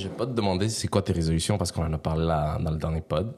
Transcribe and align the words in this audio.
Je 0.00 0.08
vais 0.08 0.14
pas 0.14 0.26
te 0.26 0.32
demander 0.32 0.70
c'est 0.70 0.88
quoi 0.88 1.02
tes 1.02 1.12
résolutions 1.12 1.58
parce 1.58 1.72
qu'on 1.72 1.84
en 1.84 1.92
a 1.92 1.98
parlé 1.98 2.24
là, 2.24 2.58
dans 2.58 2.70
le 2.70 2.78
dernier 2.78 3.02
pod. 3.02 3.34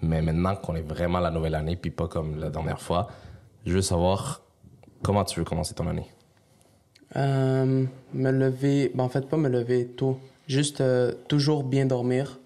Mais 0.00 0.22
maintenant 0.22 0.56
qu'on 0.56 0.74
est 0.74 0.82
vraiment 0.82 1.20
la 1.20 1.30
nouvelle 1.30 1.54
année, 1.54 1.76
puis 1.76 1.90
pas 1.90 2.08
comme 2.08 2.40
la 2.40 2.48
dernière 2.48 2.80
fois, 2.80 3.08
je 3.66 3.74
veux 3.74 3.82
savoir 3.82 4.40
comment 5.02 5.24
tu 5.24 5.38
veux 5.38 5.44
commencer 5.44 5.74
ton 5.74 5.86
année. 5.88 6.06
Euh, 7.16 7.84
me 8.14 8.30
lever, 8.30 8.92
ben 8.94 9.04
en 9.04 9.08
fait, 9.10 9.28
pas 9.28 9.36
me 9.36 9.50
lever 9.50 9.88
tôt. 9.88 10.18
Juste 10.46 10.80
euh, 10.80 11.12
toujours 11.28 11.64
bien 11.64 11.84
dormir. 11.84 12.38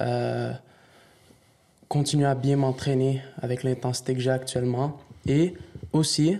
Euh, 0.00 0.52
continuer 1.88 2.26
à 2.26 2.34
bien 2.34 2.56
m'entraîner 2.56 3.22
avec 3.40 3.62
l'intensité 3.62 4.12
que 4.12 4.20
j'ai 4.20 4.30
actuellement. 4.30 4.98
Et 5.26 5.54
aussi, 5.92 6.38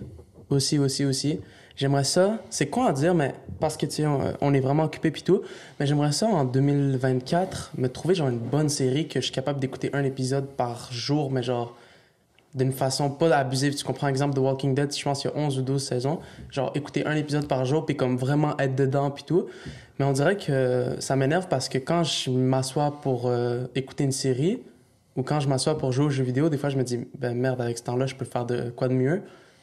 aussi, 0.51 0.79
aussi, 0.79 1.07
aussi, 1.07 1.41
j'aimerais 1.77 2.05
ça, 2.05 2.39
c'est 2.51 2.67
quoi 2.67 2.89
à 2.89 2.93
dire, 2.93 3.15
mais 3.15 3.35
parce 3.61 3.77
que 3.77 3.87
tu 3.87 3.93
sais, 3.93 4.07
on, 4.07 4.21
on 4.41 4.55
est 4.55 4.61
vraiment 4.61 4.85
occupé 4.85 5.11
puis 5.11 5.23
tout, 5.23 5.43
mais 5.79 5.87
j'aimerais 5.87 6.13
ça 6.13 6.27
en 6.27 6.45
2024 6.45 7.73
me 7.79 7.89
trouver 7.89 8.15
genre 8.15 8.29
une 8.29 8.39
bonne 8.39 8.69
série 8.69 9.09
que 9.09 9.21
je 9.21 9.27
suis 9.27 9.35
capable 9.35 9.61
d'écouter 9.61 9.91
un 9.93 10.05
épisode 10.05 10.47
par 10.47 10.93
jour, 10.93 11.31
mais 11.31 11.43
genre 11.43 11.77
d'une 12.55 12.73
façon 12.73 13.11
pas 13.11 13.37
abusive. 13.37 13.75
Tu 13.75 13.85
comprends, 13.85 14.09
exemple, 14.09 14.35
The 14.35 14.39
Walking 14.39 14.75
Dead, 14.75 14.97
je 14.97 15.03
pense 15.03 15.21
qu'il 15.21 15.31
y 15.31 15.35
a 15.35 15.37
11 15.37 15.59
ou 15.59 15.63
12 15.63 15.85
saisons, 15.85 16.21
genre 16.51 16.71
écouter 16.75 17.05
un 17.05 17.17
épisode 17.17 17.49
par 17.49 17.65
jour 17.65 17.85
puis 17.85 17.97
comme 17.97 18.17
vraiment 18.17 18.57
être 18.59 18.77
dedans 18.77 19.11
puis 19.11 19.25
tout. 19.25 19.47
Mais 19.99 20.05
on 20.05 20.13
dirait 20.13 20.37
que 20.37 20.97
ça 20.99 21.17
m'énerve 21.17 21.49
parce 21.49 21.69
que 21.69 21.79
quand 21.79 22.05
je 22.05 22.31
m'assois 22.31 23.01
pour 23.03 23.27
euh, 23.27 23.67
écouter 23.75 24.05
une 24.05 24.13
série 24.13 24.63
ou 25.17 25.23
quand 25.23 25.41
je 25.41 25.49
m'assois 25.49 25.79
pour 25.79 25.93
jouer 25.93 26.07
aux 26.07 26.11
jeux 26.11 26.25
vidéo, 26.25 26.49
des 26.49 26.59
fois 26.59 26.71
je 26.71 26.77
me 26.77 26.83
dis, 26.83 27.07
ben 27.19 27.37
merde, 27.37 27.61
avec 27.61 27.79
ce 27.79 27.85
temps-là, 27.85 28.07
je 28.07 28.15
peux 28.15 28.25
faire 28.25 28.47
de 28.47 28.71
quoi 28.71 28.89
de 28.89 28.95
mieux. 28.95 29.23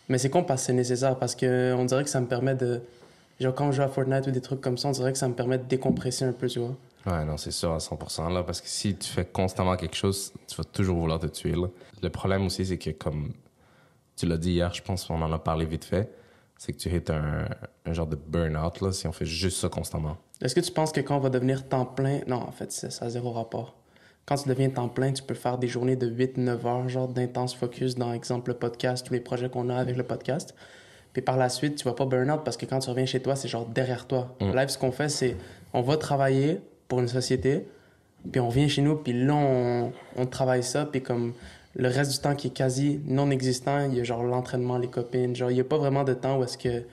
Mais 0.10 0.18
c'est 0.18 0.30
con 0.30 0.44
parce 0.44 0.62
que 0.62 0.68
c'est 0.68 0.74
nécessaire 0.74 1.18
parce 1.18 1.36
que 1.36 1.74
on 1.78 1.86
dirait 1.86 2.04
que 2.04 2.10
ça 2.10 2.22
me 2.22 2.28
permet 2.28 2.56
de. 2.56 2.82
Genre, 3.40 3.56
quand 3.56 3.72
je 3.72 3.78
joue 3.78 3.82
à 3.84 3.88
Fortnite 3.88 4.28
ou 4.28 4.32
des 4.32 4.42
trucs 4.42 4.62
comme 4.62 4.78
ça, 4.78 4.90
on 4.90 4.92
dirait 4.92 5.12
que 5.12 5.18
ça 5.18 5.28
me 5.28 5.34
permet 5.34 5.58
de 5.58 5.64
décompresser 5.64 6.26
un 6.26 6.34
peu, 6.34 6.48
tu 6.48 6.60
vois. 6.60 6.76
Ouais, 7.08 7.26
non, 7.26 7.38
c'est 7.38 7.52
sûr 7.52 7.72
à 7.72 7.80
100%. 7.80 8.32
Là, 8.32 8.44
parce 8.44 8.62
que 8.62 8.68
si 8.68 8.96
tu 8.96 9.10
fais 9.10 9.26
constamment 9.26 9.76
quelque 9.76 9.96
chose, 9.96 10.32
tu 10.48 10.56
vas 10.56 10.64
toujours 10.64 11.00
vouloir 11.00 11.20
te 11.20 11.26
tuer. 11.26 11.54
Là. 11.54 11.68
Le 12.04 12.10
problème 12.10 12.46
aussi, 12.46 12.66
c'est 12.66 12.78
que 12.78 12.92
comme 12.92 13.32
tu 14.16 14.28
l'as 14.28 14.38
dit 14.38 14.52
hier, 14.52 14.72
je 14.74 14.84
pense 14.84 15.06
qu'on 15.06 15.22
en 15.22 15.32
a 15.32 15.40
parlé 15.40 15.66
vite 15.66 15.86
fait, 15.86 16.14
c'est 16.58 16.74
que 16.74 16.78
tu 16.78 16.90
hits 16.90 17.12
un, 17.12 17.48
un 17.86 17.94
genre 17.94 18.06
de 18.06 18.16
burn-out 18.16 18.82
là, 18.82 18.92
si 18.92 19.08
on 19.08 19.12
fait 19.12 19.26
juste 19.26 19.58
ça 19.58 19.70
constamment. 19.70 20.18
Est-ce 20.42 20.54
que 20.54 20.60
tu 20.60 20.72
penses 20.72 20.92
que 20.92 21.02
quand 21.02 21.18
on 21.18 21.20
va 21.20 21.30
devenir 21.30 21.68
temps 21.68 21.86
plein. 21.86 22.20
Non, 22.28 22.38
en 22.38 22.52
fait, 22.52 22.72
ça 22.72 23.06
a 23.06 23.10
zéro 23.10 23.32
rapport. 23.32 23.76
Quand 24.26 24.36
tu 24.36 24.50
deviens 24.50 24.70
temps 24.70 24.88
plein, 24.88 25.12
tu 25.12 25.24
peux 25.24 25.34
faire 25.34 25.58
des 25.58 25.68
journées 25.68 25.96
de 25.96 26.10
8-9 26.10 26.66
heures, 26.66 26.90
genre 26.90 27.08
d'intense 27.08 27.56
focus 27.56 27.96
dans, 27.96 28.14
exemple, 28.14 28.52
le 28.52 28.58
podcast, 28.58 29.06
tous 29.06 29.14
les 29.14 29.20
projets 29.20 29.50
qu'on 29.50 29.70
a 29.70 29.76
avec 29.76 29.98
le 29.98 30.04
podcast. 30.04 30.56
Puis 31.14 31.22
par 31.22 31.38
la 31.38 31.50
suite, 31.50 31.76
tu 31.76 31.84
vas 31.86 31.94
pas 31.94 32.06
burn-out 32.06 32.42
parce 32.46 32.56
que 32.56 32.66
quand 32.66 32.80
tu 32.80 32.90
reviens 32.90 33.06
chez 33.06 33.22
toi, 33.22 33.36
c'est 33.36 33.50
genre 33.50 33.66
derrière 33.66 34.08
toi. 34.08 34.36
Mm. 34.40 34.56
Live, 34.56 34.70
ce 34.70 34.78
qu'on 34.78 34.92
fait, 34.92 35.10
c'est 35.10 35.36
on 35.74 35.82
va 35.82 35.98
travailler 35.98 36.62
pour 36.88 37.00
une 37.00 37.08
société, 37.08 37.68
puis 38.32 38.40
on 38.40 38.50
vient 38.50 38.68
chez 38.68 38.82
nous, 38.82 38.96
puis 38.96 39.14
là, 39.14 39.34
on, 39.34 39.92
on 40.16 40.26
travaille 40.26 40.64
ça, 40.64 40.86
puis 40.86 41.02
comme 41.02 41.34
le 41.76 41.88
reste 41.88 42.12
du 42.12 42.18
temps 42.20 42.36
qui 42.36 42.48
est 42.48 42.52
quasi 42.52 43.02
non 43.06 43.32
existant, 43.32 43.86
il 43.90 43.98
y 43.98 44.00
a 44.00 44.04
genre 44.04 44.24
l'entraînement, 44.24 44.78
les 44.78 44.90
copines, 44.90 45.36
genre 45.36 45.52
il 45.52 45.58
y 45.58 45.62
a 45.62 45.64
pas 45.64 45.78
vraiment 45.78 46.04
de 46.04 46.14
temps 46.14 46.40
où 46.40 46.44
est-ce 46.44 46.58
que... 46.58 46.84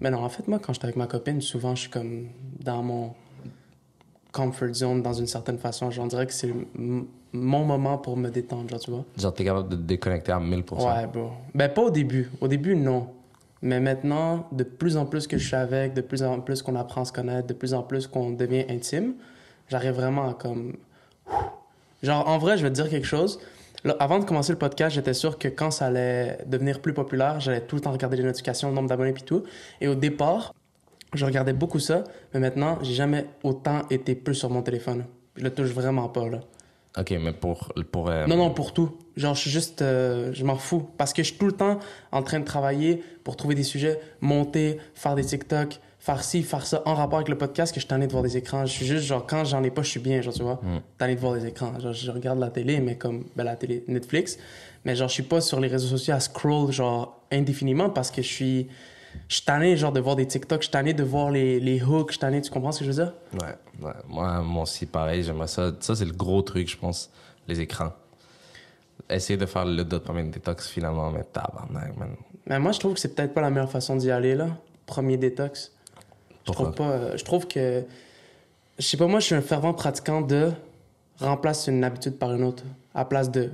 Mais 0.00 0.10
non, 0.10 0.18
en 0.18 0.28
fait, 0.28 0.46
moi, 0.46 0.58
quand 0.58 0.74
je 0.74 0.78
suis 0.78 0.84
avec 0.84 0.96
ma 0.96 1.06
copine, 1.06 1.40
souvent, 1.40 1.74
je 1.74 1.82
suis 1.82 1.90
comme 1.90 2.28
dans 2.60 2.82
mon 2.82 3.14
comfort 4.32 4.74
zone 4.74 5.02
dans 5.02 5.12
une 5.12 5.26
certaine 5.26 5.58
façon. 5.58 5.90
Genre, 5.90 6.04
on 6.04 6.08
dirait 6.08 6.26
que 6.26 6.32
c'est 6.32 6.52
mon 7.32 7.64
moment 7.64 7.98
pour 7.98 8.16
me 8.16 8.28
détendre, 8.28 8.68
genre, 8.68 8.80
tu 8.80 8.90
vois. 8.90 9.04
Genre, 9.16 9.34
t'es 9.34 9.44
capable 9.44 9.68
de 9.68 9.76
te 9.76 9.82
déconnecter 9.82 10.32
à 10.32 10.38
1000%. 10.38 10.84
Ouais, 10.84 11.06
bro. 11.06 11.30
Ben, 11.54 11.68
pas 11.68 11.82
au 11.82 11.90
début. 11.90 12.30
Au 12.40 12.48
début, 12.48 12.76
non. 12.76 13.08
Mais 13.62 13.80
maintenant, 13.80 14.46
de 14.52 14.64
plus 14.64 14.96
en 14.96 15.06
plus 15.06 15.26
que 15.26 15.38
je 15.38 15.46
suis 15.46 15.56
avec, 15.56 15.94
de 15.94 16.00
plus 16.00 16.22
en 16.22 16.40
plus 16.40 16.62
qu'on 16.62 16.76
apprend 16.76 17.02
à 17.02 17.04
se 17.04 17.12
connaître, 17.12 17.46
de 17.46 17.54
plus 17.54 17.74
en 17.74 17.82
plus 17.82 18.06
qu'on 18.06 18.30
devient 18.30 18.64
intime, 18.68 19.14
j'arrive 19.68 19.94
vraiment 19.94 20.28
à 20.28 20.34
comme. 20.34 20.76
Genre, 22.02 22.28
en 22.28 22.38
vrai, 22.38 22.58
je 22.58 22.62
vais 22.62 22.70
te 22.70 22.74
dire 22.74 22.88
quelque 22.88 23.06
chose. 23.06 23.40
Là, 23.84 23.96
avant 23.98 24.18
de 24.18 24.24
commencer 24.24 24.52
le 24.52 24.58
podcast, 24.58 24.94
j'étais 24.94 25.14
sûr 25.14 25.38
que 25.38 25.48
quand 25.48 25.70
ça 25.70 25.86
allait 25.86 26.38
devenir 26.46 26.80
plus 26.80 26.92
populaire, 26.92 27.40
j'allais 27.40 27.60
tout 27.60 27.76
le 27.76 27.82
temps 27.82 27.92
regarder 27.92 28.16
les 28.16 28.24
notifications, 28.24 28.68
le 28.68 28.74
nombre 28.74 28.88
d'abonnés 28.88 29.10
et 29.10 29.24
tout. 29.24 29.44
Et 29.80 29.88
au 29.88 29.94
départ, 29.94 30.52
je 31.16 31.24
regardais 31.24 31.52
beaucoup 31.52 31.78
ça, 31.78 32.04
mais 32.34 32.40
maintenant, 32.40 32.78
j'ai 32.82 32.94
jamais 32.94 33.26
autant 33.42 33.82
été 33.90 34.14
plus 34.14 34.34
sur 34.34 34.50
mon 34.50 34.62
téléphone. 34.62 35.04
Je 35.36 35.44
le 35.44 35.50
touche 35.50 35.68
vraiment 35.68 36.08
pas, 36.08 36.28
là. 36.28 36.40
Ok, 36.98 37.10
mais 37.20 37.32
pour. 37.32 37.72
pour 37.92 38.08
euh, 38.08 38.26
Non, 38.26 38.36
non, 38.36 38.50
pour 38.50 38.72
tout. 38.72 38.96
Genre, 39.16 39.34
je 39.34 39.40
suis 39.42 39.50
juste. 39.50 39.82
euh, 39.82 40.30
je 40.32 40.44
m'en 40.44 40.56
fous. 40.56 40.88
Parce 40.96 41.12
que 41.12 41.22
je 41.22 41.28
suis 41.28 41.38
tout 41.38 41.46
le 41.46 41.52
temps 41.52 41.78
en 42.10 42.22
train 42.22 42.40
de 42.40 42.44
travailler 42.44 43.02
pour 43.22 43.36
trouver 43.36 43.54
des 43.54 43.64
sujets, 43.64 44.00
monter, 44.22 44.78
faire 44.94 45.14
des 45.14 45.24
TikTok, 45.24 45.78
faire 45.98 46.24
ci, 46.24 46.42
faire 46.42 46.64
ça 46.64 46.82
en 46.86 46.94
rapport 46.94 47.18
avec 47.18 47.28
le 47.28 47.36
podcast, 47.36 47.72
que 47.74 47.80
je 47.80 47.84
suis 47.84 47.88
tanné 47.88 48.06
de 48.06 48.12
voir 48.12 48.22
des 48.22 48.38
écrans. 48.38 48.64
Je 48.64 48.72
suis 48.72 48.86
juste, 48.86 49.04
genre, 49.04 49.26
quand 49.26 49.44
j'en 49.44 49.62
ai 49.62 49.70
pas, 49.70 49.82
je 49.82 49.90
suis 49.90 50.00
bien, 50.00 50.22
genre, 50.22 50.32
tu 50.32 50.42
vois. 50.42 50.60
Mm. 50.62 50.80
Tanné 50.96 51.14
de 51.16 51.20
voir 51.20 51.34
des 51.34 51.44
écrans. 51.46 51.78
Genre, 51.78 51.92
je 51.92 52.10
regarde 52.10 52.38
la 52.38 52.48
télé, 52.48 52.80
mais 52.80 52.96
comme. 52.96 53.24
Ben, 53.36 53.44
la 53.44 53.56
télé, 53.56 53.84
Netflix. 53.88 54.38
Mais 54.86 54.96
genre, 54.96 55.08
je 55.08 55.14
suis 55.14 55.22
pas 55.22 55.42
sur 55.42 55.60
les 55.60 55.68
réseaux 55.68 55.88
sociaux 55.88 56.14
à 56.14 56.20
scroll, 56.20 56.72
genre, 56.72 57.20
indéfiniment 57.30 57.90
parce 57.90 58.10
que 58.10 58.22
je 58.22 58.28
suis. 58.28 58.68
Je 59.28 59.34
suis 59.36 59.44
tanné, 59.44 59.76
genre, 59.76 59.92
de 59.92 60.00
voir 60.00 60.16
des 60.16 60.26
TikTok. 60.26 60.60
Je 60.60 60.66
suis 60.66 60.72
tanné 60.72 60.94
de 60.94 61.02
voir 61.04 61.30
les, 61.30 61.60
les 61.60 61.82
hooks. 61.82 62.08
Je 62.08 62.12
suis 62.12 62.20
tanné, 62.20 62.40
tu 62.42 62.50
comprends 62.50 62.72
ce 62.72 62.80
que 62.80 62.84
je 62.84 62.90
veux 62.90 63.04
dire? 63.04 63.12
Ouais, 63.34 63.54
ouais. 63.86 63.92
Moi, 64.08 64.40
moi 64.42 64.62
aussi, 64.62 64.86
pareil, 64.86 65.22
j'aimerais 65.22 65.46
ça. 65.48 65.72
Ça, 65.80 65.94
c'est 65.94 66.04
le 66.04 66.12
gros 66.12 66.42
truc, 66.42 66.68
je 66.70 66.76
pense, 66.76 67.10
les 67.48 67.60
écrans. 67.60 67.92
Essayer 69.08 69.36
de 69.36 69.46
faire 69.46 69.64
le 69.64 69.84
dopamine 69.84 70.30
détox 70.30 70.68
finalement, 70.68 71.10
mais 71.10 71.22
tabarnak, 71.24 71.96
man. 71.96 72.16
Mais 72.46 72.58
moi, 72.58 72.72
je 72.72 72.78
trouve 72.80 72.94
que 72.94 73.00
c'est 73.00 73.14
peut-être 73.14 73.34
pas 73.34 73.40
la 73.40 73.50
meilleure 73.50 73.70
façon 73.70 73.96
d'y 73.96 74.10
aller, 74.10 74.34
là. 74.34 74.48
Premier 74.86 75.16
détox. 75.16 75.72
Je 76.46 76.52
trouve 76.52 76.72
pas. 76.72 76.90
euh, 76.90 77.16
je 77.16 77.24
trouve 77.24 77.46
que. 77.46 77.84
Je 78.78 78.84
sais 78.86 78.96
pas, 78.96 79.06
moi, 79.06 79.20
je 79.20 79.26
suis 79.26 79.34
un 79.34 79.40
fervent 79.42 79.72
pratiquant 79.74 80.20
de 80.20 80.50
remplace 81.18 81.66
une 81.66 81.82
habitude 81.82 82.18
par 82.18 82.34
une 82.34 82.42
autre. 82.44 82.62
À 82.94 83.04
place 83.04 83.30
de, 83.30 83.50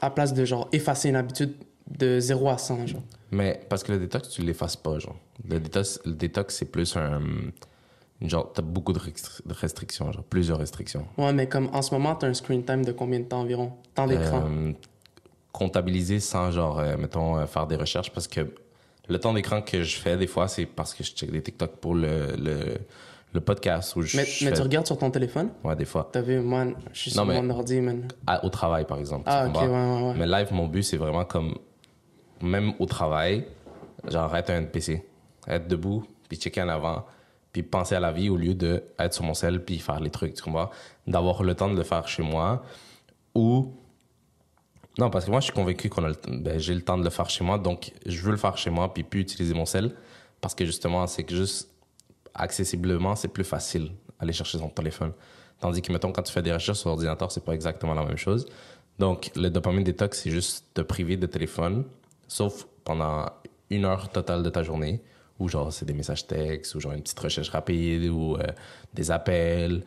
à 0.00 0.10
place 0.10 0.32
de 0.34 0.44
genre, 0.44 0.68
effacer 0.72 1.08
une 1.10 1.16
habitude 1.16 1.54
de 1.90 2.20
0 2.20 2.48
à 2.48 2.58
100, 2.58 2.86
genre. 2.86 3.02
Mais 3.30 3.60
parce 3.68 3.82
que 3.82 3.92
le 3.92 3.98
détox, 3.98 4.28
tu 4.30 4.42
l'effaces 4.42 4.76
pas, 4.76 4.98
genre. 4.98 5.16
Le 5.48 5.60
détox, 5.60 6.00
le 6.04 6.12
détox 6.12 6.54
c'est 6.56 6.70
plus 6.70 6.96
un. 6.96 7.20
Genre, 8.20 8.52
t'as 8.52 8.62
beaucoup 8.62 8.92
de, 8.92 8.98
restri- 8.98 9.46
de 9.46 9.54
restrictions, 9.54 10.10
genre, 10.10 10.24
plusieurs 10.24 10.58
restrictions. 10.58 11.06
Ouais, 11.18 11.32
mais 11.32 11.46
comme 11.48 11.68
en 11.72 11.82
ce 11.82 11.94
moment, 11.94 12.16
t'as 12.16 12.26
un 12.26 12.34
screen 12.34 12.64
time 12.64 12.84
de 12.84 12.90
combien 12.90 13.20
de 13.20 13.24
temps 13.26 13.40
environ? 13.42 13.72
Temps 13.94 14.06
d'écran? 14.08 14.42
Euh, 14.44 14.72
comptabiliser 15.52 16.20
sans, 16.20 16.50
genre, 16.50 16.78
euh, 16.80 16.96
mettons, 16.96 17.36
euh, 17.38 17.46
faire 17.46 17.66
des 17.66 17.76
recherches 17.76 18.10
parce 18.10 18.28
que 18.28 18.40
le 19.08 19.18
temps 19.18 19.32
d'écran 19.32 19.62
que 19.62 19.82
je 19.82 19.96
fais, 19.98 20.16
des 20.16 20.26
fois, 20.26 20.48
c'est 20.48 20.66
parce 20.66 20.94
que 20.94 21.02
je 21.04 21.12
check 21.12 21.30
des 21.30 21.42
TikTok 21.42 21.76
pour 21.76 21.94
le, 21.94 22.34
le, 22.36 22.58
le 23.32 23.40
podcast 23.40 23.94
ou 23.96 24.02
je. 24.02 24.16
Mais, 24.16 24.24
je 24.24 24.44
mais 24.44 24.50
fais- 24.50 24.56
tu 24.56 24.62
regardes 24.62 24.86
sur 24.86 24.98
ton 24.98 25.10
téléphone? 25.10 25.50
Ouais, 25.64 25.76
des 25.76 25.84
fois. 25.84 26.08
T'as 26.12 26.20
vu, 26.20 26.40
moi, 26.40 26.66
je 26.92 26.98
suis 26.98 27.10
Non, 27.12 27.16
sur 27.22 27.26
mais- 27.26 27.40
mon 27.40 27.50
ordi, 27.50 27.80
man. 27.80 28.06
À- 28.26 28.44
au 28.44 28.48
travail, 28.50 28.84
par 28.84 28.98
exemple. 28.98 29.24
Ah, 29.26 29.46
ok, 29.48 29.54
ouais, 29.62 29.66
ouais. 29.68 30.14
Mais 30.18 30.26
live, 30.26 30.48
mon 30.52 30.66
but, 30.66 30.82
c'est 30.82 30.96
vraiment 30.98 31.24
comme, 31.24 31.54
même 32.40 32.72
au 32.78 32.86
travail, 32.86 33.46
genre 34.08 34.34
être 34.36 34.50
un 34.50 34.64
PC, 34.64 35.04
être 35.46 35.68
debout, 35.68 36.04
puis 36.28 36.38
checker 36.38 36.62
en 36.62 36.68
avant, 36.68 37.06
puis 37.52 37.62
penser 37.62 37.94
à 37.94 38.00
la 38.00 38.12
vie 38.12 38.28
au 38.28 38.36
lieu 38.36 38.54
de 38.54 38.82
être 38.98 39.14
sur 39.14 39.24
mon 39.24 39.34
sel 39.34 39.64
puis 39.64 39.78
faire 39.78 40.00
les 40.00 40.10
trucs, 40.10 40.34
tu 40.34 40.42
comprends? 40.42 40.70
D'avoir 41.06 41.42
le 41.42 41.54
temps 41.54 41.70
de 41.70 41.76
le 41.76 41.84
faire 41.84 42.06
chez 42.08 42.22
moi 42.22 42.62
ou. 43.34 43.72
Non, 44.98 45.10
parce 45.10 45.26
que 45.26 45.30
moi, 45.30 45.38
je 45.38 45.44
suis 45.44 45.52
convaincu 45.52 45.88
qu'on 45.88 46.02
a 46.04 46.08
le 46.08 46.16
ben, 46.28 46.58
j'ai 46.58 46.74
le 46.74 46.82
temps 46.82 46.98
de 46.98 47.04
le 47.04 47.10
faire 47.10 47.30
chez 47.30 47.44
moi, 47.44 47.56
donc 47.58 47.92
je 48.04 48.20
veux 48.20 48.32
le 48.32 48.36
faire 48.36 48.58
chez 48.58 48.70
moi 48.70 48.92
puis 48.92 49.04
plus 49.04 49.20
utiliser 49.20 49.54
mon 49.54 49.64
sel 49.64 49.94
parce 50.40 50.54
que 50.54 50.64
justement, 50.64 51.06
c'est 51.06 51.24
que 51.24 51.34
juste 51.34 51.70
accessiblement, 52.34 53.14
c'est 53.16 53.28
plus 53.28 53.44
facile 53.44 53.92
aller 54.18 54.32
chercher 54.32 54.58
son 54.58 54.68
téléphone. 54.68 55.12
Tandis 55.60 55.82
que, 55.82 55.92
mettons, 55.92 56.12
quand 56.12 56.22
tu 56.22 56.32
fais 56.32 56.42
des 56.42 56.52
recherches 56.52 56.78
sur 56.78 56.90
ordinateur, 56.90 57.32
c'est 57.32 57.44
pas 57.44 57.52
exactement 57.52 57.94
la 57.94 58.04
même 58.04 58.16
chose. 58.16 58.46
Donc, 58.98 59.30
le 59.36 59.48
dopamine 59.48 59.84
détox, 59.84 60.22
c'est 60.22 60.30
juste 60.30 60.66
te 60.74 60.80
priver 60.80 61.16
de 61.16 61.26
téléphone, 61.26 61.84
sauf 62.28 62.66
pendant 62.84 63.26
une 63.70 63.84
heure 63.84 64.08
totale 64.10 64.42
de 64.42 64.50
ta 64.50 64.62
journée, 64.62 65.02
où 65.38 65.48
genre, 65.48 65.72
c'est 65.72 65.84
des 65.84 65.92
messages 65.92 66.26
textes, 66.26 66.74
ou 66.74 66.80
genre 66.80 66.92
une 66.92 67.02
petite 67.02 67.18
recherche 67.18 67.48
rapide, 67.50 68.04
ou 68.10 68.36
euh, 68.36 68.42
des 68.94 69.10
appels. 69.10 69.82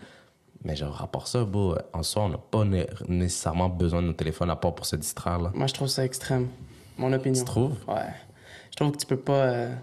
Mais 0.63 0.75
genre, 0.75 1.01
à 1.01 1.07
part 1.07 1.27
ça, 1.27 1.45
en 1.93 2.03
soi, 2.03 2.23
on 2.23 2.29
n'a 2.29 2.37
pas 2.37 2.63
né- 2.65 2.85
nécessairement 3.07 3.67
besoin 3.69 4.01
de 4.01 4.07
nos 4.07 4.13
téléphones 4.13 4.49
à 4.51 4.55
part 4.55 4.75
pour 4.75 4.85
se 4.85 4.95
distraire, 4.95 5.39
là. 5.39 5.51
Moi, 5.55 5.65
je 5.67 5.73
trouve 5.73 5.87
ça 5.87 6.05
extrême. 6.05 6.47
Mon 6.97 7.11
opinion. 7.13 7.39
Tu 7.39 7.45
trouves? 7.45 7.75
Ouais. 7.87 8.13
Je 8.69 8.75
trouve 8.75 8.91
que 8.91 8.97
tu 8.97 9.05
peux 9.07 9.17
pas. 9.17 9.33
euh, 9.45 9.73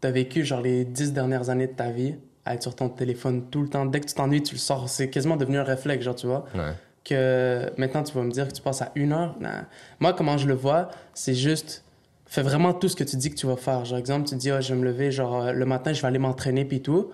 T'as 0.00 0.10
vécu 0.10 0.44
genre 0.44 0.60
les 0.60 0.84
dix 0.84 1.12
dernières 1.12 1.48
années 1.48 1.68
de 1.68 1.72
ta 1.74 1.90
vie 1.90 2.16
à 2.44 2.54
être 2.54 2.62
sur 2.62 2.74
ton 2.74 2.88
téléphone 2.88 3.44
tout 3.50 3.62
le 3.62 3.68
temps. 3.68 3.86
Dès 3.86 4.00
que 4.00 4.06
tu 4.06 4.14
t'ennuies, 4.14 4.42
tu 4.42 4.54
le 4.56 4.58
sors. 4.60 4.88
C'est 4.88 5.08
quasiment 5.08 5.36
devenu 5.36 5.58
un 5.58 5.64
réflexe, 5.64 6.04
genre, 6.04 6.14
tu 6.16 6.26
vois. 6.26 6.44
Ouais. 6.54 6.74
Que 7.04 7.72
maintenant, 7.78 8.02
tu 8.02 8.12
vas 8.14 8.22
me 8.22 8.30
dire 8.30 8.46
que 8.48 8.52
tu 8.52 8.60
passes 8.62 8.82
à 8.82 8.90
une 8.96 9.12
heure? 9.12 9.34
Moi, 9.98 10.12
comment 10.12 10.36
je 10.38 10.46
le 10.46 10.54
vois, 10.54 10.88
c'est 11.14 11.34
juste. 11.34 11.81
Fais 12.32 12.40
vraiment 12.40 12.72
tout 12.72 12.88
ce 12.88 12.96
que 12.96 13.04
tu 13.04 13.16
dis 13.16 13.28
que 13.28 13.34
tu 13.34 13.46
vas 13.46 13.56
faire. 13.56 13.84
Genre, 13.84 13.98
exemple, 13.98 14.26
tu 14.26 14.36
dis, 14.36 14.50
ah, 14.50 14.58
je 14.62 14.72
vais 14.72 14.80
me 14.80 14.86
lever, 14.86 15.10
genre, 15.10 15.42
euh, 15.42 15.52
le 15.52 15.66
matin, 15.66 15.92
je 15.92 16.00
vais 16.00 16.08
aller 16.08 16.18
m'entraîner, 16.18 16.64
puis 16.64 16.80
tout. 16.80 17.10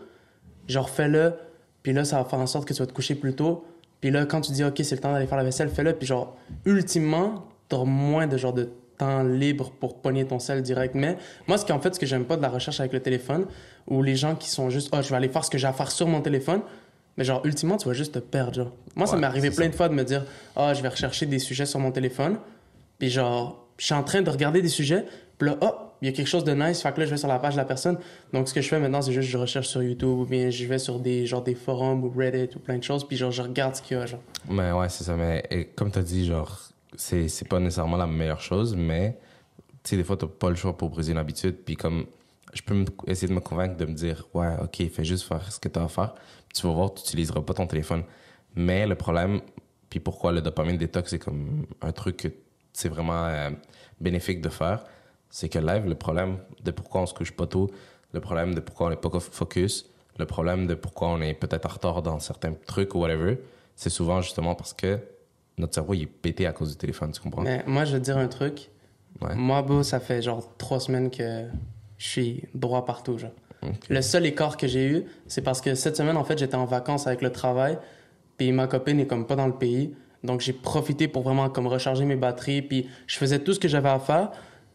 Genre, 0.69 0.88
fais-le. 0.88 1.35
Puis 1.82 1.93
là, 1.93 2.05
ça 2.05 2.19
va 2.19 2.25
faire 2.25 2.38
en 2.38 2.47
sorte 2.47 2.69
que 2.69 2.73
tu 2.73 2.79
vas 2.79 2.87
te 2.87 2.93
coucher 2.93 3.17
plus 3.17 3.35
tôt. 3.35 3.65
Puis 4.00 4.12
là, 4.12 4.26
quand 4.26 4.43
tu 4.43 4.53
dis, 4.53 4.62
OK, 4.62 4.75
c'est 4.76 4.94
le 4.94 5.00
temps 5.00 5.12
d'aller 5.12 5.26
faire 5.26 5.38
la 5.38 5.43
vaisselle, 5.43 5.70
fais-le. 5.70 5.93
Puis 5.94 6.06
genre, 6.06 6.37
ultimement, 6.65 7.49
t'auras 7.69 7.85
moins 7.85 8.29
de 8.29 8.37
genre 8.37 8.53
de 8.53 8.70
temps 8.97 9.25
libre 9.25 9.73
pour 9.81 10.00
pogner 10.00 10.25
ton 10.25 10.38
sel 10.38 10.62
direct. 10.62 10.94
Mais 10.94 11.19
moi, 11.49 11.59
ce 11.59 11.67
qu'en 11.67 11.81
fait, 11.81 11.97
ce 11.97 11.99
que 11.99 12.06
j'aime 12.06 12.25
pas 12.25 12.37
de 12.37 12.43
la 12.43 12.49
recherche 12.49 12.79
avec 12.79 12.93
le 12.93 13.00
téléphone, 13.00 13.47
ou 13.88 14.05
les 14.05 14.14
gens 14.14 14.37
qui 14.37 14.49
sont 14.49 14.71
juste, 14.71 14.88
oh, 14.93 15.03
je 15.03 15.09
vais 15.09 15.17
aller 15.17 15.29
faire 15.29 15.44
ce 15.44 15.50
que 15.50 15.59
j'ai 15.59 15.67
à 15.67 15.73
faire 15.73 15.91
sur 15.91 16.06
mon 16.06 16.21
téléphone. 16.21 16.61
Mais 17.17 17.25
genre, 17.25 17.44
ultimement, 17.44 17.76
tu 17.76 17.88
vas 17.88 17.94
juste 17.94 18.14
te 18.14 18.21
perdre. 18.21 18.55
Genre. 18.55 18.73
Moi, 18.94 19.09
ça 19.09 19.17
m'est 19.17 19.26
arrivé 19.26 19.50
plein 19.50 19.64
ça. 19.64 19.71
de 19.71 19.75
fois 19.75 19.88
de 19.88 19.94
me 19.94 20.05
dire, 20.05 20.25
ah, 20.55 20.75
je 20.75 20.81
vais 20.81 20.88
rechercher 20.88 21.26
des 21.26 21.41
sujets 21.41 21.67
sur 21.67 21.81
mon 21.81 21.91
téléphone. 21.91 22.38
Puis 23.00 23.11
genre, 23.11 23.68
je 23.79 23.85
suis 23.85 23.95
en 23.95 24.03
train 24.03 24.23
de 24.23 24.31
regarder 24.31 24.61
des 24.61 24.69
sujets. 24.69 25.05
Puis 25.39 25.49
là, 25.49 25.57
oh, 25.63 25.73
il 26.03 26.09
y 26.09 26.13
a 26.13 26.13
quelque 26.15 26.27
chose 26.27 26.45
de 26.45 26.53
nice. 26.53 26.83
Fait 26.83 26.93
que 26.93 27.01
là, 27.01 27.07
je 27.07 27.11
vais 27.11 27.17
sur 27.17 27.29
la 27.29 27.39
page 27.39 27.55
de 27.55 27.59
la 27.59 27.65
personne. 27.65 27.99
Donc, 28.33 28.49
ce 28.49 28.55
que 28.55 28.61
je 28.61 28.69
fais 28.69 28.79
maintenant, 28.79 29.01
c'est 29.01 29.13
juste, 29.13 29.29
je 29.29 29.39
recherche 29.39 29.69
sur 29.69 29.83
YouTube 29.83 30.19
ou 30.19 30.27
bien 30.27 30.51
je 30.51 30.65
vais 30.67 30.79
sur 30.79 30.99
des, 30.99 31.27
genre, 31.27 31.43
des 31.43 31.55
forums 31.55 32.05
ou 32.05 32.11
Reddit 32.11 32.57
ou 32.57 32.59
plein 32.59 32.77
de 32.77 32.83
choses. 32.83 33.07
Puis 33.07 33.17
genre, 33.17 33.31
je 33.31 33.43
regarde 33.43 33.77
ce 33.77 33.83
qu'il 33.83 33.97
y 33.97 34.01
a. 34.01 34.07
Genre. 34.07 34.21
Mais 34.49 34.73
ouais, 34.73 34.89
c'est 34.89 35.05
ça. 35.05 35.17
Mais 35.17 35.71
comme 35.77 35.91
tu 35.91 35.99
as 35.99 36.03
dit, 36.03 36.27
genre, 36.27 36.59
c'est, 36.97 37.29
c'est 37.29 37.49
pas 37.49 37.61
nécessairement 37.61 37.97
la 37.97 38.07
meilleure 38.07 38.41
chose, 38.41 38.75
mais 38.77 39.17
tu 39.85 39.91
sais, 39.91 39.97
des 39.97 40.05
fois, 40.05 40.17
t'as 40.17 40.27
pas 40.27 40.51
le 40.51 40.57
choix 40.57 40.77
pour 40.77 40.91
briser 40.91 41.13
une 41.13 41.19
habitude. 41.19 41.57
Puis 41.65 41.77
comme, 41.77 42.07
je 42.53 42.63
peux 42.63 42.85
essayer 43.07 43.29
de 43.29 43.35
me 43.35 43.41
convaincre 43.41 43.77
de 43.77 43.87
me 43.87 43.95
dire, 43.95 44.27
ouais, 44.35 44.55
ok, 44.63 44.91
fais 44.91 45.05
juste 45.05 45.25
faire 45.25 45.53
ce 45.53 45.61
que 45.61 45.69
tu 45.69 45.79
as 45.79 45.85
à 45.85 45.89
faire. 45.89 46.15
Puis 46.15 46.61
tu 46.61 46.67
vas 46.67 46.73
voir, 46.73 46.95
tu 46.95 47.03
n'utiliseras 47.03 47.43
pas 47.43 47.55
ton 47.55 47.67
téléphone. 47.67 48.03
Mais 48.57 48.87
le 48.87 48.97
problème, 48.97 49.41
puis 49.89 50.01
pourquoi 50.01 50.33
le 50.33 50.41
dopamine 50.41 50.77
détox, 50.77 51.11
c'est 51.11 51.19
comme 51.19 51.67
un 51.81 51.93
truc 51.93 52.17
que 52.17 52.29
c'est 52.79 52.89
vraiment 52.89 53.25
euh, 53.27 53.51
bénéfique 54.01 54.41
de 54.41 54.49
faire, 54.49 54.85
c'est 55.31 55.49
que 55.49 55.59
live, 55.59 55.87
le 55.87 55.97
problème 55.97 56.39
de 56.63 56.71
pourquoi 56.71 57.01
on 57.01 57.07
se 57.07 57.15
couche 57.15 57.33
pas 57.33 57.49
tôt, 57.49 57.69
le 58.13 58.21
problème 58.21 58.55
de 58.55 58.61
pourquoi 58.61 58.87
on 58.87 58.91
n'est 58.91 58.97
pas 58.97 59.11
focus, 59.19 59.91
le 60.17 60.27
problème 60.27 60.69
de 60.69 60.75
pourquoi 60.75 61.09
on 61.09 61.21
est 61.21 61.35
peut-être 61.35 61.67
en 61.67 61.71
retard 61.71 62.03
dans 62.03 62.21
certains 62.21 62.53
trucs 62.67 62.95
ou 62.95 63.01
whatever, 63.01 63.39
c'est 63.75 63.91
souvent 63.91 64.21
justement 64.21 64.55
parce 64.55 64.73
que 64.75 65.01
notre 65.59 65.75
cerveau 65.75 65.95
il 65.95 66.03
est 66.03 66.07
pété 66.07 66.47
à 66.47 66.53
cause 66.53 66.71
du 66.71 66.77
téléphone, 66.77 67.11
tu 67.11 67.21
comprends? 67.21 67.43
Mais 67.43 67.65
moi, 67.67 67.85
je 67.85 67.95
vais 67.95 67.99
te 67.99 68.05
dire 68.05 68.17
un 68.17 68.29
truc. 68.29 68.71
Ouais. 69.21 69.35
Moi, 69.35 69.61
beau, 69.63 69.83
ça 69.83 69.99
fait 69.99 70.23
genre 70.23 70.49
trois 70.57 70.79
semaines 70.79 71.11
que 71.11 71.47
je 71.97 72.07
suis 72.07 72.45
droit 72.55 72.85
partout. 72.85 73.19
Genre. 73.19 73.33
Le 73.89 74.03
seul 74.03 74.25
écart 74.25 74.57
que 74.57 74.69
j'ai 74.69 74.87
eu, 74.87 75.05
c'est 75.27 75.43
parce 75.43 75.61
que 75.61 75.75
cette 75.75 75.97
semaine, 75.97 76.17
en 76.17 76.23
fait, 76.23 76.39
j'étais 76.39 76.55
en 76.55 76.65
vacances 76.65 77.09
avec 77.09 77.23
le 77.23 77.33
travail, 77.33 77.77
puis 78.37 78.53
ma 78.53 78.69
copine 78.69 79.01
est 79.01 79.09
comme 79.09 79.27
pas 79.27 79.35
dans 79.35 79.49
le 79.49 79.57
pays. 79.57 79.97
Donc, 80.25 80.41
j'ai 80.41 80.53
profité 80.53 81.09
pour 81.09 81.23
vraiment 81.23 81.49
comme 81.49 81.67
recharger 81.67 82.05
mes 82.05 82.17
batteries, 82.17 82.62
puis 82.62 82.88
je 83.06 83.17
faisais 83.17 83.38
tout 83.38 83.55
ce 83.55 83.61
que 83.61 83.69
j'avais 83.69 83.88
à 83.88 83.99
faire. 83.99 84.31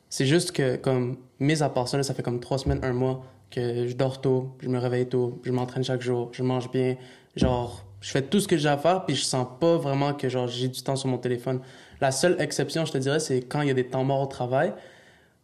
C'est 0.09 0.25
juste 0.25 0.51
que, 0.51 0.75
comme, 0.77 1.17
mis 1.39 1.61
à 1.63 1.69
part 1.69 1.87
ça, 1.87 2.01
ça 2.03 2.13
fait 2.13 2.23
comme 2.23 2.39
trois 2.39 2.57
semaines, 2.57 2.79
un 2.83 2.93
mois 2.93 3.25
que 3.51 3.87
je 3.87 3.95
dors 3.95 4.21
tôt, 4.21 4.55
je 4.61 4.69
me 4.69 4.79
réveille 4.79 5.07
tôt, 5.07 5.41
je 5.43 5.51
m'entraîne 5.51 5.83
chaque 5.83 6.01
jour, 6.01 6.29
je 6.31 6.43
mange 6.43 6.71
bien. 6.71 6.95
Genre, 7.35 7.85
je 7.99 8.11
fais 8.11 8.21
tout 8.21 8.39
ce 8.39 8.47
que 8.47 8.57
j'ai 8.57 8.69
à 8.69 8.77
faire, 8.77 9.05
puis 9.05 9.15
je 9.15 9.23
sens 9.23 9.47
pas 9.59 9.77
vraiment 9.77 10.13
que, 10.13 10.29
genre, 10.29 10.47
j'ai 10.47 10.67
du 10.67 10.81
temps 10.81 10.95
sur 10.95 11.07
mon 11.09 11.17
téléphone. 11.17 11.61
La 12.01 12.11
seule 12.11 12.35
exception, 12.39 12.85
je 12.85 12.91
te 12.91 12.97
dirais, 12.97 13.19
c'est 13.19 13.41
quand 13.41 13.61
il 13.61 13.67
y 13.67 13.71
a 13.71 13.73
des 13.73 13.87
temps 13.87 14.03
morts 14.03 14.21
au 14.21 14.27
travail. 14.27 14.73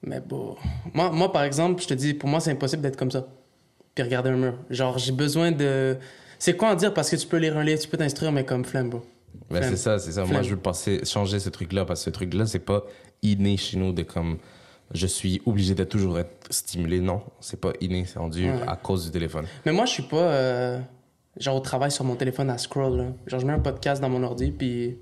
Mais 0.01 0.19
bon, 0.19 0.55
moi, 0.93 1.11
moi, 1.11 1.31
par 1.31 1.43
exemple, 1.43 1.81
je 1.81 1.87
te 1.87 1.93
dis, 1.93 2.13
pour 2.13 2.29
moi, 2.29 2.39
c'est 2.39 2.51
impossible 2.51 2.81
d'être 2.81 2.97
comme 2.97 3.11
ça. 3.11 3.27
Puis 3.95 4.03
regarder 4.03 4.29
un 4.29 4.37
mur. 4.37 4.53
Genre, 4.69 4.97
j'ai 4.97 5.11
besoin 5.11 5.51
de. 5.51 5.97
C'est 6.37 6.55
quoi 6.55 6.69
en 6.71 6.75
dire 6.75 6.93
parce 6.93 7.09
que 7.09 7.15
tu 7.15 7.27
peux 7.27 7.37
lire 7.37 7.57
un 7.57 7.63
livre, 7.63 7.79
tu 7.81 7.87
peux 7.87 7.97
t'instruire, 7.97 8.31
mais 8.31 8.45
comme 8.45 8.63
flemme, 8.63 8.89
bro. 8.89 9.01
Flemme. 9.49 9.63
c'est 9.63 9.77
ça, 9.77 9.99
c'est 9.99 10.11
ça. 10.11 10.25
Moi, 10.25 10.41
je 10.41 10.51
veux 10.51 10.59
passer, 10.59 11.03
changer 11.05 11.39
ce 11.39 11.49
truc-là 11.49 11.85
parce 11.85 12.01
que 12.01 12.05
ce 12.05 12.09
truc-là, 12.11 12.45
c'est 12.45 12.59
pas 12.59 12.83
inné 13.21 13.57
chez 13.57 13.77
nous 13.77 13.91
de 13.93 14.03
comme 14.03 14.37
je 14.93 15.07
suis 15.07 15.41
obligé 15.45 15.75
d'être 15.75 15.89
toujours 15.89 16.17
être 16.19 16.47
stimulé. 16.51 16.99
Non, 16.99 17.21
c'est 17.39 17.59
pas 17.59 17.73
inné, 17.81 18.05
c'est 18.05 18.19
rendu 18.19 18.45
Ouais. 18.49 18.59
à 18.67 18.75
cause 18.75 19.05
du 19.05 19.11
téléphone. 19.11 19.45
Mais 19.65 19.71
moi, 19.71 19.85
je 19.85 19.91
suis 19.91 20.03
pas. 20.03 20.17
euh, 20.17 20.79
genre, 21.37 21.55
au 21.55 21.59
travail 21.61 21.91
sur 21.91 22.03
mon 22.05 22.15
téléphone 22.15 22.49
à 22.49 22.57
scroll. 22.57 22.97
là. 22.97 23.05
Genre, 23.27 23.39
je 23.39 23.45
mets 23.45 23.53
un 23.53 23.59
podcast 23.59 24.01
dans 24.01 24.09
mon 24.09 24.23
ordi, 24.23 24.51
puis. 24.51 24.97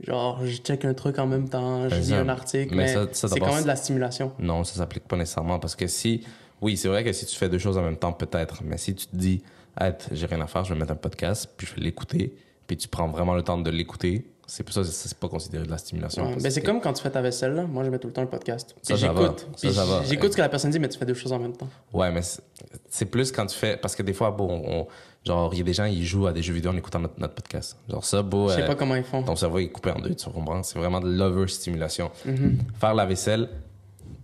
Genre, 0.00 0.44
je 0.44 0.56
check 0.56 0.84
un 0.84 0.92
truc 0.92 1.18
en 1.18 1.26
même 1.26 1.48
temps, 1.48 1.84
je 1.84 1.94
Ben, 1.94 2.00
lis 2.00 2.08
ça- 2.08 2.20
un 2.20 2.28
article, 2.28 2.74
mais 2.74 2.84
mais, 2.86 2.92
ça- 2.92 3.06
ça 3.12 3.28
c'est 3.28 3.38
quand 3.40 3.54
même 3.54 3.62
de 3.62 3.68
la 3.68 3.76
stimulation. 3.76 4.32
Non, 4.40 4.64
ça 4.64 4.74
s'applique 4.74 5.06
pas 5.06 5.16
nécessairement 5.16 5.58
parce 5.60 5.76
que 5.76 5.86
si, 5.86 6.24
oui, 6.60 6.76
c'est 6.76 6.88
vrai 6.88 7.04
que 7.04 7.12
si 7.12 7.24
tu 7.26 7.36
fais 7.36 7.48
deux 7.48 7.58
choses 7.58 7.78
en 7.78 7.82
même 7.82 7.96
temps, 7.96 8.12
peut-être, 8.12 8.62
mais 8.64 8.76
si 8.76 8.94
tu 8.94 9.06
te 9.06 9.14
dis, 9.16 9.42
hey, 9.80 9.92
j'ai 10.10 10.26
rien 10.26 10.40
à 10.40 10.46
faire, 10.48 10.64
je 10.64 10.74
vais 10.74 10.78
mettre 10.80 10.92
un 10.92 10.96
podcast, 10.96 11.48
puis 11.56 11.66
je 11.68 11.74
vais 11.76 11.80
l'écouter, 11.82 12.34
puis 12.66 12.76
tu 12.76 12.88
prends 12.88 13.08
vraiment 13.08 13.34
le 13.34 13.42
temps 13.42 13.58
de 13.58 13.70
l'écouter, 13.70 14.26
c'est 14.46 14.62
pour 14.62 14.74
ça 14.74 14.80
que 14.82 14.86
ça, 14.88 15.08
c'est 15.08 15.18
pas 15.18 15.28
considéré 15.28 15.64
de 15.64 15.70
la 15.70 15.78
stimulation. 15.78 16.26
Ouais, 16.28 16.36
ben, 16.40 16.50
c'est 16.50 16.60
comme 16.60 16.80
quand 16.80 16.92
tu 16.92 17.02
fais 17.02 17.10
ta 17.10 17.22
vaisselle, 17.22 17.52
là. 17.54 17.64
Moi, 17.64 17.82
je 17.84 17.90
mets 17.90 17.98
tout 17.98 18.08
le 18.08 18.12
temps 18.12 18.22
un 18.22 18.26
podcast. 18.26 18.74
Ça, 18.82 18.94
j'écoute. 18.96 19.40
Ça, 19.56 19.68
Puis 19.68 19.74
ça 19.74 19.84
va. 19.84 20.02
J'écoute 20.04 20.32
ce 20.32 20.36
que 20.36 20.42
la 20.42 20.48
personne 20.50 20.70
dit, 20.70 20.78
mais 20.78 20.88
tu 20.88 20.98
fais 20.98 21.06
deux 21.06 21.14
choses 21.14 21.32
en 21.32 21.38
même 21.38 21.56
temps. 21.56 21.68
Ouais, 21.92 22.10
mais 22.10 22.20
c'est- 22.90 23.06
plus 23.06 23.32
quand 23.32 23.46
tu 23.46 23.56
fais. 23.56 23.76
Parce 23.76 23.96
que 23.96 24.02
des 24.02 24.12
fois, 24.12 24.30
bon, 24.30 24.62
on- 24.66 24.86
genre, 25.24 25.50
il 25.54 25.58
y 25.58 25.60
a 25.62 25.64
des 25.64 25.72
gens, 25.72 25.86
ils 25.86 26.04
jouent 26.04 26.26
à 26.26 26.32
des 26.32 26.42
jeux 26.42 26.52
vidéo 26.52 26.72
en 26.72 26.76
écoutant 26.76 27.00
notre, 27.00 27.18
notre 27.18 27.34
podcast. 27.34 27.78
Genre, 27.88 28.04
ça, 28.04 28.22
beau. 28.22 28.50
Je 28.50 28.56
sais 28.56 28.62
euh, 28.62 28.66
pas 28.66 28.74
comment 28.74 28.96
ils 28.96 29.04
font. 29.04 29.22
ton 29.22 29.34
cerveau 29.36 29.58
est 29.60 29.68
coupé 29.68 29.90
en 29.90 30.00
deux, 30.00 30.14
tu 30.14 30.28
comprends? 30.28 30.62
C'est 30.62 30.78
vraiment 30.78 31.00
de 31.00 31.10
l'overstimulation. 31.10 32.10
Mhm. 32.26 32.58
Faire 32.78 32.94
la 32.94 33.06
vaisselle, 33.06 33.48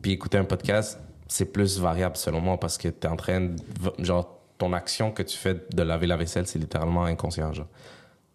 puis 0.03 0.13
écouter 0.13 0.37
un 0.37 0.45
podcast, 0.45 0.99
c'est 1.29 1.47
plus 1.47 1.79
variable 1.79 2.17
selon 2.17 2.41
moi 2.43 2.59
parce 2.61 2.77
que 2.77 2.89
tu 2.89 3.07
es 3.07 3.11
en 3.11 3.17
train 3.17 3.41
de. 3.41 3.57
Genre, 4.05 4.37
ton 4.59 4.75
action 4.75 5.13
que 5.13 5.23
tu 5.23 5.39
fais 5.39 5.57
de 5.73 5.83
laver 5.83 6.07
la 6.07 6.19
vaisselle, 6.19 6.47
c'est 6.47 6.59
littéralement 6.59 7.05
inconscient. 7.05 7.53
Genre, 7.55 7.67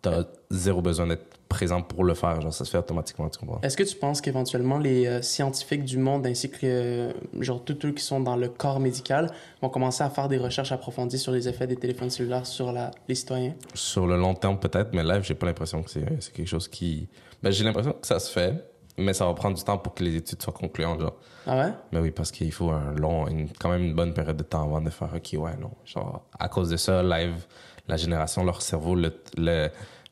t'as 0.10 0.24
zéro 0.52 0.82
besoin 0.82 1.08
d'être 1.08 1.26
présent 1.50 1.82
pour 1.82 2.04
le 2.04 2.14
faire. 2.14 2.42
Genre, 2.42 2.54
ça 2.54 2.66
se 2.66 2.70
fait 2.72 2.78
automatiquement, 2.78 3.30
tu 3.30 3.40
comprends? 3.40 3.60
Est-ce 3.62 3.78
que 3.78 3.84
tu 3.84 3.96
penses 3.96 4.22
qu'éventuellement 4.22 4.78
les 4.78 5.06
euh, 5.08 5.22
scientifiques 5.22 5.84
du 5.86 5.98
monde 5.98 6.26
ainsi 6.28 6.50
que 6.50 6.58
euh, 6.64 7.14
genre 7.40 7.64
tous 7.64 7.78
ceux 7.82 7.92
qui 7.92 8.04
sont 8.04 8.20
dans 8.20 8.36
le 8.36 8.50
corps 8.50 8.80
médical 8.80 9.32
vont 9.62 9.70
commencer 9.70 10.04
à 10.04 10.10
faire 10.10 10.28
des 10.28 10.38
recherches 10.38 10.72
approfondies 10.72 11.18
sur 11.20 11.32
les 11.32 11.48
effets 11.48 11.68
des 11.68 11.76
téléphones 11.76 12.10
cellulaires 12.10 12.46
sur 12.46 12.72
la, 12.72 12.92
les 13.08 13.16
citoyens? 13.16 13.54
Sur 13.74 14.08
le 14.08 14.18
long 14.18 14.34
terme, 14.34 14.60
peut-être, 14.60 14.94
mais 14.94 15.04
là, 15.04 15.22
j'ai 15.22 15.36
pas 15.36 15.46
l'impression 15.46 15.82
que 15.84 15.90
c'est 15.90 16.06
c'est 16.20 16.34
quelque 16.34 16.48
chose 16.48 16.68
qui. 16.68 17.08
Ben, 17.44 17.52
j'ai 17.52 17.64
l'impression 17.64 17.94
que 17.94 18.08
ça 18.08 18.20
se 18.20 18.32
fait, 18.32 18.54
mais 18.98 19.14
ça 19.14 19.26
va 19.26 19.34
prendre 19.34 19.56
du 19.58 19.64
temps 19.64 19.78
pour 19.78 19.94
que 19.94 20.04
les 20.04 20.16
études 20.16 20.42
soient 20.42 20.54
concluantes, 20.54 21.00
genre. 21.02 21.16
Ah 21.48 21.58
ouais? 21.60 21.72
Mais 21.92 22.00
oui, 22.00 22.12
parce 22.12 22.32
qu'il 22.32 22.52
faut 22.52 22.72
un 22.72 22.94
long, 22.94 23.28
une- 23.28 23.50
quand 23.60 23.70
même 23.70 23.84
une 23.84 23.94
bonne 23.96 24.14
période 24.14 24.38
de 24.38 24.44
temps 24.44 24.64
avant 24.64 24.82
de 24.82 24.90
faire, 24.90 25.10
OK, 25.16 25.40
ouais, 25.40 25.56
non. 25.60 25.72
Genre, 25.86 26.24
à 26.40 26.48
cause 26.50 26.70
de 26.70 26.78
ça, 26.78 27.04
live, 27.04 27.46
la 27.88 27.98
génération, 27.98 28.44
leur 28.44 28.64
cerveau, 28.64 28.96
le, 28.96 29.14
le, 29.38 29.70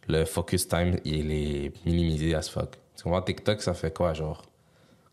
le 0.08 0.26
focus 0.26 0.68
time, 0.68 0.98
il 1.06 1.32
est 1.32 1.72
minimisé 1.86 2.36
as 2.36 2.50
fuck. 2.50 2.78
Tu 2.96 3.04
comprends? 3.04 3.22
TikTok, 3.22 3.62
ça 3.62 3.74
fait 3.74 3.94
quoi, 3.96 4.14
genre? 4.14 4.44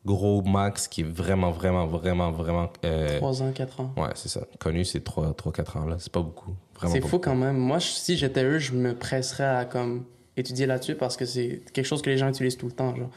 Gros 0.05 0.41
max 0.43 0.89
qui 0.89 1.03
est 1.03 1.05
vraiment, 1.05 1.51
vraiment, 1.51 1.87
vraiment, 1.87 2.31
vraiment. 2.33 2.71
euh, 2.85 3.19
3 3.19 3.43
ans, 3.43 3.53
4 3.53 3.81
ans. 3.81 3.93
ouais, 3.99 4.09
c'est 4.15 4.29
ça. 4.31 4.41
Connu, 4.59 4.85
c'est 4.85 5.05
3-4 5.05 5.79
ans, 5.79 5.85
là. 5.85 5.97
C'est 5.99 6.11
pas 6.13 6.23
beaucoup. 6.23 6.55
Vraiment 6.75 6.95
C'est 6.95 7.01
fou 7.07 7.19
quand 7.19 7.35
même. 7.35 7.59
Moi, 7.59 7.81
si 7.81 8.17
j'étais 8.17 8.43
eux, 8.45 8.59
je 8.59 8.73
me 8.73 8.95
presserais 8.95 9.45
à 9.45 9.65
comme 9.67 10.05
étudier 10.39 10.65
là-dessus 10.65 10.95
parce 10.95 11.19
que 11.19 11.27
c'est 11.27 11.63
quelque 11.75 11.85
chose 11.85 12.01
que 12.01 12.09
les 12.09 12.17
gens 12.17 12.29
utilisent 12.29 12.57
tout 12.57 12.67
le 12.67 12.73
temps. 12.73 12.95
Genre. 12.97 13.11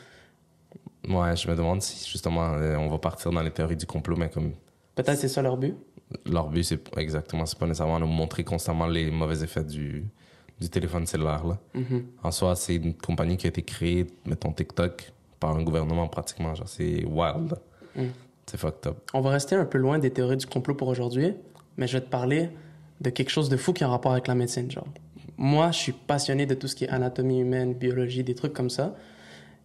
Ouais, 1.08 1.36
je 1.38 1.50
me 1.50 1.56
demande 1.56 1.82
si 1.82 2.10
justement 2.10 2.54
euh, 2.54 2.76
on 2.78 2.90
va 2.90 2.98
partir 2.98 3.32
dans 3.32 3.42
les 3.42 3.52
théories 3.52 3.78
du 3.78 3.86
complot, 3.86 4.16
mais 4.18 4.30
comme 4.30 4.52
Peut-être 4.96 5.18
c'est 5.18 5.28
ça 5.30 5.42
leur 5.42 5.58
but. 5.58 5.76
leur 6.26 6.50
but, 6.50 6.64
c'est 6.64 6.98
exactement, 6.98 7.46
c'est 7.46 7.58
pas 7.58 7.66
nécessairement 7.66 8.00
nous 8.00 8.08
montrer 8.08 8.44
constamment 8.44 8.86
les 8.88 9.10
mauvais 9.10 9.42
effets 9.44 9.64
du, 9.64 10.06
du 10.60 10.70
téléphone 10.70 11.06
cellulaire. 11.06 11.46
Là. 11.46 11.58
Mhm. 11.74 12.06
En 12.24 12.32
soi, 12.32 12.56
c'est 12.56 12.76
une 12.76 12.94
compagnie 12.94 13.38
qui 13.38 13.48
a 13.48 13.50
été 13.50 13.62
créée, 13.62 14.08
mettons 14.26 14.52
TikTok, 14.52 15.12
par 15.40 15.56
un 15.56 15.64
gouvernement 15.64 16.08
pratiquement. 16.08 16.56
Genre, 16.56 16.68
c'est 16.68 17.04
wild. 17.06 17.56
Mm. 17.96 18.04
C'est 18.46 18.58
fucked 18.58 18.88
up. 18.88 18.98
On 19.14 19.22
va 19.22 19.32
rester 19.32 19.56
un 19.56 19.66
peu 19.66 19.78
loin 19.78 20.00
des 20.00 20.12
théories 20.12 20.38
du 20.38 20.46
complot 20.46 20.76
pour 20.76 20.88
aujourd'hui, 20.88 21.34
mais 21.78 21.88
je 21.88 21.98
vais 21.98 22.02
te 22.02 22.10
parler 22.10 22.50
de 23.02 23.10
quelque 23.10 23.30
chose 23.30 23.50
de 23.50 23.58
fou 23.58 23.74
qui 23.74 23.84
a 23.84 23.88
un 23.88 23.90
rapport 23.90 24.14
avec 24.14 24.28
la 24.28 24.36
médecine. 24.36 24.70
Genre. 24.70 24.88
Moi, 25.38 25.72
je 25.72 25.78
suis 25.78 25.92
passionné 25.92 26.46
de 26.46 26.54
tout 26.54 26.68
ce 26.68 26.76
qui 26.76 26.86
est 26.86 26.90
anatomie 26.90 27.40
humaine, 27.40 27.74
biologie, 27.74 28.24
des 28.24 28.36
trucs 28.36 28.54
comme 28.54 28.70
ça. 28.70 28.96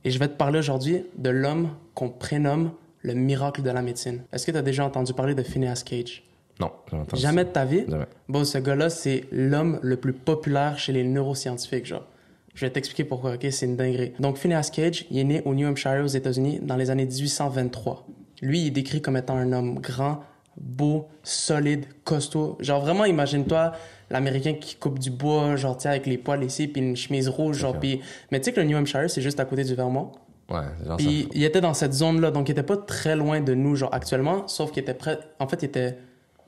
Et 0.04 0.10
je 0.10 0.18
vais 0.18 0.28
te 0.28 0.36
parler 0.36 0.58
aujourd'hui 0.58 1.04
de 1.16 1.30
l'homme 1.30 1.70
qu'on 1.94 2.08
prénomme 2.08 2.72
le 3.02 3.14
miracle 3.14 3.62
de 3.62 3.70
la 3.70 3.82
médecine. 3.82 4.24
Est-ce 4.32 4.46
que 4.46 4.50
tu 4.50 4.58
as 4.58 4.62
déjà 4.62 4.84
entendu 4.84 5.12
parler 5.12 5.34
de 5.34 5.42
Phineas 5.42 5.82
Cage? 5.84 6.24
Non, 6.60 6.70
jamais 6.90 7.02
entendu 7.02 7.22
Jamais 7.22 7.42
ça. 7.42 7.44
de 7.48 7.52
ta 7.52 7.64
vie? 7.64 7.84
Jamais. 7.88 8.06
Bon, 8.28 8.44
ce 8.44 8.58
gars-là, 8.58 8.90
c'est 8.90 9.24
l'homme 9.30 9.78
le 9.82 9.96
plus 9.96 10.12
populaire 10.12 10.78
chez 10.78 10.92
les 10.92 11.04
neuroscientifiques, 11.04 11.86
genre. 11.86 12.04
Je 12.54 12.66
vais 12.66 12.70
t'expliquer 12.72 13.04
pourquoi, 13.04 13.34
ok? 13.34 13.46
C'est 13.50 13.66
une 13.66 13.76
dinguerie. 13.76 14.12
Donc, 14.18 14.36
Phineas 14.36 14.70
Cage, 14.74 15.06
il 15.12 15.18
est 15.18 15.24
né 15.24 15.42
au 15.44 15.54
New 15.54 15.68
Hampshire, 15.68 16.02
aux 16.02 16.06
États-Unis, 16.08 16.58
dans 16.60 16.74
les 16.74 16.90
années 16.90 17.06
1823. 17.06 18.04
Lui, 18.42 18.62
il 18.62 18.66
est 18.68 18.70
décrit 18.70 19.00
comme 19.00 19.16
étant 19.16 19.36
un 19.36 19.52
homme 19.52 19.78
grand, 19.78 20.24
beau, 20.56 21.06
solide, 21.22 21.84
costaud. 22.02 22.56
Genre, 22.58 22.80
vraiment, 22.80 23.04
imagine-toi 23.04 23.72
l'Américain 24.10 24.54
qui 24.54 24.74
coupe 24.74 24.98
du 24.98 25.10
bois, 25.10 25.54
genre, 25.54 25.80
sais, 25.80 25.88
avec 25.90 26.06
les 26.06 26.18
poils 26.18 26.42
ici, 26.42 26.66
puis 26.66 26.82
une 26.82 26.96
chemise 26.96 27.28
rouge, 27.28 27.58
genre, 27.58 27.78
puis... 27.78 28.00
Mais 28.32 28.40
tu 28.40 28.46
sais 28.46 28.52
que 28.52 28.60
le 28.60 28.66
New 28.66 28.76
Hampshire, 28.76 29.08
c'est 29.08 29.22
juste 29.22 29.38
à 29.38 29.44
côté 29.44 29.62
du 29.62 29.74
Vermont. 29.76 30.10
Ouais, 30.50 30.60
genre 30.84 30.96
Puis 30.96 31.22
ça. 31.24 31.28
il 31.34 31.44
était 31.44 31.60
dans 31.60 31.74
cette 31.74 31.92
zone-là, 31.92 32.30
donc 32.32 32.48
il 32.48 32.52
était 32.52 32.62
pas 32.64 32.76
très 32.78 33.14
loin 33.14 33.40
de 33.40 33.54
nous, 33.54 33.76
genre 33.76 33.92
actuellement, 33.92 34.48
sauf 34.48 34.72
qu'il 34.72 34.82
était 34.82 34.94
près. 34.94 35.18
En 35.38 35.46
fait, 35.46 35.62
il 35.62 35.66
était 35.66 35.98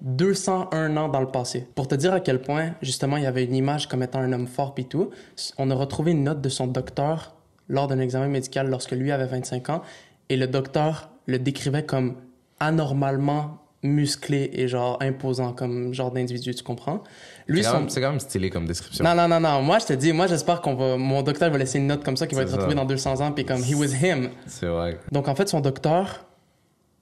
201 0.03 0.97
ans 0.97 1.09
dans 1.09 1.21
le 1.21 1.27
passé. 1.29 1.67
Pour 1.75 1.89
te 1.89 1.95
dire 1.95 2.13
à 2.13 2.21
quel 2.21 2.41
point, 2.41 2.73
justement, 2.83 3.17
il 3.17 3.23
y 3.25 3.27
avait 3.27 3.45
une 3.45 3.55
image 3.55 3.87
comme 3.89 4.03
étant 4.03 4.21
un 4.21 4.33
homme 4.33 4.47
fort 4.47 4.75
pis 4.75 4.85
tout, 4.87 5.11
on 5.59 5.71
a 5.71 5.75
retrouvé 5.75 6.13
une 6.13 6.25
note 6.25 6.41
de 6.41 6.49
son 6.49 6.67
docteur 6.67 7.35
lors 7.69 7.87
d'un 7.87 8.01
examen 8.01 8.29
médical 8.29 8.69
lorsque 8.69 8.93
lui 8.93 9.13
avait 9.13 9.27
25 9.27 9.69
ans, 9.71 9.83
et 10.29 10.37
le 10.37 10.47
docteur 10.47 11.11
le 11.27 11.39
décrivait 11.39 11.85
comme 11.85 12.15
anormalement 12.59 13.59
musclé 13.83 14.51
et 14.53 14.69
genre 14.69 14.99
imposant 15.01 15.53
comme 15.55 15.95
genre 15.95 16.11
d'individu, 16.11 16.55
tu 16.55 16.63
comprends? 16.63 17.03
Lui, 17.47 17.63
C'est 17.63 17.65
quand, 17.71 17.75
son- 17.75 17.81
même- 17.81 17.89
c'est 17.89 18.01
quand 18.03 18.11
même 18.11 18.21
stylé 18.21 18.51
comme 18.51 18.67
description. 18.67 19.03
non, 19.05 19.15
non, 19.15 19.27
non, 19.29 19.41
non. 19.41 19.63
Moi, 19.63 19.79
je 19.79 19.87
te 19.87 19.93
dis, 19.95 20.13
moi, 20.13 20.27
j'espère 20.27 20.61
qu'on 20.61 20.75
va. 20.75 20.97
Mon 20.99 21.23
docteur 21.23 21.51
va 21.51 21.57
laisser 21.59 21.79
une 21.79 21.87
note 21.87 22.05
comme 22.05 22.17
ça 22.17 22.27
qui 22.27 22.35
va 22.35 22.43
être 22.43 22.53
retrouvée 22.53 22.75
dans 22.75 22.85
200 22.85 23.21
ans, 23.23 23.33
puis 23.33 23.45
comme, 23.47 23.63
he 23.63 23.75
was 23.75 23.95
him. 24.05 24.31
C'est 24.47 24.67
vrai. 24.67 24.99
Donc, 25.11 25.29
en 25.29 25.35
fait, 25.35 25.49
son 25.49 25.61
docteur, 25.61 26.27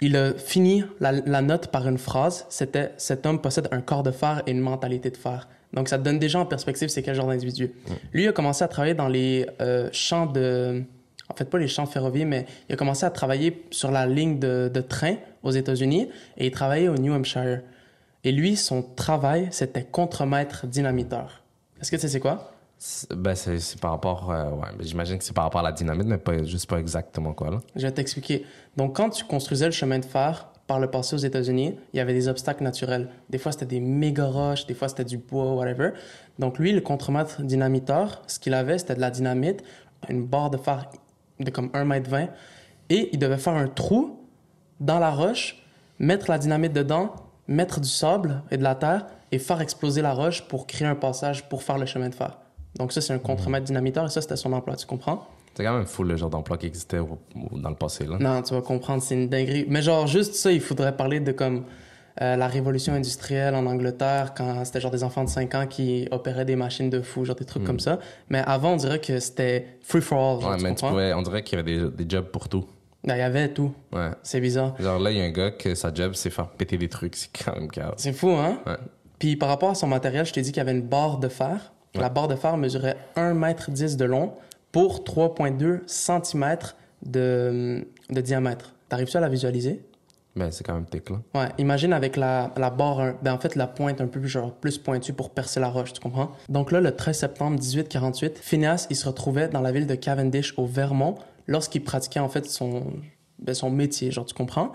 il 0.00 0.16
a 0.16 0.34
fini 0.34 0.84
la, 1.00 1.12
la 1.12 1.42
note 1.42 1.68
par 1.68 1.88
une 1.88 1.98
phrase. 1.98 2.46
C'était 2.48 2.92
Cet 2.96 3.26
homme 3.26 3.40
possède 3.40 3.68
un 3.72 3.80
corps 3.80 4.02
de 4.02 4.10
fer 4.10 4.42
et 4.46 4.52
une 4.52 4.60
mentalité 4.60 5.10
de 5.10 5.16
fer. 5.16 5.48
Donc, 5.72 5.88
ça 5.88 5.98
donne 5.98 6.18
déjà 6.18 6.38
en 6.38 6.46
perspective 6.46 6.88
c'est 6.88 7.02
quel 7.02 7.14
genre 7.14 7.26
d'individu. 7.26 7.72
Lui, 8.12 8.24
il 8.24 8.28
a 8.28 8.32
commencé 8.32 8.64
à 8.64 8.68
travailler 8.68 8.94
dans 8.94 9.08
les 9.08 9.46
euh, 9.60 9.88
champs 9.92 10.26
de... 10.26 10.82
En 11.30 11.34
fait, 11.34 11.44
pas 11.44 11.58
les 11.58 11.68
champs 11.68 11.84
ferroviaires, 11.84 12.26
mais 12.26 12.46
il 12.68 12.72
a 12.72 12.76
commencé 12.76 13.04
à 13.04 13.10
travailler 13.10 13.64
sur 13.70 13.90
la 13.90 14.06
ligne 14.06 14.38
de, 14.38 14.70
de 14.72 14.80
train 14.80 15.16
aux 15.42 15.50
États-Unis 15.50 16.08
et 16.38 16.46
il 16.46 16.50
travaillait 16.50 16.88
au 16.88 16.94
New 16.94 17.12
Hampshire. 17.12 17.60
Et 18.24 18.32
lui, 18.32 18.56
son 18.56 18.82
travail, 18.82 19.48
c'était 19.50 19.84
contremaître 19.84 20.66
dynamiteur. 20.66 21.42
Est-ce 21.80 21.90
que 21.90 21.96
tu 21.96 22.02
sais 22.02 22.08
c'est 22.08 22.20
quoi? 22.20 22.52
Ben, 23.10 23.34
c'est 23.34 23.80
par 23.80 23.90
rapport. 23.92 24.30
euh, 24.30 24.50
ouais, 24.50 24.68
ben, 24.76 24.86
j'imagine 24.86 25.18
que 25.18 25.24
c'est 25.24 25.32
par 25.34 25.44
rapport 25.44 25.60
à 25.60 25.64
la 25.64 25.72
dynamite, 25.72 26.06
mais 26.06 26.18
pas, 26.18 26.42
juste 26.44 26.68
pas 26.68 26.78
exactement 26.78 27.32
quoi, 27.32 27.50
là. 27.50 27.60
Je 27.74 27.82
vais 27.82 27.92
t'expliquer. 27.92 28.46
Donc, 28.76 28.96
quand 28.96 29.10
tu 29.10 29.24
construisais 29.24 29.66
le 29.66 29.72
chemin 29.72 29.98
de 29.98 30.04
fer 30.04 30.48
par 30.68 30.78
le 30.78 30.88
passé 30.88 31.14
aux 31.14 31.18
États-Unis, 31.18 31.76
il 31.92 31.96
y 31.96 32.00
avait 32.00 32.12
des 32.12 32.28
obstacles 32.28 32.62
naturels. 32.62 33.08
Des 33.30 33.38
fois, 33.38 33.52
c'était 33.52 33.66
des 33.66 33.80
méga 33.80 34.26
roches, 34.26 34.66
des 34.66 34.74
fois, 34.74 34.88
c'était 34.88 35.04
du 35.04 35.18
bois, 35.18 35.54
whatever. 35.54 35.90
Donc, 36.38 36.58
lui, 36.58 36.72
le 36.72 36.80
contremaître 36.80 37.42
dynamiteur, 37.42 38.22
ce 38.26 38.38
qu'il 38.38 38.54
avait, 38.54 38.78
c'était 38.78 38.94
de 38.94 39.00
la 39.00 39.10
dynamite, 39.10 39.64
une 40.08 40.24
barre 40.24 40.50
de 40.50 40.58
fer 40.58 40.88
de 41.40 41.50
comme 41.50 41.70
1 41.72 41.84
mètre 41.84 42.10
20, 42.10 42.28
et 42.90 43.10
il 43.12 43.18
devait 43.18 43.38
faire 43.38 43.54
un 43.54 43.68
trou 43.68 44.20
dans 44.80 44.98
la 44.98 45.10
roche, 45.10 45.64
mettre 45.98 46.30
la 46.30 46.38
dynamite 46.38 46.72
dedans, 46.72 47.14
mettre 47.48 47.80
du 47.80 47.88
sable 47.88 48.42
et 48.50 48.56
de 48.56 48.62
la 48.62 48.74
terre, 48.74 49.06
et 49.32 49.38
faire 49.38 49.60
exploser 49.60 50.02
la 50.02 50.12
roche 50.12 50.46
pour 50.48 50.66
créer 50.66 50.86
un 50.86 50.94
passage 50.94 51.48
pour 51.48 51.62
faire 51.62 51.78
le 51.78 51.86
chemin 51.86 52.08
de 52.08 52.14
fer. 52.14 52.38
Donc, 52.76 52.92
ça, 52.92 53.00
c'est 53.00 53.12
un 53.12 53.18
contremaître 53.18 53.64
dynamiteur, 53.64 54.04
et 54.06 54.08
ça, 54.10 54.20
c'était 54.20 54.36
son 54.36 54.52
emploi, 54.52 54.76
tu 54.76 54.86
comprends? 54.86 55.26
C'est 55.54 55.64
quand 55.64 55.76
même 55.76 55.86
fou 55.86 56.04
le 56.04 56.16
genre 56.16 56.30
d'emploi 56.30 56.56
qui 56.56 56.66
existait 56.66 56.98
au- 57.00 57.18
au- 57.50 57.58
dans 57.58 57.70
le 57.70 57.74
passé, 57.74 58.04
là. 58.06 58.16
Non, 58.20 58.42
tu 58.42 58.54
vas 58.54 58.60
comprendre, 58.62 59.02
c'est 59.02 59.14
une 59.14 59.28
dinguerie. 59.28 59.64
Mais 59.68 59.82
genre, 59.82 60.06
juste 60.06 60.34
ça, 60.34 60.52
il 60.52 60.60
faudrait 60.60 60.96
parler 60.96 61.18
de 61.20 61.32
comme 61.32 61.64
euh, 62.20 62.34
la 62.36 62.48
révolution 62.48 62.92
industrielle 62.94 63.54
en 63.54 63.64
Angleterre, 63.66 64.34
quand 64.36 64.64
c'était 64.64 64.80
genre 64.80 64.90
des 64.90 65.04
enfants 65.04 65.22
de 65.24 65.28
5 65.28 65.54
ans 65.54 65.66
qui 65.68 66.08
opéraient 66.10 66.44
des 66.44 66.56
machines 66.56 66.90
de 66.90 67.00
fou, 67.00 67.24
genre 67.24 67.36
des 67.36 67.44
trucs 67.44 67.62
comme 67.64 67.78
ça. 67.78 68.00
Mais 68.28 68.38
avant, 68.44 68.72
on 68.72 68.76
dirait 68.76 69.00
que 69.00 69.20
c'était 69.20 69.78
free 69.82 70.00
for 70.00 70.18
all, 70.18 70.40
genre, 70.40 70.50
Ouais, 70.50 70.56
tu 70.56 70.62
mais 70.64 70.68
tu 70.70 70.74
comprends? 70.80 70.90
pouvais, 70.90 71.12
on 71.14 71.22
dirait 71.22 71.42
qu'il 71.44 71.58
y 71.58 71.60
avait 71.60 71.78
des, 71.90 72.04
des 72.04 72.10
jobs 72.10 72.26
pour 72.26 72.48
tout. 72.48 72.64
Ben, 73.04 73.14
il 73.14 73.20
y 73.20 73.22
avait 73.22 73.48
tout. 73.52 73.72
Ouais. 73.92 74.10
C'est 74.24 74.40
bizarre. 74.40 74.74
Genre 74.80 74.98
là, 74.98 75.12
il 75.12 75.18
y 75.18 75.20
a 75.20 75.24
un 75.24 75.30
gars 75.30 75.52
que 75.52 75.76
sa 75.76 75.94
job, 75.94 76.12
c'est 76.14 76.30
faire 76.30 76.48
péter 76.48 76.76
des 76.76 76.88
trucs. 76.88 77.14
C'est 77.14 77.30
quand 77.44 77.54
même 77.54 77.68
grave. 77.68 77.94
C'est 77.98 78.12
fou, 78.12 78.30
hein? 78.30 78.58
Ouais. 78.66 78.76
Puis 79.20 79.36
par 79.36 79.48
rapport 79.48 79.70
à 79.70 79.74
son 79.76 79.86
matériel, 79.86 80.26
je 80.26 80.32
t'ai 80.32 80.42
dit 80.42 80.50
qu'il 80.50 80.58
y 80.58 80.60
avait 80.60 80.72
une 80.76 80.82
barre 80.88 81.18
de 81.18 81.28
fer. 81.28 81.72
La 82.00 82.08
barre 82.08 82.28
de 82.28 82.36
fer 82.36 82.56
mesurait 82.56 82.96
1,10 83.16 83.92
m 83.92 83.96
de 83.96 84.04
long 84.04 84.32
pour 84.72 85.00
3,2 85.00 85.80
cm 85.86 86.56
de, 87.04 87.86
de 88.10 88.20
diamètre. 88.20 88.74
T'arrives-tu 88.88 89.16
à 89.16 89.20
la 89.20 89.28
visualiser? 89.28 89.82
Ben, 90.36 90.50
c'est 90.52 90.62
quand 90.62 90.74
même 90.74 90.86
thick, 90.86 91.10
là. 91.10 91.16
Ouais, 91.34 91.48
imagine 91.58 91.92
avec 91.92 92.16
la, 92.16 92.52
la 92.56 92.70
barre, 92.70 93.14
ben 93.22 93.32
en 93.32 93.38
fait 93.38 93.56
la 93.56 93.66
pointe 93.66 94.00
un 94.00 94.06
peu 94.06 94.20
plus, 94.20 94.28
genre, 94.28 94.52
plus 94.52 94.78
pointue 94.78 95.12
pour 95.12 95.30
percer 95.30 95.58
la 95.58 95.68
roche, 95.68 95.92
tu 95.92 96.00
comprends? 96.00 96.30
Donc 96.48 96.70
là, 96.70 96.80
le 96.80 96.94
13 96.94 97.18
septembre 97.18 97.58
1848, 97.58 98.38
Phineas, 98.38 98.86
il 98.88 98.96
se 98.96 99.06
retrouvait 99.08 99.48
dans 99.48 99.60
la 99.60 99.72
ville 99.72 99.86
de 99.86 99.96
Cavendish 99.96 100.54
au 100.56 100.66
Vermont 100.66 101.16
lorsqu'il 101.48 101.82
pratiquait 101.82 102.20
en 102.20 102.28
fait 102.28 102.46
son, 102.46 102.84
ben, 103.40 103.54
son 103.54 103.70
métier, 103.70 104.12
genre, 104.12 104.26
tu 104.26 104.34
comprends? 104.34 104.72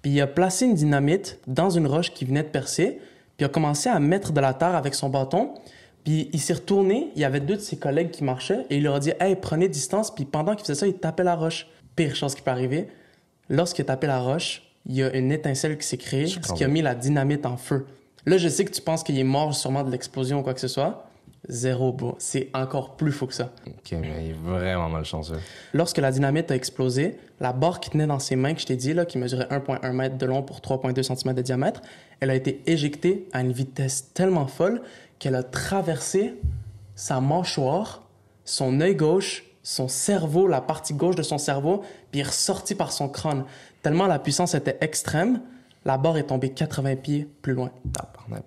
Puis 0.00 0.12
il 0.12 0.20
a 0.20 0.26
placé 0.26 0.64
une 0.64 0.74
dynamite 0.74 1.40
dans 1.46 1.68
une 1.70 1.86
roche 1.86 2.12
qui 2.14 2.24
venait 2.24 2.42
de 2.42 2.48
percer, 2.48 2.98
puis 3.36 3.40
il 3.40 3.44
a 3.44 3.48
commencé 3.48 3.88
à 3.90 4.00
mettre 4.00 4.32
de 4.32 4.40
la 4.40 4.54
terre 4.54 4.74
avec 4.74 4.94
son 4.94 5.10
bâton, 5.10 5.50
puis 6.04 6.28
il 6.32 6.40
s'est 6.40 6.54
retourné, 6.54 7.10
il 7.14 7.22
y 7.22 7.24
avait 7.24 7.40
deux 7.40 7.56
de 7.56 7.60
ses 7.60 7.76
collègues 7.76 8.10
qui 8.10 8.24
marchaient, 8.24 8.66
et 8.70 8.78
il 8.78 8.82
leur 8.82 8.96
a 8.96 9.00
dit 9.00 9.12
«Hey, 9.20 9.36
prenez 9.36 9.68
distance», 9.68 10.12
puis 10.14 10.24
pendant 10.24 10.54
qu'il 10.54 10.66
faisait 10.66 10.78
ça, 10.78 10.86
il 10.86 10.94
tapait 10.94 11.24
la 11.24 11.36
roche. 11.36 11.68
Pire 11.94 12.16
chose 12.16 12.34
qui 12.34 12.42
peut 12.42 12.50
arriver, 12.50 12.88
lorsqu'il 13.48 13.82
a 13.82 13.86
tapé 13.86 14.06
la 14.06 14.18
roche, 14.18 14.62
il 14.86 14.96
y 14.96 15.02
a 15.02 15.14
une 15.14 15.30
étincelle 15.30 15.78
qui 15.78 15.86
s'est 15.86 15.98
créée, 15.98 16.26
ce 16.26 16.52
qui 16.52 16.64
a 16.64 16.68
mis 16.68 16.82
la 16.82 16.94
dynamite 16.94 17.46
en 17.46 17.56
feu. 17.56 17.86
Là, 18.26 18.38
je 18.38 18.48
sais 18.48 18.64
que 18.64 18.72
tu 18.72 18.80
penses 18.80 19.02
qu'il 19.02 19.18
est 19.18 19.24
mort 19.24 19.54
sûrement 19.54 19.84
de 19.84 19.90
l'explosion 19.90 20.40
ou 20.40 20.42
quoi 20.42 20.54
que 20.54 20.60
ce 20.60 20.68
soit. 20.68 21.06
Zéro. 21.48 21.96
C'est 22.18 22.50
encore 22.54 22.94
plus 22.96 23.10
fou 23.10 23.26
que 23.26 23.34
ça. 23.34 23.50
Ok, 23.66 23.98
mais 24.00 24.10
il 24.24 24.30
est 24.30 24.32
vraiment 24.32 24.88
malchanceux. 24.88 25.40
Lorsque 25.72 25.98
la 25.98 26.12
dynamite 26.12 26.50
a 26.52 26.54
explosé, 26.54 27.16
la 27.40 27.52
barre 27.52 27.80
qui 27.80 27.90
tenait 27.90 28.06
dans 28.06 28.20
ses 28.20 28.36
mains, 28.36 28.54
que 28.54 28.60
je 28.60 28.66
t'ai 28.66 28.76
dit, 28.76 28.94
là, 28.94 29.04
qui 29.04 29.18
mesurait 29.18 29.48
1,1 29.50 30.00
m 30.00 30.16
de 30.16 30.26
long 30.26 30.42
pour 30.42 30.60
3,2 30.60 31.02
cm 31.02 31.34
de 31.34 31.42
diamètre, 31.42 31.82
elle 32.20 32.30
a 32.30 32.36
été 32.36 32.62
éjectée 32.66 33.28
à 33.32 33.40
une 33.40 33.52
vitesse 33.52 34.12
tellement 34.14 34.46
folle 34.46 34.82
qu'elle 35.22 35.36
a 35.36 35.44
traversé 35.44 36.34
sa 36.96 37.20
mâchoire, 37.20 38.02
son 38.44 38.80
œil 38.80 38.96
gauche, 38.96 39.44
son 39.62 39.86
cerveau, 39.86 40.48
la 40.48 40.60
partie 40.60 40.94
gauche 40.94 41.14
de 41.14 41.22
son 41.22 41.38
cerveau, 41.38 41.82
puis 42.10 42.22
est 42.22 42.24
ressortie 42.24 42.74
par 42.74 42.90
son 42.90 43.08
crâne. 43.08 43.44
Tellement 43.82 44.08
la 44.08 44.18
puissance 44.18 44.56
était 44.56 44.78
extrême, 44.80 45.40
la 45.84 45.96
barre 45.96 46.16
est 46.16 46.24
tombée 46.24 46.50
80 46.50 46.96
pieds 46.96 47.28
plus 47.40 47.54
loin. 47.54 47.70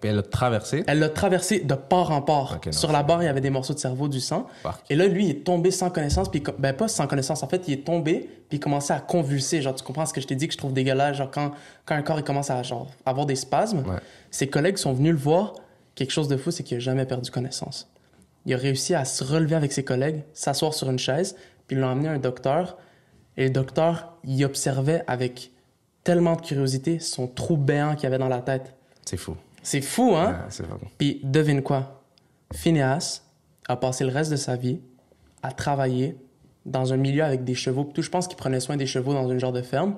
Puis 0.02 0.10
elle 0.10 0.20
a 0.20 0.22
traversé? 0.22 0.84
Elle 0.86 1.00
l'a 1.00 1.08
traversé 1.08 1.62
de 1.62 1.76
part 1.76 2.12
en 2.12 2.22
part. 2.22 2.60
Non, 2.66 2.72
Sur 2.74 2.92
la 2.92 3.04
barre, 3.04 3.24
il 3.24 3.28
y 3.28 3.30
avait 3.30 3.40
des 3.40 3.50
morceaux 3.50 3.74
de 3.74 3.80
cerveau, 3.80 4.10
du 4.10 4.20
sang. 4.20 4.48
Et 4.90 4.96
là, 4.96 5.08
lui, 5.08 5.26
il 5.26 5.32
est 5.32 5.46
tombé 5.46 5.72
sans 5.72 5.90
connaissance, 5.90 6.30
puis 6.30 6.44
ben 6.60 6.74
pas 6.74 6.90
sans 6.90 7.08
connaissance, 7.08 7.42
en 7.42 7.48
fait, 7.48 7.70
il 7.70 7.74
est 7.74 7.86
tombé, 7.86 8.30
puis 8.50 8.58
il 8.58 8.60
commençait 8.60 8.94
à 8.94 9.00
convulser. 9.00 9.62
Genre, 9.62 9.76
tu 9.76 9.84
comprends 9.86 10.06
ce 10.06 10.14
que 10.14 10.20
je 10.20 10.28
t'ai 10.28 10.36
dit 10.36 10.48
que 10.48 10.54
je 10.54 10.58
trouve 10.58 10.74
dégueulasse, 10.74 11.16
genre 11.16 11.32
quand, 11.32 11.52
quand 11.86 11.96
un 11.96 12.02
corps 12.02 12.20
il 12.20 12.26
commence 12.26 12.50
à 12.50 12.62
genre, 12.64 12.88
avoir 13.06 13.26
des 13.26 13.38
spasmes. 13.38 13.80
Ouais. 13.80 14.00
Ses 14.30 14.48
collègues 14.48 14.78
sont 14.78 14.92
venus 14.92 15.14
le 15.14 15.20
voir. 15.20 15.54
Quelque 15.96 16.12
chose 16.12 16.28
de 16.28 16.38
fou, 16.38 16.52
c'est 16.52 16.64
qu'il 16.64 16.78
a 16.78 16.80
jamais 16.80 17.06
perdu 17.06 17.32
connaissance. 17.32 17.90
Il 18.46 18.54
a 18.54 18.58
réussi 18.58 18.94
à 18.94 19.06
se 19.06 19.24
relever 19.24 19.56
avec 19.56 19.72
ses 19.72 19.84
collègues, 19.84 20.24
s'asseoir 20.34 20.74
sur 20.74 20.90
une 20.90 21.00
chaise, 21.00 21.36
puis 21.68 21.76
l'ont 21.76 21.88
emmené 21.88 22.10
à 22.10 22.12
un 22.12 22.20
docteur. 22.20 22.78
Et 23.38 23.46
le 23.46 23.50
docteur, 23.50 24.18
il 24.24 24.44
observait 24.46 25.04
avec 25.08 25.52
tellement 26.04 26.36
de 26.36 26.42
curiosité 26.42 27.00
son 27.00 27.28
trou 27.28 27.58
béant 27.58 27.96
qu'il 27.96 28.08
avait 28.08 28.18
dans 28.18 28.28
la 28.28 28.42
tête. 28.42 28.76
C'est 29.06 29.18
fou. 29.18 29.36
C'est 29.64 29.82
fou, 29.82 30.14
hein? 30.16 30.32
Ouais, 30.32 30.46
c'est 30.50 30.66
fou. 30.66 30.76
Puis 30.98 31.20
devine 31.24 31.64
quoi? 31.64 32.04
Phineas 32.54 33.24
a 33.68 33.76
passé 33.76 34.04
le 34.04 34.12
reste 34.12 34.30
de 34.30 34.36
sa 34.36 34.56
vie 34.56 34.80
à 35.42 35.52
travailler 35.52 36.16
dans 36.66 36.94
un 36.94 36.98
milieu 36.98 37.24
avec 37.24 37.44
des 37.44 37.56
chevaux. 37.56 37.84
Tout, 37.84 38.02
je 38.02 38.10
pense 38.10 38.28
qu'il 38.28 38.38
prenait 38.38 38.60
soin 38.60 38.78
des 38.78 38.86
chevaux 38.86 39.14
dans 39.14 39.30
une 39.30 39.40
genre 39.40 39.52
de 39.52 39.62
ferme. 39.62 39.96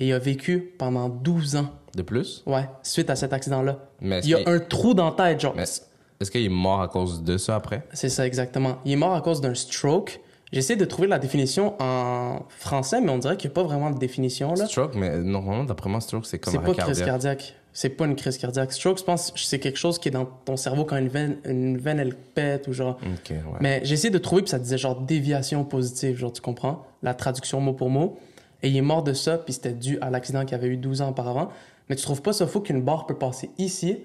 Et 0.00 0.08
il 0.08 0.12
a 0.12 0.18
vécu 0.18 0.72
pendant 0.78 1.08
12 1.08 1.56
ans, 1.56 1.70
De 1.96 2.02
plus? 2.02 2.42
ouais, 2.46 2.68
suite 2.82 3.10
à 3.10 3.16
cet 3.16 3.32
accident-là. 3.32 3.78
Mais 4.00 4.20
Il 4.24 4.30
y 4.30 4.34
a 4.34 4.40
un 4.46 4.58
trou 4.58 4.94
dans 4.94 5.06
la 5.06 5.12
tête, 5.12 5.40
genre. 5.40 5.54
Est-ce 5.58 6.30
qu'il 6.30 6.44
est 6.44 6.48
mort 6.48 6.80
à 6.80 6.88
cause 6.88 7.22
de 7.22 7.36
ça 7.36 7.56
après? 7.56 7.86
C'est 7.92 8.08
ça, 8.08 8.26
exactement. 8.26 8.78
Il 8.84 8.92
est 8.92 8.96
mort 8.96 9.14
à 9.14 9.20
cause 9.20 9.40
d'un 9.40 9.54
stroke. 9.54 10.20
J'essaie 10.52 10.76
de 10.76 10.84
trouver 10.84 11.08
la 11.08 11.18
définition 11.18 11.74
en 11.80 12.40
français, 12.48 13.00
mais 13.00 13.10
on 13.10 13.18
dirait 13.18 13.36
qu'il 13.36 13.48
n'y 13.50 13.52
a 13.52 13.56
pas 13.56 13.64
vraiment 13.64 13.90
de 13.90 13.98
définition, 13.98 14.54
là. 14.54 14.66
Stroke, 14.66 14.94
mais 14.94 15.18
normalement, 15.18 15.64
d'après 15.64 15.90
moi, 15.90 16.00
stroke, 16.00 16.26
c'est 16.26 16.38
comme 16.38 16.52
C'est 16.52 16.58
un 16.58 16.62
pas 16.62 16.74
crise 16.74 17.02
cardiaque. 17.02 17.54
C'est 17.72 17.88
pas 17.88 18.04
une 18.06 18.14
crise 18.14 18.38
cardiaque. 18.38 18.72
Stroke, 18.72 18.98
je 18.98 19.04
pense, 19.04 19.32
c'est 19.34 19.58
quelque 19.58 19.78
chose 19.78 19.98
qui 19.98 20.08
est 20.08 20.12
dans 20.12 20.26
ton 20.26 20.56
cerveau 20.56 20.84
quand 20.84 20.96
une 20.96 21.08
veine, 21.08 21.38
une 21.44 21.76
veine 21.78 21.98
elle 21.98 22.14
pète 22.14 22.68
ou 22.68 22.72
genre. 22.72 22.98
Ok, 23.02 23.30
ouais. 23.30 23.38
Mais 23.60 23.80
j'ai 23.82 23.94
essayé 23.94 24.10
de 24.10 24.18
trouver, 24.18 24.42
puis 24.42 24.50
ça 24.50 24.60
disait 24.60 24.78
genre 24.78 25.00
déviation 25.00 25.64
positive, 25.64 26.16
genre 26.16 26.32
tu 26.32 26.40
comprends, 26.40 26.86
la 27.02 27.14
traduction 27.14 27.60
mot 27.60 27.72
pour 27.72 27.90
mot. 27.90 28.16
Et 28.62 28.68
il 28.68 28.76
est 28.76 28.82
mort 28.82 29.02
de 29.02 29.12
ça, 29.12 29.38
puis 29.38 29.52
c'était 29.52 29.72
dû 29.72 29.98
à 30.00 30.10
l'accident 30.10 30.44
qu'il 30.44 30.54
avait 30.54 30.68
eu 30.68 30.76
12 30.76 31.02
ans 31.02 31.10
auparavant. 31.10 31.50
Mais 31.88 31.96
tu 31.96 32.02
trouves 32.02 32.22
pas 32.22 32.32
ça 32.32 32.46
fou 32.46 32.60
qu'une 32.60 32.82
barre 32.82 33.06
peut 33.06 33.16
passer 33.18 33.50
ici, 33.58 33.98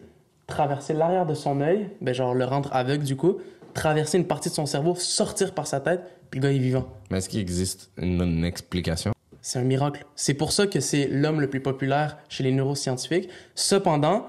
traverser 0.48 0.94
l'arrière 0.94 1.26
de 1.26 1.34
son 1.34 1.62
œil, 1.62 1.90
ben 2.02 2.14
genre 2.14 2.34
le 2.34 2.44
rendre 2.46 2.70
aveugle 2.74 3.06
du 3.06 3.16
coup, 3.16 3.38
traverser 3.74 4.18
une 4.18 4.26
partie 4.26 4.50
de 4.50 4.54
son 4.54 4.66
cerveau, 4.66 4.96
sortir 4.96 5.54
par 5.54 5.68
sa 5.68 5.80
tête, 5.80 6.02
puis 6.30 6.40
le 6.40 6.48
gars 6.48 6.54
est 6.54 6.60
vivant. 6.60 6.88
Mais 7.10 7.20
est-ce 7.20 7.30
qu'il 7.30 7.40
existe 7.40 7.92
une, 7.98 8.22
une 8.22 8.44
explication? 8.44 9.14
C'est 9.42 9.60
un 9.60 9.64
miracle. 9.64 10.06
C'est 10.16 10.34
pour 10.34 10.52
ça 10.52 10.68
que 10.68 10.80
c'est 10.80 11.08
l'homme 11.08 11.40
le 11.40 11.50
plus 11.50 11.62
populaire 11.62 12.18
chez 12.28 12.44
les 12.44 12.52
neuroscientifiques. 12.52 13.30
Cependant, 13.56 14.28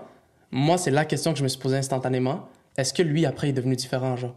moi, 0.53 0.79
c'est 0.79 0.91
la 0.91 1.05
question 1.05 1.33
que 1.33 1.39
je 1.39 1.43
me 1.43 1.49
suis 1.49 1.59
posée 1.59 1.77
instantanément. 1.77 2.49
Est-ce 2.77 2.95
que 2.95 3.03
lui, 3.03 3.27
après, 3.27 3.49
est 3.49 3.53
devenu 3.53 3.77
différent, 3.77 4.17
genre? 4.17 4.35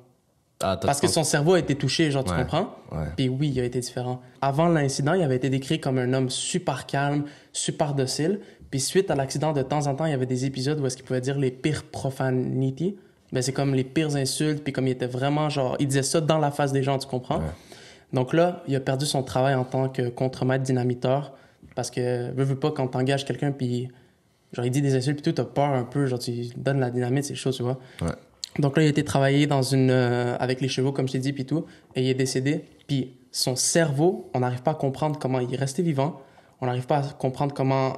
Ah, 0.63 0.77
Parce 0.81 1.01
que 1.01 1.07
son 1.07 1.23
cerveau 1.23 1.53
a 1.55 1.59
été 1.59 1.75
touché, 1.75 2.09
genre, 2.09 2.23
tu 2.23 2.31
Ouais. 2.31 2.37
comprends? 2.39 2.75
Ouais. 2.91 3.05
Puis 3.17 3.29
oui, 3.29 3.51
il 3.53 3.59
a 3.59 3.63
été 3.65 3.79
différent. 3.79 4.21
Avant 4.41 4.67
l'incident, 4.69 5.13
il 5.13 5.21
avait 5.21 5.35
été 5.35 5.49
décrit 5.49 5.79
comme 5.79 5.97
un 5.97 6.13
homme 6.13 6.29
super 6.29 6.85
calme, 6.85 7.25
super 7.51 7.93
docile. 7.93 8.39
Puis 8.71 8.79
suite 8.79 9.11
à 9.11 9.15
l'accident, 9.15 9.53
de 9.53 9.61
temps 9.61 9.85
en 9.87 9.93
temps, 9.95 10.05
il 10.05 10.11
y 10.11 10.13
avait 10.15 10.25
des 10.25 10.45
épisodes 10.45 10.79
où 10.79 10.85
est-ce 10.87 10.95
qu'il 10.95 11.05
pouvait 11.05 11.21
dire 11.21 11.37
les 11.37 11.51
pires 11.51 11.83
profanities. 11.83 12.97
Ben, 13.31 13.41
c'est 13.41 13.51
comme 13.51 13.73
les 13.75 13.83
pires 13.83 14.15
insultes, 14.15 14.63
puis 14.63 14.71
comme 14.73 14.87
il 14.87 14.91
était 14.91 15.07
vraiment 15.07 15.49
genre... 15.49 15.75
Il 15.79 15.87
disait 15.87 16.03
ça 16.03 16.21
dans 16.21 16.37
la 16.39 16.51
face 16.51 16.71
des 16.71 16.83
gens, 16.83 16.97
tu 16.97 17.07
comprends? 17.07 17.37
Ouais. 17.39 17.45
Donc 18.13 18.33
là, 18.33 18.63
il 18.67 18.75
a 18.75 18.79
perdu 18.79 19.05
son 19.05 19.23
travail 19.23 19.55
en 19.55 19.63
tant 19.63 19.89
que 19.89 20.07
contremaître 20.09 20.63
dynamiteur 20.63 21.33
parce 21.75 21.89
que, 21.89 22.31
veux, 22.33 22.43
veux 22.43 22.55
pas, 22.59 22.71
quand 22.71 22.87
t'engages 22.87 23.25
quelqu'un, 23.25 23.51
puis 23.51 23.89
genre, 24.53 24.65
il 24.65 24.69
dit 24.71 24.83
des 24.83 24.93
insultes, 24.95 25.21
puis 25.21 25.31
tout, 25.33 25.35
t'as 25.35 25.45
peur 25.49 25.65
un 25.65 25.83
peu, 25.83 26.05
genre, 26.05 26.19
tu 26.19 26.45
donnes 26.55 26.79
la 26.79 26.91
dynamite, 26.91 27.25
c'est 27.25 27.33
chaud, 27.35 27.51
tu 27.51 27.63
vois? 27.63 27.79
Donc 28.59 28.77
là, 28.77 28.83
il 28.83 28.85
a 28.87 28.89
été 28.89 29.03
travaillé 29.03 29.47
dans 29.47 29.61
une, 29.63 29.89
euh, 29.89 30.37
avec 30.39 30.61
les 30.61 30.67
chevaux, 30.67 30.91
comme 30.91 31.07
je 31.07 31.13
t'ai 31.13 31.19
dit, 31.19 31.33
puis 31.33 31.45
tout, 31.45 31.65
et 31.95 32.03
il 32.03 32.09
est 32.09 32.13
décédé. 32.13 32.65
Puis 32.87 33.13
son 33.31 33.55
cerveau, 33.55 34.29
on 34.33 34.41
n'arrive 34.41 34.61
pas 34.61 34.71
à 34.71 34.75
comprendre 34.75 35.17
comment 35.19 35.39
il 35.39 35.51
est 35.53 35.57
resté 35.57 35.81
vivant. 35.81 36.21
On 36.61 36.67
n'arrive 36.67 36.85
pas 36.85 36.97
à 36.97 37.13
comprendre 37.13 37.53
comment 37.53 37.93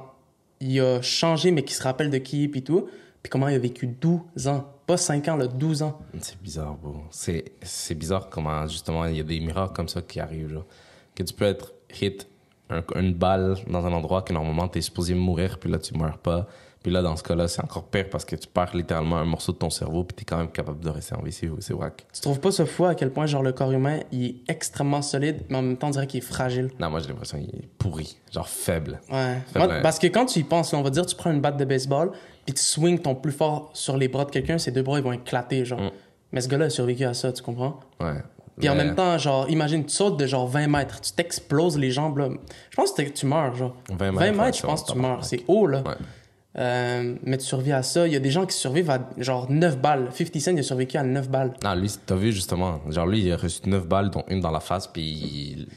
il 0.60 0.80
a 0.80 1.02
changé, 1.02 1.50
mais 1.50 1.62
qu'il 1.62 1.74
se 1.76 1.82
rappelle 1.82 2.10
de 2.10 2.18
qui, 2.18 2.48
puis 2.48 2.62
tout. 2.62 2.88
Puis 3.22 3.30
comment 3.30 3.48
il 3.48 3.54
a 3.54 3.58
vécu 3.58 3.86
12 3.86 4.48
ans. 4.48 4.64
Pas 4.86 4.96
5 4.96 5.28
ans, 5.28 5.36
là, 5.36 5.46
12 5.46 5.82
ans. 5.82 5.98
C'est 6.20 6.40
bizarre, 6.40 6.74
bro. 6.76 7.02
C'est, 7.10 7.44
bizarre 7.94 8.28
comment, 8.30 8.66
justement, 8.68 9.04
il 9.06 9.16
y 9.16 9.20
a 9.20 9.24
des 9.24 9.40
miracles 9.40 9.74
comme 9.74 9.88
ça 9.88 10.00
qui 10.00 10.20
arrivent. 10.20 10.62
Que 11.14 11.22
tu 11.22 11.34
peux 11.34 11.44
être 11.44 11.72
hit 12.00 12.26
un- 12.70 12.82
une 12.94 13.12
balle 13.12 13.56
dans 13.68 13.84
un 13.84 13.92
endroit 13.92 14.22
que 14.22 14.32
normalement 14.32 14.68
t'es 14.68 14.80
supposé 14.80 15.14
mourir, 15.14 15.58
puis 15.58 15.70
là 15.70 15.78
tu 15.78 15.96
meurs 15.98 16.18
pas. 16.18 16.46
Puis 16.86 16.92
là, 16.92 17.02
dans 17.02 17.16
ce 17.16 17.24
cas-là, 17.24 17.48
c'est 17.48 17.64
encore 17.64 17.82
pire 17.82 18.08
parce 18.08 18.24
que 18.24 18.36
tu 18.36 18.46
perds 18.46 18.76
littéralement 18.76 19.16
un 19.16 19.24
morceau 19.24 19.50
de 19.50 19.56
ton 19.56 19.70
cerveau, 19.70 20.04
puis 20.04 20.14
t'es 20.14 20.24
quand 20.24 20.36
même 20.36 20.52
capable 20.52 20.78
de 20.78 20.88
rester 20.88 21.16
en 21.16 21.22
vie. 21.22 21.32
C'est 21.32 21.74
wack. 21.74 22.06
Tu 22.12 22.20
trouves 22.20 22.38
pas 22.38 22.52
ce 22.52 22.64
fou 22.64 22.84
à 22.84 22.94
quel 22.94 23.10
point, 23.10 23.26
genre, 23.26 23.42
le 23.42 23.50
corps 23.50 23.72
humain, 23.72 23.98
il 24.12 24.24
est 24.24 24.34
extrêmement 24.46 25.02
solide, 25.02 25.42
mais 25.48 25.56
en 25.56 25.62
même 25.62 25.76
temps, 25.76 25.88
on 25.88 25.90
dirait 25.90 26.06
qu'il 26.06 26.18
est 26.18 26.20
fragile? 26.20 26.70
Non, 26.78 26.88
moi, 26.88 27.00
j'ai 27.00 27.08
l'impression 27.08 27.40
qu'il 27.40 27.48
est 27.48 27.68
pourri, 27.76 28.16
genre 28.32 28.48
faible. 28.48 29.00
Ouais. 29.10 29.38
Moi, 29.56 29.66
vrai. 29.66 29.82
parce 29.82 29.98
que 29.98 30.06
quand 30.06 30.26
tu 30.26 30.38
y 30.38 30.44
penses, 30.44 30.72
là, 30.72 30.78
on 30.78 30.82
va 30.82 30.90
dire, 30.90 31.04
tu 31.04 31.16
prends 31.16 31.32
une 31.32 31.40
batte 31.40 31.56
de 31.56 31.64
baseball, 31.64 32.12
puis 32.44 32.54
tu 32.54 32.62
swings 32.62 33.00
ton 33.00 33.16
plus 33.16 33.32
fort 33.32 33.70
sur 33.72 33.96
les 33.96 34.06
bras 34.06 34.24
de 34.24 34.30
quelqu'un, 34.30 34.56
ces 34.56 34.70
deux 34.70 34.82
bras, 34.82 35.00
ils 35.00 35.04
vont 35.04 35.10
éclater, 35.10 35.64
genre. 35.64 35.80
Mm. 35.80 35.90
Mais 36.30 36.40
ce 36.40 36.46
gars-là 36.46 36.66
a 36.66 36.70
survécu 36.70 37.04
à 37.04 37.14
ça, 37.14 37.32
tu 37.32 37.42
comprends? 37.42 37.80
Ouais. 37.98 38.22
Puis 38.60 38.68
en 38.68 38.76
même 38.76 38.94
temps, 38.94 39.18
genre, 39.18 39.50
imagine, 39.50 39.84
tu 39.84 39.92
sautes 39.92 40.18
de 40.18 40.26
genre 40.26 40.46
20 40.46 40.68
mètres, 40.68 41.00
tu 41.00 41.10
t'exploses 41.10 41.76
les 41.76 41.90
jambes, 41.90 42.18
là. 42.18 42.28
Je 42.70 42.76
pense 42.76 42.92
que 42.92 43.02
tu 43.02 43.26
meurs, 43.26 43.56
genre. 43.56 43.74
20 43.90 43.96
20 43.96 44.12
mètres, 44.12 44.20
mètres, 44.20 44.40
ouais, 44.40 44.52
je 44.52 44.62
pense 44.62 44.84
que 44.84 44.92
tu 44.92 44.98
meurs. 44.98 45.24
C'est 45.24 45.42
haut, 45.48 45.66
là. 45.66 45.82
Ouais. 45.84 45.94
Euh, 46.58 47.14
mais 47.22 47.36
tu 47.38 47.44
survis 47.44 47.72
à 47.72 47.82
ça. 47.82 48.06
Il 48.06 48.12
y 48.12 48.16
a 48.16 48.20
des 48.20 48.30
gens 48.30 48.46
qui 48.46 48.56
survivent 48.56 48.90
à 48.90 49.10
genre 49.18 49.50
9 49.50 49.78
balles. 49.78 50.08
50 50.12 50.40
Cent, 50.40 50.52
il 50.52 50.60
a 50.60 50.62
survécu 50.62 50.96
à 50.96 51.02
9 51.02 51.28
balles. 51.28 51.52
Non, 51.62 51.74
lui, 51.74 51.90
t'as 52.06 52.14
vu 52.16 52.32
justement, 52.32 52.80
genre 52.88 53.06
lui, 53.06 53.20
il 53.22 53.32
a 53.32 53.36
reçu 53.36 53.60
9 53.66 53.86
balles, 53.86 54.10
dont 54.10 54.24
une 54.28 54.40
dans 54.40 54.50
la 54.50 54.60
face, 54.60 54.86
puis 54.86 55.02
il... 55.02 55.68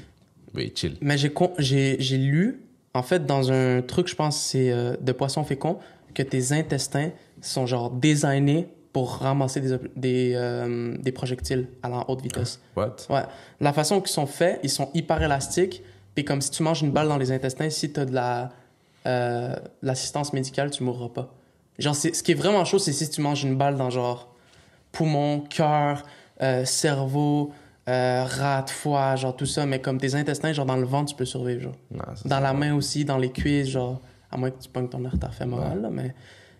Oui, 0.55 0.71
chill. 0.75 0.95
Mais 1.01 1.17
j'ai 1.17 1.31
con- 1.31 1.53
j'ai 1.59 1.98
j'ai 2.00 2.17
lu, 2.17 2.62
en 2.93 3.03
fait, 3.03 3.25
dans 3.25 3.51
un 3.51 3.81
truc, 3.81 4.07
je 4.07 4.15
pense, 4.15 4.38
c'est 4.41 4.71
euh, 4.71 4.95
de 5.00 5.12
poisson 5.12 5.43
fécond, 5.43 5.77
que 6.15 6.24
tes 6.24 6.53
intestins 6.53 7.12
sont 7.41 7.65
genre 7.67 7.91
designés 7.91 8.67
pour 8.91 9.17
ramasser 9.17 9.62
des, 9.62 9.77
des, 9.95 10.31
euh, 10.36 10.98
des 10.98 11.12
projectiles 11.12 11.67
à 11.83 11.89
la 11.89 12.09
haute 12.09 12.21
vitesse. 12.24 12.59
What? 12.75 12.95
Ouais. 13.12 13.21
La 13.59 13.74
façon 13.74 14.00
qu'ils 14.01 14.09
sont 14.12 14.25
faits, 14.25 14.59
ils 14.63 14.69
sont 14.71 14.89
hyper 14.95 15.21
élastiques. 15.21 15.83
Puis 16.15 16.25
comme 16.25 16.41
si 16.41 16.50
tu 16.50 16.63
manges 16.63 16.81
une 16.81 16.91
balle 16.91 17.07
dans 17.07 17.17
les 17.19 17.31
intestins, 17.31 17.69
si 17.69 17.93
tu 17.93 18.00
as 18.00 18.05
de 18.05 18.13
la, 18.15 18.50
euh, 19.06 19.56
l'assistance 19.82 20.34
médicale, 20.34 20.72
tu 20.72 20.84
mourras 20.84 21.10
pas. 21.10 21.34
Genre, 21.77 21.96
ce 21.96 22.10
qui 22.24 22.32
est 22.32 22.36
vraiment 22.36 22.65
chaud, 22.65 22.79
c'est 22.79 22.91
si 22.94 23.10
tu 23.10 23.22
manges 23.22 23.44
une 23.44 23.56
balle 23.56 23.77
dans 23.77 23.89
genre 23.89 24.34
poumon, 24.91 25.39
cœur, 25.41 26.03
euh, 26.41 26.65
cerveau, 26.65 27.51
euh, 27.88 28.25
rate, 28.27 28.70
foie, 28.70 29.15
genre 29.15 29.36
tout 29.36 29.46
ça. 29.46 29.65
Mais 29.65 29.79
comme 29.79 29.98
tes 29.98 30.15
intestins, 30.15 30.51
genre 30.51 30.65
dans 30.65 30.75
le 30.77 30.86
ventre, 30.86 31.12
tu 31.12 31.15
peux 31.15 31.25
survivre. 31.25 31.62
Genre. 31.62 31.75
Non, 31.91 32.03
Dans 32.25 32.39
la 32.39 32.53
main 32.53 32.74
aussi, 32.75 33.06
dans 33.06 33.18
les 33.18 33.32
cuisses, 33.32 33.70
genre, 33.70 34.01
à 34.32 34.38
moins 34.38 34.51
que 34.51 34.62
tu 34.62 34.70
pognes 34.70 34.89
ton 34.89 35.03
artère 35.06 35.34
fémorale, 35.34 35.82
là, 35.82 35.89
mais 35.91 36.13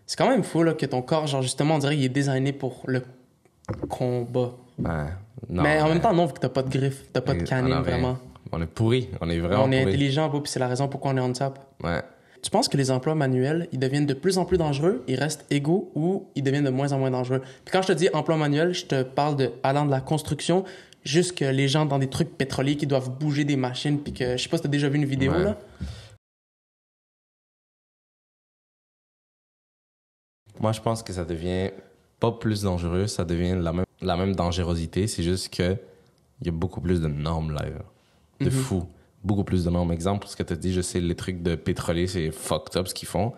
c'est 0.05 0.17
quand 0.17 0.29
même 0.29 0.43
fou 0.43 0.63
là, 0.63 0.74
que 0.74 0.86
ton 0.86 1.01
corps, 1.01 1.27
genre 1.27 1.41
justement, 1.41 1.75
on 1.75 1.79
dirait 1.79 1.96
qu'il 1.96 2.05
est 2.05 2.10
designé 2.10 2.53
pour 2.53 2.81
le 2.86 3.03
combat. 3.89 4.51
Ouais. 4.79 5.05
Non, 5.50 5.63
mais 5.63 5.81
en 5.81 5.88
même 5.89 6.01
temps, 6.01 6.13
non, 6.13 6.25
vu 6.25 6.34
que 6.34 6.39
t'as 6.39 6.50
pas 6.50 6.63
de 6.63 6.69
griffes, 6.69 7.03
t'as 7.13 7.22
pas 7.22 7.34
de 7.34 7.43
canine, 7.43 7.74
vraiment. 7.75 8.17
On 8.51 8.62
est 8.62 8.65
pourri. 8.65 9.10
On 9.22 9.29
est 9.29 9.39
vraiment 9.39 9.63
on 9.65 9.72
est 9.72 9.81
pourri. 9.81 9.93
intelligent, 9.93 10.29
puis 10.29 10.41
c'est 10.46 10.60
la 10.60 10.67
raison 10.67 10.88
pourquoi 10.88 11.12
on 11.12 11.17
est 11.17 11.22
on 11.22 11.31
top. 11.34 11.60
Ouais. 11.84 12.01
Tu 12.41 12.50
penses 12.51 12.69
que 12.69 12.77
les 12.77 12.89
emplois 12.89 13.15
manuels, 13.15 13.67
ils 13.74 13.79
deviennent 13.79 14.05
de 14.05 14.13
plus 14.13 14.38
en 14.38 14.46
plus 14.46 14.58
dangereux, 14.58 15.03
ils 15.08 15.15
restent 15.19 15.46
égaux 15.51 15.91
ou 15.96 16.27
ils 16.36 16.43
deviennent 16.43 16.63
de 16.63 16.69
moins 16.69 16.91
en 16.93 17.00
moins 17.00 17.12
dangereux? 17.12 17.41
Puis 17.65 17.72
quand 17.74 17.81
je 17.81 17.88
te 17.88 17.93
dis 17.93 18.10
emploi 18.13 18.38
manuel, 18.38 18.74
je 18.74 18.86
te 18.86 19.03
parle 19.03 19.36
de 19.36 19.51
allant 19.63 19.86
de 19.86 19.91
la 19.91 20.00
construction 20.00 20.63
jusque 21.03 21.41
les 21.41 21.67
gens 21.67 21.86
dans 21.86 22.00
des 22.00 22.08
trucs 22.10 22.38
pétroliers 22.38 22.77
qui 22.77 22.88
doivent 22.88 23.10
bouger 23.10 23.43
des 23.43 23.55
machines, 23.58 24.00
puis 24.01 24.13
que 24.13 24.38
je 24.38 24.43
sais 24.43 24.50
pas 24.50 24.58
si 24.58 24.63
t'as 24.63 24.69
déjà 24.69 24.88
vu 24.89 24.98
une 24.98 25.05
vidéo 25.05 25.31
Ouais. 25.34 25.43
là. 25.43 25.58
Moi, 30.60 30.72
je 30.74 30.81
pense 30.81 31.03
que 31.03 31.13
ça 31.13 31.24
devient 31.25 31.72
pas 32.19 32.31
plus 32.31 32.63
dangereux, 32.63 33.08
ça 33.08 33.24
devient 33.24 33.55
la 33.62 33.72
même, 33.72 33.86
la 34.01 34.17
même 34.17 34.36
dangerosité. 34.36 35.08
C'est 35.08 35.24
juste 35.24 35.53
que 35.53 35.77
il 36.41 36.48
y 36.48 36.50
a 36.50 36.53
beaucoup 36.53 36.81
plus 36.81 37.01
de 37.01 37.08
normes 37.08 37.51
là. 37.53 37.63
De 38.39 38.46
Mhm. 38.46 38.51
fou. 38.51 38.86
Beaucoup 39.23 39.43
plus 39.43 39.65
de 39.65 39.69
normes. 39.69 39.91
Exemple, 39.91 40.27
ce 40.27 40.35
que 40.35 40.43
tu 40.43 40.53
as 40.53 40.55
dit, 40.55 40.73
je 40.73 40.81
sais, 40.81 40.99
les 40.99 41.15
trucs 41.15 41.43
de 41.43 41.55
pétrolier, 41.55 42.07
c'est 42.07 42.31
fucked 42.31 42.77
up 42.77 42.88
ce 42.88 42.93
qu'ils 42.93 43.07
font. 43.07 43.33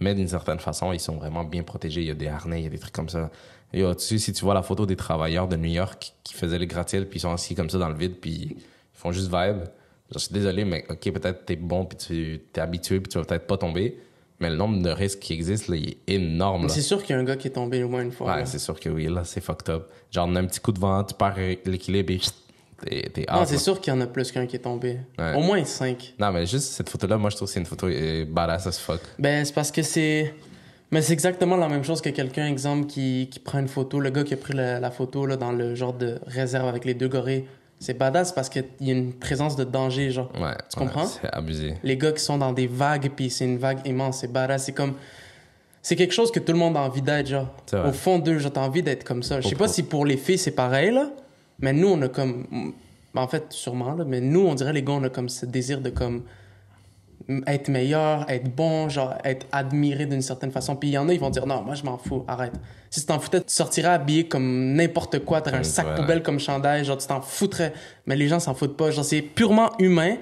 Mais 0.00 0.14
d'une 0.14 0.28
certaine 0.28 0.58
façon, 0.58 0.92
ils 0.92 1.00
sont 1.00 1.16
vraiment 1.16 1.44
bien 1.44 1.62
protégés. 1.62 2.02
Il 2.02 2.06
y 2.06 2.10
a 2.10 2.14
des 2.14 2.28
harnais, 2.28 2.60
il 2.60 2.64
y 2.64 2.66
a 2.66 2.70
des 2.70 2.78
trucs 2.78 2.94
comme 2.94 3.08
ça. 3.08 3.30
Et 3.72 3.82
sais, 3.98 4.18
si 4.18 4.32
tu 4.32 4.44
vois 4.44 4.54
la 4.54 4.62
photo 4.62 4.86
des 4.86 4.96
travailleurs 4.96 5.48
de 5.48 5.56
New 5.56 5.70
York 5.70 6.14
qui 6.22 6.34
faisaient 6.34 6.58
les 6.58 6.66
gratte-ciels, 6.66 7.08
puis 7.08 7.18
ils 7.18 7.22
sont 7.22 7.32
assis 7.32 7.54
comme 7.54 7.70
ça 7.70 7.78
dans 7.78 7.88
le 7.88 7.96
vide, 7.96 8.16
puis 8.20 8.30
ils 8.30 8.56
font 8.92 9.12
juste 9.12 9.26
vibe. 9.32 9.64
Je 10.12 10.18
suis 10.18 10.32
désolé, 10.32 10.64
mais 10.64 10.84
ok, 10.88 11.12
peut-être 11.12 11.44
t'es 11.44 11.56
bon, 11.56 11.84
puis 11.84 11.96
tu 11.96 12.40
t'es 12.52 12.60
habitué, 12.60 13.00
puis 13.00 13.08
tu 13.10 13.18
vas 13.18 13.24
peut-être 13.24 13.46
pas 13.46 13.56
tomber. 13.56 13.98
Mais 14.40 14.50
le 14.50 14.56
nombre 14.56 14.82
de 14.82 14.90
risques 14.90 15.20
qui 15.20 15.32
existent, 15.32 15.72
là, 15.72 15.78
il 15.78 15.88
est 15.88 15.98
énorme. 16.06 16.68
C'est 16.68 16.82
sûr 16.82 17.02
qu'il 17.02 17.14
y 17.14 17.18
a 17.18 17.20
un 17.20 17.24
gars 17.24 17.36
qui 17.36 17.48
est 17.48 17.52
tombé 17.52 17.82
au 17.82 17.88
moins 17.88 18.02
une 18.02 18.12
fois. 18.12 18.34
Ouais, 18.34 18.46
c'est 18.46 18.58
sûr 18.58 18.78
que 18.78 18.88
oui, 18.88 19.06
là, 19.06 19.24
c'est 19.24 19.40
fucked 19.40 19.70
up. 19.70 19.88
Genre, 20.10 20.26
on 20.28 20.36
a 20.36 20.40
un 20.40 20.46
petit 20.46 20.60
coup 20.60 20.72
de 20.72 20.78
vent, 20.78 21.02
tu 21.02 21.14
perds 21.14 21.38
l'équilibre 21.64 22.12
et 22.12 22.20
t'es 22.84 23.26
non, 23.32 23.44
c'est 23.46 23.58
sûr 23.58 23.80
qu'il 23.80 23.92
y 23.92 23.96
en 23.96 24.00
a 24.00 24.06
plus 24.06 24.30
qu'un 24.32 24.46
qui 24.46 24.56
est 24.56 24.60
tombé. 24.60 24.98
Ouais. 25.18 25.34
Au 25.34 25.40
moins 25.40 25.64
cinq. 25.64 26.14
Non, 26.18 26.30
mais 26.32 26.46
juste 26.46 26.72
cette 26.72 26.88
photo-là, 26.88 27.16
moi, 27.16 27.30
je 27.30 27.36
trouve 27.36 27.48
que 27.48 27.52
c'est 27.54 27.60
une 27.60 27.66
photo 27.66 27.86
euh, 27.88 28.24
badass 28.28 28.66
as 28.66 28.78
fuck. 28.78 29.00
Ben, 29.18 29.44
c'est 29.44 29.54
parce 29.54 29.70
que 29.70 29.82
c'est. 29.82 30.34
Mais 30.90 31.02
c'est 31.02 31.12
exactement 31.12 31.56
la 31.56 31.68
même 31.68 31.82
chose 31.82 32.00
que 32.00 32.10
quelqu'un, 32.10 32.46
exemple, 32.46 32.86
qui, 32.86 33.28
qui 33.30 33.40
prend 33.40 33.58
une 33.58 33.68
photo. 33.68 33.98
Le 33.98 34.10
gars 34.10 34.22
qui 34.22 34.34
a 34.34 34.36
pris 34.36 34.54
la, 34.54 34.78
la 34.78 34.90
photo 34.90 35.26
là, 35.26 35.36
dans 35.36 35.50
le 35.52 35.74
genre 35.74 35.92
de 35.92 36.20
réserve 36.26 36.68
avec 36.68 36.84
les 36.84 36.94
deux 36.94 37.08
gorilles. 37.08 37.44
C'est 37.80 37.98
badass 37.98 38.32
parce 38.32 38.48
qu'il 38.48 38.64
y 38.80 38.90
a 38.90 38.94
une 38.94 39.12
présence 39.12 39.56
de 39.56 39.64
danger, 39.64 40.10
genre. 40.10 40.30
Ouais. 40.40 40.54
Tu 40.70 40.78
comprends? 40.78 41.02
ouais, 41.04 41.10
C'est 41.22 41.32
abusé. 41.34 41.74
Les 41.82 41.96
gars 41.96 42.12
qui 42.12 42.22
sont 42.22 42.38
dans 42.38 42.52
des 42.52 42.66
vagues, 42.68 43.10
puis 43.14 43.28
c'est 43.30 43.44
une 43.44 43.58
vague 43.58 43.80
immense, 43.86 44.18
c'est 44.20 44.32
badass. 44.32 44.64
C'est 44.64 44.72
comme. 44.72 44.94
C'est 45.82 45.96
quelque 45.96 46.14
chose 46.14 46.30
que 46.30 46.40
tout 46.40 46.52
le 46.52 46.58
monde 46.58 46.76
a 46.76 46.80
envie 46.80 47.02
d'être, 47.02 47.26
genre. 47.26 47.48
Au 47.84 47.92
fond 47.92 48.18
d'eux, 48.18 48.38
t'as 48.48 48.60
envie 48.60 48.82
d'être 48.82 49.04
comme 49.04 49.22
ça. 49.22 49.40
Je 49.40 49.48
sais 49.48 49.54
pas 49.56 49.68
si 49.68 49.82
pour 49.82 50.06
les 50.06 50.16
filles, 50.16 50.38
c'est 50.38 50.52
pareil, 50.52 50.92
là. 50.92 51.10
Mais 51.60 51.72
nous, 51.72 51.88
on 51.88 52.00
a 52.02 52.08
comme. 52.08 52.72
En 53.14 53.28
fait, 53.28 53.46
sûrement, 53.50 53.92
là. 53.94 54.04
Mais 54.04 54.20
nous, 54.20 54.40
on 54.40 54.54
dirait, 54.54 54.72
les 54.72 54.82
gars, 54.82 54.94
on 54.94 55.04
a 55.04 55.08
comme 55.08 55.28
ce 55.28 55.46
désir 55.46 55.80
de, 55.80 55.90
comme. 55.90 56.24
Être 57.46 57.68
meilleur, 57.68 58.28
être 58.28 58.54
bon, 58.54 58.90
genre, 58.90 59.14
être 59.24 59.46
admiré 59.50 60.04
d'une 60.04 60.20
certaine 60.20 60.50
façon. 60.50 60.76
Puis 60.76 60.90
il 60.90 60.92
y 60.92 60.98
en 60.98 61.08
a, 61.08 61.14
ils 61.14 61.20
vont 61.20 61.30
dire, 61.30 61.46
non, 61.46 61.62
moi, 61.62 61.74
je 61.74 61.82
m'en 61.82 61.96
fous, 61.96 62.22
arrête. 62.28 62.52
Si 62.90 63.00
tu 63.00 63.06
t'en 63.06 63.18
foutais, 63.18 63.40
tu 63.40 63.46
sortirais 63.48 63.88
habillé 63.88 64.28
comme 64.28 64.74
n'importe 64.74 65.20
quoi, 65.20 65.40
t'aurais 65.40 65.58
un 65.58 65.62
sac 65.62 65.86
ouais. 65.86 65.94
poubelle 65.94 66.22
comme 66.22 66.38
chandail, 66.38 66.84
genre, 66.84 66.98
tu 66.98 67.06
t'en 67.06 67.22
foutrais. 67.22 67.72
Mais 68.06 68.14
les 68.14 68.28
gens 68.28 68.40
s'en 68.40 68.52
foutent 68.52 68.76
pas. 68.76 68.90
Genre, 68.90 69.04
c'est 69.04 69.22
purement 69.22 69.70
humain 69.78 70.16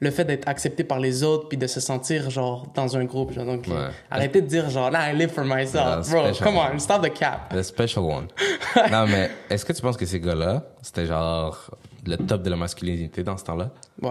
le 0.00 0.10
fait 0.10 0.24
d'être 0.24 0.46
accepté 0.46 0.84
par 0.84 1.00
les 1.00 1.22
autres 1.22 1.48
puis 1.48 1.56
de 1.56 1.66
se 1.66 1.80
sentir 1.80 2.28
genre 2.30 2.66
dans 2.74 2.96
un 2.98 3.04
groupe 3.04 3.32
genre 3.32 3.46
donc 3.46 3.66
Ouais. 3.66 3.74
arrêtez 4.10 4.42
de 4.42 4.46
dire 4.46 4.68
genre 4.68 4.90
nah 4.90 5.10
I 5.10 5.16
live 5.16 5.30
for 5.30 5.44
myself 5.44 6.06
Yeah, 6.10 6.22
bro 6.30 6.32
come 6.42 6.56
on 6.58 6.78
stop 6.78 7.02
the 7.02 7.12
cap 7.12 7.52
The 7.54 7.62
special 7.62 8.04
one. 8.04 8.26
non, 8.90 9.06
mais 9.06 9.30
est-ce 9.48 9.64
que 9.64 9.72
tu 9.72 9.80
penses 9.82 9.96
que 9.96 10.04
ces 10.06 10.20
gars-là, 10.20 10.64
c'était 10.82 11.06
genre 11.06 11.70
le 12.06 12.16
top 12.18 12.42
de 12.42 12.50
la 12.50 12.56
masculinité 12.56 13.22
dans 13.22 13.36
ce 13.36 13.44
temps-là? 13.44 13.70
ouais 14.02 14.10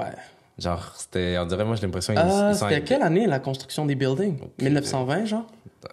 Genre, 0.58 0.94
c'était, 0.96 1.38
on 1.38 1.46
dirait, 1.46 1.66
moi, 1.66 1.76
j'ai 1.76 1.82
l'impression 1.86 2.14
euh, 2.18 2.54
c'était 2.54 2.82
quelle 2.82 3.02
année 3.04 3.28
la 3.28 3.40
construction 3.40 3.86
des 3.86 3.96
buildings? 3.96 4.40
1920 4.62 5.26
genre? 5.26 5.46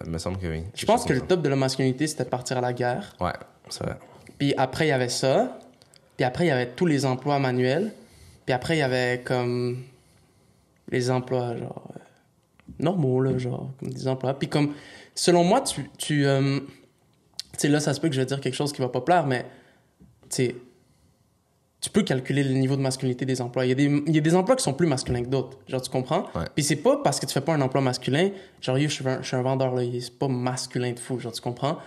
Il 0.05 0.09
me 0.09 0.17
semble 0.17 0.37
que 0.37 0.47
oui. 0.47 0.63
je 0.73 0.85
pense 0.85 1.03
que 1.05 1.11
le 1.13 1.19
top 1.21 1.41
de 1.41 1.49
la 1.49 1.55
masculinité 1.57 2.07
c'était 2.07 2.23
de 2.23 2.29
partir 2.29 2.57
à 2.57 2.61
la 2.61 2.73
guerre 2.73 3.13
Ouais, 3.19 3.33
c'est 3.69 3.83
vrai. 3.83 3.97
puis 4.39 4.53
après 4.57 4.85
il 4.85 4.89
y 4.89 4.91
avait 4.93 5.09
ça 5.09 5.59
puis 6.17 6.23
après 6.25 6.45
il 6.45 6.47
y 6.47 6.51
avait 6.51 6.69
tous 6.71 6.85
les 6.87 7.05
emplois 7.05 7.37
manuels 7.39 7.91
puis 8.45 8.53
après 8.53 8.75
il 8.75 8.79
y 8.79 8.83
avait 8.83 9.21
comme 9.23 9.83
les 10.89 11.09
emplois 11.11 11.55
genre 11.55 11.91
euh, 11.95 11.99
normaux 12.79 13.21
là 13.21 13.37
genre 13.37 13.71
comme 13.79 13.89
des 13.89 14.07
emplois 14.07 14.37
puis 14.37 14.47
comme 14.47 14.73
selon 15.15 15.43
moi 15.43 15.61
tu 15.61 15.89
tu 15.97 16.25
euh, 16.25 16.59
sais 17.57 17.67
là 17.67 17.79
ça 17.79 17.93
se 17.93 17.99
peut 17.99 18.09
que 18.09 18.15
je 18.15 18.21
vais 18.21 18.25
dire 18.25 18.41
quelque 18.41 18.55
chose 18.55 18.73
qui 18.73 18.81
va 18.81 18.89
pas 18.89 19.01
plaire 19.01 19.25
mais 19.25 19.45
tu 20.29 20.35
sais 20.35 20.55
tu 21.83 21.89
peux 21.89 22.03
calculer 22.03 22.45
le 22.45 22.53
niveau 22.53 22.77
de 22.77 22.81
masculinité 22.81 23.25
des 23.25 23.41
emplois. 23.41 23.65
Il 23.65 23.69
y, 23.69 23.71
a 23.73 23.75
des, 23.75 24.03
il 24.07 24.15
y 24.15 24.17
a 24.17 24.21
des 24.21 24.35
emplois 24.35 24.55
qui 24.55 24.63
sont 24.63 24.73
plus 24.73 24.87
masculins 24.87 25.21
que 25.21 25.27
d'autres. 25.27 25.57
Genre, 25.67 25.81
tu 25.81 25.89
comprends? 25.89 26.27
Ouais. 26.33 26.45
Puis 26.55 26.63
c'est 26.63 26.77
pas 26.77 26.95
parce 27.03 27.19
que 27.19 27.25
tu 27.25 27.33
fais 27.33 27.41
pas 27.41 27.53
un 27.53 27.59
emploi 27.59 27.81
masculin, 27.81 28.29
genre, 28.61 28.79
je 28.79 28.87
suis 28.87 29.05
un, 29.05 29.21
je 29.21 29.27
suis 29.27 29.35
un 29.35 29.41
vendeur, 29.41 29.75
là, 29.75 29.83
c'est 29.99 30.17
pas 30.17 30.29
masculin 30.29 30.93
de 30.93 30.99
fou, 30.99 31.19
genre, 31.19 31.33
tu 31.33 31.41
comprends? 31.41 31.79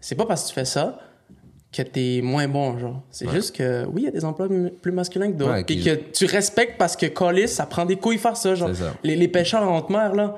C'est 0.00 0.14
pas 0.14 0.24
parce 0.24 0.44
que 0.44 0.48
tu 0.48 0.54
fais 0.54 0.64
ça 0.64 0.98
que 1.72 1.82
t'es 1.82 2.20
moins 2.22 2.48
bon, 2.48 2.78
genre. 2.78 3.00
C'est 3.10 3.26
Ouais. 3.26 3.34
juste 3.34 3.56
que, 3.56 3.84
oui, 3.86 4.02
il 4.02 4.04
y 4.04 4.08
a 4.08 4.10
des 4.10 4.24
emplois 4.24 4.46
plus 4.82 4.92
masculins 4.92 5.32
que 5.32 5.36
d'autres. 5.36 5.52
Ouais, 5.52 5.64
Puis 5.64 5.82
que 5.82 5.94
tu 5.94 6.26
respectes 6.26 6.76
parce 6.78 6.96
que 6.96 7.06
Collis, 7.06 7.48
ça 7.48 7.64
prend 7.66 7.86
des 7.86 7.96
couilles 7.96 8.18
faire 8.18 8.36
ça, 8.36 8.54
genre. 8.54 8.74
Ça. 8.74 8.92
Les, 9.02 9.16
les 9.16 9.28
pêcheurs 9.28 9.62
en 9.62 9.78
haute 9.78 9.88
mer, 9.90 10.14
là, 10.14 10.36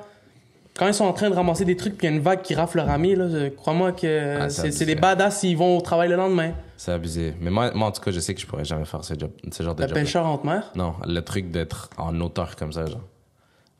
quand 0.77 0.87
ils 0.87 0.93
sont 0.93 1.05
en 1.05 1.13
train 1.13 1.29
de 1.29 1.35
ramasser 1.35 1.63
des 1.65 1.75
trucs 1.77 1.97
puis 1.97 2.07
il 2.07 2.09
y 2.09 2.13
a 2.13 2.15
une 2.17 2.21
vague 2.23 2.41
qui 2.41 2.53
rafle 2.55 2.77
leur 2.77 2.89
ami, 2.89 3.15
là, 3.15 3.27
crois-moi 3.49 3.91
que 3.93 4.37
Ah, 4.41 4.49
c'est 4.49 4.85
des 4.85 4.95
badass 4.95 5.39
s'ils 5.39 5.57
vont 5.57 5.77
au 5.77 5.81
travail 5.81 6.09
le 6.09 6.15
lendemain. 6.15 6.51
C'est 6.77 6.91
abusé. 6.91 7.33
Mais 7.41 7.49
moi, 7.49 7.71
moi, 7.73 7.87
en 7.87 7.91
tout 7.91 8.01
cas, 8.01 8.11
je 8.11 8.19
sais 8.19 8.33
que 8.33 8.41
je 8.41 8.45
pourrais 8.45 8.65
jamais 8.65 8.83
faire 8.85 9.03
ce, 9.03 9.13
job, 9.17 9.31
ce 9.51 9.63
genre 9.63 9.75
de 9.75 9.81
Le 9.83 9.87
job. 9.87 9.97
pêcheur 9.97 10.25
en 10.25 10.35
haute 10.35 10.43
mer, 10.43 10.71
Non, 10.75 10.95
le 11.05 11.21
truc 11.21 11.49
d'être 11.51 11.89
en 11.97 12.19
auteur 12.21 12.55
comme 12.57 12.71
ça, 12.73 12.85
genre. 12.85 13.01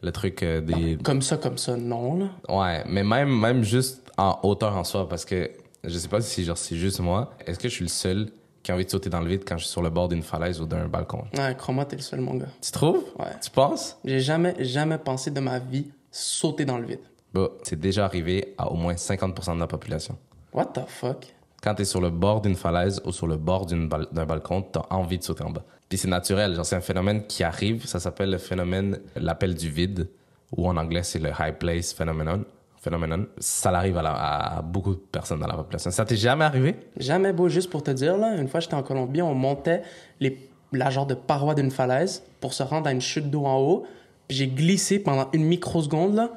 Le 0.02 0.12
truc 0.12 0.44
euh, 0.44 0.62
des. 0.62 0.98
comme 1.04 1.22
ça, 1.22 1.38
comme 1.38 1.58
ça, 1.58 1.76
non, 1.78 2.18
là. 2.18 2.26
Ouais, 2.50 2.84
mais 2.88 3.04
même, 3.04 3.30
même 3.40 3.64
juste 3.64 4.02
en 4.18 4.40
hauteur 4.44 4.76
en 4.78 4.84
soi, 4.84 5.08
parce 5.10 5.26
que 5.26 5.50
je 5.88 5.98
sais 5.98 6.08
pas 6.08 6.22
si 6.22 6.44
genre 6.44 6.58
c'est 6.58 6.76
juste 6.78 7.00
moi. 7.00 7.32
Est-ce 7.46 7.60
que 7.60 7.68
je 7.70 7.74
suis 7.74 7.84
le 7.86 7.90
seul 7.90 8.30
qui 8.64 8.72
a 8.72 8.76
envie 8.76 8.86
de 8.86 8.90
sauter 8.90 9.10
dans 9.10 9.20
le 9.22 9.28
vide 9.30 9.44
quand 9.46 9.58
je 9.58 9.64
suis 9.66 9.72
sur 9.72 9.82
le 9.82 9.90
bord 9.90 10.08
d'une 10.08 10.24
falaise 10.24 10.60
ou 10.62 10.66
d'un 10.66 10.88
balcon? 10.88 11.24
Ouais, 11.38 11.56
crois-moi, 11.58 11.86
t'es 11.86 11.96
le 11.96 12.02
seul, 12.02 12.22
mon 12.22 12.36
gars. 12.36 12.48
Tu 12.62 12.72
trouves? 12.72 13.04
Ouais. 13.20 13.26
Tu 13.44 13.50
penses? 13.52 13.98
J'ai 14.04 14.20
jamais, 14.20 14.56
jamais 14.64 14.98
pensé 14.98 15.30
de 15.32 15.40
ma 15.40 15.60
vie 15.60 15.92
sauter 16.12 16.66
dans 16.66 16.78
le 16.78 16.86
vide. 16.88 17.00
Bah, 17.34 17.50
c'est 17.64 17.80
déjà 17.80 18.06
arrivé 18.06 18.54
à 18.58 18.72
au 18.72 18.76
moins 18.76 18.94
50% 18.96 19.56
de 19.56 19.60
la 19.60 19.68
population. 19.68 20.18
What 20.54 20.68
the 20.68 20.82
fuck? 20.88 21.34
Quand 21.62 21.76
t'es 21.76 21.86
sur 21.86 22.00
le 22.00 22.10
bord 22.10 22.42
d'une 22.42 22.56
falaise 22.56 23.02
ou 23.06 23.12
sur 23.12 23.28
le 23.28 23.38
bord 23.38 23.66
d'une 23.66 23.90
bal- 23.90 24.08
d'un 24.12 24.26
balcon, 24.26 24.62
t'as 24.62 24.84
envie 24.90 25.18
de 25.18 25.24
sauter 25.24 25.44
en 25.44 25.50
bas. 25.50 25.64
Puis 25.90 25.98
c'est 25.98 26.08
naturel, 26.08 26.56
genre 26.56 26.66
c'est 26.66 26.76
un 26.76 26.82
phénomène 26.82 27.26
qui 27.28 27.44
arrive, 27.44 27.86
ça 27.86 28.00
s'appelle 28.00 28.30
le 28.32 28.38
phénomène 28.38 29.00
l'appel 29.16 29.54
du 29.56 29.70
vide, 29.70 30.08
ou 30.56 30.68
en 30.68 30.78
anglais 30.78 31.04
c'est 31.04 31.20
le 31.20 31.30
high 31.40 31.54
place 31.58 31.92
phenomenon. 31.94 32.46
Phenoménon. 32.86 33.26
Ça 33.40 33.72
arrive 33.72 33.98
à, 33.98 34.62
beaucoup 34.64 34.94
de 34.94 35.00
personnes 35.00 35.40
dans 35.40 35.48
la 35.48 35.56
population. 35.56 35.90
Ça 35.92 36.06
t'est 36.06 36.16
jamais 36.16 36.46
arrivé? 36.46 36.76
Jamais 36.98 37.34
beau, 37.34 37.50
juste 37.50 37.70
pour 37.70 37.82
te 37.84 37.92
dire, 37.92 38.16
là, 38.18 38.36
une 38.36 38.48
fois 38.48 38.60
j'étais 38.60 38.76
en 38.76 38.84
Colombie, 38.84 39.22
on 39.22 39.34
montait 39.34 39.82
les, 40.20 40.50
la 40.72 40.92
genre 40.92 41.08
de 41.08 41.16
paroi 41.16 41.56
d'une 41.56 41.72
falaise 41.72 42.24
pour 42.40 42.54
se 42.54 42.64
rendre 42.64 42.88
à 42.88 42.92
une 42.92 43.02
chute 43.02 43.30
d'eau 43.30 43.46
en 43.46 43.58
haut. 43.58 43.84
Puis 44.28 44.38
j'ai 44.38 44.48
glissé 44.48 45.00
pendant 45.00 45.30
une 45.34 45.46
microseconde, 45.46 46.16
là. 46.16 46.32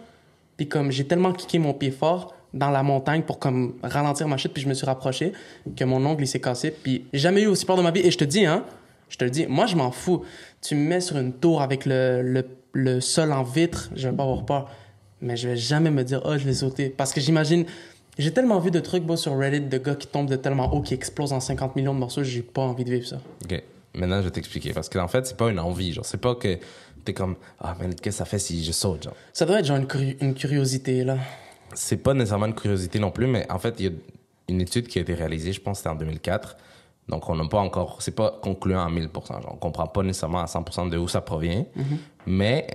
Puis 0.56 0.68
comme 0.68 0.90
j'ai 0.90 1.06
tellement 1.06 1.32
kické 1.32 1.58
mon 1.58 1.74
pied 1.74 1.90
fort 1.90 2.34
dans 2.54 2.70
la 2.70 2.82
montagne 2.82 3.22
pour 3.22 3.38
comme 3.38 3.74
ralentir 3.82 4.26
ma 4.26 4.38
chute, 4.38 4.52
puis 4.54 4.62
je 4.62 4.68
me 4.68 4.74
suis 4.74 4.86
rapproché, 4.86 5.32
que 5.76 5.84
mon 5.84 6.04
ongle 6.04 6.24
il 6.24 6.26
s'est 6.26 6.40
cassé. 6.40 6.70
Puis 6.70 7.04
jamais 7.12 7.42
eu 7.42 7.46
aussi 7.46 7.66
peur 7.66 7.76
de 7.76 7.82
ma 7.82 7.90
vie. 7.90 8.00
Et 8.00 8.10
je 8.10 8.18
te 8.18 8.24
dis, 8.24 8.46
hein, 8.46 8.64
je 9.10 9.18
te 9.18 9.24
le 9.24 9.30
dis, 9.30 9.46
moi 9.46 9.66
je 9.66 9.76
m'en 9.76 9.90
fous. 9.90 10.24
Tu 10.62 10.74
me 10.74 10.88
mets 10.88 11.00
sur 11.00 11.18
une 11.18 11.34
tour 11.34 11.60
avec 11.60 11.84
le, 11.84 12.22
le, 12.22 12.44
le 12.72 13.00
sol 13.00 13.32
en 13.32 13.42
vitre, 13.42 13.90
je 13.94 14.08
vais 14.08 14.16
pas 14.16 14.24
avoir 14.24 14.44
peur. 14.44 14.70
Mais 15.20 15.36
je 15.36 15.48
vais 15.48 15.56
jamais 15.56 15.90
me 15.90 16.04
dire, 16.04 16.20
oh, 16.24 16.36
je 16.38 16.44
vais 16.44 16.54
sauter. 16.54 16.88
Parce 16.90 17.12
que 17.12 17.20
j'imagine, 17.20 17.64
j'ai 18.18 18.32
tellement 18.32 18.58
vu 18.60 18.70
de 18.70 18.80
trucs 18.80 19.04
beau 19.04 19.16
sur 19.16 19.36
Reddit 19.38 19.60
de 19.60 19.78
gars 19.78 19.94
qui 19.94 20.06
tombent 20.06 20.28
de 20.28 20.36
tellement 20.36 20.72
haut, 20.74 20.80
qui 20.82 20.94
explosent 20.94 21.32
en 21.32 21.40
50 21.40 21.76
millions 21.76 21.94
de 21.94 21.98
morceaux, 21.98 22.22
j'ai 22.22 22.42
pas 22.42 22.62
envie 22.62 22.84
de 22.84 22.90
vivre 22.90 23.06
ça. 23.06 23.20
Ok. 23.44 23.62
Maintenant, 23.94 24.18
je 24.20 24.26
vais 24.26 24.30
t'expliquer. 24.30 24.72
Parce 24.72 24.88
qu'en 24.88 25.08
fait, 25.08 25.26
c'est 25.26 25.36
pas 25.36 25.50
une 25.50 25.58
envie. 25.58 25.92
Genre, 25.92 26.04
c'est 26.04 26.20
pas 26.20 26.34
que 26.34 26.58
t'es 27.04 27.14
comme, 27.14 27.36
ah, 27.60 27.74
mais 27.80 27.86
qu'est-ce 27.88 28.02
que 28.02 28.10
ça 28.10 28.24
fait 28.24 28.38
si 28.38 28.62
je 28.64 28.70
saute, 28.72 29.04
genre? 29.04 29.14
Ça 29.32 29.44
doit 29.46 29.58
être 29.60 29.64
genre 29.66 29.78
une, 29.78 29.86
curi- 29.86 30.16
une 30.20 30.34
curiosité, 30.34 31.04
là. 31.04 31.16
C'est 31.74 31.96
pas 31.96 32.14
nécessairement 32.14 32.46
une 32.46 32.54
curiosité 32.54 32.98
non 32.98 33.10
plus, 33.10 33.26
mais 33.26 33.50
en 33.50 33.58
fait, 33.58 33.74
il 33.80 33.84
y 33.86 33.88
a 33.88 33.92
une 34.48 34.60
étude 34.60 34.86
qui 34.88 34.98
a 34.98 35.02
été 35.02 35.14
réalisée, 35.14 35.52
je 35.52 35.60
pense 35.60 35.78
que 35.78 35.82
c'était 35.84 35.90
en 35.90 35.96
2004. 35.98 36.56
Donc, 37.08 37.28
on 37.28 37.34
n'a 37.36 37.48
pas 37.48 37.58
encore, 37.58 38.02
c'est 38.02 38.14
pas 38.14 38.38
concluant 38.42 38.80
à 38.86 38.90
1000%. 38.90 39.42
Genre, 39.42 39.50
on 39.52 39.56
comprend 39.56 39.86
pas 39.86 40.02
nécessairement 40.02 40.40
à 40.40 40.44
100% 40.46 40.90
de 40.90 40.98
où 40.98 41.08
ça 41.08 41.20
provient. 41.22 41.64
Mais 42.26 42.66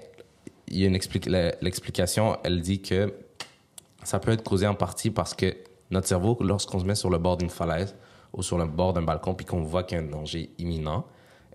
il 0.67 0.79
y 0.79 0.83
a 0.83 0.87
une 0.87 0.93
l'explication, 1.61 2.37
elle 2.43 2.61
dit 2.61 2.81
que 2.81 3.13
ça 4.03 4.19
peut 4.19 4.31
être 4.31 4.43
causé 4.43 4.67
en 4.67 4.75
partie 4.75 5.11
parce 5.11 5.33
que 5.33 5.55
notre 5.91 6.07
cerveau, 6.07 6.37
lorsqu'on 6.41 6.79
se 6.79 6.85
met 6.85 6.95
sur 6.95 7.09
le 7.09 7.17
bord 7.17 7.37
d'une 7.37 7.49
falaise 7.49 7.95
ou 8.33 8.41
sur 8.41 8.57
le 8.57 8.65
bord 8.65 8.93
d'un 8.93 9.01
balcon 9.03 9.33
puis 9.35 9.45
qu'on 9.45 9.61
voit 9.61 9.83
qu'il 9.83 9.97
y 9.97 10.01
a 10.01 10.03
un 10.03 10.07
danger 10.07 10.49
imminent, 10.57 11.05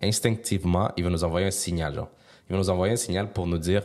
instinctivement, 0.03 0.91
il 0.97 1.05
va 1.05 1.11
nous 1.11 1.25
envoyer 1.25 1.47
un 1.47 1.51
signal, 1.51 1.95
genre. 1.95 2.09
Il 2.49 2.53
va 2.53 2.59
nous 2.59 2.71
envoyer 2.71 2.93
un 2.95 2.97
signal 2.97 3.31
pour 3.33 3.47
nous 3.47 3.59
dire, 3.59 3.83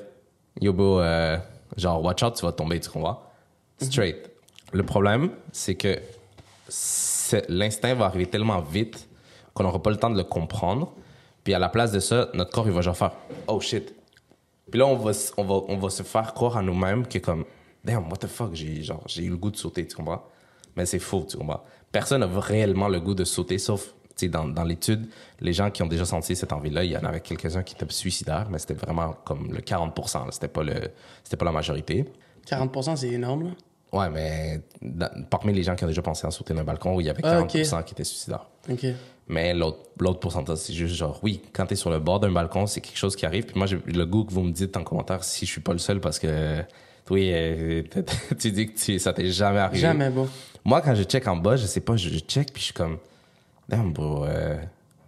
yo, 0.61 0.71
bro, 0.73 0.99
euh, 1.01 1.37
genre, 1.75 2.03
watch 2.03 2.23
out, 2.23 2.35
tu 2.35 2.45
vas 2.45 2.51
tomber, 2.51 2.79
tu 2.79 2.89
comprends? 2.89 3.21
Straight. 3.81 4.29
Le 4.71 4.83
problème, 4.83 5.31
c'est 5.51 5.75
que 5.75 5.99
c'est- 6.67 7.49
l'instinct 7.49 7.93
va 7.95 8.05
arriver 8.05 8.27
tellement 8.27 8.61
vite 8.61 9.07
qu'on 9.53 9.63
n'aura 9.63 9.81
pas 9.81 9.89
le 9.89 9.97
temps 9.97 10.09
de 10.09 10.17
le 10.17 10.23
comprendre. 10.23 10.93
Puis 11.43 11.53
à 11.53 11.59
la 11.59 11.69
place 11.69 11.91
de 11.91 11.99
ça, 11.99 12.29
notre 12.33 12.51
corps, 12.51 12.67
il 12.67 12.71
va 12.73 12.81
genre 12.81 12.95
faire 12.95 13.11
Oh 13.47 13.59
shit. 13.59 13.93
Puis 14.73 14.79
là, 14.79 14.87
on 14.87 14.95
va, 14.95 15.13
se 15.13 16.01
faire 16.01 16.33
croire 16.33 16.57
à 16.57 16.63
nous-mêmes 16.63 17.05
que 17.05 17.19
comme 17.19 17.45
Damn, 17.85 18.09
what 18.09 18.17
the 18.17 18.25
fuck, 18.25 18.55
j'ai 18.55 19.23
eu 19.23 19.29
le 19.29 19.37
goût 19.37 19.51
de 19.51 19.55
sauter, 19.55 19.85
tu 19.85 19.95
comprends? 19.95 20.23
Mais 20.75 20.87
c'est 20.87 20.97
faux, 20.97 21.27
tu 21.29 21.37
comprends? 21.37 21.63
Personne 21.91 22.21
n'a 22.21 22.39
réellement 22.39 22.87
le 22.87 22.99
goût 22.99 23.13
de 23.13 23.23
sauter, 23.23 23.59
sauf, 23.59 23.93
tu 24.17 24.25
sais, 24.25 24.29
dans, 24.29 24.63
l'étude, 24.63 25.07
les 25.41 25.53
gens 25.53 25.69
qui 25.69 25.83
ont 25.83 25.87
déjà 25.87 26.05
senti 26.05 26.35
cette 26.35 26.51
envie-là, 26.51 26.85
il 26.85 26.89
y 26.89 26.97
en 26.97 27.03
avait 27.03 27.19
quelques-uns 27.19 27.61
qui 27.61 27.75
étaient 27.75 27.85
suicidaires, 27.93 28.47
mais 28.49 28.57
c'était 28.57 28.73
vraiment 28.73 29.13
comme 29.25 29.53
le 29.53 29.59
40%, 29.59 30.25
là. 30.25 30.31
c'était 30.31 30.47
pas, 30.47 30.63
pas 30.63 31.45
la 31.45 31.51
majorité. 31.51 32.11
40%, 32.47 32.95
c'est 32.95 33.09
énorme, 33.09 33.43
là. 33.43 33.51
Ouais, 33.93 34.09
mais 34.09 34.59
dans- 34.81 35.09
parmi 35.29 35.53
les 35.53 35.63
gens 35.63 35.75
qui 35.75 35.83
ont 35.85 35.87
déjà 35.87 36.01
pensé 36.01 36.25
à 36.27 36.31
sauter 36.31 36.53
d'un 36.53 36.63
balcon, 36.63 36.99
il 36.99 37.05
y 37.05 37.09
avait 37.09 37.21
Ah, 37.23 37.43
40% 37.43 37.83
qui 37.83 37.93
étaient 37.93 38.03
suicidaires. 38.03 38.47
OK. 38.69 38.85
Mais 39.27 39.53
l'autre 39.53 40.19
pourcentage, 40.19 40.57
c'est 40.57 40.73
juste 40.73 40.95
genre, 40.95 41.19
oui, 41.23 41.41
quand 41.53 41.65
t'es 41.67 41.75
sur 41.75 41.89
le 41.89 41.99
bord 41.99 42.19
d'un 42.19 42.31
balcon, 42.31 42.65
c'est 42.67 42.81
quelque 42.81 42.97
chose 42.97 43.15
qui 43.15 43.25
arrive. 43.25 43.45
Puis 43.45 43.57
moi, 43.57 43.67
j'ai 43.67 43.79
le 43.85 44.05
goût 44.05 44.25
que 44.25 44.33
vous 44.33 44.41
me 44.41 44.51
dites 44.51 44.75
en 44.75 44.83
commentaire 44.83 45.23
si 45.23 45.45
je 45.45 45.51
suis 45.51 45.61
pas 45.61 45.71
le 45.73 45.79
seul 45.79 45.99
parce 46.01 46.19
que, 46.19 46.61
oui, 47.09 47.29
euh, 47.33 47.83
tu 48.39 48.51
dis 48.51 48.67
que 48.73 48.77
tu- 48.79 48.99
ça 48.99 49.13
t'est 49.13 49.29
jamais 49.29 49.59
arrivé. 49.59 49.79
Jamais 49.79 50.09
beau. 50.09 50.27
Moi, 50.65 50.81
quand 50.81 50.95
je 50.95 51.03
check 51.03 51.27
en 51.27 51.37
bas, 51.37 51.55
je 51.55 51.65
sais 51.67 51.79
pas, 51.81 51.95
je, 51.95 52.09
check 52.19 52.51
puis 52.51 52.59
je 52.61 52.65
suis 52.65 52.73
comme, 52.73 52.97
damn, 53.69 53.93
bro, 53.93 54.25
euh, 54.25 54.57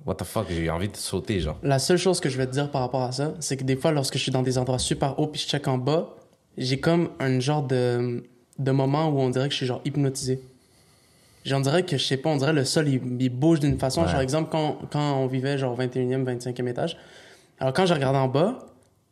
what 0.05 0.15
the 0.15 0.23
fuck, 0.23 0.45
j'ai 0.49 0.69
envie 0.69 0.89
de 0.89 0.95
sauter, 0.95 1.39
genre. 1.39 1.57
La 1.63 1.79
seule 1.79 1.97
chose 1.97 2.19
que 2.19 2.29
je 2.29 2.37
vais 2.37 2.45
te 2.45 2.51
dire 2.51 2.69
par 2.71 2.81
rapport 2.81 3.01
à 3.03 3.11
ça, 3.11 3.33
c'est 3.39 3.57
que 3.57 3.63
des 3.63 3.75
fois, 3.75 3.91
lorsque 3.91 4.13
je 4.17 4.19
suis 4.23 4.31
dans 4.31 4.43
des 4.43 4.57
endroits 4.57 4.79
super 4.79 5.19
hauts 5.19 5.27
puis 5.27 5.41
je 5.41 5.47
check 5.47 5.67
en 5.67 5.77
bas, 5.77 6.09
j'ai 6.57 6.79
comme 6.79 7.09
un 7.19 7.39
genre 7.41 7.63
de, 7.63 8.23
de 8.59 8.71
moment 8.71 9.09
où 9.09 9.19
on 9.19 9.29
dirait 9.29 9.47
que 9.47 9.51
je 9.53 9.57
suis 9.57 9.65
genre 9.65 9.81
hypnotisé. 9.85 10.39
Genre, 11.43 11.59
on 11.59 11.61
dirait 11.61 11.83
que, 11.83 11.97
je 11.97 12.03
sais 12.03 12.17
pas, 12.17 12.29
on 12.29 12.37
dirait 12.37 12.53
le 12.53 12.65
sol, 12.65 12.87
il, 12.87 13.01
il 13.19 13.29
bouge 13.29 13.59
d'une 13.59 13.77
façon. 13.77 14.01
Ouais. 14.03 14.07
Genre, 14.07 14.21
exemple, 14.21 14.49
quand, 14.51 14.77
quand 14.91 15.17
on 15.19 15.27
vivait 15.27 15.57
genre 15.57 15.77
21e, 15.79 16.23
25e 16.23 16.67
étage, 16.67 16.97
alors 17.59 17.73
quand 17.73 17.85
je 17.85 17.93
regarde 17.93 18.15
en 18.15 18.27
bas, 18.27 18.59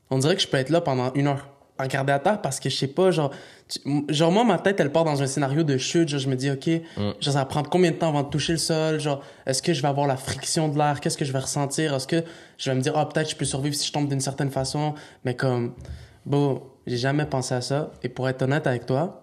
on 0.09 0.17
dirait 0.17 0.35
que 0.35 0.41
je 0.41 0.47
peux 0.47 0.57
être 0.57 0.69
là 0.69 0.81
pendant 0.81 1.13
une 1.13 1.27
heure 1.27 1.47
à 1.77 1.83
regarder 1.83 2.13
à 2.13 2.19
terre 2.19 2.39
parce 2.41 2.59
que 2.59 2.69
je 2.69 2.75
sais 2.77 2.87
pas, 2.87 3.09
genre, 3.11 3.31
tu- 3.67 3.79
genre 4.09 4.31
moi, 4.31 4.43
ma 4.43 4.57
tête, 4.59 4.79
elle 4.79 4.91
part 4.91 5.03
dans 5.03 5.21
un 5.21 5.27
scénario 5.27 5.63
de 5.63 5.77
chute. 5.77 6.07
Genre, 6.09 6.19
je 6.19 6.29
me 6.29 6.35
dis, 6.35 6.49
OK, 6.49 6.69
genre, 6.97 7.15
ça 7.21 7.31
va 7.31 7.45
prendre 7.45 7.69
combien 7.69 7.91
de 7.91 7.95
temps 7.97 8.09
avant 8.09 8.23
de 8.23 8.29
toucher 8.29 8.53
le 8.53 8.59
sol? 8.59 8.99
Genre, 8.99 9.21
est-ce 9.45 9.61
que 9.61 9.73
je 9.73 9.81
vais 9.81 9.87
avoir 9.87 10.07
la 10.07 10.17
friction 10.17 10.69
de 10.69 10.77
l'air? 10.77 11.01
Qu'est-ce 11.01 11.17
que 11.17 11.25
je 11.25 11.31
vais 11.33 11.39
ressentir? 11.39 11.93
Est-ce 11.93 12.07
que 12.07 12.23
je 12.57 12.69
vais 12.71 12.75
me 12.75 12.81
dire, 12.81 12.93
ah, 12.95 13.07
peut-être 13.07 13.29
je 13.29 13.35
peux 13.35 13.45
survivre 13.45 13.75
si 13.75 13.87
je 13.87 13.91
tombe 13.93 14.07
d'une 14.07 14.21
certaine 14.21 14.49
façon? 14.51 14.93
Mais 15.25 15.35
comme, 15.35 15.73
bon, 16.25 16.61
j'ai 16.87 16.97
jamais 16.97 17.25
pensé 17.25 17.53
à 17.55 17.61
ça. 17.61 17.91
Et 18.03 18.09
pour 18.09 18.27
être 18.29 18.41
honnête 18.43 18.65
avec 18.67 18.85
toi, 18.85 19.22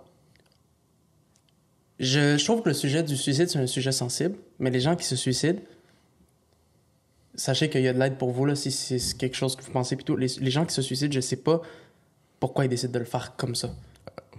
je, 2.00 2.36
je 2.36 2.44
trouve 2.44 2.62
que 2.62 2.68
le 2.70 2.74
sujet 2.74 3.02
du 3.04 3.16
suicide, 3.16 3.48
c'est 3.48 3.58
un 3.58 3.66
sujet 3.68 3.92
sensible. 3.92 4.34
Mais 4.58 4.70
les 4.70 4.80
gens 4.80 4.96
qui 4.96 5.04
se 5.04 5.14
suicident, 5.14 5.60
sachez 7.34 7.70
qu'il 7.70 7.82
y 7.82 7.88
a 7.88 7.92
de 7.92 7.98
l'aide 7.98 8.16
pour 8.16 8.30
vous, 8.30 8.44
là, 8.44 8.54
si 8.54 8.70
c'est 8.72 9.16
quelque 9.16 9.36
chose 9.36 9.54
que 9.56 9.62
vous 9.62 9.70
pensez 9.70 9.96
plutôt. 9.96 10.16
Les, 10.16 10.26
les 10.40 10.50
gens 10.50 10.64
qui 10.64 10.74
se 10.74 10.82
suicident, 10.82 11.12
je 11.12 11.20
sais 11.20 11.36
pas 11.36 11.60
pourquoi 12.40 12.64
ils 12.64 12.68
décident 12.68 12.92
de 12.92 12.98
le 12.98 13.04
faire 13.04 13.34
comme 13.36 13.54
ça. 13.54 13.70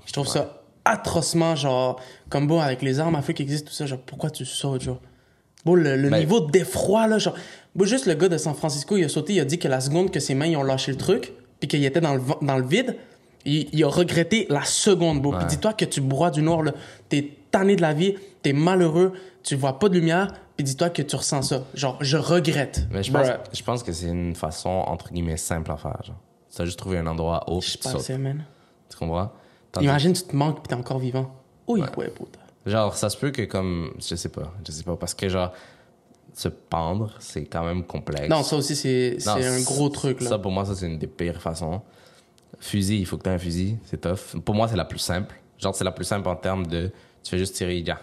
Je 0.05 0.11
trouve 0.13 0.27
ça 0.27 0.63
atrocement, 0.83 1.55
genre, 1.55 2.01
comme 2.29 2.47
bon, 2.47 2.59
avec 2.59 2.81
les 2.81 2.99
armes 2.99 3.15
à 3.15 3.21
feu 3.21 3.33
qui 3.33 3.43
existent, 3.43 3.69
tout 3.69 3.75
ça, 3.75 3.85
genre, 3.85 3.99
pourquoi 3.99 4.29
tu 4.31 4.45
sautes, 4.45 4.81
genre? 4.81 4.99
Bon, 5.63 5.75
le, 5.75 5.95
le 5.95 6.09
Ben- 6.09 6.19
niveau 6.19 6.39
d'effroi, 6.39 7.05
là, 7.07 7.19
genre. 7.19 7.35
Bon, 7.75 7.85
juste 7.85 8.07
le 8.07 8.15
gars 8.15 8.27
de 8.29 8.37
San 8.37 8.55
Francisco, 8.55 8.97
il 8.97 9.03
a 9.05 9.09
sauté, 9.09 9.33
il 9.33 9.39
a 9.39 9.45
dit 9.45 9.59
que 9.59 9.67
la 9.67 9.79
seconde 9.79 10.11
que 10.11 10.19
ses 10.19 10.33
mains, 10.33 10.47
ils 10.47 10.57
ont 10.57 10.63
lâché 10.63 10.91
le 10.91 10.97
truc, 10.97 11.33
puis 11.59 11.67
qu'il 11.67 11.85
était 11.85 12.01
dans 12.01 12.15
le, 12.15 12.21
dans 12.41 12.57
le 12.57 12.65
vide, 12.65 12.95
il, 13.45 13.69
il 13.71 13.83
a 13.83 13.87
regretté 13.87 14.47
la 14.49 14.63
seconde, 14.63 15.21
beau. 15.21 15.31
Puis 15.37 15.45
dis-toi 15.45 15.73
que 15.73 15.85
tu 15.85 16.01
broies 16.01 16.31
du 16.31 16.41
noir, 16.41 16.63
là. 16.63 16.73
T'es 17.09 17.31
tanné 17.51 17.75
de 17.75 17.81
la 17.81 17.93
vie, 17.93 18.15
t'es 18.41 18.53
malheureux, 18.53 19.13
tu 19.43 19.55
vois 19.55 19.77
pas 19.79 19.89
de 19.89 19.95
lumière, 19.95 20.33
puis 20.55 20.63
dis-toi 20.63 20.89
que 20.89 21.01
tu 21.01 21.15
ressens 21.15 21.41
ça. 21.43 21.63
Genre, 21.73 21.97
je 22.01 22.17
regrette. 22.17 22.87
Mais 22.91 23.03
je 23.03 23.11
pense, 23.11 23.27
Bruh. 23.27 23.37
je 23.53 23.63
pense 23.63 23.83
que 23.83 23.91
c'est 23.91 24.07
une 24.07 24.35
façon, 24.35 24.69
entre 24.69 25.11
guillemets, 25.11 25.37
simple 25.37 25.71
à 25.71 25.77
faire, 25.77 26.01
genre. 26.03 26.19
Tu 26.55 26.61
as 26.61 26.65
juste 26.65 26.79
trouvé 26.79 26.97
un 26.97 27.07
endroit 27.07 27.43
haut, 27.49 27.61
Je 27.61 27.77
tu 27.77 27.83
sautes. 27.83 27.93
pensais, 27.93 28.17
man. 28.17 28.43
Tu 28.89 28.97
comprends? 28.97 29.31
Tandis- 29.71 29.85
Imagine, 29.87 30.13
tu 30.13 30.23
te 30.23 30.35
manques, 30.35 30.57
puis 30.61 30.67
t'es 30.67 30.75
encore 30.75 30.99
vivant. 30.99 31.31
Oui, 31.67 31.81
ouais, 31.97 32.09
putain. 32.09 32.39
Genre, 32.65 32.93
ça 32.95 33.09
se 33.09 33.17
peut 33.17 33.31
que 33.31 33.43
comme, 33.43 33.91
je 33.99 34.15
sais 34.15 34.29
pas, 34.29 34.53
je 34.67 34.71
sais 34.71 34.83
pas, 34.83 34.95
parce 34.97 35.13
que 35.13 35.29
genre, 35.29 35.51
se 36.33 36.47
pendre, 36.49 37.13
c'est 37.19 37.45
quand 37.45 37.63
même 37.65 37.83
complexe. 37.85 38.29
Non, 38.29 38.43
ça 38.43 38.55
aussi, 38.57 38.75
c'est 38.75 39.17
un 39.27 39.61
gros 39.63 39.89
truc, 39.89 40.21
là. 40.21 40.29
Ça, 40.29 40.39
pour 40.39 40.51
moi, 40.51 40.65
ça, 40.65 40.75
c'est 40.75 40.85
une 40.87 40.97
des 40.99 41.07
pires 41.07 41.41
façons. 41.41 41.81
Fusil, 42.59 42.99
il 42.99 43.05
faut 43.05 43.17
que 43.17 43.23
tu 43.23 43.29
aies 43.29 43.33
un 43.33 43.39
fusil, 43.39 43.77
c'est 43.85 43.99
tough. 44.01 44.39
Pour 44.45 44.53
moi, 44.53 44.67
c'est 44.67 44.75
la 44.75 44.85
plus 44.85 44.99
simple. 44.99 45.35
Genre, 45.57 45.73
c'est 45.73 45.83
la 45.83 45.91
plus 45.91 46.05
simple 46.05 46.27
en 46.27 46.35
termes 46.35 46.67
de, 46.67 46.91
tu 47.23 47.29
fais 47.31 47.37
juste 47.37 47.55
tirer, 47.55 47.79
ya. 47.79 47.99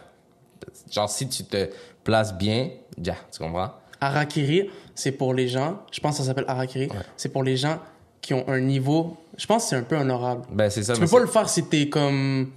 Genre, 0.90 1.08
si 1.08 1.28
tu 1.28 1.44
te 1.44 1.68
places 2.04 2.34
bien, 2.34 2.70
ya, 3.02 3.16
tu 3.32 3.38
comprends? 3.38 3.72
Harakiri, 4.00 4.70
c'est 4.94 5.12
pour 5.12 5.34
les 5.34 5.48
gens, 5.48 5.80
je 5.92 6.00
pense 6.00 6.16
que 6.16 6.22
ça 6.22 6.28
s'appelle 6.28 6.44
Harakiri, 6.48 6.88
c'est 7.16 7.30
pour 7.30 7.42
les 7.42 7.56
gens 7.56 7.78
qui 8.20 8.32
ont 8.34 8.48
un 8.48 8.60
niveau, 8.60 9.16
je 9.36 9.46
pense 9.46 9.64
que 9.64 9.70
c'est 9.70 9.76
un 9.76 9.82
peu 9.82 9.96
honorable. 9.96 10.42
Ben, 10.52 10.70
c'est 10.70 10.82
ça. 10.82 10.94
Tu 10.94 11.00
peux 11.00 11.06
pas 11.08 11.20
le 11.20 11.26
faire 11.26 11.48
si 11.48 11.64
t'es 11.64 11.88
comme... 11.88 12.50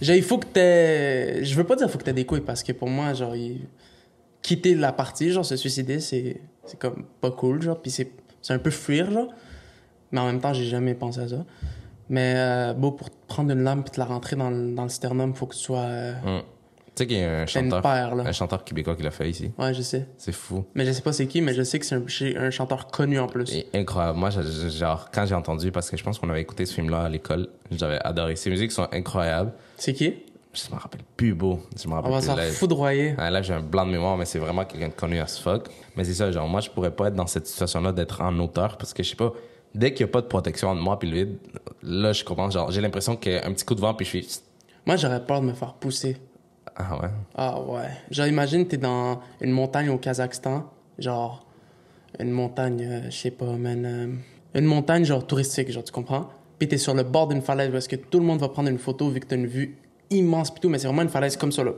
Genre, 0.00 0.16
il 0.16 0.22
faut 0.22 0.38
que 0.38 0.46
t'aies... 0.46 1.44
Je 1.44 1.54
veux 1.54 1.64
pas 1.64 1.76
dire 1.76 1.88
faut 1.90 1.98
que 1.98 2.04
t'aies 2.04 2.12
des 2.12 2.26
couilles, 2.26 2.40
parce 2.40 2.62
que 2.62 2.72
pour 2.72 2.88
moi, 2.88 3.14
genre, 3.14 3.34
il- 3.36 3.66
quitter 4.42 4.74
la 4.74 4.92
partie, 4.92 5.30
genre, 5.30 5.44
se 5.44 5.56
suicider, 5.56 6.00
c'est 6.00 6.40
comme 6.78 7.04
pas 7.20 7.30
cool, 7.30 7.62
genre, 7.62 7.80
puis 7.80 7.90
c'est 7.90 8.10
un 8.50 8.58
peu 8.58 8.70
fuir, 8.70 9.10
genre. 9.10 9.28
Mais 10.12 10.20
en 10.20 10.26
même 10.26 10.40
temps, 10.40 10.52
j'ai 10.52 10.66
jamais 10.66 10.94
pensé 10.94 11.20
à 11.20 11.28
ça. 11.28 11.44
Mais, 12.08 12.34
euh, 12.36 12.74
bon, 12.74 12.92
pour 12.92 13.10
prendre 13.10 13.50
une 13.52 13.62
lame 13.64 13.82
puis 13.82 13.90
te 13.92 13.98
la 14.00 14.06
rentrer 14.06 14.36
dans 14.36 14.50
le, 14.50 14.74
dans 14.74 14.82
le 14.84 14.88
sternum, 14.88 15.34
faut 15.34 15.46
que 15.46 15.54
tu 15.54 15.60
sois... 15.62 15.78
euh, 15.80 16.12
Hum. 16.24 16.42
Tu 16.96 17.02
sais 17.02 17.06
qu'il 17.08 17.18
y 17.18 17.24
a 17.24 17.40
un 17.40 17.46
chanteur, 17.46 17.82
paire, 17.82 18.14
un 18.24 18.30
chanteur 18.30 18.62
québécois 18.62 18.94
qui 18.94 19.02
l'a 19.02 19.10
fait 19.10 19.28
ici. 19.28 19.50
Ouais, 19.58 19.74
je 19.74 19.82
sais. 19.82 20.06
C'est 20.16 20.30
fou. 20.30 20.64
Mais 20.76 20.86
je 20.86 20.92
sais 20.92 21.02
pas 21.02 21.12
c'est 21.12 21.26
qui, 21.26 21.40
mais 21.40 21.52
je 21.52 21.64
sais 21.64 21.80
que 21.80 21.84
c'est 21.86 21.96
un, 22.36 22.50
chanteur 22.50 22.86
connu 22.86 23.18
en 23.18 23.26
plus. 23.26 23.52
Et 23.52 23.66
incroyable. 23.74 24.16
Moi, 24.16 24.30
genre, 24.30 25.08
quand 25.12 25.26
j'ai 25.26 25.34
entendu, 25.34 25.72
parce 25.72 25.90
que 25.90 25.96
je 25.96 26.04
pense 26.04 26.20
qu'on 26.20 26.30
avait 26.30 26.40
écouté 26.42 26.66
ce 26.66 26.74
film-là 26.74 27.02
à 27.02 27.08
l'école, 27.08 27.48
j'avais 27.72 27.98
adoré. 28.04 28.36
Ses 28.36 28.48
musiques 28.48 28.70
sont 28.70 28.86
incroyables. 28.92 29.52
C'est 29.76 29.92
qui? 29.92 30.14
Je 30.52 30.72
me 30.72 30.78
rappelle 30.78 31.00
plus 31.16 31.34
beau. 31.34 31.58
Je 31.76 31.88
me 31.88 31.94
On 31.94 31.96
rappelle 31.96 32.12
va 32.12 32.18
plus. 32.20 32.26
s'en 32.52 32.58
foudroyer. 32.60 33.16
Ah, 33.18 33.28
là, 33.28 33.42
j'ai 33.42 33.54
un 33.54 33.60
blanc 33.60 33.86
de 33.86 33.90
mémoire, 33.90 34.16
mais 34.16 34.24
c'est 34.24 34.38
vraiment 34.38 34.64
quelqu'un 34.64 34.86
de 34.90 34.94
connu 34.94 35.18
as 35.18 35.36
fuck. 35.40 35.66
Mais 35.96 36.04
c'est 36.04 36.14
ça, 36.14 36.30
genre, 36.30 36.46
moi, 36.46 36.60
je 36.60 36.70
pourrais 36.70 36.92
pas 36.92 37.08
être 37.08 37.16
dans 37.16 37.26
cette 37.26 37.48
situation-là 37.48 37.90
d'être 37.90 38.20
en 38.20 38.38
auteur 38.38 38.76
parce 38.78 38.94
que 38.94 39.02
je 39.02 39.10
sais 39.10 39.16
pas, 39.16 39.32
dès 39.74 39.92
qu'il 39.92 40.06
y 40.06 40.08
a 40.08 40.12
pas 40.12 40.20
de 40.20 40.26
protection 40.26 40.68
entre 40.68 40.80
moi 40.80 40.98
puis 40.98 41.10
le 41.10 41.16
vide, 41.16 41.38
là, 41.82 42.12
je 42.12 42.24
commence, 42.24 42.54
genre, 42.54 42.70
j'ai 42.70 42.80
l'impression 42.80 43.16
qu'il 43.16 43.32
y 43.32 43.36
a 43.36 43.46
un 43.46 43.52
petit 43.52 43.64
coup 43.64 43.74
de 43.74 43.80
vent 43.80 43.94
puis 43.94 44.04
je 44.04 44.10
suis. 44.10 44.40
Moi, 44.86 44.96
j'aurais 44.96 45.24
peur 45.24 45.40
de 45.40 45.46
me 45.46 45.52
faire 45.54 45.74
pousser. 45.74 46.16
Ah 46.76 46.98
ouais? 47.00 47.08
Ah 47.34 47.60
ouais. 47.60 47.88
Genre, 48.10 48.26
imagine, 48.26 48.66
t'es 48.66 48.76
dans 48.76 49.20
une 49.40 49.52
montagne 49.52 49.88
au 49.90 49.98
Kazakhstan. 49.98 50.70
Genre, 50.98 51.46
une 52.18 52.30
montagne, 52.30 52.82
euh, 52.84 53.10
je 53.10 53.16
sais 53.16 53.30
pas, 53.30 53.46
man. 53.56 53.84
euh, 53.84 54.58
une 54.58 54.66
montagne, 54.66 55.04
genre, 55.04 55.26
touristique, 55.26 55.70
genre, 55.70 55.84
tu 55.84 55.92
comprends? 55.92 56.28
puis 56.58 56.68
t'es 56.68 56.78
sur 56.78 56.94
le 56.94 57.02
bord 57.02 57.26
d'une 57.26 57.42
falaise 57.42 57.72
parce 57.72 57.88
que 57.88 57.96
tout 57.96 58.20
le 58.20 58.24
monde 58.24 58.38
va 58.38 58.48
prendre 58.48 58.68
une 58.68 58.78
photo 58.78 59.08
vu 59.10 59.18
que 59.18 59.26
t'as 59.26 59.34
une 59.34 59.48
vue 59.48 59.76
immense 60.10 60.52
pis 60.54 60.60
tout, 60.60 60.68
mais 60.68 60.78
c'est 60.78 60.86
vraiment 60.86 61.02
une 61.02 61.08
falaise 61.08 61.36
comme 61.36 61.50
ça 61.50 61.64
là. 61.64 61.72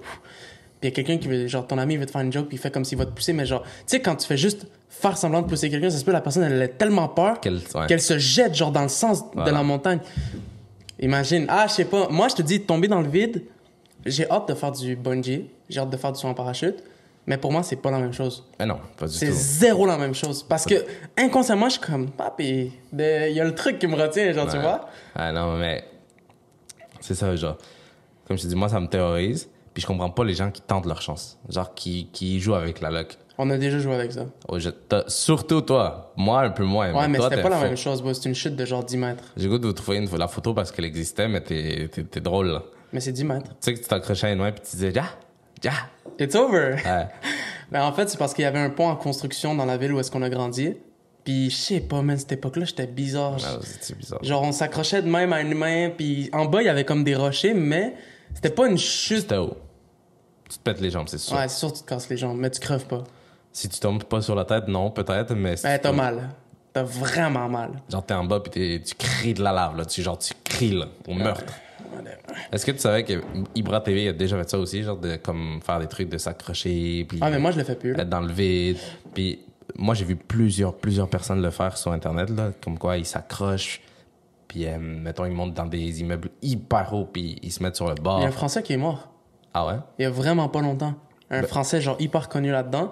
Puis 0.86 1.00
y 1.00 1.02
a 1.02 1.04
quelqu'un 1.04 1.18
qui 1.20 1.28
veut, 1.28 1.46
genre 1.48 1.66
ton 1.66 1.78
ami 1.78 1.96
veut 1.96 2.06
te 2.06 2.12
faire 2.12 2.20
une 2.20 2.32
joke 2.32 2.46
puis 2.46 2.56
il 2.56 2.60
fait 2.60 2.70
comme 2.70 2.84
s'il 2.84 2.96
va 2.98 3.06
te 3.06 3.10
pousser, 3.10 3.32
mais 3.32 3.44
genre, 3.44 3.62
tu 3.62 3.70
sais 3.86 4.00
quand 4.00 4.14
tu 4.14 4.26
fais 4.26 4.36
juste 4.36 4.66
faire 4.88 5.18
semblant 5.18 5.42
de 5.42 5.48
pousser 5.48 5.68
quelqu'un, 5.68 5.90
ça 5.90 5.98
se 5.98 6.04
peut 6.04 6.12
la 6.12 6.20
personne 6.20 6.44
elle 6.44 6.62
a 6.62 6.68
tellement 6.68 7.08
peur 7.08 7.40
ouais. 7.44 7.86
qu'elle 7.88 8.00
se 8.00 8.18
jette 8.18 8.54
genre 8.54 8.70
dans 8.70 8.82
le 8.82 8.88
sens 8.88 9.24
de 9.32 9.50
la 9.50 9.62
montagne. 9.62 9.98
Imagine, 11.00 11.46
ah 11.48 11.66
je 11.68 11.72
sais 11.72 11.84
pas, 11.84 12.08
moi 12.08 12.28
je 12.28 12.36
te 12.36 12.42
dis 12.42 12.60
tomber 12.62 12.88
dans 12.88 13.00
le 13.00 13.08
vide, 13.08 13.42
j'ai 14.04 14.30
hâte 14.30 14.48
de 14.48 14.54
faire 14.54 14.72
du 14.72 14.94
bungee, 14.96 15.46
j'ai 15.68 15.80
hâte 15.80 15.90
de 15.90 15.96
faire 15.96 16.12
du 16.12 16.20
saut 16.20 16.28
en 16.28 16.34
parachute, 16.34 16.76
mais 17.26 17.36
pour 17.36 17.50
moi 17.50 17.62
c'est 17.62 17.76
pas 17.76 17.90
la 17.90 17.98
même 17.98 18.12
chose. 18.12 18.44
Mais 18.58 18.66
non, 18.66 18.78
pas 18.96 19.06
du 19.06 19.12
C'est 19.12 19.26
tout. 19.26 19.34
zéro 19.34 19.86
la 19.86 19.98
même 19.98 20.14
chose. 20.14 20.44
Parce 20.44 20.64
que 20.64 20.86
inconsciemment, 21.16 21.66
je 21.68 21.78
suis 21.78 21.80
comme, 21.80 22.10
papi, 22.10 22.72
il 22.92 23.32
y 23.32 23.40
a 23.40 23.44
le 23.44 23.54
truc 23.54 23.78
qui 23.80 23.86
me 23.88 23.96
retient, 23.96 24.32
genre, 24.32 24.48
tu 24.48 24.58
vois? 24.58 24.88
Ah 25.16 25.32
non, 25.32 25.56
mais 25.56 25.84
c'est 27.00 27.14
ça, 27.16 27.34
genre. 27.34 27.58
Comme 28.26 28.38
je 28.38 28.44
te 28.44 28.48
dis, 28.48 28.54
moi, 28.54 28.68
ça 28.68 28.80
me 28.80 28.86
terrorise. 28.86 29.48
Puis 29.76 29.82
je 29.82 29.86
comprends 29.88 30.08
pas 30.08 30.24
les 30.24 30.32
gens 30.32 30.50
qui 30.50 30.62
tentent 30.62 30.86
leur 30.86 31.02
chance. 31.02 31.38
Genre, 31.50 31.74
qui, 31.74 32.08
qui 32.10 32.40
jouent 32.40 32.54
avec 32.54 32.80
la 32.80 32.90
luck. 32.90 33.18
On 33.36 33.50
a 33.50 33.58
déjà 33.58 33.78
joué 33.78 33.94
avec 33.94 34.10
ça. 34.10 34.24
Oh, 34.48 34.58
je- 34.58 34.70
surtout 35.08 35.60
toi. 35.60 36.14
Moi, 36.16 36.44
un 36.44 36.48
peu 36.48 36.64
moins. 36.64 36.94
Ouais, 36.94 37.06
mais 37.08 37.20
c'était 37.20 37.42
pas 37.42 37.50
la 37.50 37.60
même 37.60 37.76
chose. 37.76 38.02
C'est 38.14 38.26
une 38.26 38.34
chute 38.34 38.56
de 38.56 38.64
genre 38.64 38.82
10 38.82 38.96
mètres. 38.96 39.24
J'ai 39.36 39.46
goût 39.46 39.58
de 39.58 39.66
vous 39.66 39.74
trouver 39.74 39.98
une, 39.98 40.08
la 40.16 40.28
photo 40.28 40.54
parce 40.54 40.72
qu'elle 40.72 40.86
existait, 40.86 41.28
mais 41.28 41.42
t'es, 41.42 41.90
drôle, 42.22 42.46
là. 42.46 42.62
Mais 42.90 43.00
c'est 43.00 43.12
10 43.12 43.24
mètres. 43.24 43.50
Tu 43.50 43.54
sais 43.60 43.74
que 43.74 43.80
tu 43.80 43.84
t'accrochais 43.86 44.28
à 44.28 44.32
une 44.32 44.38
main 44.38 44.50
puis 44.50 44.62
tu 44.62 44.76
disais, 44.76 44.94
ja, 44.94 45.04
ja. 45.62 45.72
It's 46.18 46.34
over! 46.34 46.76
Ouais. 46.82 47.08
Mais 47.70 47.78
en 47.80 47.92
fait, 47.92 48.08
c'est 48.08 48.16
parce 48.16 48.32
qu'il 48.32 48.44
y 48.44 48.46
avait 48.46 48.58
un 48.58 48.70
pont 48.70 48.88
en 48.88 48.96
construction 48.96 49.54
dans 49.54 49.66
la 49.66 49.76
ville 49.76 49.92
où 49.92 50.00
est-ce 50.00 50.10
qu'on 50.10 50.22
a 50.22 50.30
grandi. 50.30 50.72
Puis, 51.22 51.50
je 51.50 51.54
sais 51.56 51.80
pas, 51.80 52.00
man, 52.00 52.16
cette 52.16 52.32
époque-là, 52.32 52.64
j'étais 52.64 52.86
bizarre. 52.86 53.36
Ah, 53.44 53.58
c'est 53.60 53.98
bizarre. 53.98 54.24
Genre, 54.24 54.42
on 54.42 54.52
s'accrochait 54.52 55.02
de 55.02 55.10
même 55.10 55.34
à 55.34 55.42
une 55.42 55.52
main, 55.52 55.90
puis 55.90 56.30
en 56.32 56.46
bas, 56.46 56.62
il 56.62 56.64
y 56.64 56.70
avait 56.70 56.86
comme 56.86 57.04
des 57.04 57.14
rochers, 57.14 57.52
mais 57.52 57.94
c'était 58.32 58.50
pas 58.50 58.68
une 58.68 58.78
chute. 58.78 59.20
C'était 59.22 59.36
haut. 59.36 59.56
Tu 60.48 60.58
te 60.58 60.62
pètes 60.62 60.80
les 60.80 60.90
jambes, 60.90 61.08
c'est 61.08 61.18
sûr. 61.18 61.36
Ouais, 61.36 61.48
c'est 61.48 61.58
sûr 61.58 61.72
que 61.72 61.78
tu 61.78 61.82
te 61.84 61.88
casses 61.88 62.08
les 62.08 62.16
jambes, 62.16 62.38
mais 62.38 62.50
tu 62.50 62.60
creves 62.60 62.86
pas. 62.86 63.02
Si 63.52 63.68
tu 63.68 63.80
tombes 63.80 64.04
pas 64.04 64.20
sur 64.20 64.34
la 64.34 64.44
tête, 64.44 64.68
non, 64.68 64.90
peut-être, 64.90 65.34
mais. 65.34 65.56
si 65.56 65.64
Ben, 65.64 65.78
t'as 65.80 65.92
mal. 65.92 66.28
T'as 66.72 66.82
vraiment 66.82 67.48
mal. 67.48 67.70
Genre, 67.88 68.04
t'es 68.04 68.14
en 68.14 68.24
bas 68.24 68.40
puis 68.40 68.50
t'es- 68.50 68.82
tu 68.84 68.94
cries 68.94 69.32
de 69.34 69.42
la 69.42 69.52
lave, 69.52 69.76
là. 69.76 69.84
Tu, 69.86 70.02
genre, 70.02 70.18
tu 70.18 70.34
cries, 70.44 70.72
là, 70.72 70.86
au 71.08 71.14
meurtre. 71.14 71.52
Est-ce 72.52 72.66
que 72.66 72.72
tu 72.72 72.78
savais 72.78 73.02
que 73.04 73.22
Ibra 73.54 73.80
TV 73.80 74.08
a 74.08 74.12
déjà 74.12 74.36
fait 74.36 74.50
ça 74.50 74.58
aussi, 74.58 74.82
genre, 74.82 74.98
de 74.98 75.16
comme 75.16 75.60
faire 75.64 75.78
des 75.80 75.86
trucs 75.86 76.08
de 76.10 76.18
s'accrocher, 76.18 77.06
puis 77.08 77.18
Ah, 77.22 77.30
mais 77.30 77.38
moi, 77.38 77.50
je 77.50 77.58
le 77.58 77.64
fais 77.64 77.76
plus. 77.76 77.94
là. 77.94 78.02
être 78.02 78.08
dans 78.10 78.20
le 78.20 78.32
vide? 78.32 78.76
Puis 79.14 79.40
moi, 79.76 79.94
j'ai 79.94 80.04
vu 80.04 80.16
plusieurs, 80.16 80.74
plusieurs 80.74 81.08
personnes 81.08 81.40
le 81.40 81.50
faire 81.50 81.76
sur 81.78 81.92
Internet, 81.92 82.28
là, 82.30 82.50
comme 82.62 82.78
quoi 82.78 82.98
ils 82.98 83.06
s'accrochent, 83.06 83.80
puis 84.48 84.66
euh, 84.66 84.76
mettons, 84.78 85.24
ils 85.24 85.32
montent 85.32 85.54
dans 85.54 85.64
des 85.66 86.00
immeubles 86.00 86.28
hyper 86.42 86.92
hauts, 86.92 87.08
puis 87.10 87.38
ils 87.42 87.50
se 87.52 87.62
mettent 87.62 87.76
sur 87.76 87.86
le 87.88 87.94
Il 87.96 88.02
bord. 88.02 88.20
y 88.20 88.24
a 88.24 88.28
un 88.28 88.32
Français 88.32 88.62
qui 88.62 88.74
est 88.74 88.78
mort. 88.78 89.08
Ah 89.58 89.66
ouais? 89.66 89.74
Il 89.98 90.02
y 90.02 90.04
a 90.04 90.10
vraiment 90.10 90.48
pas 90.50 90.60
longtemps. 90.60 90.94
Un 91.30 91.40
Ben- 91.40 91.46
Français, 91.46 91.80
genre, 91.80 91.96
hyper 91.98 92.28
connu 92.28 92.50
là-dedans. 92.50 92.90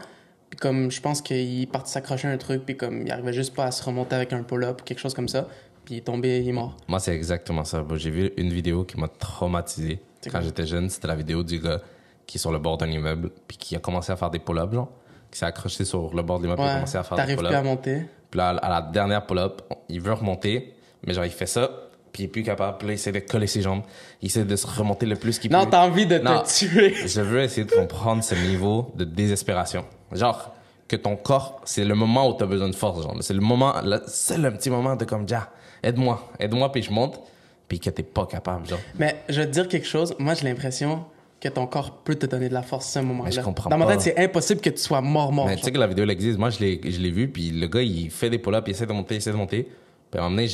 Puis 0.48 0.58
comme, 0.58 0.90
je 0.90 1.00
pense 1.00 1.20
qu'il 1.20 1.62
est 1.62 1.66
parti 1.66 1.92
s'accrocher 1.92 2.28
à 2.28 2.30
un 2.30 2.38
truc, 2.38 2.64
puis 2.64 2.74
comme, 2.76 3.02
il 3.02 3.12
arrivait 3.12 3.32
juste 3.34 3.54
pas 3.54 3.64
à 3.64 3.70
se 3.70 3.82
remonter 3.84 4.16
avec 4.16 4.32
un 4.32 4.42
pull-up 4.42 4.80
ou 4.80 4.84
quelque 4.84 4.98
chose 5.00 5.12
comme 5.12 5.28
ça. 5.28 5.46
Puis 5.84 5.96
il 5.96 5.98
est 5.98 6.02
tombé, 6.02 6.40
il 6.40 6.48
est 6.48 6.52
mort. 6.52 6.76
Moi, 6.88 7.00
c'est 7.00 7.14
exactement 7.14 7.64
ça. 7.64 7.84
J'ai 7.96 8.10
vu 8.10 8.32
une 8.38 8.50
vidéo 8.50 8.84
qui 8.84 8.98
m'a 8.98 9.08
traumatisé. 9.08 10.00
Quand 10.32 10.40
j'étais 10.40 10.64
jeune, 10.66 10.88
c'était 10.88 11.08
la 11.08 11.16
vidéo 11.16 11.42
du 11.42 11.58
gars 11.58 11.80
qui 12.26 12.38
est 12.38 12.40
sur 12.40 12.50
le 12.50 12.58
bord 12.58 12.78
d'un 12.78 12.86
immeuble, 12.90 13.30
puis 13.46 13.58
qui 13.58 13.76
a 13.76 13.78
commencé 13.78 14.10
à 14.10 14.16
faire 14.16 14.30
des 14.30 14.38
pull-ups, 14.38 14.72
genre. 14.72 14.88
Qui 15.30 15.38
s'est 15.40 15.44
accroché 15.46 15.84
sur 15.84 16.14
le 16.14 16.22
bord 16.22 16.38
de 16.38 16.44
l'immeuble, 16.44 16.60
puis 16.62 16.66
a 16.66 16.72
Ouais, 16.72 16.74
commencé 16.76 16.96
à 16.96 17.02
faire 17.02 17.16
des 17.18 17.22
t'arrives 17.22 17.36
plus 17.38 17.46
à 17.48 17.50
pull-ups. 17.50 17.64
monter. 17.68 18.06
Puis 18.30 18.38
là, 18.38 18.48
à 18.50 18.68
la 18.70 18.80
dernière 18.82 19.26
pull-up, 19.26 19.60
il 19.90 20.00
veut 20.00 20.14
remonter, 20.14 20.72
mais 21.06 21.12
genre, 21.12 21.26
il 21.26 21.30
fait 21.32 21.44
ça, 21.46 21.70
puis 22.14 22.22
il 22.22 22.26
est 22.26 22.28
plus 22.30 22.42
capable. 22.44 22.78
Puis 22.78 22.86
là, 22.86 22.92
il 22.92 22.94
essaie 22.94 23.12
de 23.12 23.18
coller 23.18 23.46
ses 23.48 23.60
jambes. 23.60 23.82
Il 24.22 24.26
essaie 24.26 24.44
de 24.44 24.56
se 24.56 24.66
remonter 24.66 25.04
le 25.04 25.16
plus 25.16 25.38
qu'il 25.38 25.50
peut. 25.50 25.56
Non, 25.56 25.66
t'as 25.66 25.84
envie 25.86 26.06
de 26.06 26.16
te 26.16 26.22
Non. 26.24 26.42
tuer. 26.46 26.94
Je 27.06 27.20
veux 27.20 27.40
essayer 27.42 27.66
de 27.66 27.72
comprendre 27.72 28.24
ce 28.24 28.34
niveau 28.36 28.92
de 28.94 29.04
désespération. 29.04 29.84
Genre, 30.12 30.54
que 30.88 30.96
ton 30.96 31.16
corps, 31.16 31.60
c'est 31.64 31.84
le 31.84 31.94
moment 31.94 32.28
où 32.30 32.36
tu 32.36 32.42
as 32.44 32.46
besoin 32.46 32.68
de 32.70 32.74
force. 32.74 33.02
Genre, 33.02 33.16
c'est 33.20 33.34
le 33.34 33.40
moment, 33.40 33.74
le- 33.84 34.02
c'est 34.06 34.38
le 34.38 34.50
petit 34.52 34.70
moment 34.70 34.94
de 34.96 35.04
comme, 35.04 35.28
ja, 35.28 35.50
aide-moi, 35.82 36.30
aide-moi, 36.38 36.70
puis 36.72 36.82
je 36.82 36.90
monte, 36.92 37.20
puis 37.68 37.80
que 37.80 37.90
t'es 37.90 38.02
pas 38.04 38.26
capable, 38.26 38.66
genre. 38.68 38.78
Mais 38.98 39.16
je 39.28 39.40
vais 39.40 39.46
te 39.46 39.52
dire 39.52 39.66
quelque 39.68 39.86
chose. 39.86 40.14
Moi, 40.18 40.34
j'ai 40.34 40.44
l'impression 40.46 41.04
que 41.40 41.48
ton 41.48 41.66
corps 41.66 41.90
peut 42.04 42.14
te 42.14 42.26
donner 42.26 42.48
de 42.48 42.54
la 42.54 42.62
force 42.62 42.86
ce 42.90 43.00
moment-là. 43.00 43.28
Mais 43.30 43.34
je 43.34 43.40
comprends 43.40 43.68
Dans 43.68 43.76
ma 43.76 43.84
pas. 43.86 43.92
tête, 43.96 44.00
c'est 44.02 44.18
impossible 44.22 44.60
que 44.62 44.70
tu 44.70 44.78
sois 44.78 45.00
mort-mort. 45.02 45.46
Mais 45.46 45.56
tu 45.56 45.62
sais 45.62 45.72
que 45.72 45.78
la 45.78 45.86
vidéo, 45.86 46.04
elle 46.04 46.10
existe. 46.10 46.38
Moi, 46.38 46.48
je 46.50 46.60
l'ai, 46.60 46.80
je 46.84 47.00
l'ai 47.00 47.10
vu, 47.10 47.28
puis 47.28 47.50
le 47.50 47.66
gars, 47.66 47.82
il 47.82 48.10
fait 48.10 48.30
des 48.30 48.38
pull-ups, 48.38 48.62
il 48.66 48.70
essaie 48.70 48.86
de 48.86 48.92
monter, 48.92 49.14
il 49.14 49.18
essaie 49.18 49.32
de 49.32 49.36
monter. 49.36 49.68
Puis 50.14 50.20
à 50.20 50.26
un 50.26 50.28
moment 50.28 50.36
donné, 50.42 50.46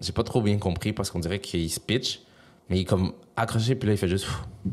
j'ai, 0.00 0.12
pas 0.12 0.22
trop 0.22 0.40
bien 0.40 0.58
compris 0.58 0.92
parce 0.92 1.10
qu'on 1.10 1.18
dirait 1.18 1.40
qu'il 1.40 1.68
se 1.68 1.80
pitch, 1.80 2.20
mais 2.70 2.76
il 2.76 2.80
est 2.82 2.84
comme 2.84 3.14
accroché, 3.36 3.74
puis 3.74 3.88
là, 3.88 3.94
il 3.94 3.96
fait 3.98 4.06
juste, 4.06 4.28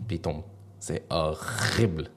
puis 0.07 0.17
il 0.17 0.19
tombe. 0.21 0.43
C'est 0.79 1.01
horrible. 1.09 2.11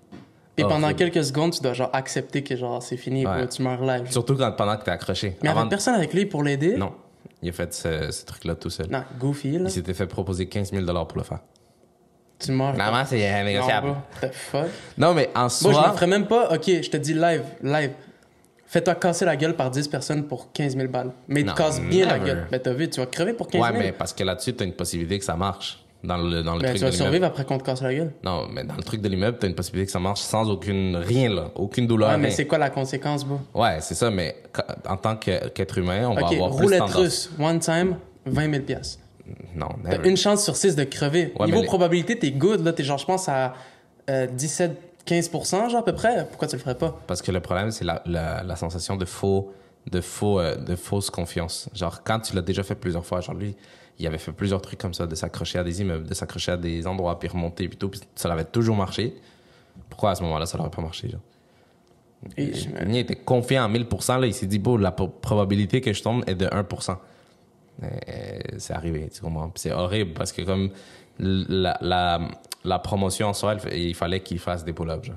Et 0.58 0.62
pendant 0.62 0.82
Horrible. 0.88 0.98
quelques 1.10 1.24
secondes, 1.24 1.54
tu 1.54 1.62
dois 1.62 1.72
genre 1.72 1.88
accepter 1.94 2.44
que 2.44 2.54
genre 2.54 2.82
c'est 2.82 2.98
fini, 2.98 3.26
Ouais. 3.26 3.48
tu 3.48 3.62
meurs 3.62 3.82
live. 3.82 4.10
Surtout 4.12 4.36
quand, 4.36 4.52
pendant 4.52 4.76
que 4.76 4.84
t'es 4.84 4.90
accroché. 4.90 5.38
Mais 5.42 5.48
Avant- 5.48 5.60
avait 5.60 5.70
personne 5.70 5.94
avec 5.94 6.12
lui 6.12 6.26
pour 6.26 6.42
l'aider? 6.42 6.76
Non. 6.76 6.92
Il 7.40 7.48
a 7.48 7.52
fait 7.52 7.72
ce, 7.72 8.10
ce 8.10 8.26
truc-là 8.26 8.56
tout 8.56 8.68
seul. 8.68 8.88
Non, 8.90 9.04
Goofy, 9.18 9.52
là. 9.52 9.60
Il 9.64 9.70
s'était 9.70 9.94
fait 9.94 10.06
proposer 10.06 10.48
15 10.50 10.70
000 10.72 10.84
pour 11.06 11.16
le 11.16 11.22
faire. 11.24 11.38
Tu 12.38 12.52
meurs. 12.52 12.76
Normalement, 12.76 13.06
c'est 13.08 13.38
Non, 13.38 13.44
négociable. 13.46 13.88
bro, 13.88 13.96
the 14.28 14.32
fuck? 14.34 14.66
Non, 14.98 15.14
mais 15.14 15.30
en 15.34 15.40
Moi, 15.40 15.48
soi. 15.48 15.72
je 15.72 15.88
me 15.90 15.94
ferais 15.94 16.06
même 16.06 16.26
pas. 16.26 16.52
Ok, 16.54 16.64
je 16.66 16.90
te 16.90 16.98
dis 16.98 17.14
live, 17.14 17.44
live. 17.62 17.92
Fais-toi 18.70 18.94
casser 18.96 19.24
la 19.24 19.34
gueule 19.36 19.56
par 19.56 19.70
10 19.70 19.88
personnes 19.88 20.24
pour 20.24 20.52
15 20.52 20.76
000 20.76 20.88
balles. 20.88 21.10
Mais 21.26 21.42
Non, 21.42 21.52
te 21.54 21.58
casse 21.58 21.80
bien 21.80 22.06
la 22.06 22.18
gueule. 22.18 22.46
Ben, 22.50 22.60
t'as 22.60 22.72
vu, 22.74 22.88
tu 22.90 23.00
vas 23.00 23.06
crever 23.06 23.32
pour 23.32 23.48
15 23.48 23.62
Ouais, 23.62 23.68
000. 23.72 23.82
mais 23.82 23.92
parce 23.92 24.12
que 24.12 24.22
là-dessus, 24.24 24.52
t'as 24.54 24.64
une 24.66 24.74
possibilité 24.74 25.18
que 25.18 25.24
ça 25.24 25.36
marche. 25.36 25.82
Dans 26.04 26.16
le, 26.18 26.42
dans 26.44 26.54
le 26.54 26.60
Ben, 26.60 26.68
truc 26.68 26.78
tu 26.78 26.84
vas 26.84 26.90
de 26.90 26.94
survivre 26.94 27.24
après 27.26 27.44
qu'on 27.44 27.58
te 27.58 27.64
casse 27.64 27.82
la 27.82 27.92
gueule. 27.92 28.12
Non, 28.22 28.46
mais 28.52 28.62
dans 28.62 28.76
le 28.76 28.82
truc 28.84 29.00
de 29.00 29.08
l'immeuble, 29.08 29.38
t'as 29.40 29.48
une 29.48 29.54
possibilité 29.56 29.86
que 29.86 29.92
ça 29.92 29.98
marche 29.98 30.20
sans 30.20 30.48
aucune. 30.48 30.94
Rien, 30.96 31.28
là. 31.28 31.50
Aucune 31.56 31.86
douleur. 31.88 32.10
Ouais, 32.10 32.18
mais 32.18 32.30
c'est 32.30 32.46
quoi 32.46 32.58
la 32.58 32.70
conséquence, 32.70 33.24
bro? 33.24 33.40
Ouais, 33.54 33.78
c'est 33.80 33.94
ça, 33.94 34.08
mais 34.10 34.36
en 34.88 34.96
tant 34.96 35.16
qu'être 35.16 35.78
humain, 35.78 36.06
on 36.08 36.14
va 36.14 36.26
avoir 36.28 36.50
plus 36.54 36.62
roulette 36.66 36.82
russe, 36.82 37.30
one 37.40 37.58
time, 37.58 37.96
20 38.26 38.50
000 38.50 38.62
piastres. 38.64 39.00
Non, 39.56 39.68
T'as 39.82 39.96
never. 39.98 40.08
une 40.10 40.16
chance 40.16 40.44
sur 40.44 40.56
6 40.56 40.76
de 40.76 40.84
crever. 40.84 41.32
Ouais, 41.40 41.46
Niveau 41.46 41.56
mais 41.58 41.62
les- 41.62 41.66
probabilité, 41.66 42.18
t'es 42.18 42.30
good, 42.30 42.64
là. 42.64 42.72
T'es 42.72 42.84
genre, 42.84 42.98
je 42.98 43.04
pense, 43.06 43.28
à 43.28 43.54
euh, 44.08 44.26
17-15%, 45.08 45.70
genre, 45.70 45.76
à 45.80 45.84
peu 45.84 45.92
près? 45.94 46.26
Pourquoi 46.28 46.48
tu 46.48 46.56
le 46.56 46.62
ferais 46.62 46.76
pas? 46.76 46.98
Parce 47.06 47.22
que 47.22 47.32
le 47.32 47.40
problème, 47.40 47.70
c'est 47.70 47.84
la, 47.84 48.02
la, 48.06 48.42
la 48.42 48.56
sensation 48.56 48.96
de 48.96 49.04
faux, 49.04 49.52
de 49.90 50.00
faux, 50.00 50.40
euh, 50.40 50.56
de 50.56 50.76
fausse 50.76 51.10
confiance. 51.10 51.68
Genre, 51.74 52.02
quand 52.02 52.20
tu 52.20 52.34
l'as 52.34 52.42
déjà 52.42 52.62
fait 52.62 52.74
plusieurs 52.74 53.04
fois, 53.04 53.20
genre 53.20 53.34
lui, 53.34 53.56
il 53.98 54.06
avait 54.06 54.18
fait 54.18 54.32
plusieurs 54.32 54.62
trucs 54.62 54.78
comme 54.78 54.94
ça, 54.94 55.06
de 55.06 55.14
s'accrocher 55.14 55.58
à 55.58 55.64
des 55.64 55.80
immeubles, 55.80 56.06
de 56.06 56.14
s'accrocher 56.14 56.52
à 56.52 56.56
des 56.56 56.86
endroits, 56.86 57.18
puis 57.18 57.28
remonter, 57.28 57.68
puis 57.68 57.76
tout, 57.78 57.88
puis 57.88 58.00
ça 58.14 58.30
avait 58.32 58.44
toujours 58.44 58.76
marché. 58.76 59.14
Pourquoi 59.88 60.10
à 60.10 60.14
ce 60.14 60.22
moment-là, 60.22 60.46
ça 60.46 60.56
n'aurait 60.58 60.70
pas 60.70 60.82
marché, 60.82 61.08
genre? 61.08 61.20
Et 62.36 62.52
je- 62.52 62.68
Il 62.86 62.96
était 62.96 63.16
confiant 63.16 63.64
à 63.64 63.68
1000%, 63.68 64.18
là, 64.18 64.26
il 64.26 64.34
s'est 64.34 64.46
dit, 64.46 64.58
bon, 64.58 64.76
la 64.76 64.90
probabilité 64.92 65.80
que 65.80 65.92
je 65.92 66.02
tombe 66.02 66.22
est 66.26 66.34
de 66.34 66.46
1%. 66.46 66.98
Euh, 67.82 67.88
c'est 68.58 68.72
arrivé, 68.74 69.08
tu 69.12 69.20
comprends? 69.20 69.52
C'est 69.54 69.72
horrible 69.72 70.12
parce 70.12 70.32
que 70.32 70.42
comme 70.42 70.70
la, 71.20 71.78
la, 71.80 72.20
la 72.68 72.78
promotion 72.78 73.28
en 73.28 73.32
soi, 73.34 73.54
il 73.54 73.60
fa- 73.60 73.70
il 73.74 73.94
fallait 73.94 74.20
qu'il 74.20 74.38
fasse 74.38 74.64
des 74.64 74.72
pull-ups. 74.72 75.10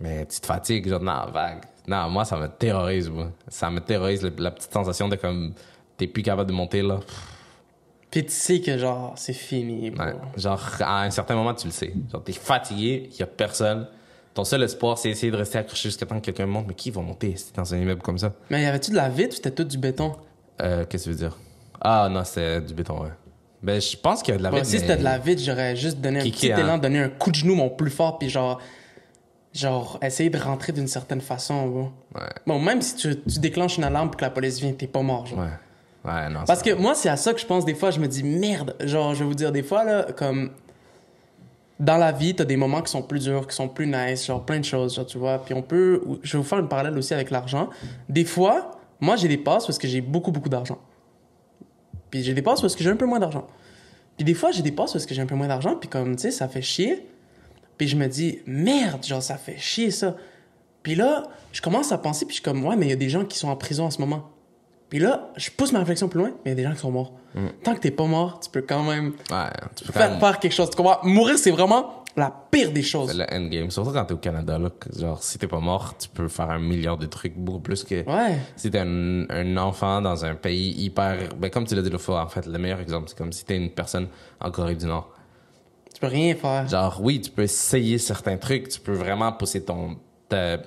Mais 0.00 0.26
tu 0.26 0.40
te 0.40 0.46
fatigues, 0.46 0.88
genre, 0.88 1.00
non, 1.02 1.26
vague. 1.32 1.62
Non, 1.86 2.08
moi, 2.10 2.24
ça 2.24 2.36
me 2.36 2.48
terrorise, 2.48 3.08
moi. 3.10 3.30
Ça 3.48 3.70
me 3.70 3.80
terrorise, 3.80 4.22
le- 4.22 4.32
la 4.38 4.50
petite 4.50 4.72
sensation 4.72 5.08
de 5.08 5.16
comme, 5.16 5.52
t'es 5.96 6.06
plus 6.06 6.22
capable 6.22 6.48
de 6.50 6.54
monter, 6.54 6.82
là. 6.82 7.00
Puis 8.10 8.24
tu 8.24 8.32
sais 8.32 8.60
que, 8.60 8.78
genre, 8.78 9.12
c'est 9.16 9.32
fini. 9.32 9.90
Ouais. 9.90 10.14
Genre, 10.36 10.60
à 10.80 11.02
un 11.02 11.10
certain 11.10 11.34
moment, 11.34 11.52
tu 11.54 11.66
le 11.66 11.72
sais. 11.72 11.92
Genre, 12.12 12.22
t'es 12.22 12.32
fatigué, 12.32 13.08
il 13.12 13.18
y 13.18 13.22
a 13.22 13.26
personne. 13.26 13.88
Ton 14.34 14.44
seul 14.44 14.62
espoir, 14.62 14.98
c'est 14.98 15.10
essayer 15.10 15.30
de 15.32 15.36
rester 15.36 15.58
accroché 15.58 15.88
jusqu'à 15.88 16.06
temps 16.06 16.16
que 16.20 16.24
quelqu'un 16.26 16.46
monte. 16.46 16.66
Mais 16.68 16.74
qui 16.74 16.90
va 16.90 17.00
monter 17.00 17.34
dans 17.54 17.72
un 17.74 17.78
immeuble 17.78 18.02
comme 18.02 18.18
ça? 18.18 18.32
Mais 18.50 18.62
y 18.62 18.66
avait-tu 18.66 18.90
de 18.92 18.96
la 18.96 19.08
vitre 19.08 19.30
ou 19.32 19.36
c'était 19.36 19.50
tout 19.52 19.64
du 19.64 19.78
béton? 19.78 20.12
Euh, 20.60 20.84
qu'est-ce 20.84 21.04
que 21.04 21.10
tu 21.10 21.16
veux 21.16 21.28
dire? 21.28 21.36
Ah, 21.80 22.08
non, 22.10 22.22
c'est 22.24 22.60
du 22.60 22.72
béton, 22.74 23.02
ouais. 23.02 23.10
Ben, 23.64 23.80
je 23.80 23.96
pense 23.96 24.22
qu'il 24.22 24.32
y 24.32 24.34
a 24.34 24.38
de 24.38 24.42
la 24.42 24.50
Bon, 24.50 24.56
vitre, 24.56 24.68
si 24.68 24.74
mais- 24.74 24.80
c'était 24.82 24.96
de 24.98 25.04
la 25.04 25.18
vitre, 25.18 25.42
j'aurais 25.42 25.74
juste 25.74 25.98
donné 26.00 26.20
un 26.20 26.22
petit 26.22 26.52
hein. 26.52 26.58
élan, 26.58 26.78
donné 26.78 27.00
un 27.00 27.08
coup 27.08 27.30
de 27.30 27.36
genou 27.36 27.54
mon 27.54 27.70
plus 27.70 27.90
fort, 27.90 28.18
puis 28.18 28.28
genre, 28.28 28.60
genre, 29.54 29.98
essayer 30.02 30.28
de 30.30 30.38
rentrer 30.38 30.72
d'une 30.72 30.86
certaine 30.88 31.20
façon. 31.20 31.90
Ouais, 32.14 32.20
Bon, 32.46 32.58
même 32.60 32.82
si 32.82 32.94
tu, 32.96 33.16
tu 33.22 33.38
déclenches 33.38 33.78
une 33.78 33.84
alarme 33.84 34.10
puis 34.10 34.18
que 34.18 34.24
la 34.24 34.30
police 34.30 34.60
vient, 34.60 34.72
t'es 34.72 34.86
pas 34.86 35.02
mort, 35.02 35.26
genre. 35.26 35.38
ouais. 35.40 35.46
Ouais, 36.04 36.28
non. 36.28 36.40
Parce 36.46 36.60
que 36.62 36.74
moi, 36.74 36.94
c'est 36.94 37.08
à 37.08 37.16
ça 37.16 37.32
que 37.32 37.40
je 37.40 37.46
pense 37.46 37.64
des 37.64 37.74
fois. 37.74 37.90
Je 37.90 37.98
me 37.98 38.06
dis, 38.06 38.22
merde. 38.22 38.76
Genre, 38.80 39.14
je 39.14 39.20
vais 39.20 39.24
vous 39.24 39.34
dire, 39.34 39.50
des 39.50 39.62
fois, 39.62 39.84
là, 39.84 40.06
comme. 40.14 40.50
Dans 41.80 41.96
la 41.96 42.12
vie, 42.12 42.34
t'as 42.36 42.44
des 42.44 42.56
moments 42.56 42.82
qui 42.82 42.92
sont 42.92 43.02
plus 43.02 43.24
durs, 43.24 43.46
qui 43.48 43.56
sont 43.56 43.68
plus 43.68 43.86
nice, 43.86 44.26
genre 44.26 44.44
plein 44.44 44.60
de 44.60 44.64
choses, 44.64 44.94
genre, 44.94 45.06
tu 45.06 45.16
vois. 45.18 45.38
Puis 45.42 45.54
on 45.54 45.62
peut. 45.62 46.02
Je 46.22 46.32
vais 46.32 46.38
vous 46.42 46.48
faire 46.48 46.58
une 46.58 46.68
parallèle 46.68 46.96
aussi 46.98 47.14
avec 47.14 47.30
l'argent. 47.30 47.70
Des 48.08 48.24
fois, 48.26 48.72
moi, 49.00 49.16
j'ai 49.16 49.28
des 49.28 49.38
passes 49.38 49.66
parce 49.66 49.78
que 49.78 49.88
j'ai 49.88 50.02
beaucoup, 50.02 50.30
beaucoup 50.30 50.50
d'argent. 50.50 50.78
Puis 52.14 52.22
j'ai 52.22 52.32
des 52.32 52.42
passes 52.42 52.60
parce 52.60 52.76
que 52.76 52.84
j'ai 52.84 52.90
un 52.90 52.94
peu 52.96 53.06
moins 53.06 53.18
d'argent. 53.18 53.44
Puis 54.16 54.24
des 54.24 54.34
fois, 54.34 54.52
j'ai 54.52 54.62
des 54.62 54.70
passes 54.70 54.92
parce 54.92 55.04
que 55.04 55.12
j'ai 55.16 55.20
un 55.22 55.26
peu 55.26 55.34
moins 55.34 55.48
d'argent, 55.48 55.74
puis 55.74 55.88
comme, 55.88 56.14
tu 56.14 56.22
sais, 56.22 56.30
ça 56.30 56.46
fait 56.46 56.62
chier. 56.62 57.08
Puis 57.76 57.88
je 57.88 57.96
me 57.96 58.06
dis, 58.06 58.38
merde, 58.46 59.04
genre, 59.04 59.20
ça 59.20 59.36
fait 59.36 59.58
chier 59.58 59.90
ça. 59.90 60.14
Puis 60.84 60.94
là, 60.94 61.24
je 61.50 61.60
commence 61.60 61.90
à 61.90 61.98
penser, 61.98 62.24
puis 62.24 62.34
je 62.36 62.40
suis 62.40 62.44
comme, 62.44 62.64
ouais, 62.64 62.76
mais 62.76 62.86
il 62.86 62.90
y 62.90 62.92
a 62.92 62.96
des 62.96 63.08
gens 63.08 63.24
qui 63.24 63.36
sont 63.36 63.48
en 63.48 63.56
prison 63.56 63.86
en 63.86 63.90
ce 63.90 64.00
moment. 64.00 64.30
Puis 64.90 65.00
là, 65.00 65.32
je 65.36 65.50
pousse 65.50 65.72
ma 65.72 65.80
réflexion 65.80 66.06
plus 66.08 66.20
loin, 66.20 66.30
mais 66.30 66.36
il 66.44 66.48
y 66.50 66.52
a 66.52 66.54
des 66.54 66.62
gens 66.62 66.70
qui 66.72 66.78
sont 66.78 66.92
morts. 66.92 67.14
Tant 67.64 67.74
que 67.74 67.80
t'es 67.80 67.90
pas 67.90 68.04
mort, 68.06 68.38
tu 68.38 68.48
peux 68.48 68.62
quand 68.62 68.84
même 68.84 69.06
Ouais, 69.32 69.50
tu 69.74 69.82
peux 69.84 69.92
quand 69.92 69.98
faire, 69.98 70.10
même- 70.12 70.20
faire 70.20 70.38
quelque 70.38 70.52
chose. 70.52 70.70
Tu 70.70 70.76
comprends? 70.76 70.98
Mourir, 71.02 71.36
c'est 71.36 71.50
vraiment 71.50 72.03
la 72.16 72.30
pire 72.50 72.70
des 72.72 72.82
choses. 72.82 73.16
Le 73.16 73.24
endgame, 73.34 73.70
surtout 73.70 73.90
quand 73.92 74.04
t'es 74.04 74.14
au 74.14 74.18
Canada, 74.18 74.58
là, 74.58 74.70
genre, 74.96 75.22
si 75.22 75.38
t'es 75.38 75.48
pas 75.48 75.58
mort, 75.60 75.96
tu 75.98 76.08
peux 76.08 76.28
faire 76.28 76.50
un 76.50 76.58
milliard 76.60 76.96
de 76.96 77.06
trucs, 77.06 77.36
beaucoup 77.36 77.60
plus 77.60 77.82
que 77.84 78.04
Ouais. 78.08 78.38
si 78.56 78.70
t'es 78.70 78.78
un, 78.78 79.28
un 79.28 79.56
enfant 79.56 80.00
dans 80.00 80.24
un 80.24 80.34
pays 80.34 80.70
hyper. 80.84 81.34
Ben, 81.38 81.50
comme 81.50 81.66
tu 81.66 81.74
l'as 81.74 81.82
dit 81.82 81.90
l'autre 81.90 82.04
fois, 82.04 82.22
en 82.22 82.28
fait, 82.28 82.46
le 82.46 82.58
meilleur 82.58 82.80
exemple, 82.80 83.08
c'est 83.08 83.18
comme 83.18 83.32
si 83.32 83.44
t'es 83.44 83.56
une 83.56 83.70
personne 83.70 84.08
en 84.40 84.50
Corée 84.50 84.76
du 84.76 84.86
Nord. 84.86 85.10
Tu 85.92 86.00
peux 86.00 86.06
rien 86.08 86.34
faire. 86.34 86.68
Genre, 86.68 86.98
oui, 87.02 87.20
tu 87.20 87.30
peux 87.30 87.42
essayer 87.42 87.98
certains 87.98 88.36
trucs, 88.36 88.68
tu 88.68 88.80
peux 88.80 88.92
vraiment 88.94 89.32
pousser 89.32 89.64
ton, 89.64 89.96
ta- 90.28 90.58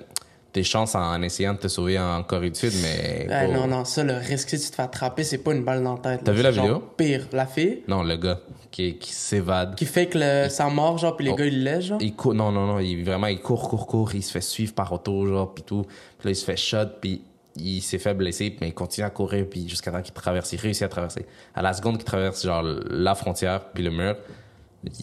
tes 0.52 0.62
chances 0.64 0.94
en 0.94 1.20
essayant 1.22 1.52
de 1.54 1.58
te 1.58 1.68
sauver 1.68 1.98
en 1.98 2.22
Corée 2.22 2.50
du 2.50 2.58
Sud, 2.58 2.72
mais. 2.82 3.26
Ouais, 3.28 3.46
bon. 3.48 3.52
non, 3.54 3.66
non, 3.66 3.84
ça, 3.84 4.02
le 4.04 4.14
risque, 4.14 4.50
si 4.50 4.58
tu 4.60 4.70
te 4.70 4.74
fais 4.76 4.82
attraper, 4.82 5.22
c'est 5.24 5.38
pas 5.38 5.52
une 5.54 5.64
balle 5.64 5.82
dans 5.82 5.94
la 5.94 6.00
tête. 6.00 6.20
T'as 6.24 6.32
vu 6.32 6.42
la 6.42 6.52
genre 6.52 6.64
vidéo? 6.66 6.82
Pire. 6.96 7.28
La 7.32 7.46
fille? 7.46 7.82
Non, 7.86 8.02
le 8.02 8.16
gars 8.16 8.40
qui, 8.70 8.96
qui 8.98 9.12
s'évade. 9.12 9.74
qui 9.74 9.84
fait 9.86 10.06
que 10.06 10.18
le, 10.18 10.48
sa 10.48 10.68
mort, 10.68 10.98
genre, 10.98 11.16
puis 11.16 11.26
les 11.26 11.32
Oh. 11.32 11.36
gars, 11.36 11.44
ils 11.46 11.62
lèchent, 11.64 11.84
genre? 11.86 11.98
Il 12.00 12.14
court, 12.14 12.34
non, 12.34 12.50
non, 12.52 12.66
non, 12.66 12.78
il, 12.78 13.04
vraiment, 13.04 13.26
il 13.26 13.40
court, 13.40 13.68
court, 13.68 13.86
court, 13.86 14.14
il 14.14 14.22
se 14.22 14.30
fait 14.32 14.40
suivre 14.40 14.74
par 14.74 14.92
auto, 14.92 15.26
genre, 15.26 15.52
puis 15.54 15.64
tout. 15.64 15.84
Puis 16.18 16.26
là, 16.26 16.30
il 16.30 16.36
se 16.36 16.44
fait 16.44 16.56
shot, 16.56 16.86
puis 17.00 17.22
il 17.56 17.80
s'est 17.82 17.98
fait 17.98 18.14
blesser, 18.14 18.56
mais 18.60 18.68
il 18.68 18.74
continue 18.74 19.04
à 19.06 19.10
courir, 19.10 19.46
puis 19.50 19.68
jusqu'à 19.68 19.90
temps 19.90 20.02
qu'il 20.02 20.14
traverse, 20.14 20.52
il 20.52 20.60
réussit 20.60 20.82
à 20.84 20.88
traverser. 20.88 21.26
À 21.54 21.62
la 21.62 21.72
seconde 21.72 21.96
qu'il 21.96 22.04
traverse, 22.04 22.42
genre, 22.44 22.62
la 22.62 23.14
frontière, 23.14 23.64
puis 23.74 23.82
le 23.82 23.90
mur, 23.90 24.16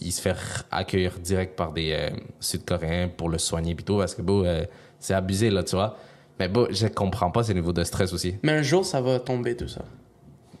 il 0.00 0.10
se 0.12 0.22
fait 0.22 0.36
accueillir 0.70 1.18
direct 1.18 1.54
par 1.56 1.72
des 1.72 1.92
euh, 1.92 2.10
Sud-Coréens 2.40 3.08
pour 3.14 3.28
le 3.28 3.38
soigner, 3.38 3.74
puis 3.74 3.84
tout, 3.84 3.98
parce 3.98 4.14
que, 4.14 4.22
bon, 4.22 4.42
euh, 4.44 4.62
c'est 5.06 5.14
abusé, 5.14 5.50
là, 5.50 5.62
tu 5.62 5.76
vois. 5.76 5.96
Mais 6.38 6.48
bon, 6.48 6.66
je 6.70 6.86
comprends 6.88 7.30
pas 7.30 7.42
ce 7.44 7.52
niveau 7.52 7.72
de 7.72 7.84
stress 7.84 8.12
aussi. 8.12 8.36
Mais 8.42 8.52
un 8.52 8.62
jour, 8.62 8.84
ça 8.84 9.00
va 9.00 9.18
tomber, 9.20 9.56
tout 9.56 9.68
ça. 9.68 9.82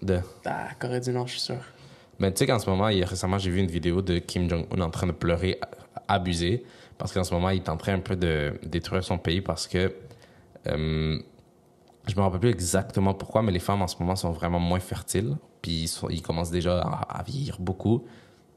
De... 0.02 0.20
Ah, 0.44 0.68
Corée 0.78 1.00
du 1.00 1.10
Nord, 1.10 1.26
je 1.26 1.32
suis 1.32 1.40
sûr. 1.40 1.56
Mais 2.18 2.32
tu 2.32 2.38
sais 2.38 2.46
qu'en 2.46 2.58
ce 2.58 2.68
moment, 2.70 2.88
il 2.88 2.98
y 2.98 3.02
a- 3.02 3.06
récemment, 3.06 3.38
j'ai 3.38 3.50
vu 3.50 3.58
une 3.60 3.66
vidéo 3.70 4.00
de 4.02 4.18
Kim 4.18 4.48
Jong-un 4.48 4.80
en 4.80 4.90
train 4.90 5.06
de 5.06 5.12
pleurer, 5.12 5.58
abusé, 6.08 6.64
parce 6.96 7.12
qu'en 7.12 7.24
ce 7.24 7.34
moment, 7.34 7.50
il 7.50 7.56
est 7.56 7.68
en 7.68 7.76
train 7.76 7.94
un 7.94 7.98
peu 8.00 8.16
de 8.16 8.54
détruire 8.64 9.02
son 9.04 9.18
pays 9.18 9.40
parce 9.42 9.66
que 9.66 9.92
euh, 10.68 11.18
je 12.06 12.14
me 12.14 12.20
rappelle 12.20 12.40
plus 12.40 12.50
exactement 12.50 13.12
pourquoi, 13.14 13.42
mais 13.42 13.52
les 13.52 13.58
femmes 13.58 13.82
en 13.82 13.88
ce 13.88 13.96
moment 13.98 14.16
sont 14.16 14.30
vraiment 14.30 14.60
moins 14.60 14.80
fertiles, 14.80 15.36
puis 15.60 15.72
ils, 15.82 15.88
sont- 15.88 16.08
ils 16.08 16.22
commencent 16.22 16.50
déjà 16.52 16.80
à, 16.80 17.18
à 17.18 17.22
vieillir 17.22 17.56
beaucoup. 17.60 18.04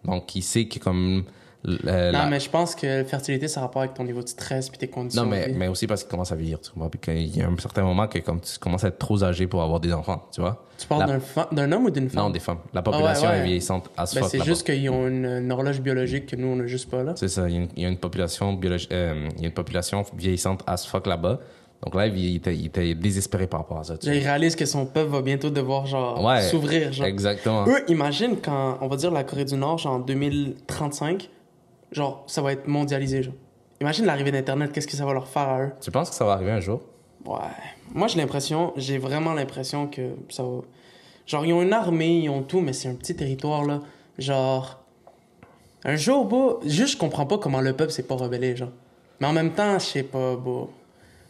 Donc, 0.06 0.36
il 0.36 0.44
sait 0.44 0.68
que 0.68 0.80
comme 0.80 1.26
euh, 1.68 2.12
Non, 2.12 2.20
la- 2.20 2.26
mais 2.28 2.40
je 2.40 2.50
pense 2.50 2.74
que 2.76 2.86
la 2.88 3.04
fertilité, 3.06 3.48
ça 3.48 3.60
a 3.60 3.64
rapport 3.64 3.82
avec 3.82 3.94
ton 3.94 4.04
niveau 4.04 4.22
de 4.22 4.28
stress 4.30 4.70
puis 4.70 4.78
tes 4.78 4.88
conditions. 4.88 5.24
non, 5.24 5.30
mais, 5.30 5.50
mais 5.56 5.68
aussi 5.68 5.88
parce 5.88 6.04
qu'il 6.04 6.10
commence 6.12 6.32
à 6.32 6.36
vieillir, 6.36 6.60
tu 6.62 6.72
vois. 6.76 6.90
Puis 6.90 7.00
qu'il 7.00 7.38
y 7.38 7.42
a 7.42 7.48
un 7.48 7.58
certain 7.58 7.84
moment 7.84 8.08
que 8.08 8.20
comme 8.20 8.40
tu 8.40 8.58
commences 8.60 8.84
à 8.84 8.88
être 8.88 8.98
trop 8.98 9.22
âgé 9.24 9.46
pour 9.48 9.62
avoir 9.62 9.80
des 9.80 9.92
enfants, 9.94 10.26
tu 10.34 10.40
vois. 10.42 10.64
Tu 10.78 10.88
parles 10.88 11.20
la- 11.36 11.48
d'un 11.52 11.72
homme 11.74 11.86
ou 11.86 11.92
d'une 11.92 12.10
femme? 12.10 12.24
Non, 12.24 12.30
des 12.30 12.40
femmes. 12.40 12.60
La 12.74 12.82
population 12.82 13.28
ouais. 13.28 13.40
est 13.40 13.44
vieillissante 13.44 13.90
à 13.98 14.06
ce 14.06 14.16
Ben, 14.20 14.26
c'est 14.28 14.44
juste 14.46 14.66
qu'ils 14.66 14.90
ont 14.90 15.08
une, 15.08 15.26
une 15.26 15.52
horloge 15.52 15.82
biologique 15.82 16.28
que 16.28 16.36
nous, 16.38 16.48
on 16.48 16.56
n'a 16.56 16.68
juste 16.68 16.90
pas 16.90 17.04
là. 17.04 17.14
C'est 17.18 17.28
ça, 17.28 17.50
il 17.50 17.56
y, 17.56 17.58
a 17.58 17.62
une, 17.62 17.68
il 17.76 17.84
y 17.84 17.86
a 17.86 17.90
une 17.90 17.98
population 17.98 18.54
biologi- 18.54 18.88
euh, 18.94 19.28
il 19.36 19.42
y 19.42 19.46
a 19.46 19.48
une 19.48 19.54
population 19.54 20.06
vieillissante 20.16 20.64
as 20.68 20.86
fuck 20.86 21.06
là-bas. 21.08 21.40
Donc 21.84 21.96
là, 21.96 22.08
il, 22.08 22.36
était, 22.36 22.54
il 22.56 22.66
était 22.66 22.94
désespéré 22.94 23.48
par 23.48 23.62
rapport 23.62 23.80
à 23.80 23.84
ça. 23.86 23.96
sais. 24.00 24.18
il 24.18 24.22
réalise 24.22 24.54
que 24.56 24.66
son 24.66 24.86
peuple 24.86 25.12
va 25.12 25.22
bientôt 25.22 25.50
devoir 25.50 25.86
genre 25.86 26.22
Ouais. 26.22 26.42
s'ouvrir. 26.42 26.92
Genre. 26.92 27.08
Exactement. 27.08 27.66
Eux, 27.70 27.84
imagine 27.88 28.36
quand, 28.44 28.78
on 28.82 28.88
va 28.88 28.98
dire, 28.98 29.12
la 29.12 29.24
Corée 29.24 29.46
du 29.46 29.56
Nord, 29.56 29.78
genre 29.78 29.94
en 29.94 30.00
2035, 30.00 31.30
genre, 31.92 32.24
ça 32.28 32.42
va 32.42 32.54
être 32.54 32.68
mondialisé, 32.68 33.24
genre. 33.24 33.34
Imagine 33.82 34.06
l'arrivée 34.06 34.32
d'Internet, 34.32 34.72
qu'est-ce 34.72 34.88
que 34.88 34.98
ça 34.98 35.06
va 35.06 35.14
leur 35.14 35.28
faire 35.28 35.50
à 35.50 35.62
eux? 35.62 35.72
Tu 35.80 35.90
penses 35.92 36.10
que 36.10 36.16
ça 36.16 36.26
va 36.26 36.34
arriver 36.34 36.52
un 36.52 36.60
jour? 36.60 36.82
Ouais. 37.26 37.40
Moi, 37.94 38.08
j'ai 38.08 38.20
l'impression, 38.20 38.74
j'ai 38.76 38.98
vraiment 38.98 39.34
l'impression 39.34 39.88
que 39.88 40.16
ça 40.30 40.44
va. 40.44 40.62
Genre, 41.26 41.46
ils 41.46 41.54
ont 41.54 41.62
une 41.62 41.74
armée, 41.74 42.20
ils 42.20 42.30
ont 42.30 42.44
tout, 42.44 42.60
mais 42.60 42.74
c'est 42.74 42.90
un 42.90 42.96
petit 42.96 43.16
territoire, 43.16 43.64
là. 43.64 43.82
Genre. 44.18 44.84
Un 45.86 45.96
jour, 45.96 46.26
beau, 46.26 46.60
juste, 46.66 46.94
je 46.94 46.98
comprends 46.98 47.26
pas 47.26 47.38
comment 47.38 47.62
le 47.62 47.74
peuple 47.74 47.92
s'est 47.92 48.04
pas 48.04 48.16
rebellé, 48.16 48.56
genre. 48.56 48.72
Mais 49.22 49.28
en 49.28 49.34
même 49.34 49.54
temps, 49.54 49.80
je 49.80 49.86
sais 49.86 50.04
pas, 50.04 50.36
beau. 50.36 50.70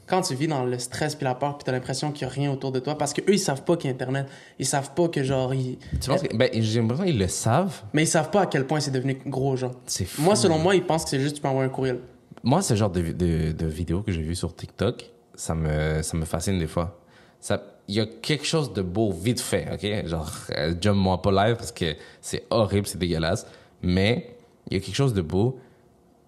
Quand 0.10 0.22
tu 0.22 0.34
vis 0.36 0.48
dans 0.48 0.65
le 0.65 0.80
stress 0.80 1.13
puis 1.15 1.24
la 1.26 1.36
peur, 1.36 1.58
puis 1.58 1.63
t'as 1.65 1.72
l'impression 1.72 2.12
qu'il 2.12 2.24
y 2.24 2.26
a 2.26 2.34
rien 2.34 2.52
autour 2.52 2.72
de 2.72 2.80
toi, 2.80 2.98
parce 2.98 3.13
que 3.13 3.22
eux, 3.22 3.34
ils 3.36 3.39
savent 3.39 3.63
pas 3.63 3.78
qu'il 3.78 3.89
y 3.89 3.91
a 3.91 3.93
Internet. 3.93 4.28
Ils 4.58 4.65
savent 4.65 4.93
pas 4.95 5.08
que, 5.08 5.22
genre, 5.24 5.54
ils. 5.54 5.78
Tu 6.02 6.10
penses 6.10 6.22
que, 6.24 6.36
ben, 6.36 6.50
j'ai 6.54 6.82
l'impression 6.82 7.06
qu'ils 7.06 7.19
le 7.19 7.28
savent. 7.28 7.84
Mais 7.93 8.04
ils 8.04 8.08
savent 8.08 8.32
pas 8.32 8.41
à 8.41 8.45
quel 8.48 8.65
point 8.65 8.80
c'est 8.80 8.91
devenu 8.91 9.19
gros, 9.28 9.56
genre. 9.56 9.74
C'est 9.86 10.06
fou. 10.06 10.22
Moi, 10.24 10.36
selon 10.36 10.58
moi, 10.58 10.76
ils 10.76 10.84
pensent 10.84 11.04
que 11.04 11.12
c'est 11.12 11.19
juste 11.19 11.36
tu 11.36 11.41
peux 11.41 11.48
envoyer 11.48 11.67
un 11.69 11.72
courriel. 11.74 12.00
Moi, 12.43 12.62
ce 12.62 12.74
genre 12.74 12.89
de, 12.89 13.02
de, 13.12 13.52
de 13.52 13.65
vidéos 13.67 14.02
que 14.02 14.12
j'ai 14.12 14.22
vues 14.22 14.36
sur 14.36 14.56
TikTok, 14.56 15.12
ça 15.36 15.54
me, 15.54 16.02
ça 16.02 16.17
me 16.17 16.26
fascine 16.26 16.58
des 16.58 16.67
fois. 16.67 17.00
Ça- 17.39 17.62
Il 17.88 17.95
y 17.95 18.00
a 18.00 18.06
quelque 18.06 18.45
chose 18.45 18.74
de 18.74 18.82
beau 18.82 19.12
vite 19.12 19.39
fait, 19.41 19.67
OK? 19.74 20.08
Genre, 20.08 20.32
euh, 20.58 20.74
jump-moi 20.82 21.22
pas 21.22 21.32
live 21.32 21.56
parce 21.58 21.72
que 21.72 21.95
c'est 22.22 22.45
horrible, 22.50 22.88
c'est 22.88 22.98
dégueulasse. 22.98 23.45
Mais 23.82 24.36
il 24.69 24.78
y 24.78 24.82
a 24.82 24.84
quelque 24.84 24.95
chose 24.95 25.13
de 25.13 25.22
beau, 25.22 25.60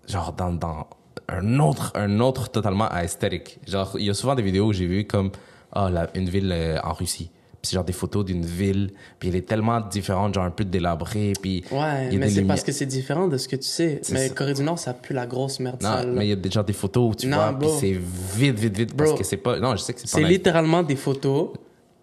genre 0.07 0.33
dans, 0.33 0.51
dans 0.53 0.87
un 1.31 1.59
autre, 1.59 1.91
un 1.95 2.19
autre 2.19 2.49
totalement 2.49 2.89
aesthétique. 2.91 3.59
Genre, 3.67 3.95
il 3.99 4.05
y 4.05 4.09
a 4.09 4.13
souvent 4.13 4.35
des 4.35 4.43
vidéos 4.43 4.67
où 4.67 4.73
j'ai 4.73 4.85
vu 4.87 5.05
comme, 5.05 5.31
ah, 5.73 5.89
la- 5.89 6.09
une 6.15 6.29
ville 6.29 6.51
euh, 6.51 6.77
en 6.83 6.93
Russie. 6.93 7.29
Puis 7.61 7.69
c'est 7.69 7.75
genre 7.75 7.83
des 7.83 7.93
photos 7.93 8.25
d'une 8.25 8.43
ville, 8.43 8.91
puis 9.19 9.29
elle 9.29 9.35
est 9.35 9.47
tellement 9.47 9.79
différente, 9.81 10.33
genre 10.33 10.45
un 10.45 10.49
peu 10.49 10.65
délabrée, 10.65 11.33
puis... 11.39 11.63
Ouais, 11.71 12.09
mais 12.11 12.25
des 12.25 12.29
c'est 12.31 12.41
parce 12.41 12.63
que 12.63 12.71
c'est 12.71 12.87
différent 12.87 13.27
de 13.27 13.37
ce 13.37 13.47
que 13.47 13.55
tu 13.55 13.67
sais. 13.67 14.01
Mais 14.11 14.29
ça. 14.29 14.33
Corée 14.33 14.55
du 14.55 14.63
Nord, 14.63 14.79
ça 14.79 14.95
pue 14.95 15.13
la 15.13 15.27
grosse 15.27 15.59
merde 15.59 15.77
Non, 15.83 15.89
sale. 15.97 16.11
mais 16.11 16.25
il 16.25 16.29
y 16.29 16.33
a 16.33 16.37
déjà 16.37 16.63
des 16.63 16.73
photos 16.73 17.11
où 17.11 17.15
tu 17.15 17.27
Non, 17.27 17.37
vois, 17.37 17.49
puis 17.59 17.67
bro. 17.67 17.77
c'est 17.79 17.91
vite, 18.35 18.57
vite, 18.59 18.75
vite, 18.77 18.97
parce 18.97 19.13
que 19.13 19.23
c'est 19.23 19.37
pas... 19.37 19.59
Non, 19.59 19.75
je 19.75 19.81
sais 19.83 19.93
que 19.93 19.99
c'est 19.99 20.07
C'est 20.07 20.23
littéralement 20.23 20.81
des 20.81 20.95
photos 20.95 21.49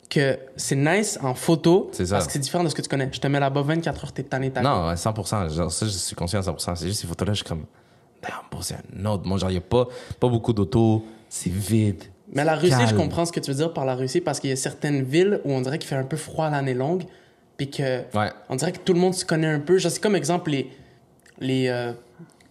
que 0.09 0.39
c'est 0.57 0.77
nice 0.77 1.19
en 1.23 1.35
photo 1.35 1.91
C'est 1.93 2.07
ça. 2.07 2.15
parce 2.15 2.29
que 2.29 2.33
c'est 2.35 2.39
différent 2.39 2.63
de 2.63 2.69
ce 2.69 2.75
que 2.77 2.83
tu 2.83 2.89
connais. 2.89 3.11
Je 3.13 3.19
te 3.21 3.27
mets 3.27 3.41
là-bas 3.41 3.63
24 3.63 4.05
heures, 4.05 4.13
t'es 4.13 4.23
tanné, 4.23 4.53
t'as 4.53 4.63
Non, 4.63 4.87
ouais, 4.87 4.95
100%. 4.95 5.53
Genre, 5.53 5.73
ça, 5.73 5.87
je 5.87 5.91
suis 5.91 6.15
conscient 6.15 6.39
à 6.39 6.43
100%. 6.43 6.77
C'est 6.77 6.87
juste 6.87 7.01
ces 7.01 7.07
photos-là, 7.09 7.35
je 7.35 7.39
suis 7.39 7.45
comme... 7.49 7.65
Damn, 8.29 8.37
bro, 8.51 8.63
c'est 8.63 8.77
un 8.77 9.05
autre... 9.07 9.27
Moi, 9.27 9.39
genre, 9.39 9.51
il 9.51 9.55
y 9.55 9.59
a 9.59 9.63
pas, 9.63 9.89
pas 10.21 10.29
beaucoup 10.29 10.53
d'autos, 10.53 11.05
c'est 11.29 11.51
vide. 11.51 12.05
Mais 12.33 12.45
la 12.45 12.55
Russie, 12.57 12.75
je 12.89 12.95
comprends 12.95 13.25
ce 13.25 13.33
que 13.33 13.41
tu 13.41 13.51
veux 13.51 13.57
dire 13.57 13.73
par 13.73 13.87
la 13.87 13.95
Russie 13.95 14.21
parce 14.21 14.39
qu'il 14.39 14.51
y 14.51 14.53
a 14.53 14.57
certaines 14.57 15.03
villes 15.03 15.41
où 15.45 15.53
on 15.53 15.61
dirait 15.63 15.79
qu'il 15.79 15.89
fait 15.89 15.97
un 15.97 16.05
peu 16.05 16.17
froid 16.19 16.51
l'année 16.51 16.75
longue, 16.75 17.05
puis 17.57 17.71
que 17.71 18.01
Ouais. 18.17 18.31
on 18.51 18.57
dirait 18.57 18.73
que 18.73 18.79
tout 18.79 18.93
le 18.93 19.01
monde 19.01 19.15
se 19.15 19.25
connaît 19.25 19.47
un 19.49 19.61
peu. 19.61 19.79
C'est 19.79 19.99
comme 20.01 20.15
exemple 20.15 20.51
les 20.51 20.71
les, 21.41 21.69
euh, 21.69 21.93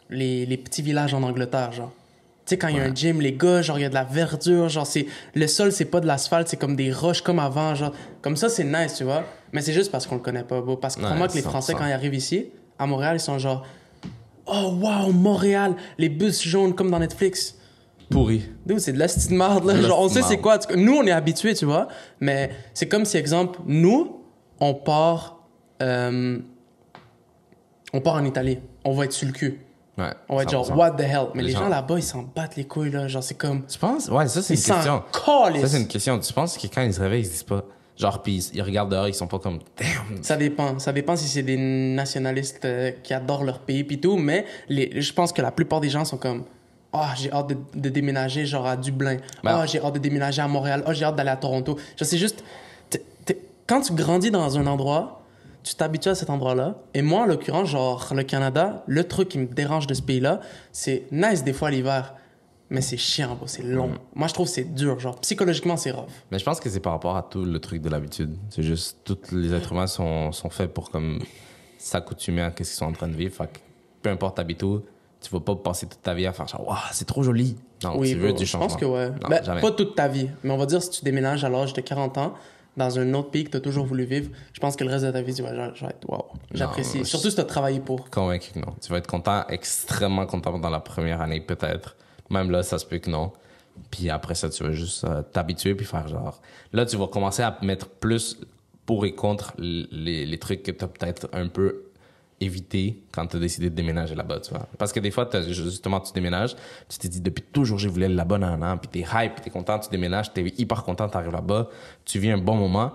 les 0.10 0.46
les 0.48 0.58
petits 0.58 0.82
villages 0.82 1.14
en 1.14 1.22
Angleterre, 1.22 1.72
genre. 1.74 1.92
Tu 2.46 2.52
sais 2.52 2.58
quand 2.58 2.70
il 2.70 2.78
y 2.78 2.80
a 2.80 2.84
un 2.84 2.94
gym, 2.96 3.20
les 3.22 3.34
gars, 3.34 3.62
genre 3.62 3.78
il 3.78 3.82
y 3.84 3.86
a 3.86 3.90
de 3.90 3.94
la 3.94 4.04
verdure, 4.06 4.68
genre 4.70 4.88
c'est 4.88 5.06
le 5.36 5.46
sol 5.48 5.72
c'est 5.72 5.86
pas 5.86 6.00
de 6.00 6.08
l'asphalte, 6.08 6.48
c'est 6.48 6.58
comme 6.58 6.76
des 6.76 6.92
roches 6.92 7.22
comme 7.22 7.40
avant, 7.40 7.76
genre 7.76 7.94
comme 8.22 8.36
ça 8.38 8.50
c'est 8.50 8.64
nice, 8.64 8.96
tu 8.96 9.04
vois. 9.04 9.26
Mais 9.54 9.62
c'est 9.62 9.74
juste 9.74 9.92
parce 9.92 10.08
qu'on 10.08 10.16
le 10.16 10.22
connaît 10.22 10.44
pas, 10.44 10.60
beau. 10.62 10.76
Parce 10.78 10.96
que 10.96 11.02
Ouais, 11.02 11.06
crois-moi 11.06 11.28
que 11.28 11.34
les 11.34 11.42
100%. 11.42 11.50
Français 11.50 11.74
quand 11.74 11.86
ils 11.86 11.92
arrivent 11.92 12.16
ici 12.16 12.48
à 12.80 12.88
Montréal, 12.88 13.18
ils 13.18 13.20
sont 13.20 13.38
genre 13.38 13.64
Oh 14.48 14.74
wow, 14.82 15.12
Montréal, 15.12 15.76
les 15.98 16.10
bus 16.10 16.42
jaunes 16.42 16.74
comme 16.74 16.90
dans 16.92 17.00
Netflix. 17.00 17.56
Pourri. 18.10 18.44
C'est 18.78 18.94
de 18.94 19.00
la 19.00 19.08
petite 19.08 19.32
marde, 19.32 19.66
là. 19.66 19.82
Genre, 19.82 20.00
on 20.00 20.08
sait 20.08 20.22
c'est 20.22 20.38
quoi. 20.38 20.58
Nous, 20.76 20.94
on 20.96 21.04
est 21.04 21.12
habitués, 21.12 21.54
tu 21.56 21.66
vois. 21.66 21.90
Mais 22.22 22.52
c'est 22.74 22.88
comme 22.88 23.04
si, 23.04 23.18
exemple, 23.18 23.60
nous, 23.66 24.22
on 24.62 24.74
part. 24.74 25.40
euh, 25.82 26.40
on 27.94 28.02
part 28.02 28.16
en 28.16 28.26
Italie. 28.26 28.60
On 28.86 28.94
va 28.94 29.06
être 29.06 29.12
sur 29.14 29.28
le 29.28 29.34
cul. 29.34 29.60
Ouais. 29.98 30.12
On 30.30 30.36
va 30.38 30.44
être 30.44 30.52
genre, 30.52 30.66
100%. 30.70 30.76
what 30.76 30.92
the 30.92 31.02
hell? 31.02 31.28
Mais 31.34 31.42
Les 31.42 31.48
les, 31.48 31.54
gens, 31.54 31.60
gens- 31.64 31.70
là-bas, 31.70 31.96
ils 31.98 32.04
s'en 32.04 32.22
battent 32.24 32.56
les 32.56 32.66
couilles, 32.66 32.92
là. 32.92 33.08
Genre, 33.08 33.24
c'est 33.24 33.36
comme. 33.36 33.66
Tu 33.66 33.78
penses? 33.80 34.08
Ouais, 34.10 34.28
ça, 34.28 34.42
c'est 34.42 34.54
une 34.54 34.60
question. 34.62 35.04
Ça, 35.14 35.68
c'est 35.68 35.78
une 35.82 35.88
question. 35.88 36.20
Tu 36.20 36.32
penses 36.34 36.58
que 36.58 36.68
quand 36.68 36.82
ils 36.84 36.94
se 36.94 37.02
réveillent, 37.02 37.22
ils 37.22 37.26
se 37.26 37.32
disent 37.32 37.44
pas... 37.44 37.64
Genre, 37.98 38.22
puis 38.22 38.52
ils, 38.54 38.62
regardent 38.62 38.92
dehors, 38.92 39.08
ils 39.08 39.14
sont 39.14 39.28
pas 39.28 39.40
comme... 39.40 39.60
Damn! 39.78 40.22
Ça 40.24 40.38
dépend. 40.38 40.78
Ça 40.78 40.94
dépend 40.94 41.16
si 41.16 41.28
c'est 41.28 41.42
des 41.42 41.58
nationalistes 41.58 42.64
euh, 42.66 42.92
qui 43.04 43.14
adorent 43.14 43.44
leur 43.44 43.60
pays 43.60 43.84
puis 43.84 44.00
tout, 44.00 44.18
mais 44.18 44.46
les, 44.70 45.02
je 45.02 45.14
pense 45.14 45.34
que 45.34 45.42
la 45.42 45.52
plupart 45.52 45.82
des 45.82 45.90
gens 45.90 46.06
sont 46.06 46.18
comme 46.18 46.44
ah 46.94 47.14
j'ai 47.18 47.32
hâte 47.32 47.50
de, 47.50 47.58
de 47.76 47.90
déménager 47.90 48.46
genre 48.46 48.66
à 48.66 48.78
Dublin. 48.78 49.18
Ben- 49.44 49.60
Ah 49.62 49.66
j'ai 49.66 49.82
hâte 49.82 49.96
de 49.96 50.00
déménager 50.00 50.42
à 50.42 50.48
Montréal. 50.48 50.84
Ah 50.86 50.94
j'ai 50.94 51.06
hâte 51.06 51.16
d'aller 51.16 51.32
à 51.32 51.36
Toronto. 51.36 51.78
Je 51.98 52.04
sais 52.04 52.18
juste 52.18 52.44
quand 53.68 53.82
tu 53.82 53.94
grandis 53.94 54.32
dans 54.32 54.58
un 54.58 54.66
endroit, 54.66 55.22
tu 55.64 55.76
t'habitues 55.76 56.10
à 56.10 56.16
cet 56.16 56.30
endroit-là. 56.30 56.76
Et 56.94 57.02
moi 57.02 57.24
en 57.24 57.26
l'occurrence 57.26 57.68
genre 57.68 58.14
le 58.16 58.24
Canada, 58.24 58.84
le 58.88 59.04
truc 59.04 59.30
qui 59.30 59.38
me 59.38 59.46
dérange 59.46 59.88
de 59.88 59.94
ce 59.94 60.02
pays-là, 60.02 60.40
c'est 60.72 61.04
nice 61.12 61.44
des 61.44 61.54
fois 61.54 61.70
l'hiver, 61.70 62.14
mais 62.70 62.82
c'est 62.82 62.98
chiant, 62.98 63.36
bro, 63.36 63.48
c'est 63.48 63.64
long. 63.64 63.88
Mm. 63.90 63.98
Moi 64.16 64.28
je 64.28 64.34
trouve 64.34 64.48
que 64.48 64.54
c'est 64.54 64.74
dur, 64.74 65.00
genre 65.00 65.20
psychologiquement 65.22 65.78
c'est 65.78 65.92
rough. 65.92 66.08
Mais 66.32 66.40
je 66.40 66.44
pense 66.46 66.60
que 66.60 66.70
c'est 66.70 66.80
par 66.80 66.94
rapport 66.94 67.16
à 67.18 67.24
tout 67.24 67.44
le 67.46 67.60
truc 67.60 67.82
de 67.82 67.90
l'habitude. 67.90 68.36
C'est 68.50 68.64
juste, 68.64 68.98
tous 69.06 69.36
les 69.36 69.54
êtres 69.54 69.72
humains 69.72 69.88
sont, 69.88 70.32
sont 70.32 70.50
faits 70.50 70.74
pour 70.74 70.90
comme 70.90 71.20
s'accoutumer 71.78 72.42
à 72.42 72.52
ce 72.52 72.56
qu'ils 72.56 72.66
sont 72.66 72.86
en 72.86 72.92
train 72.94 73.08
de 73.08 73.16
vivre. 73.16 73.34
Fait 73.36 73.48
que 73.48 73.60
peu 74.02 74.10
importe 74.10 74.38
t'habites 74.38 74.64
où, 74.64 74.84
tu 75.22 75.30
vas 75.32 75.40
pas 75.40 75.56
passer 75.56 75.88
toute 75.88 76.02
ta 76.02 76.14
vie 76.14 76.26
à 76.28 76.34
faire 76.34 76.48
genre, 76.48 76.68
waouh, 76.68 76.78
c'est 76.92 77.06
trop 77.06 77.24
joli. 77.24 77.56
Non, 77.84 77.98
Oui, 78.00 78.12
tu 78.12 78.18
veux 78.18 78.30
bro, 78.30 78.38
du 78.38 78.46
je 78.46 78.50
changement. 78.52 78.68
pense 78.68 78.78
que 78.78 78.86
ouais. 78.86 79.10
Non, 79.10 79.30
Ben, 79.30 79.60
pas 79.62 79.72
toute 79.72 79.96
ta 79.96 80.08
vie, 80.08 80.30
mais 80.44 80.52
on 80.52 80.58
va 80.58 80.66
dire 80.66 80.82
si 80.82 80.90
tu 80.90 81.04
déménages 81.04 81.44
à 81.44 81.50
l'âge 81.50 81.74
de 81.74 81.82
40 81.82 82.18
ans 82.18 82.34
dans 82.76 83.00
un 83.00 83.12
autre 83.16 83.32
pays 83.32 83.44
que 83.44 83.50
tu 83.52 83.58
as 83.58 83.62
toujours 83.62 83.86
voulu 83.88 84.06
vivre, 84.06 84.30
je 84.54 84.60
pense 84.60 84.76
que 84.76 84.84
le 84.84 84.92
reste 84.92 85.06
de 85.06 85.10
ta 85.12 85.22
vie, 85.24 85.34
tu 85.34 85.42
vas 85.42 85.56
genre, 85.56 85.74
genre 85.76 85.90
être 85.90 86.08
wow. 86.10 86.26
J'apprécie. 86.54 87.00
je- 87.00 87.04
Surtout 87.06 87.30
si 87.30 87.36
tu 87.36 87.42
as 87.42 87.46
travaillé 87.46 87.80
pour. 87.80 88.08
Convaincu 88.12 88.52
que 88.54 88.60
non. 88.60 88.76
Tu 88.82 88.92
vas 88.92 88.98
être 89.00 89.08
content, 89.08 89.44
extrêmement 89.50 90.26
content 90.28 90.60
dans 90.60 90.70
la 90.70 90.80
première 90.80 91.22
année, 91.22 91.42
peut-être. 91.42 91.96
Même 92.30 92.52
là, 92.52 92.64
ça 92.64 92.80
se 92.80 92.86
peut 92.86 92.98
que 92.98 93.10
non. 93.10 93.32
Puis 93.92 94.10
après 94.10 94.36
ça, 94.36 94.50
tu 94.50 94.64
vas 94.64 94.72
juste 94.72 95.04
euh, 95.04 95.22
t'habituer 95.22 95.76
puis 95.76 95.86
faire 95.86 96.08
genre. 96.08 96.42
Là, 96.74 96.86
tu 96.86 96.98
vas 96.98 97.08
commencer 97.08 97.44
à 97.44 97.58
mettre 97.62 97.88
plus 97.88 98.40
pour 98.86 99.06
et 99.06 99.14
contre 99.14 99.54
les, 99.58 100.26
les 100.26 100.38
trucs 100.38 100.64
que 100.64 100.72
tu 100.72 100.84
as 100.84 100.88
peut-être 100.88 101.30
un 101.34 101.48
peu 101.48 101.88
évité 102.40 103.04
quand 103.12 103.26
tu 103.28 103.38
as 103.38 103.40
décidé 103.40 103.70
de 103.70 103.76
déménager 103.76 104.16
là-bas, 104.16 104.40
tu 104.40 104.52
vois. 104.52 104.68
Parce 104.78 104.92
que 104.92 105.00
des 105.00 105.12
fois, 105.12 105.28
justement, 105.48 106.00
tu 106.00 106.14
déménages, 106.14 106.56
tu 106.88 106.98
t'es 106.98 107.08
dit 107.08 107.22
depuis 107.22 107.44
toujours, 107.44 107.80
j'ai 107.80 107.90
voulu 107.90 108.08
là-bas 108.08 108.38
dans 108.38 108.48
un 108.48 108.62
an, 108.62 108.78
puis 108.78 108.88
t'es 108.90 109.08
hype, 109.12 109.42
t'es 109.42 109.50
content, 109.50 109.80
tu 109.80 109.90
déménages, 109.90 110.32
t'es 110.34 110.54
hyper 110.58 110.84
content, 110.84 111.10
t'arrives 111.10 111.32
là-bas, 111.32 111.70
tu 112.06 112.20
vis 112.20 112.32
un 112.32 112.38
bon 112.38 112.56
moment, 112.56 112.94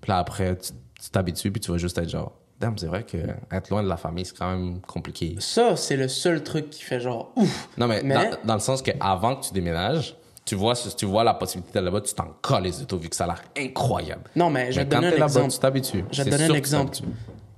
puis 0.00 0.10
là, 0.10 0.18
après, 0.18 0.56
tu 0.56 1.10
t'habitues, 1.10 1.52
puis 1.52 1.60
tu 1.60 1.70
vas 1.70 1.78
juste 1.78 1.98
être 1.98 2.08
genre, 2.08 2.32
damn, 2.60 2.76
c'est 2.78 2.86
vrai 2.86 3.04
que 3.04 3.16
être 3.50 3.70
loin 3.70 3.82
de 3.82 3.88
la 3.88 3.96
famille, 3.96 4.24
c'est 4.24 4.36
quand 4.36 4.50
même 4.50 4.80
compliqué. 4.80 5.36
Ça, 5.38 5.76
c'est 5.76 5.96
le 5.96 6.08
seul 6.08 6.42
truc 6.42 6.70
qui 6.70 6.82
fait 6.82 7.00
genre, 7.00 7.32
ouf! 7.36 7.68
Non, 7.78 7.86
mais, 7.86 8.02
Dans, 8.44 8.54
le 8.54 8.60
sens 8.60 8.82
qu'avant 8.82 9.36
que 9.36 9.46
tu 9.46 9.52
déménages, 9.52 10.14
tu 10.44 10.54
vois, 10.54 10.74
tu 10.74 11.06
vois 11.06 11.24
la 11.24 11.34
possibilité 11.34 11.74
d'aller 11.74 11.86
là-bas, 11.86 12.00
tu 12.00 12.14
t'en 12.14 12.28
colles 12.40 12.64
les 12.64 12.82
autos, 12.82 12.98
vu 12.98 13.08
que 13.08 13.16
ça 13.16 13.24
a 13.24 13.28
l'air 13.28 13.42
incroyable. 13.56 14.22
Non, 14.36 14.50
mais 14.50 14.72
je 14.72 14.80
vais 14.80 14.86
te 14.86 14.90
donner 14.90 15.08
un 15.08 15.24
exemple. 15.24 15.50
Tu 15.50 15.58
t'habitues. 15.58 16.04
Je 16.10 16.22
vais 16.22 16.30
te 16.30 16.36
donner 16.36 16.52
un 16.52 16.54
exemple 16.54 16.98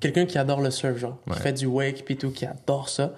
quelqu'un 0.02 0.26
qui 0.26 0.36
adore 0.36 0.60
le 0.60 0.70
surf, 0.70 0.98
genre, 0.98 1.16
qui 1.32 1.38
fait 1.38 1.52
du 1.52 1.66
wake 1.66 2.04
puis 2.04 2.16
tout, 2.16 2.30
qui 2.30 2.44
adore 2.44 2.88
ça. 2.88 3.14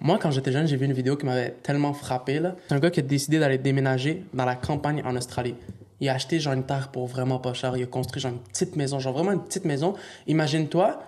Moi, 0.00 0.18
quand 0.20 0.30
j'étais 0.30 0.52
jeune, 0.52 0.66
j'ai 0.68 0.76
vu 0.76 0.84
une 0.84 0.92
vidéo 0.92 1.16
qui 1.16 1.24
m'avait 1.24 1.56
tellement 1.62 1.94
frappé. 1.94 2.38
Là. 2.38 2.54
C'est 2.68 2.74
un 2.74 2.78
gars 2.78 2.90
qui 2.90 3.00
a 3.00 3.02
décidé 3.02 3.38
d'aller 3.38 3.56
déménager 3.56 4.24
dans 4.34 4.44
la 4.44 4.54
campagne 4.54 5.02
en 5.06 5.16
Australie. 5.16 5.54
Il 6.00 6.08
a 6.08 6.14
acheté 6.14 6.40
genre 6.40 6.52
une 6.52 6.64
terre 6.64 6.88
pour 6.88 7.06
vraiment 7.06 7.38
pas 7.38 7.54
cher. 7.54 7.76
Il 7.76 7.82
a 7.82 7.86
construit 7.86 8.20
genre 8.20 8.32
une 8.32 8.40
petite 8.40 8.76
maison, 8.76 8.98
genre 8.98 9.14
vraiment 9.14 9.32
une 9.32 9.42
petite 9.42 9.64
maison. 9.64 9.94
Imagine-toi 10.26 11.00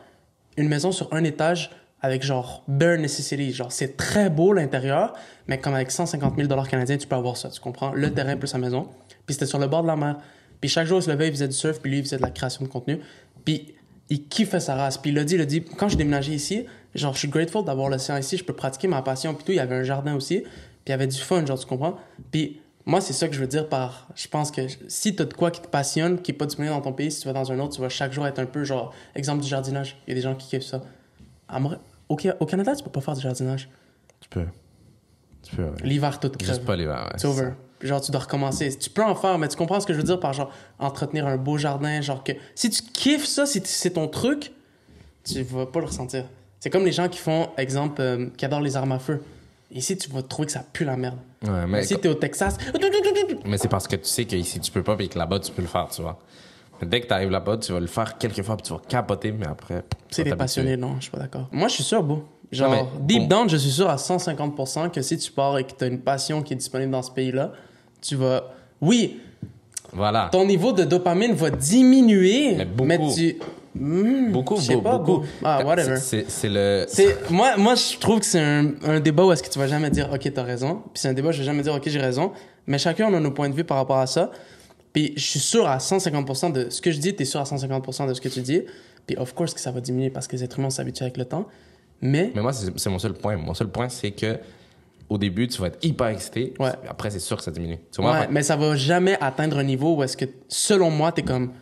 une 0.56 0.68
maison 0.68 0.92
sur 0.92 1.12
un 1.12 1.24
étage 1.24 1.70
avec 2.00 2.22
genre 2.22 2.62
bare 2.68 2.98
necessity. 2.98 3.52
Genre, 3.52 3.72
c'est 3.72 3.96
très 3.96 4.30
beau 4.30 4.52
l'intérieur, 4.52 5.14
mais 5.46 5.58
comme 5.58 5.74
avec 5.74 5.90
150 5.90 6.36
000 6.36 6.48
dollars 6.48 6.68
canadiens, 6.68 6.96
tu 6.96 7.06
peux 7.06 7.16
avoir 7.16 7.36
ça, 7.36 7.50
tu 7.50 7.60
comprends? 7.60 7.92
Le 7.92 8.12
terrain 8.12 8.36
plus 8.36 8.48
sa 8.48 8.58
maison. 8.58 8.88
Puis 9.26 9.34
c'était 9.34 9.46
sur 9.46 9.58
le 9.58 9.66
bord 9.66 9.82
de 9.82 9.88
la 9.88 9.96
mer. 9.96 10.16
Puis 10.60 10.70
chaque 10.70 10.86
jour, 10.86 10.98
il 10.98 11.02
se 11.02 11.10
levait, 11.10 11.28
il 11.28 11.32
faisait 11.32 11.48
du 11.48 11.54
surf, 11.54 11.80
puis 11.80 11.90
lui, 11.90 11.98
il 11.98 12.04
faisait 12.04 12.16
de 12.16 12.22
la 12.22 12.30
création 12.30 12.64
de 12.64 12.70
contenu. 12.70 13.00
Puis 13.44 13.74
il 14.08 14.26
kiffait 14.26 14.60
sa 14.60 14.74
race. 14.74 14.98
Puis 14.98 15.10
il 15.10 15.18
a 15.18 15.24
dit, 15.24 15.34
il 15.34 15.40
a 15.40 15.44
dit, 15.44 15.62
quand 15.64 15.88
j'ai 15.88 15.96
déménagé 15.96 16.32
ici, 16.32 16.64
genre, 16.94 17.14
je 17.14 17.18
suis 17.18 17.28
grateful 17.28 17.64
d'avoir 17.64 17.88
l'océan 17.88 18.16
ici, 18.16 18.36
je 18.36 18.44
peux 18.44 18.54
pratiquer 18.54 18.88
ma 18.88 19.02
passion. 19.02 19.34
Puis 19.34 19.44
tout, 19.44 19.52
il 19.52 19.56
y 19.56 19.60
avait 19.60 19.76
un 19.76 19.82
jardin 19.82 20.14
aussi, 20.14 20.40
puis 20.40 20.50
il 20.86 20.90
y 20.90 20.92
avait 20.92 21.06
du 21.06 21.18
fun, 21.18 21.44
genre, 21.44 21.58
tu 21.58 21.66
comprends? 21.66 21.96
Puis 22.30 22.60
moi, 22.88 23.00
c'est 23.00 23.12
ça 23.12 23.28
que 23.28 23.34
je 23.34 23.40
veux 23.40 23.46
dire 23.46 23.68
par, 23.68 24.08
je 24.14 24.26
pense 24.28 24.50
que 24.50 24.62
si 24.88 25.14
tu 25.14 25.22
as 25.22 25.26
de 25.26 25.34
quoi 25.34 25.50
qui 25.50 25.60
te 25.60 25.68
passionne, 25.68 26.20
qui 26.20 26.32
n'est 26.32 26.38
pas 26.38 26.46
disponible 26.46 26.74
dans 26.74 26.80
ton 26.80 26.92
pays, 26.92 27.12
si 27.12 27.20
tu 27.20 27.28
vas 27.28 27.34
dans 27.34 27.52
un 27.52 27.58
autre, 27.60 27.74
tu 27.74 27.82
vas 27.82 27.88
chaque 27.88 28.12
jour 28.12 28.26
être 28.26 28.38
un 28.38 28.46
peu, 28.46 28.64
genre, 28.64 28.94
exemple 29.14 29.42
du 29.42 29.48
jardinage. 29.48 29.98
Il 30.06 30.10
y 30.10 30.12
a 30.12 30.14
des 30.14 30.22
gens 30.22 30.34
qui 30.34 30.48
kiffent 30.48 30.66
ça. 30.66 30.82
au, 32.08 32.16
Canada, 32.16 32.74
tu 32.74 32.82
peux 32.82 32.90
pas 32.90 33.02
faire 33.02 33.14
du 33.14 33.20
jardinage. 33.20 33.68
Tu 34.20 34.28
peux. 34.30 34.46
Tu 35.42 35.54
peux, 35.54 35.70
L'hiver, 35.84 36.18
tout 36.18 36.30
crève. 36.30 36.48
Juste 36.48 36.64
pas 36.64 36.76
l'hiver, 36.76 37.12
C'est 37.16 37.28
over 37.28 37.52
genre 37.80 38.00
tu 38.00 38.10
dois 38.10 38.22
recommencer. 38.22 38.76
Tu 38.76 38.90
peux 38.90 39.04
en 39.04 39.14
faire, 39.14 39.38
mais 39.38 39.48
tu 39.48 39.56
comprends 39.56 39.78
ce 39.80 39.86
que 39.86 39.92
je 39.92 39.98
veux 39.98 40.04
dire 40.04 40.18
par 40.18 40.32
genre 40.32 40.50
entretenir 40.78 41.26
un 41.26 41.36
beau 41.36 41.58
jardin, 41.58 42.00
genre 42.00 42.24
que 42.24 42.32
si 42.54 42.70
tu 42.70 42.82
kiffes 42.82 43.26
ça, 43.26 43.46
si 43.46 43.62
c'est 43.64 43.90
ton 43.90 44.08
truc, 44.08 44.52
tu 45.24 45.42
vas 45.42 45.66
pas 45.66 45.80
le 45.80 45.86
ressentir. 45.86 46.24
C'est 46.60 46.70
comme 46.70 46.84
les 46.84 46.92
gens 46.92 47.08
qui 47.08 47.18
font, 47.18 47.50
exemple, 47.56 48.00
euh, 48.00 48.26
qui 48.36 48.44
adorent 48.44 48.62
les 48.62 48.76
armes 48.76 48.92
à 48.92 48.98
feu. 48.98 49.22
Ici, 49.70 49.98
tu 49.98 50.10
vas 50.10 50.22
trouver 50.22 50.46
que 50.46 50.52
ça 50.52 50.64
pue 50.72 50.84
la 50.84 50.96
merde. 50.96 51.18
Ouais, 51.46 51.66
mais 51.66 51.82
si 51.84 51.98
t'es 51.98 52.08
au 52.08 52.14
Texas. 52.14 52.56
Mais 53.44 53.58
c'est 53.58 53.68
parce 53.68 53.86
que 53.86 53.96
tu 53.96 54.08
sais 54.08 54.24
qu'ici, 54.24 54.60
tu 54.60 54.72
peux 54.72 54.82
pas, 54.82 54.96
et 54.98 55.08
que 55.08 55.18
là-bas, 55.18 55.40
tu 55.40 55.52
peux 55.52 55.62
le 55.62 55.68
faire, 55.68 55.88
tu 55.88 56.02
vois. 56.02 56.18
dès 56.82 57.00
que 57.00 57.06
tu 57.06 57.12
arrives 57.12 57.30
là-bas, 57.30 57.58
tu 57.58 57.72
vas 57.72 57.80
le 57.80 57.86
faire 57.86 58.16
quelques 58.16 58.42
fois, 58.42 58.56
puis 58.56 58.64
tu 58.64 58.72
vas 58.72 58.80
capoter, 58.88 59.32
mais 59.32 59.46
après. 59.46 59.84
C'est 60.10 60.24
des 60.24 60.34
passionnés, 60.34 60.76
non, 60.76 60.96
je 60.96 61.02
suis 61.02 61.10
pas 61.10 61.18
d'accord. 61.18 61.48
Moi, 61.52 61.68
je 61.68 61.74
suis 61.74 61.84
sûr, 61.84 62.02
beau. 62.02 62.24
Genre, 62.50 62.88
deep 63.00 63.28
down, 63.28 63.48
je 63.48 63.58
suis 63.58 63.70
sûr 63.70 63.90
à 63.90 63.96
150% 63.96 64.90
que 64.90 65.02
si 65.02 65.18
tu 65.18 65.30
pars 65.30 65.58
et 65.58 65.64
que 65.64 65.72
tu 65.76 65.84
as 65.84 65.86
une 65.86 66.00
passion 66.00 66.42
qui 66.42 66.54
est 66.54 66.56
disponible 66.56 66.90
dans 66.90 67.02
ce 67.02 67.10
pays-là, 67.10 67.52
tu 68.00 68.16
vas. 68.16 68.44
Oui. 68.80 69.20
Voilà. 69.92 70.28
Ton 70.32 70.46
niveau 70.46 70.72
de 70.72 70.84
dopamine 70.84 71.34
va 71.34 71.50
diminuer, 71.50 72.54
mais, 72.56 72.64
beaucoup. 72.64 72.88
mais 72.88 72.98
tu. 73.14 73.38
Hmm, 73.78 74.32
beaucoup, 74.32 74.56
sais 74.56 74.76
pas, 74.76 74.98
beaucoup. 74.98 75.24
Ah, 75.42 75.64
whatever. 75.64 75.96
C'est 75.96 76.26
le. 76.44 76.86
Moi, 77.30 77.56
moi, 77.56 77.74
je 77.74 77.98
trouve 77.98 78.20
que 78.20 78.26
c'est 78.26 78.40
un, 78.40 78.72
un, 78.84 79.00
débat 79.00 79.24
où 79.24 79.32
est-ce 79.32 79.42
que 79.42 79.48
tu 79.48 79.58
vas 79.58 79.68
jamais 79.68 79.90
dire, 79.90 80.08
OK, 80.12 80.32
t'as 80.32 80.42
raison. 80.42 80.82
Puis 80.92 81.02
c'est 81.02 81.08
un 81.08 81.12
débat 81.12 81.28
où 81.28 81.32
je 81.32 81.38
vais 81.38 81.44
jamais 81.44 81.62
dire, 81.62 81.74
OK, 81.74 81.82
j'ai 81.86 81.98
raison. 81.98 82.32
Mais 82.66 82.78
chacun, 82.78 83.06
on 83.10 83.14
a 83.14 83.20
nos 83.20 83.30
points 83.30 83.48
de 83.48 83.54
vue 83.54 83.64
par 83.64 83.76
rapport 83.78 83.98
à 83.98 84.06
ça. 84.06 84.30
Puis 84.92 85.12
je 85.16 85.22
suis 85.22 85.40
sûr 85.40 85.66
à 85.68 85.78
150% 85.78 86.52
de 86.52 86.70
ce 86.70 86.80
que 86.80 86.90
je 86.90 86.98
dis, 86.98 87.14
tu 87.14 87.22
es 87.22 87.26
sûr 87.26 87.40
à 87.40 87.44
150% 87.44 88.08
de 88.08 88.14
ce 88.14 88.20
que 88.20 88.28
tu 88.28 88.40
dis. 88.40 88.62
Puis 89.06 89.16
of 89.16 89.34
course 89.34 89.54
que 89.54 89.60
ça 89.60 89.70
va 89.70 89.80
diminuer 89.80 90.10
parce 90.10 90.26
que 90.26 90.36
les 90.36 90.44
êtres 90.44 90.58
humains 90.58 90.70
s'habituent 90.70 91.04
avec 91.04 91.16
le 91.16 91.24
temps. 91.24 91.46
Mais. 92.00 92.30
Mais 92.34 92.42
moi, 92.42 92.52
c'est 92.52 92.90
mon 92.90 92.98
seul 92.98 93.14
point. 93.14 93.36
Mon 93.36 93.54
seul 93.54 93.68
point, 93.68 93.88
c'est 93.88 94.10
que 94.10 94.38
au 95.08 95.18
début, 95.18 95.48
tu 95.48 95.60
vas 95.60 95.68
être 95.68 95.78
hyper 95.82 96.08
excité. 96.08 96.52
Ouais. 96.58 96.70
Après, 96.88 97.10
c'est 97.10 97.18
sûr 97.18 97.36
que 97.36 97.42
ça 97.42 97.50
diminue. 97.50 97.78
ouais, 97.98 98.28
mais 98.30 98.42
ça 98.42 98.56
va 98.56 98.76
jamais 98.76 99.16
atteindre 99.20 99.58
un 99.58 99.64
niveau 99.64 99.96
où 99.96 100.02
est-ce 100.02 100.16
que, 100.16 100.26
selon 100.48 100.90
moi, 100.90 101.12
t'es 101.12 101.22
comme. 101.22 101.52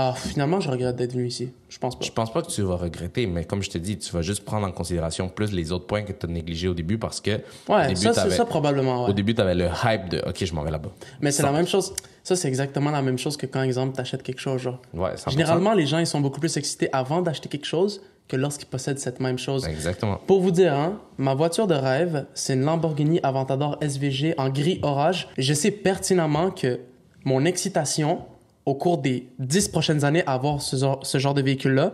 Ah, 0.00 0.14
finalement, 0.16 0.60
je 0.60 0.70
regrette 0.70 0.94
d'être 0.94 1.12
venu 1.12 1.26
ici. 1.26 1.50
Je 1.68 1.76
pense 1.76 1.98
pas. 1.98 2.04
Je 2.04 2.12
pense 2.12 2.32
pas 2.32 2.40
que 2.42 2.46
tu 2.46 2.62
vas 2.62 2.76
regretter, 2.76 3.26
mais 3.26 3.44
comme 3.44 3.64
je 3.64 3.68
te 3.68 3.78
dis, 3.78 3.98
tu 3.98 4.12
vas 4.12 4.22
juste 4.22 4.44
prendre 4.44 4.64
en 4.64 4.70
considération 4.70 5.28
plus 5.28 5.50
les 5.50 5.72
autres 5.72 5.86
points 5.86 6.02
que 6.02 6.12
tu 6.12 6.24
as 6.24 6.28
négligés 6.28 6.68
au 6.68 6.74
début 6.74 6.98
parce 6.98 7.20
que. 7.20 7.40
Ouais, 7.68 7.96
ça, 7.96 8.12
c'est 8.12 8.30
ça 8.30 8.44
probablement. 8.44 9.02
Ouais. 9.02 9.10
Au 9.10 9.12
début, 9.12 9.34
tu 9.34 9.40
avais 9.40 9.56
le 9.56 9.66
hype 9.84 10.08
de 10.08 10.22
OK, 10.24 10.44
je 10.44 10.54
m'en 10.54 10.62
vais 10.62 10.70
là-bas. 10.70 10.90
Mais 11.20 11.32
c'est 11.32 11.42
la 11.42 11.50
même 11.50 11.66
chose. 11.66 11.92
Ça, 12.22 12.36
c'est 12.36 12.46
exactement 12.46 12.92
la 12.92 13.02
même 13.02 13.18
chose 13.18 13.36
que 13.36 13.46
quand, 13.46 13.60
exemple, 13.60 13.96
tu 13.96 14.00
achètes 14.00 14.22
quelque 14.22 14.40
chose. 14.40 14.60
Genre. 14.60 14.80
Ouais, 14.94 15.14
Généralement, 15.26 15.74
les 15.74 15.86
gens, 15.86 15.98
ils 15.98 16.06
sont 16.06 16.20
beaucoup 16.20 16.38
plus 16.38 16.56
excités 16.56 16.88
avant 16.92 17.20
d'acheter 17.20 17.48
quelque 17.48 17.66
chose 17.66 18.00
que 18.28 18.36
lorsqu'ils 18.36 18.68
possèdent 18.68 19.00
cette 19.00 19.18
même 19.18 19.38
chose. 19.38 19.66
Exactement. 19.66 20.20
Pour 20.28 20.40
vous 20.40 20.52
dire, 20.52 20.74
hein, 20.74 21.00
ma 21.16 21.34
voiture 21.34 21.66
de 21.66 21.74
rêve, 21.74 22.24
c'est 22.34 22.54
une 22.54 22.62
Lamborghini 22.62 23.18
Aventador 23.24 23.78
SVG 23.80 24.34
en 24.38 24.48
gris 24.48 24.78
orage. 24.82 25.28
Je 25.38 25.54
sais 25.54 25.72
pertinemment 25.72 26.52
que 26.52 26.78
mon 27.24 27.44
excitation 27.44 28.20
au 28.68 28.74
cours 28.74 28.98
des 28.98 29.28
dix 29.38 29.66
prochaines 29.66 30.04
années 30.04 30.22
à 30.26 30.34
avoir 30.34 30.60
ce 30.60 30.76
genre, 30.76 31.00
ce 31.02 31.16
genre 31.16 31.32
de 31.32 31.40
véhicule-là 31.40 31.90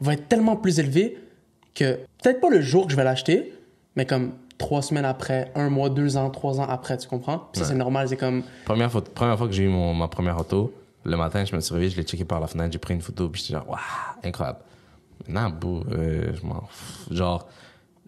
va 0.00 0.12
être 0.14 0.28
tellement 0.28 0.54
plus 0.54 0.78
élevée 0.78 1.18
que 1.74 1.98
peut-être 2.22 2.40
pas 2.40 2.48
le 2.48 2.60
jour 2.60 2.86
que 2.86 2.92
je 2.92 2.96
vais 2.96 3.02
l'acheter, 3.02 3.52
mais 3.96 4.06
comme 4.06 4.32
trois 4.56 4.82
semaines 4.82 5.04
après, 5.04 5.50
un 5.56 5.68
mois, 5.68 5.90
deux 5.90 6.16
ans, 6.16 6.30
trois 6.30 6.60
ans 6.60 6.66
après, 6.68 6.96
tu 6.96 7.08
comprends? 7.08 7.48
ça, 7.54 7.64
c'est 7.64 7.74
normal, 7.74 8.08
c'est 8.08 8.16
comme... 8.16 8.44
Première 8.64 8.92
fois, 8.92 9.02
première 9.02 9.36
fois 9.36 9.48
que 9.48 9.52
j'ai 9.52 9.64
eu 9.64 9.68
mon, 9.68 9.94
ma 9.94 10.06
première 10.06 10.38
auto, 10.38 10.72
le 11.04 11.16
matin, 11.16 11.44
je 11.44 11.56
me 11.56 11.60
suis 11.60 11.74
réveillé, 11.74 11.90
je 11.90 11.96
l'ai 11.96 12.04
checké 12.04 12.24
par 12.24 12.38
la 12.38 12.46
fenêtre, 12.46 12.72
j'ai 12.72 12.78
pris 12.78 12.94
une 12.94 13.02
photo, 13.02 13.28
puis 13.28 13.42
j'étais 13.42 13.54
genre, 13.54 13.68
waouh, 13.68 13.78
incroyable. 14.22 14.60
Non, 15.28 15.50
bou, 15.50 15.82
euh, 15.90 16.32
je 16.40 16.46
m'en 16.46 16.68
Genre, 17.10 17.48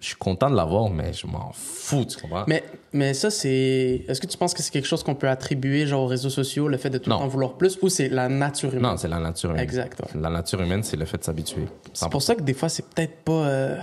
je 0.05 0.11
suis 0.11 0.19
content 0.19 0.51
de 0.51 0.55
l'avoir, 0.55 0.91
mais 0.91 1.15
je 1.15 1.27
m'en 1.27 1.51
fous, 1.55 2.05
tu 2.05 2.19
comprends? 2.19 2.45
Mais, 2.47 2.63
mais 2.93 3.15
ça, 3.15 3.31
c'est. 3.31 4.05
Est-ce 4.07 4.21
que 4.21 4.27
tu 4.27 4.37
penses 4.37 4.53
que 4.53 4.63
c'est 4.63 4.71
quelque 4.71 4.87
chose 4.87 5.03
qu'on 5.03 5.15
peut 5.15 5.31
attribuer 5.31 5.87
genre, 5.87 6.03
aux 6.03 6.07
réseaux 6.07 6.29
sociaux, 6.29 6.69
le 6.69 6.77
fait 6.77 6.91
de 6.91 6.99
tout 6.99 7.09
le 7.09 7.17
temps 7.17 7.27
vouloir 7.27 7.55
plus, 7.55 7.79
ou 7.81 7.89
c'est 7.89 8.11
la 8.11 8.29
nature 8.29 8.69
humaine? 8.75 8.83
Non, 8.83 8.97
c'est 8.99 9.09
la 9.09 9.19
nature 9.19 9.51
humaine. 9.53 9.63
Exact. 9.63 10.03
La 10.15 10.29
nature 10.29 10.61
humaine, 10.61 10.83
c'est 10.83 10.99
le 10.99 11.07
fait 11.07 11.17
de 11.17 11.25
s'habituer. 11.25 11.65
C'est 11.95 12.11
pour 12.11 12.21
ça 12.21 12.35
que 12.35 12.43
des 12.43 12.53
fois, 12.53 12.69
c'est 12.69 12.87
peut-être 12.87 13.17
pas. 13.25 13.33
Euh, 13.33 13.79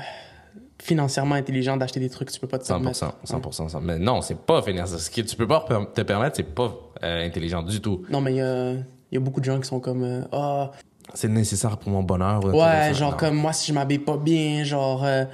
financièrement 0.84 1.36
intelligent 1.36 1.78
d'acheter 1.78 2.00
des 2.00 2.10
trucs 2.10 2.30
que 2.30 2.34
tu 2.34 2.40
peux 2.40 2.48
pas 2.48 2.58
te 2.58 2.68
permettre. 2.68 2.98
100%, 3.24 3.70
100%, 3.70 3.82
Mais 3.84 4.00
non, 4.00 4.22
c'est 4.22 4.38
pas 4.38 4.64
financièrement. 4.64 5.04
Ce 5.04 5.12
que 5.12 5.22
tu 5.22 5.36
peux 5.36 5.48
pas 5.48 5.64
te 5.94 6.02
permettre, 6.02 6.38
c'est 6.38 6.56
pas 6.56 6.74
euh, 7.04 7.26
intelligent 7.26 7.62
du 7.62 7.80
tout. 7.82 8.04
Non, 8.10 8.20
mais 8.20 8.34
il 8.34 8.38
y 8.38 8.42
a, 8.42 8.74
y 9.12 9.18
a, 9.18 9.20
beaucoup 9.20 9.40
de 9.40 9.46
gens 9.46 9.60
qui 9.60 9.68
sont 9.68 9.80
comme 9.80 10.26
ah, 10.32 10.72
c'est 11.14 11.28
nécessaire 11.28 11.78
pour 11.78 11.92
mon 11.92 12.04
bonheur. 12.04 12.44
Ouais, 12.46 12.94
genre 12.94 13.18
comme 13.18 13.36
moi, 13.36 13.54
si 13.54 13.68
je 13.68 13.74
m'habille 13.74 14.00
pas 14.00 14.18
bien, 14.18 14.64
genre, 14.64 15.04
euh, 15.04 15.26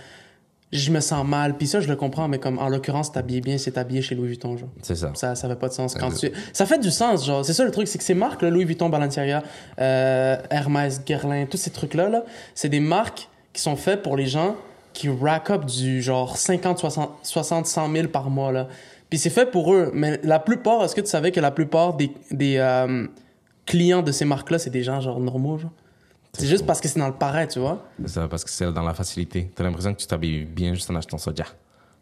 je 0.72 0.92
me 0.92 1.00
sens 1.00 1.26
mal. 1.26 1.56
Puis 1.56 1.68
ça, 1.68 1.80
je 1.80 1.88
le 1.88 1.96
comprends, 1.96 2.28
mais 2.28 2.40
comme 2.40 2.60
en 2.60 2.70
l'occurrence, 2.70 3.12
t'habiller 3.12 3.42
bien, 3.42 3.58
c'est 3.58 3.72
t'habiller 3.72 4.02
chez 4.02 4.16
Louis 4.16 4.28
Vuitton, 4.28 4.58
genre. 4.58 4.70
C'est 4.82 4.96
ça. 4.96 5.12
Ça, 5.16 5.36
ça 5.36 5.48
fait 5.48 5.56
pas 5.56 5.70
de 5.70 5.74
sens. 5.74 5.96
Quand 5.96 6.12
tu... 6.12 6.32
Ça 6.54 6.66
fait 6.66 6.80
du 6.80 6.92
sens, 6.92 7.26
genre. 7.26 7.46
C'est 7.46 7.54
ça 7.54 7.64
le 7.64 7.72
truc, 7.72 7.88
c'est 7.88 7.98
que 7.98 8.04
ces 8.04 8.14
marques, 8.14 8.42
là, 8.42 8.50
Louis 8.50 8.66
Vuitton, 8.66 8.90
Balenciaga, 8.90 9.44
euh, 9.80 10.38
Hermès, 10.50 11.04
Guerlain, 11.06 11.46
tous 11.46 11.58
ces 11.58 11.72
trucs-là, 11.72 12.10
-là, 12.10 12.24
c'est 12.54 12.70
des 12.70 12.82
marques 12.82 13.30
qui 13.54 13.62
sont 13.62 13.76
faites 13.76 14.02
pour 14.02 14.18
les 14.18 14.28
gens 14.28 14.56
qui 14.94 15.10
rack 15.10 15.52
up 15.52 15.66
du 15.66 16.02
genre 16.02 16.38
50, 16.38 16.80
60, 16.80 17.12
60 17.24 17.68
100 17.68 17.92
000 17.92 18.08
par 18.08 18.30
mois, 18.30 18.52
là. 18.52 18.68
Puis 19.10 19.20
c'est 19.20 19.30
fait 19.30 19.50
pour 19.50 19.74
eux. 19.74 19.92
Mais 19.94 20.20
la 20.24 20.40
plupart, 20.40 20.84
est-ce 20.84 20.96
que 20.96 21.02
tu 21.02 21.08
savais 21.08 21.32
que 21.32 21.40
la 21.40 21.52
plupart 21.52 21.94
des, 21.94 22.12
des 22.32 22.58
euh, 22.58 23.08
clients 23.66 24.02
de 24.02 24.12
ces 24.12 24.26
marques-là, 24.26 24.60
c'est 24.60 24.70
des 24.70 24.84
gens 24.84 25.00
genre 25.00 25.20
normaux, 25.20 25.58
genre? 25.58 25.72
C'est 26.38 26.48
juste 26.48 26.66
parce 26.66 26.82
que 26.82 26.88
c'est 26.88 27.00
dans 27.00 27.08
le 27.08 27.14
pareil, 27.14 27.48
tu 27.48 27.60
vois. 27.60 27.86
C'est 28.02 28.10
ça, 28.10 28.28
parce 28.28 28.44
que 28.44 28.50
c'est 28.50 28.72
dans 28.72 28.84
la 28.84 28.94
facilité. 28.94 29.52
T'as 29.56 29.64
l'impression 29.64 29.94
que 29.94 30.00
tu 30.00 30.08
t'habilles 30.08 30.46
bien 30.46 30.74
juste 30.74 30.90
en 30.90 30.96
achetant 30.96 31.18
ça. 31.18 31.32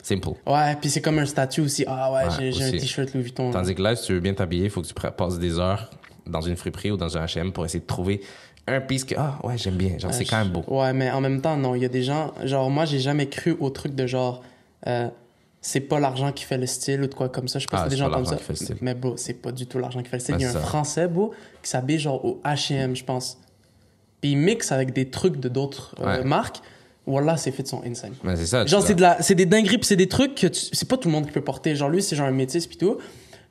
Simple. 0.01 0.29
Ouais, 0.45 0.75
puis 0.79 0.89
c'est 0.89 1.01
comme 1.01 1.17
un 1.17 1.25
statut 1.25 1.61
aussi. 1.61 1.83
Ah 1.88 2.11
ouais, 2.11 2.51
j'ai 2.51 2.63
un 2.63 2.71
t-shirt 2.71 3.13
Louis 3.13 3.23
Vuitton. 3.23 3.51
Tandis 3.51 3.73
que 3.73 3.81
là, 3.81 3.95
si 3.95 4.05
tu 4.05 4.13
veux 4.13 4.19
bien 4.19 4.33
t'habiller, 4.33 4.65
il 4.65 4.69
faut 4.69 4.81
que 4.81 4.88
tu 4.88 4.93
passes 4.93 5.39
des 5.39 5.57
heures 5.57 5.89
dans 6.27 6.41
une 6.41 6.55
friperie 6.55 6.91
ou 6.91 6.97
dans 6.97 7.17
un 7.17 7.25
H&M 7.25 7.51
pour 7.51 7.65
essayer 7.65 7.79
de 7.79 7.86
trouver 7.86 8.21
un 8.67 8.81
piece 8.81 9.03
que 9.03 9.13
ah 9.15 9.38
ouais 9.43 9.59
j'aime 9.59 9.75
bien 9.75 9.99
genre 9.99 10.11
c'est 10.11 10.25
quand 10.25 10.39
même 10.39 10.49
beau 10.49 10.63
ouais 10.67 10.91
mais 10.91 11.11
en 11.11 11.21
même 11.21 11.39
temps 11.39 11.55
non 11.55 11.75
il 11.75 11.83
y 11.83 11.86
a 11.86 11.88
des 11.88 12.01
gens 12.01 12.33
genre 12.45 12.71
moi 12.71 12.86
j'ai 12.86 12.97
jamais 12.97 13.29
cru 13.29 13.55
au 13.59 13.69
truc 13.69 13.93
de 13.93 14.07
genre 14.07 14.41
euh, 14.88 15.07
c'est 15.65 15.81
pas 15.81 15.99
l'argent 15.99 16.31
qui 16.31 16.43
fait 16.43 16.59
le 16.59 16.67
style 16.67 17.01
ou 17.01 17.07
de 17.07 17.15
quoi 17.15 17.27
comme 17.27 17.47
ça. 17.47 17.57
Je 17.57 17.65
pas 17.65 17.86
ah, 17.86 17.89
des 17.89 17.97
gens 17.97 18.11
comme 18.11 18.23
ça. 18.23 18.38
Mais 18.81 18.93
bro, 18.93 19.17
c'est 19.17 19.33
pas 19.33 19.51
du 19.51 19.65
tout 19.65 19.79
l'argent 19.79 20.03
qui 20.03 20.09
fait 20.09 20.17
le 20.17 20.21
style. 20.21 20.36
il 20.38 20.43
y 20.43 20.45
a 20.45 20.51
un 20.51 20.59
Français, 20.59 21.07
bro, 21.07 21.33
qui 21.63 21.71
s'habille 21.71 21.97
genre 21.97 22.23
au 22.23 22.39
H&M, 22.45 22.95
je 22.95 23.03
pense. 23.03 23.39
Puis 24.26 24.32
il 24.32 24.38
mixe 24.38 24.71
avec 24.71 24.91
des 24.91 25.05
trucs 25.11 25.39
de 25.39 25.49
d'autres 25.49 25.93
euh, 26.01 26.23
marques. 26.23 26.57
Voilà, 27.05 27.38
fits 27.51 27.63
sont 27.67 27.84
insane. 27.86 28.13
C'est 28.36 28.47
ça. 28.47 28.65
Genre, 28.65 28.82
c'est 28.82 28.95
de 28.95 29.01
la, 29.01 29.21
c'est 29.21 29.36
des 29.36 29.45
dingueries, 29.45 29.78
c'est 29.84 29.95
des 29.95 30.07
trucs 30.09 30.34
que 30.34 30.47
tu- 30.47 30.65
c'est 30.73 30.88
pas 30.88 30.97
tout 30.97 31.09
le 31.09 31.11
monde 31.13 31.28
qui 31.28 31.32
peut 31.32 31.41
porter. 31.41 31.76
Genre, 31.76 31.89
lui, 31.89 32.01
c'est 32.01 32.15
genre 32.15 32.26
un 32.26 32.32
métis, 32.32 32.65
puis 32.65 32.78
tout. 32.78 32.97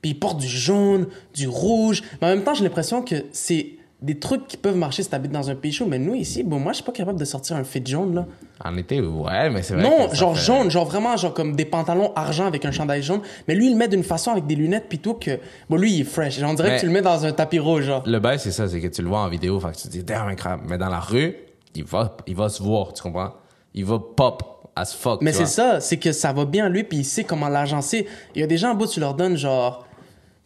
Puis 0.03 0.11
il 0.11 0.19
porte 0.19 0.39
du 0.41 0.49
jaune, 0.49 1.07
du 1.33 1.47
rouge. 1.47 2.03
Mais 2.21 2.27
en 2.27 2.31
même 2.31 2.43
temps, 2.43 2.55
j'ai 2.55 2.65
l'impression 2.65 3.03
que 3.03 3.15
c'est 3.31 3.69
des 4.05 4.19
trucs 4.19 4.47
qui 4.47 4.57
peuvent 4.57 4.77
marcher 4.77 5.03
si 5.03 5.09
t'habites 5.11 5.33
dans 5.33 5.49
un 5.51 5.55
pays 5.55 5.73
chaud. 5.73 5.87
Mais 5.89 5.99
nous, 5.99 6.15
ici, 6.15 6.43
bon, 6.43 6.59
moi, 6.59 6.73
je 6.73 6.77
suis 6.77 6.85
pas 6.85 6.93
capable 6.93 7.19
de 7.19 7.25
sortir 7.25 7.57
un 7.57 7.65
fit 7.65 7.83
jaune, 7.85 8.15
là. 8.15 8.27
En 8.65 8.77
été, 8.77 9.01
ouais, 9.01 9.51
mais 9.51 9.63
c'est 9.63 9.75
vrai. 9.75 9.83
Non, 9.83 10.09
que 10.09 10.15
genre 10.15 10.37
fait- 10.37 10.45
jaune, 10.45 10.71
genre 10.71 10.85
vraiment, 10.85 11.17
genre 11.17 11.33
comme 11.35 11.57
des 11.57 11.65
pantalons 11.65 12.13
argent 12.15 12.47
avec 12.47 12.65
un 12.65 12.71
chandail 12.71 13.03
jaune. 13.03 13.21
Mais 13.49 13.55
lui, 13.55 13.67
il 13.67 13.73
le 13.73 13.79
met 13.79 13.89
d'une 13.89 14.05
façon 14.05 14.31
avec 14.31 14.47
des 14.47 14.55
lunettes, 14.55 14.87
tout, 15.03 15.15
que. 15.15 15.41
Bon, 15.69 15.77
lui, 15.77 15.93
il 15.95 16.01
est 16.03 16.05
fresh. 16.05 16.39
Genre, 16.39 16.51
on 16.51 16.55
dirait 16.55 16.69
Mais- 16.71 16.77
que 16.77 16.81
tu 16.81 16.87
le 16.87 16.93
mets 16.93 17.03
dans 17.03 17.25
un 17.25 17.33
tapis 17.33 17.59
rouge, 17.59 17.85
genre. 17.85 18.03
Le 18.07 18.19
bail, 18.21 18.39
c'est 18.39 18.53
ça, 18.53 18.69
c'est 18.69 18.81
que 18.81 18.87
tu 18.89 19.03
le 19.03 19.09
vois 19.09 19.21
en 19.21 19.29
vidéo, 19.29 19.59
fait 19.59 19.73
que 19.73 19.77
tu 19.77 19.83
te 19.85 19.89
dis, 19.89 20.05
damn, 20.05 20.29
incroyable. 20.29 20.65
Mais 20.69 20.79
dans 20.79 20.89
la 20.91 21.01
rue, 21.01 21.35
il 21.75 21.85
va, 21.85 22.17
il 22.27 22.37
va 22.37 22.49
se 22.49 22.63
voir, 22.63 22.93
tu 22.93 23.03
comprends? 23.03 23.33
Il 23.75 23.85
va 23.85 23.99
pop 23.99 24.43
as 24.77 24.93
fuck. 24.93 25.23
Mais 25.23 25.33
c'est 25.33 25.47
ça, 25.47 25.81
c'est 25.81 25.97
que 25.99 26.13
ça 26.13 26.33
va 26.33 26.45
bien 26.45 26.69
lui, 26.69 26.85
puis 26.85 26.99
il 26.99 27.05
sait 27.05 27.25
comment 27.25 27.49
l'agencer. 27.49 28.07
Il 28.35 28.41
y 28.41 28.45
a 28.45 28.47
des 28.47 28.57
gens 28.57 28.71
en 28.73 28.75
bout, 28.75 28.87
tu 28.87 29.01
leur 29.01 29.15
donnes 29.15 29.37
genre. 29.37 29.87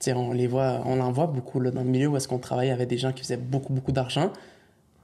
Tu 0.00 0.04
sais, 0.04 0.12
on 0.12 0.32
les 0.32 0.46
voit, 0.46 0.80
on 0.84 1.00
en 1.00 1.10
voit 1.10 1.26
beaucoup 1.26 1.60
là, 1.60 1.70
dans 1.70 1.82
le 1.82 1.88
milieu 1.88 2.06
où 2.08 2.16
est-ce 2.16 2.28
qu'on 2.28 2.38
travaillait, 2.38 2.72
avait 2.72 2.86
des 2.86 2.98
gens 2.98 3.12
qui 3.12 3.22
faisaient 3.22 3.36
beaucoup, 3.36 3.72
beaucoup 3.72 3.92
d'argent. 3.92 4.30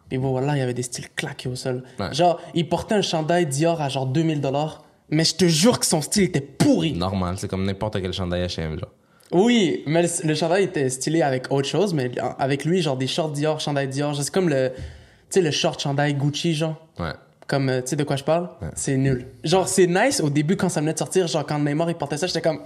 Puis 0.09 0.19
bon, 0.19 0.31
voilà, 0.31 0.55
il 0.55 0.59
y 0.59 0.63
avait 0.63 0.75
des 0.75 0.83
styles 0.83 1.09
claqués 1.17 1.49
au 1.49 1.57
sol. 1.57 1.83
Ouais. 1.99 2.13
Genre, 2.15 2.41
il 2.55 2.69
portait 2.69 2.95
un 2.95 3.03
chandail 3.03 3.47
Dior 3.47 3.81
à 3.81 3.89
genre 3.89 4.07
2000 4.07 4.41
dollars, 4.41 4.85
mais 5.11 5.25
je 5.25 5.35
te 5.35 5.47
jure 5.47 5.81
que 5.81 5.87
son 5.87 6.01
style 6.01 6.25
était 6.25 6.41
pourri. 6.41 6.93
Normal, 6.93 7.37
c'est 7.39 7.49
comme 7.49 7.65
n'importe 7.65 8.01
quel 8.01 8.13
chandail 8.13 8.47
H&M, 8.47 8.79
genre. 8.79 8.91
Oui, 9.33 9.83
mais 9.87 10.03
le, 10.03 10.09
le 10.29 10.35
chandail 10.35 10.65
était 10.65 10.89
stylé 10.91 11.23
avec 11.23 11.51
autre 11.51 11.67
chose, 11.67 11.93
mais 11.95 12.13
avec 12.39 12.65
lui, 12.65 12.83
genre 12.83 12.97
des 12.97 13.07
shorts 13.09 13.33
Dior, 13.33 13.59
chandail 13.59 13.89
Dior, 13.89 14.15
c'est 14.15 14.31
comme 14.31 14.49
le, 14.49 14.71
tu 14.75 14.83
sais, 15.31 15.41
le 15.41 15.51
short 15.51 15.81
chandail 15.81 16.15
Gucci, 16.15 16.55
genre. 16.55 16.77
Ouais. 17.01 17.13
Comme, 17.47 17.69
euh, 17.69 17.81
tu 17.83 17.89
sais 17.89 17.97
de 17.97 18.05
quoi 18.05 18.17
je 18.17 18.25
parle? 18.25 18.49
C'est 18.75 18.97
nul. 18.97 19.27
Genre, 19.43 19.67
c'est 19.69 19.87
nice 19.87 20.21
au 20.21 20.31
début 20.31 20.57
quand 20.57 20.69
ça 20.69 20.81
venait 20.81 20.93
de 20.95 20.99
sortir, 20.99 21.27
genre 21.27 21.45
quand 21.45 21.59
Neymar 21.59 21.91
il 21.91 21.97
portait 21.97 22.17
ça, 22.17 22.27
j'étais 22.27 22.41
comme, 22.41 22.61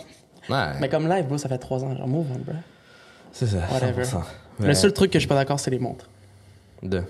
Ouais. 0.49 0.72
mais 0.80 0.88
comme 0.88 1.09
live, 1.09 1.26
bro, 1.26 1.38
ça 1.38 1.49
fait 1.49 1.59
trois 1.59 1.84
ans, 1.84 1.94
genre 1.96 2.09
move 2.09 2.26
on, 2.34 2.38
bro. 2.38 2.55
c'est 3.32 3.46
ça. 3.46 3.59
Whatever. 3.72 4.03
100%. 4.03 4.22
Le 4.61 4.74
seul 4.74 4.92
truc 4.92 5.11
que 5.11 5.18
je 5.18 5.20
suis 5.20 5.28
pas 5.28 5.34
d'accord, 5.34 5.61
c'est 5.61 5.70
les 5.70 5.78
montres. 5.78 6.09
De. 6.82 7.03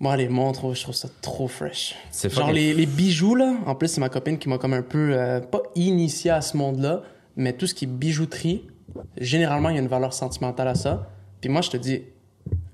Moi, 0.00 0.16
les 0.16 0.28
montres, 0.28 0.64
oh, 0.64 0.74
je 0.74 0.82
trouve 0.82 0.94
ça 0.94 1.08
trop 1.20 1.48
fresh. 1.48 1.96
C'est 2.10 2.32
Genre 2.32 2.52
les 2.52 2.86
bijoux, 2.86 3.34
là, 3.34 3.54
en 3.66 3.74
plus, 3.74 3.88
c'est 3.88 4.00
ma 4.00 4.08
copine 4.08 4.38
qui 4.38 4.48
m'a 4.48 4.58
comme 4.58 4.74
un 4.74 4.82
peu, 4.82 5.10
euh, 5.12 5.40
pas 5.40 5.62
initié 5.74 6.30
à 6.30 6.40
ce 6.40 6.56
monde-là, 6.56 7.02
mais 7.36 7.52
tout 7.52 7.66
ce 7.66 7.74
qui 7.74 7.84
est 7.84 7.88
bijouterie, 7.88 8.64
généralement, 9.16 9.70
il 9.70 9.74
y 9.74 9.78
a 9.78 9.82
une 9.82 9.88
valeur 9.88 10.12
sentimentale 10.12 10.68
à 10.68 10.74
ça. 10.74 11.10
Puis 11.40 11.50
moi, 11.50 11.62
je 11.62 11.70
te 11.70 11.76
dis, 11.76 12.02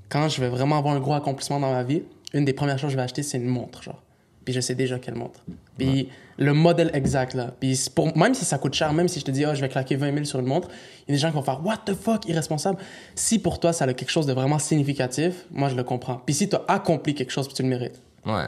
quand 0.08 0.28
je 0.28 0.40
vais 0.40 0.48
vraiment 0.48 0.78
avoir 0.78 0.94
un 0.94 1.00
gros 1.00 1.14
accomplissement 1.14 1.60
dans 1.60 1.72
ma 1.72 1.82
vie, 1.82 2.02
une 2.34 2.44
des 2.44 2.52
premières 2.52 2.78
choses 2.78 2.88
que 2.88 2.92
je 2.92 2.96
vais 2.96 3.02
acheter, 3.02 3.22
c'est 3.22 3.38
une 3.38 3.48
montre, 3.48 3.82
genre. 3.82 4.02
Puis 4.44 4.52
je 4.52 4.60
sais 4.60 4.74
déjà 4.74 4.98
quelle 4.98 5.14
montre. 5.14 5.40
Puis 5.78 6.10
le 6.38 6.52
modèle 6.52 6.90
exact, 6.94 7.34
là. 7.34 7.52
Puis 7.58 7.78
même 8.16 8.34
si 8.34 8.44
ça 8.44 8.58
coûte 8.58 8.74
cher, 8.74 8.92
même 8.92 9.08
si 9.08 9.20
je 9.20 9.24
te 9.24 9.30
dis, 9.30 9.44
ah, 9.44 9.54
je 9.54 9.60
vais 9.60 9.68
claquer 9.68 9.96
20 9.96 10.12
000 10.12 10.24
sur 10.24 10.40
une 10.40 10.46
montre, 10.46 10.68
il 11.06 11.10
y 11.10 11.12
a 11.12 11.16
des 11.16 11.20
gens 11.20 11.28
qui 11.28 11.36
vont 11.36 11.42
faire, 11.42 11.64
what 11.64 11.78
the 11.86 11.94
fuck, 11.94 12.26
irresponsable. 12.26 12.78
Si 13.14 13.38
pour 13.38 13.60
toi, 13.60 13.72
ça 13.72 13.84
a 13.84 13.92
quelque 13.92 14.10
chose 14.10 14.26
de 14.26 14.32
vraiment 14.32 14.58
significatif, 14.58 15.46
moi, 15.50 15.68
je 15.68 15.74
le 15.74 15.84
comprends. 15.84 16.20
Puis 16.24 16.34
si 16.34 16.48
tu 16.48 16.56
as 16.56 16.62
accompli 16.68 17.14
quelque 17.14 17.30
chose, 17.32 17.46
puis 17.46 17.54
tu 17.54 17.62
le 17.62 17.68
mérites. 17.68 18.00
Ouais. 18.26 18.46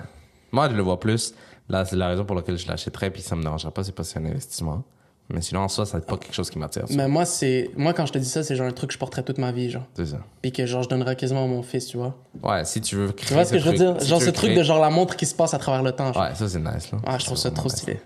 Moi, 0.53 0.69
je 0.71 0.75
le 0.75 0.83
vois 0.83 0.99
plus. 0.99 1.35
Là, 1.69 1.85
c'est 1.85 1.97
la 1.97 2.09
raison 2.09 2.25
pour 2.25 2.37
laquelle 2.37 2.59
je 2.59 2.69
l'achèterais, 2.69 3.11
puis 3.11 3.23
ça 3.23 3.37
me 3.37 3.43
dérangera 3.43 3.71
pas, 3.71 3.83
c'est 3.83 3.95
pas 3.95 4.05
c'est 4.05 4.19
un 4.19 4.25
investissement. 4.25 4.85
Mais 5.29 5.41
sinon, 5.41 5.61
en 5.63 5.69
soi, 5.69 5.87
ça 5.87 5.99
n'est 5.99 6.05
pas 6.05 6.17
quelque 6.17 6.35
chose 6.35 6.51
qui 6.51 6.59
m'attire. 6.59 6.87
ça. 6.87 6.95
Mais 6.95 7.09
moi, 7.09 7.25
c'est 7.25 7.71
moi 7.77 7.93
quand 7.93 8.07
je 8.07 8.13
te 8.13 8.19
dis 8.19 8.29
ça, 8.29 8.45
c'est 8.45 8.55
genre 8.55 8.67
un 8.69 8.73
truc 8.73 8.91
que 8.91 8.95
je 8.95 8.99
porterais 8.99 9.23
toute 9.25 9.39
ma 9.39 9.51
vie, 9.51 9.71
genre. 9.71 9.83
C'est 9.95 10.07
ça. 10.07 10.19
Puis 10.41 10.53
que 10.53 10.65
genre 10.67 10.83
je 10.85 10.89
donnerais 10.89 11.17
quasiment 11.17 11.43
à 11.45 11.47
mon 11.49 11.63
fils, 11.63 11.87
tu 11.87 11.97
vois. 11.97 12.15
Ouais, 12.45 12.65
si 12.65 12.81
tu 12.81 12.95
veux 12.97 13.11
créer. 13.13 13.27
Tu 13.29 13.35
vois 13.35 13.45
ce 13.45 13.53
que 13.53 13.59
je 13.59 13.65
veux 13.65 13.75
truc- 13.75 13.79
dire? 13.95 13.97
si 14.03 14.09
genre 14.09 14.19
tu 14.19 14.25
ce 14.25 14.31
veux 14.31 14.35
truc 14.35 14.51
créer- 14.51 14.59
de 14.59 14.63
genre 14.65 14.81
la 14.81 14.91
montre 14.91 15.17
qui 15.17 15.27
se 15.27 15.35
passe 15.35 15.53
à 15.55 15.59
travers 15.59 15.83
le 15.83 15.91
temps. 15.93 16.13
Genre. 16.13 16.23
Ouais, 16.23 16.35
ça, 16.35 16.49
c'est 16.49 16.61
nice, 16.61 16.93
là. 16.93 16.99
Ah, 17.05 17.19
je 17.19 17.25
trouve 17.25 17.37
ça 17.39 17.49
vraiment 17.49 17.61
trop 17.63 17.69
nice. 17.71 17.79
stylé. 17.79 18.01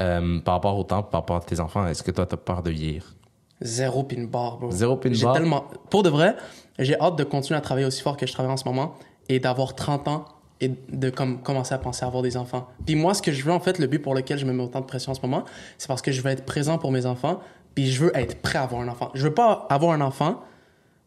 Euh, 0.00 0.40
par 0.40 0.54
rapport 0.54 0.76
au 0.78 0.82
temps, 0.84 1.02
par 1.02 1.20
rapport 1.20 1.36
à 1.36 1.40
tes 1.40 1.60
enfants, 1.60 1.86
est-ce 1.86 2.02
que 2.02 2.10
toi, 2.10 2.26
t'as 2.26 2.36
peur 2.36 2.62
de 2.62 2.70
vieillir? 2.70 3.14
Zéro 3.60 4.02
pin 4.02 4.24
bar, 4.24 4.56
bro. 4.58 4.70
Zéro 4.70 4.96
pin 4.96 5.10
J'ai 5.12 5.24
bar? 5.24 5.34
tellement. 5.34 5.66
Pour 5.90 6.02
de 6.02 6.08
vrai, 6.08 6.34
j'ai 6.78 6.98
hâte 6.98 7.16
de 7.16 7.24
continuer 7.24 7.58
à 7.58 7.60
travailler 7.60 7.86
aussi 7.86 8.00
fort 8.02 8.16
que 8.16 8.26
je 8.26 8.32
travaille 8.32 8.50
en 8.52 8.56
ce 8.56 8.64
moment 8.64 8.94
et 9.28 9.38
d'avoir 9.38 9.74
30 9.74 10.08
ans 10.08 10.24
et 10.60 10.70
de 10.90 11.10
comme, 11.10 11.42
commencer 11.42 11.74
à 11.74 11.78
penser 11.78 12.04
à 12.04 12.08
avoir 12.08 12.22
des 12.22 12.36
enfants. 12.36 12.68
Puis 12.84 12.94
moi, 12.94 13.14
ce 13.14 13.22
que 13.22 13.32
je 13.32 13.42
veux, 13.44 13.52
en 13.52 13.60
fait, 13.60 13.78
le 13.78 13.86
but 13.86 13.98
pour 13.98 14.14
lequel 14.14 14.38
je 14.38 14.44
me 14.44 14.52
mets 14.52 14.62
autant 14.62 14.80
de 14.80 14.86
pression 14.86 15.12
en 15.12 15.14
ce 15.14 15.22
moment, 15.22 15.44
c'est 15.78 15.88
parce 15.88 16.02
que 16.02 16.12
je 16.12 16.20
veux 16.20 16.30
être 16.30 16.44
présent 16.44 16.78
pour 16.78 16.92
mes 16.92 17.06
enfants, 17.06 17.40
puis 17.74 17.90
je 17.90 18.04
veux 18.04 18.16
être 18.16 18.36
prêt 18.42 18.58
à 18.58 18.62
avoir 18.62 18.82
un 18.82 18.88
enfant. 18.88 19.10
Je 19.14 19.22
veux 19.22 19.34
pas 19.34 19.66
avoir 19.70 19.92
un 19.92 20.00
enfant, 20.00 20.42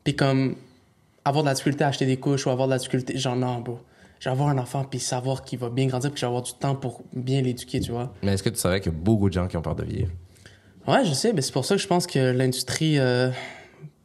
puis 0.04 0.16
comme 0.16 0.56
avoir 1.26 1.44
de 1.44 1.50
la 1.50 1.54
difficulté 1.54 1.84
à 1.84 1.88
acheter 1.88 2.06
des 2.06 2.18
couches 2.18 2.46
ou 2.48 2.50
avoir 2.50 2.68
de 2.68 2.74
la 2.74 2.78
difficulté. 2.78 3.18
Genre, 3.18 3.36
non, 3.36 3.60
bro. 3.60 3.80
Je 4.20 4.30
vais 4.30 4.32
avoir 4.32 4.50
un 4.50 4.58
enfant, 4.58 4.86
puis 4.86 5.00
savoir 5.00 5.44
qu'il 5.44 5.60
va 5.60 5.70
bien 5.70 5.86
grandir, 5.86 6.10
puis 6.10 6.22
je 6.22 6.26
vais 6.26 6.30
avoir 6.30 6.44
du 6.44 6.54
temps 6.54 6.76
pour 6.76 7.04
bien 7.14 7.42
l'éduquer, 7.42 7.82
tu 7.82 7.92
vois. 7.92 8.14
Mais 8.24 8.34
est-ce 8.34 8.44
que 8.44 8.50
tu 8.50 8.56
savais 8.56 8.80
qu'il 8.80 8.92
y 8.92 8.96
a 8.96 8.98
beaucoup 8.98 9.28
de 9.28 9.34
gens 9.34 9.48
qui 9.48 9.58
ont 9.58 9.62
peur 9.62 9.76
de 9.76 9.84
vieillir? 9.84 10.08
Ouais, 10.88 11.04
je 11.06 11.14
sais, 11.14 11.34
mais 11.34 11.42
c'est 11.42 11.52
pour 11.52 11.66
ça 11.66 11.76
que 11.76 11.82
je 11.82 11.88
pense 11.88 12.08
que 12.08 12.32
l'industrie, 12.32 13.00
euh, 13.00 13.30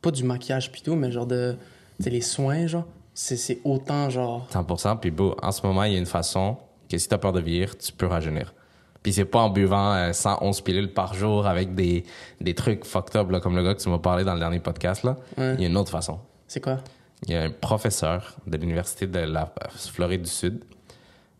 pas 0.02 0.10
du 0.10 0.24
maquillage 0.24 0.70
tout, 0.82 0.94
mais 0.94 1.10
genre 1.10 1.26
de. 1.26 1.56
Les 2.04 2.20
soins, 2.20 2.68
genre, 2.68 2.84
c'est 3.20 3.60
autant 3.64 4.08
genre. 4.10 4.46
100%. 4.52 4.98
Puis, 5.00 5.10
beau, 5.10 5.36
en 5.42 5.50
ce 5.52 5.66
moment, 5.66 5.82
il 5.84 5.92
y 5.92 5.96
a 5.96 5.98
une 5.98 6.06
façon 6.06 6.56
que 6.88 6.96
si 6.98 7.08
t'as 7.08 7.18
peur 7.18 7.32
de 7.32 7.40
vieillir, 7.40 7.76
tu 7.76 7.92
peux 7.92 8.06
rajeunir. 8.06 8.54
Puis 9.02 9.12
c'est 9.12 9.24
pas 9.24 9.40
en 9.40 9.50
buvant 9.50 9.92
euh, 9.94 10.12
111 10.12 10.60
pilules 10.62 10.92
par 10.92 11.14
jour 11.14 11.46
avec 11.46 11.74
des, 11.74 12.04
des 12.40 12.54
trucs 12.54 12.84
fucked 12.84 13.16
up, 13.16 13.30
là, 13.30 13.40
comme 13.40 13.54
le 13.56 13.62
gars 13.62 13.74
que 13.74 13.80
tu 13.80 13.88
m'as 13.88 13.98
parlé 13.98 14.24
dans 14.24 14.34
le 14.34 14.40
dernier 14.40 14.58
podcast. 14.60 15.04
Là. 15.04 15.16
Ouais. 15.36 15.54
Il 15.54 15.60
y 15.60 15.64
a 15.64 15.68
une 15.68 15.76
autre 15.76 15.90
façon. 15.90 16.18
C'est 16.46 16.60
quoi? 16.60 16.78
Il 17.26 17.32
y 17.32 17.36
a 17.36 17.42
un 17.42 17.50
professeur 17.50 18.36
de 18.46 18.56
l'Université 18.56 19.06
de 19.06 19.18
la 19.20 19.42
euh, 19.64 19.68
Floride 19.92 20.22
du 20.22 20.30
Sud, 20.30 20.62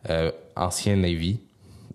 euh, 0.09 0.31
ancien 0.55 0.95
Navy. 0.95 1.39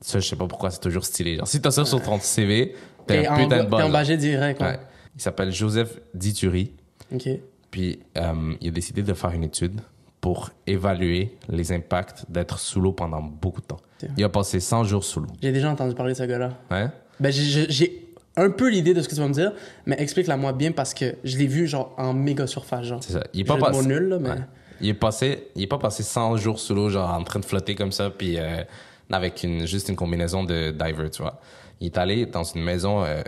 Ça, 0.00 0.20
je 0.20 0.28
sais 0.28 0.36
pas 0.36 0.46
pourquoi 0.46 0.70
c'est 0.70 0.80
toujours 0.80 1.04
stylé. 1.04 1.36
Genre, 1.36 1.46
si 1.48 1.60
t'as 1.60 1.70
ça 1.70 1.84
sur 1.84 2.02
ton 2.02 2.18
CV, 2.20 2.74
t'es 3.06 3.22
T'es 3.22 3.26
un 3.26 3.36
putain 3.36 3.56
de 3.58 3.62
t'es 3.62 3.68
bon. 3.68 3.78
là. 3.78 3.86
embagé 3.86 4.16
direct. 4.16 4.60
Ouais. 4.60 4.78
Il 5.16 5.22
s'appelle 5.22 5.50
Joseph 5.52 5.98
Dituri. 6.12 6.72
Ok. 7.12 7.28
Puis 7.74 7.98
euh, 8.16 8.54
il 8.60 8.68
a 8.68 8.70
décidé 8.70 9.02
de 9.02 9.12
faire 9.14 9.32
une 9.32 9.42
étude 9.42 9.80
pour 10.20 10.50
évaluer 10.64 11.36
les 11.48 11.72
impacts 11.72 12.24
d'être 12.28 12.60
sous 12.60 12.80
l'eau 12.80 12.92
pendant 12.92 13.20
beaucoup 13.20 13.60
de 13.60 13.66
temps. 13.66 13.80
Il 14.16 14.22
a 14.22 14.28
passé 14.28 14.60
100 14.60 14.84
jours 14.84 15.02
sous 15.02 15.18
l'eau. 15.18 15.26
J'ai 15.42 15.50
déjà 15.50 15.72
entendu 15.72 15.92
parler 15.92 16.12
de 16.12 16.18
ce 16.18 16.22
gars-là. 16.22 16.50
Hein? 16.70 16.92
Ben, 17.18 17.32
j'ai- 17.32 18.06
un 18.36 18.50
peu 18.50 18.70
l'idée 18.70 18.94
de 18.94 19.02
ce 19.02 19.08
que 19.08 19.14
tu 19.16 19.20
vas 19.20 19.26
me 19.26 19.32
dire, 19.32 19.50
mais 19.86 19.96
explique-la 19.98 20.36
moi 20.36 20.52
bien 20.52 20.70
parce 20.70 20.94
que 20.94 21.16
je 21.24 21.36
l'ai 21.36 21.48
vu, 21.48 21.66
genre, 21.66 21.92
en 21.98 22.12
méga 22.14 22.46
surface, 22.46 22.84
genre. 22.86 23.02
C'est 23.02 23.14
ça. 23.14 23.24
Il 23.32 23.40
est 23.40 23.44
pas 23.44 23.56
passé. 23.58 23.88
nul, 23.88 24.08
là, 24.08 24.18
mais. 24.20 24.28
Ouais. 24.30 24.36
Il 24.80 24.88
est 24.90 24.94
passé, 24.94 25.48
il 25.56 25.62
est 25.62 25.66
pas 25.66 25.78
passé 25.78 26.04
100 26.04 26.36
jours 26.36 26.60
sous 26.60 26.76
l'eau, 26.76 26.90
genre 26.90 27.10
en 27.12 27.24
train 27.24 27.40
de 27.40 27.44
flotter 27.44 27.74
comme 27.74 27.90
ça, 27.90 28.08
puis 28.10 28.38
euh, 28.38 28.62
avec 29.10 29.42
une, 29.42 29.66
juste 29.66 29.88
une 29.88 29.96
combinaison 29.96 30.44
de 30.44 30.70
diver, 30.70 31.10
tu 31.10 31.22
vois. 31.22 31.40
Il 31.80 31.86
est 31.86 31.98
allé 31.98 32.26
dans 32.26 32.44
une 32.44 32.62
maison 32.62 33.02
euh, 33.04 33.20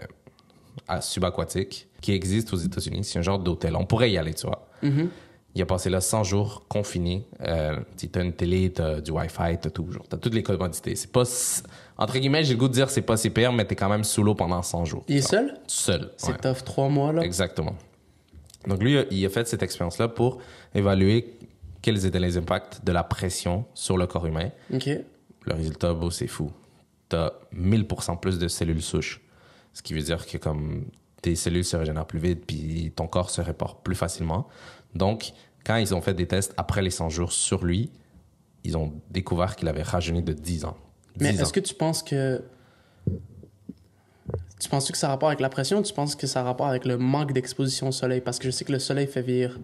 subaquatique 1.01 1.89
qui 2.01 2.13
existe 2.13 2.53
aux 2.53 2.57
États-Unis. 2.57 3.05
C'est 3.05 3.19
un 3.19 3.23
genre 3.23 3.39
d'hôtel. 3.39 3.77
On 3.77 3.87
pourrait 3.87 4.11
y 4.11 4.19
aller, 4.19 4.35
tu 4.35 4.47
vois. 4.47 4.69
Il 5.57 5.63
a 5.63 5.67
passé 5.67 5.89
là 5.89 6.03
100 6.03 6.25
jours 6.25 6.67
confiné. 6.69 7.27
Euh, 7.41 7.79
tu 7.97 8.11
as 8.15 8.21
une 8.21 8.35
télé, 8.35 8.71
t'as 8.71 9.01
du 9.01 9.11
Wi-Fi, 9.11 9.59
t'as 9.59 9.71
tout. 9.71 9.89
T'as 10.07 10.19
toutes 10.19 10.35
les 10.35 10.43
commodités. 10.43 10.95
C'est 10.97 11.11
pas... 11.11 11.23
Entre 11.97 12.19
guillemets, 12.19 12.45
j'ai 12.45 12.53
le 12.53 12.59
goût 12.59 12.69
de 12.69 12.75
dire 12.75 12.91
c'est 12.91 13.01
pas 13.01 13.17
si 13.17 13.31
pire, 13.31 13.55
mais 13.55 13.65
t'es 13.65 13.75
quand 13.75 13.89
même 13.89 14.05
sous 14.05 14.23
l'eau 14.23 14.35
pendant 14.35 14.61
100 14.61 14.85
jours. 14.85 15.05
Il 15.09 15.17
est 15.17 15.23
seul? 15.23 15.59
Seul. 15.67 16.11
C'est 16.19 16.33
ouais. 16.33 16.37
tough, 16.37 16.63
trois 16.63 16.91
mois, 16.91 17.11
là? 17.11 17.23
Exactement. 17.23 17.75
Donc 18.67 18.83
lui, 18.83 18.99
il 19.11 19.25
a 19.25 19.31
fait 19.31 19.49
cette 19.49 19.63
expérience-là 19.63 20.09
pour 20.09 20.43
évaluer 20.75 21.39
quels 21.81 22.05
étaient 22.05 22.21
les 22.21 22.37
impacts 22.37 22.85
de 22.85 22.93
la 22.93 23.03
pression 23.03 23.65
sur 23.73 23.97
le 23.97 24.07
corps 24.07 24.27
humain. 24.27 24.51
Ok. 24.75 24.89
Le 24.89 25.55
résultat, 25.55 25.95
beau, 25.95 26.11
c'est 26.11 26.27
fou. 26.27 26.51
T'as 27.09 27.31
1000% 27.55 28.21
plus 28.21 28.39
de 28.39 28.49
cellules 28.49 28.83
souches. 28.83 29.23
Ce 29.77 29.83
qui 29.83 29.93
veut 29.93 30.01
dire 30.01 30.27
que 30.27 30.39
comme 30.39 30.87
tes 31.21 31.37
cellules 31.37 31.63
se 31.63 31.77
régénèrent 31.77 32.07
plus 32.07 32.19
vite, 32.19 32.47
puis 32.47 32.95
ton 32.97 33.07
corps 33.07 33.29
se 33.29 33.43
répare 33.43 33.77
plus 33.83 33.95
facilement. 33.95 34.49
Donc, 34.95 35.33
quand 35.67 35.77
ils 35.77 35.95
ont 35.95 36.01
fait 36.01 36.15
des 36.15 36.27
tests 36.27 36.55
après 36.57 36.81
les 36.81 36.89
100 36.89 37.11
jours 37.11 37.31
sur 37.31 37.63
lui, 37.63 37.91
ils 38.65 38.79
ont 38.79 38.95
découvert 39.11 39.55
qu'il 39.55 39.69
avait 39.69 39.83
rajeuni 39.83 40.23
de 40.23 40.33
10 40.33 40.65
ans. 40.65 40.79
Mais 41.21 41.33
10 41.33 41.39
ans. 41.39 41.43
est-ce 41.43 41.53
que 41.53 41.61
tu 41.61 41.75
penses 41.75 42.03
que. 42.03 42.43
Tu 44.59 44.71
penses 44.71 44.91
que 44.91 44.97
ça 44.97 45.09
a 45.09 45.11
rapport 45.11 45.29
avec 45.29 45.41
la 45.41 45.51
pression 45.51 45.81
ou 45.81 45.83
tu 45.83 45.93
penses 45.93 46.17
que 46.17 46.27
ça 46.27 46.41
a 46.41 46.45
rapport 46.45 46.69
avec 46.69 46.87
le 46.87 46.97
manque 46.97 47.35
d'exposition 47.35 47.89
au 47.89 47.93
soleil? 47.93 48.23
Parce 48.23 48.39
que 48.39 48.47
je 48.47 48.53
sais 48.53 48.65
que 48.65 48.73
le 48.73 48.79
soleil 48.79 49.07
fait 49.07 49.21
vieillir. 49.21 49.61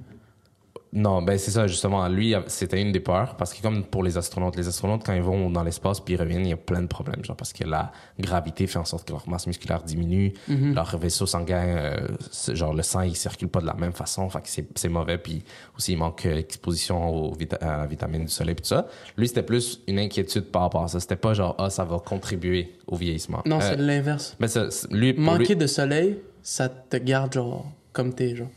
Non, 0.94 1.22
ben 1.22 1.38
c'est 1.38 1.50
ça, 1.52 1.66
justement. 1.66 2.06
Lui, 2.08 2.34
c'était 2.48 2.80
une 2.82 2.92
des 2.92 3.00
peurs, 3.00 3.36
parce 3.36 3.54
que 3.54 3.62
comme 3.62 3.82
pour 3.84 4.02
les 4.02 4.18
astronautes, 4.18 4.56
les 4.56 4.68
astronautes, 4.68 5.02
quand 5.06 5.14
ils 5.14 5.22
vont 5.22 5.48
dans 5.48 5.62
l'espace 5.62 6.00
puis 6.00 6.12
ils 6.14 6.20
reviennent, 6.20 6.44
il 6.44 6.50
y 6.50 6.52
a 6.52 6.56
plein 6.58 6.82
de 6.82 6.86
problèmes, 6.86 7.24
genre 7.24 7.34
parce 7.36 7.54
que 7.54 7.64
la 7.64 7.92
gravité 8.20 8.66
fait 8.66 8.78
en 8.78 8.84
sorte 8.84 9.06
que 9.08 9.12
leur 9.12 9.26
masse 9.26 9.46
musculaire 9.46 9.82
diminue, 9.82 10.34
leur 10.48 10.94
vaisseau 10.98 11.24
sanguin, 11.24 11.64
euh, 11.66 12.06
genre 12.52 12.74
le 12.74 12.82
sang, 12.82 13.00
il 13.00 13.16
circule 13.16 13.48
pas 13.48 13.60
de 13.62 13.66
la 13.66 13.72
même 13.74 13.94
façon, 13.94 14.28
fait 14.28 14.42
que 14.42 14.66
c'est 14.74 14.88
mauvais, 14.90 15.16
puis 15.16 15.42
aussi 15.78 15.92
il 15.92 15.98
manque 15.98 16.26
euh, 16.26 16.36
exposition 16.36 17.08
aux 17.30 17.32
à 17.62 17.78
la 17.78 17.86
vitamine 17.86 18.26
du 18.26 18.30
soleil, 18.30 18.54
puis 18.54 18.62
tout 18.62 18.68
ça. 18.68 18.86
Lui, 19.16 19.28
c'était 19.28 19.42
plus 19.42 19.80
une 19.88 19.98
inquiétude 19.98 20.44
par 20.50 20.62
rapport 20.62 20.84
à 20.84 20.88
ça. 20.88 21.00
C'était 21.00 21.16
pas 21.16 21.32
genre, 21.32 21.54
ah, 21.58 21.70
ça 21.70 21.84
va 21.84 21.98
contribuer 22.00 22.74
au 22.86 22.96
vieillissement. 22.96 23.40
Non, 23.46 23.56
Euh, 23.56 23.60
c'est 23.62 23.76
l'inverse. 23.76 24.36
mais 24.38 24.48
ça, 24.48 24.70
c'est- 24.70 24.92
lui, 24.92 25.14
Manquer 25.14 25.46
lui- 25.54 25.56
de 25.56 25.66
soleil, 25.66 26.18
ça 26.42 26.68
te 26.68 26.98
garde 26.98 27.32
genre 27.32 27.64
comme 27.94 28.12
t'es, 28.14 28.36
genre. 28.36 28.48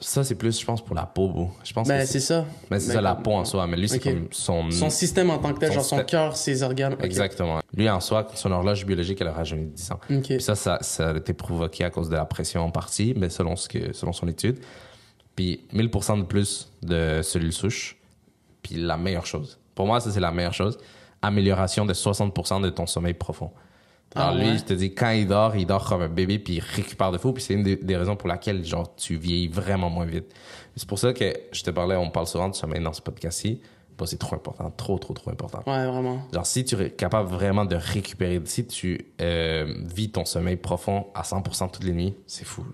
Ça, 0.00 0.24
c'est 0.24 0.34
plus, 0.34 0.58
je 0.60 0.64
pense, 0.66 0.84
pour 0.84 0.94
la 0.94 1.06
peau, 1.06 1.28
bro. 1.28 1.50
Je 1.62 1.72
pense 1.72 1.86
Ben, 1.88 2.06
c'est 2.06 2.20
ça. 2.20 2.44
Mais 2.70 2.78
c'est 2.80 2.88
Ben, 2.88 2.94
ça, 2.94 3.00
la 3.00 3.14
comme- 3.14 3.22
peau 3.22 3.32
en 3.32 3.44
soi. 3.44 3.66
Mais 3.66 3.76
lui, 3.76 3.88
c'est 3.88 3.98
comme 3.98 4.28
son... 4.30 4.70
Son 4.70 4.90
système 4.90 5.30
en 5.30 5.38
tant 5.38 5.52
que 5.54 5.60
tel, 5.60 5.68
Son 5.70 5.74
genre 5.76 5.84
son 5.84 6.04
cœur, 6.04 6.36
ses 6.36 6.62
organes. 6.62 6.96
Exactement. 7.00 7.60
Lui, 7.74 7.88
en 7.88 8.00
soi, 8.00 8.26
son 8.34 8.50
horloge 8.52 8.84
biologique, 8.84 9.18
elle 9.20 9.28
a 9.28 9.32
rajeuni 9.32 9.66
de 9.66 9.70
10 9.70 9.90
ans. 9.92 10.00
Puis 10.06 10.40
ça, 10.40 10.54
ça, 10.54 10.78
ça 10.80 11.10
a 11.10 11.16
été 11.16 11.32
provoqué 11.32 11.84
à 11.84 11.90
cause 11.90 12.08
de 12.08 12.16
la 12.16 12.24
pression 12.24 12.62
en 12.62 12.70
partie, 12.70 13.14
mais 13.16 13.28
selon, 13.30 13.56
ce 13.56 13.68
que, 13.68 13.92
selon 13.92 14.12
son 14.12 14.28
étude. 14.28 14.58
Puis 15.36 15.60
1000% 15.72 16.18
de 16.18 16.24
plus 16.24 16.70
de 16.82 17.20
cellules 17.22 17.52
souches. 17.52 17.96
Puis 18.62 18.76
la 18.76 18.96
meilleure 18.96 19.26
chose. 19.26 19.58
Pour 19.74 19.86
moi, 19.86 20.00
ça, 20.00 20.10
c'est 20.10 20.20
la 20.20 20.30
meilleure 20.30 20.54
chose. 20.54 20.78
Amélioration 21.22 21.86
de 21.86 21.92
60% 21.94 22.60
de 22.62 22.70
ton 22.70 22.86
sommeil 22.86 23.14
profond. 23.14 23.50
Alors 24.14 24.30
Ah 24.36 24.38
lui, 24.38 24.58
je 24.58 24.64
te 24.64 24.72
dis, 24.72 24.94
quand 24.94 25.10
il 25.10 25.26
dort, 25.26 25.56
il 25.56 25.66
dort 25.66 25.84
comme 25.88 26.02
un 26.02 26.08
bébé, 26.08 26.38
puis 26.38 26.54
il 26.54 26.60
récupère 26.60 27.10
de 27.10 27.18
fou. 27.18 27.32
Puis 27.32 27.42
c'est 27.42 27.54
une 27.54 27.62
des, 27.62 27.76
des 27.76 27.96
raisons 27.96 28.16
pour 28.16 28.28
laquelle, 28.28 28.64
genre, 28.64 28.94
tu 28.94 29.16
vieillis 29.16 29.48
vraiment 29.48 29.90
moins 29.90 30.06
vite. 30.06 30.32
C'est 30.76 30.88
pour 30.88 30.98
ça 30.98 31.12
que 31.12 31.32
je 31.52 31.62
te 31.62 31.70
parlais, 31.70 31.96
on 31.96 32.10
parle 32.10 32.26
souvent 32.26 32.48
de 32.48 32.54
sommeil 32.54 32.82
dans 32.82 32.92
ce 32.92 33.02
podcast-ci. 33.02 33.60
Bah, 33.96 34.06
c'est 34.06 34.18
trop 34.18 34.34
important, 34.34 34.70
trop, 34.76 34.98
trop, 34.98 35.14
trop 35.14 35.30
important. 35.30 35.62
Ouais, 35.66 35.86
vraiment. 35.86 36.22
Genre, 36.32 36.46
si 36.46 36.64
tu 36.64 36.74
es 36.80 36.90
capable 36.90 37.28
vraiment 37.28 37.64
de 37.64 37.76
récupérer, 37.76 38.40
si 38.44 38.66
tu 38.66 39.06
euh, 39.20 39.72
vis 39.84 40.10
ton 40.10 40.24
sommeil 40.24 40.56
profond 40.56 41.06
à 41.14 41.22
100% 41.22 41.70
toutes 41.70 41.84
les 41.84 41.92
nuits, 41.92 42.14
c'est 42.26 42.44
fou. 42.44 42.64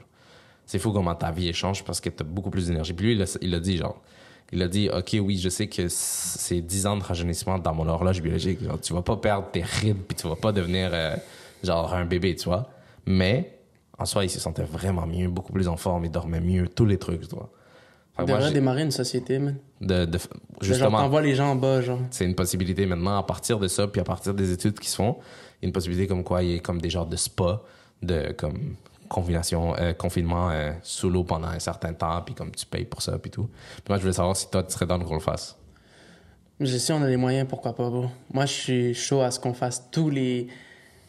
C'est 0.64 0.78
fou 0.78 0.93
comment 0.93 1.14
ta 1.14 1.30
vie 1.30 1.49
échange 1.49 1.84
parce 1.84 2.01
que 2.01 2.09
tu 2.09 2.22
as 2.22 2.24
beaucoup 2.24 2.49
plus 2.49 2.68
d'énergie. 2.68 2.93
Puis 2.95 3.07
lui, 3.07 3.12
il 3.14 3.22
a, 3.22 3.38
il 3.43 3.55
a 3.55 3.61
dit, 3.61 3.76
genre, 3.76 4.01
il 4.53 4.62
a 4.62 4.68
dit, 4.68 4.88
OK, 4.91 5.16
oui, 5.20 5.38
je 5.38 5.49
sais 5.49 5.68
que 5.68 5.86
c'est 5.88 6.61
10 6.61 6.86
ans 6.86 6.97
de 6.97 7.03
rajeunissement 7.03 7.59
dans 7.59 7.74
mon 7.74 7.86
horloge 7.88 8.20
biologique. 8.20 8.62
Genre, 8.62 8.80
tu 8.80 8.93
vas 8.93 9.03
pas 9.03 9.16
perdre 9.16 9.49
tes 9.53 9.62
rides 9.62 10.03
puis 10.09 10.16
tu 10.16 10.26
vas 10.28 10.36
pas 10.36 10.53
devenir, 10.53 10.91
euh, 10.93 11.16
genre, 11.62 11.93
un 11.95 12.05
bébé, 12.05 12.34
tu 12.34 12.45
vois. 12.49 12.68
Mais, 13.07 13.59
en 13.99 14.05
soi, 14.05 14.24
il 14.24 14.30
se 14.30 14.41
sentait 14.41 14.64
vraiment 14.64 15.07
mieux, 15.07 15.28
beaucoup 15.28 15.53
plus 15.53 15.68
en 15.68 15.76
forme, 15.76 16.05
il 16.05 16.11
dormait 16.11 16.41
mieux, 16.41 16.68
tous 16.68 16.86
les 16.86 16.99
trucs, 16.99 17.28
tu 17.28 17.34
vois. 17.34 17.51
Moi, 18.18 18.26
devrait 18.26 18.53
démarrer 18.53 18.82
une 18.82 18.91
société, 18.91 19.38
man. 19.38 19.57
de, 19.80 20.05
de- 20.05 20.18
justement, 20.61 20.99
t'envoies 20.99 21.22
les 21.22 21.34
gens 21.34 21.53
en 21.53 21.57
bas, 21.57 21.80
genre. 21.80 22.01
c'est 22.11 22.26
une 22.26 22.34
possibilité 22.34 22.84
maintenant 22.84 23.16
à 23.16 23.22
partir 23.22 23.59
de 23.59 23.66
ça, 23.66 23.86
puis 23.86 24.01
à 24.01 24.05
partir 24.05 24.34
des 24.34 24.53
études 24.53 24.78
qui 24.78 24.91
se 24.91 24.97
font, 24.97 25.16
il 25.20 25.64
y 25.64 25.66
a 25.66 25.68
une 25.68 25.72
possibilité 25.72 26.07
comme 26.07 26.22
quoi 26.22 26.43
il 26.43 26.53
y 26.53 26.57
a 26.57 26.59
comme 26.59 26.82
des 26.82 26.91
genres 26.91 27.07
de 27.07 27.16
spa, 27.16 27.62
de 28.03 28.32
comme 28.32 28.74
confination, 29.11 29.75
euh, 29.77 29.93
confinement 29.93 30.51
euh, 30.51 30.73
sous 30.83 31.11
l'eau 31.11 31.25
pendant 31.25 31.49
un 31.49 31.59
certain 31.59 31.93
temps, 31.93 32.23
puis 32.25 32.35
comme 32.35 32.53
tu 32.53 32.65
payes 32.65 32.85
pour 32.85 33.03
ça, 33.03 33.19
puis 33.19 33.31
tout. 33.31 33.49
Moi, 33.89 33.99
je 33.99 34.03
voulais 34.03 34.15
savoir 34.15 34.37
si 34.37 34.49
toi, 34.49 34.63
tu 34.63 34.73
serais 34.73 34.87
dans 34.87 34.97
le 34.97 35.05
qu'on 35.05 35.15
le 35.15 35.21
fasse. 35.21 35.57
Je 36.61 36.77
sais, 36.79 36.93
on 36.93 37.03
a 37.03 37.09
les 37.09 37.17
moyens, 37.17 37.47
pourquoi 37.49 37.75
pas, 37.75 37.91
bro. 37.91 38.07
Moi, 38.33 38.47
je 38.47 38.53
suis 38.53 38.95
chaud 38.95 39.21
à 39.21 39.31
ce 39.31 39.41
qu'on 39.41 39.53
fasse 39.53 39.89
tous 39.91 40.11
les, 40.11 40.47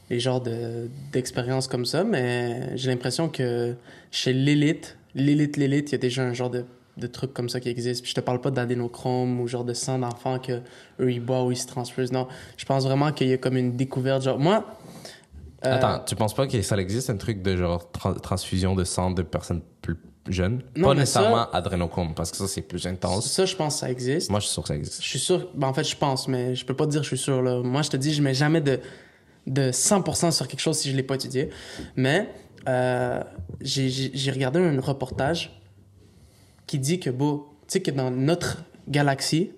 les 0.09 0.19
genres 0.19 0.41
de- 0.41 0.89
d'expériences 1.11 1.67
comme 1.67 1.85
ça, 1.85 2.03
mais 2.03 2.75
j'ai 2.75 2.89
l'impression 2.89 3.29
que 3.29 3.75
chez 4.09 4.33
l'élite, 4.33 4.97
l'élite, 5.13 5.57
l'élite, 5.57 5.89
il 5.89 5.91
y 5.91 5.95
a 5.95 5.99
déjà 5.99 6.23
un 6.23 6.33
genre 6.33 6.49
de, 6.49 6.65
de 6.97 7.07
truc 7.07 7.33
comme 7.33 7.49
ça 7.49 7.59
qui 7.59 7.69
existe. 7.69 8.01
Puis 8.01 8.11
je 8.11 8.15
te 8.15 8.21
parle 8.21 8.41
pas 8.41 8.49
d'adénochrome 8.49 9.39
ou 9.41 9.47
genre 9.47 9.65
de 9.65 9.73
sang 9.73 9.99
d'enfant 9.99 10.39
que 10.39 10.61
eux 10.99 11.11
ils 11.11 11.19
boivent 11.19 11.45
ou 11.47 11.51
ils 11.51 11.57
se 11.57 11.67
transfusent. 11.67 12.11
Non, 12.13 12.27
je 12.57 12.65
pense 12.65 12.83
vraiment 12.85 13.11
qu'il 13.11 13.27
y 13.27 13.33
a 13.33 13.37
comme 13.37 13.57
une 13.57 13.75
découverte. 13.75 14.25
Moi. 14.39 14.65
Euh, 15.65 15.75
Attends, 15.75 16.03
tu 16.05 16.15
penses 16.15 16.33
pas 16.33 16.47
que 16.47 16.61
ça 16.61 16.75
existe 16.77 17.09
un 17.09 17.17
truc 17.17 17.41
de 17.41 17.55
genre 17.57 17.91
tran- 17.91 18.19
transfusion 18.19 18.75
de 18.75 18.83
sang 18.83 19.11
de 19.11 19.21
personnes 19.21 19.61
plus 19.81 19.97
jeunes? 20.27 20.61
Non, 20.75 20.89
Pas 20.89 20.93
nécessairement 20.95 21.49
adrénochrome, 21.51 22.13
parce 22.15 22.31
que 22.31 22.37
ça, 22.37 22.47
c'est 22.47 22.61
plus 22.61 22.85
intense. 22.87 23.29
Ça, 23.31 23.45
je 23.45 23.55
pense 23.55 23.75
que 23.75 23.79
ça 23.81 23.91
existe. 23.91 24.29
Moi, 24.29 24.39
je 24.39 24.45
suis 24.45 24.53
sûr 24.53 24.61
que 24.63 24.67
ça 24.69 24.75
existe. 24.75 25.01
Je 25.03 25.07
suis 25.07 25.19
sûr. 25.19 25.49
Ben, 25.55 25.67
en 25.67 25.73
fait, 25.73 25.83
je 25.83 25.95
pense, 25.95 26.27
mais 26.27 26.55
je 26.55 26.65
peux 26.65 26.75
pas 26.75 26.85
te 26.85 26.91
dire 26.91 27.03
je 27.03 27.07
suis 27.07 27.17
sûr. 27.17 27.41
Là. 27.41 27.61
Moi, 27.63 27.81
je 27.81 27.89
te 27.89 27.97
dis, 27.97 28.13
je 28.13 28.21
mets 28.21 28.33
jamais 28.33 28.61
de, 28.61 28.79
de 29.47 29.71
100% 29.71 30.31
sur 30.31 30.47
quelque 30.47 30.59
chose 30.59 30.77
si 30.77 30.91
je 30.91 30.95
l'ai 30.95 31.03
pas 31.03 31.15
étudié. 31.15 31.49
Mais 31.95 32.29
euh, 32.67 33.23
j'ai- 33.61 34.31
regardé 34.31 34.59
un 34.59 34.79
reportage 34.79 35.59
qui 36.67 36.79
dit 36.79 36.99
que, 36.99 37.09
beau, 37.09 37.53
tu 37.67 37.73
sais 37.73 37.81
que 37.81 37.91
dans 37.91 38.11
notre 38.11 38.63
galaxie, 38.87 39.51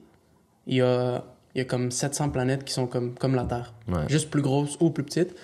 il 0.67 0.77
y 0.77 0.81
a, 0.81 1.23
y 1.55 1.59
a 1.59 1.65
comme 1.65 1.91
700 1.91 2.29
planètes 2.29 2.63
qui 2.63 2.73
sont 2.73 2.87
comme, 2.87 3.13
comme 3.15 3.35
la 3.35 3.43
Terre. 3.43 3.73
Ouais. 3.87 4.07
Juste 4.07 4.29
plus 4.29 4.41
grosses 4.41 4.77
ou 4.79 4.89
plus 4.89 5.03
petites. 5.03 5.35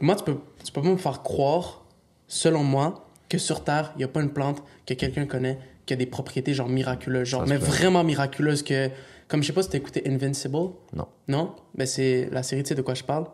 Moi, 0.00 0.14
tu 0.16 0.24
peux, 0.24 0.36
tu 0.64 0.72
peux 0.72 0.82
pas 0.82 0.88
me 0.88 0.96
faire 0.96 1.22
croire, 1.22 1.84
selon 2.26 2.62
moi, 2.64 3.06
que 3.28 3.38
sur 3.38 3.62
Terre, 3.64 3.92
il 3.94 3.98
n'y 3.98 4.04
a 4.04 4.08
pas 4.08 4.20
une 4.22 4.30
plante 4.32 4.62
que 4.86 4.94
quelqu'un 4.94 5.26
connaît 5.26 5.58
qui 5.86 5.92
a 5.94 5.96
des 5.96 6.06
propriétés 6.06 6.54
genre 6.54 6.68
miraculeuses, 6.68 7.28
genre, 7.28 7.46
mais 7.46 7.56
vraiment 7.56 8.02
miraculeuses 8.04 8.62
que, 8.62 8.88
comme 9.28 9.42
je 9.42 9.48
sais 9.48 9.52
pas 9.52 9.62
si 9.62 9.68
t'as 9.70 9.78
écouté 9.78 10.02
Invincible, 10.06 10.56
Non. 10.92 11.06
non? 11.28 11.54
Ben 11.74 11.86
c'est 11.86 12.28
la 12.32 12.42
série, 12.42 12.62
tu 12.62 12.68
sais 12.68 12.74
de 12.74 12.82
quoi 12.82 12.94
je 12.94 13.04
parle? 13.04 13.26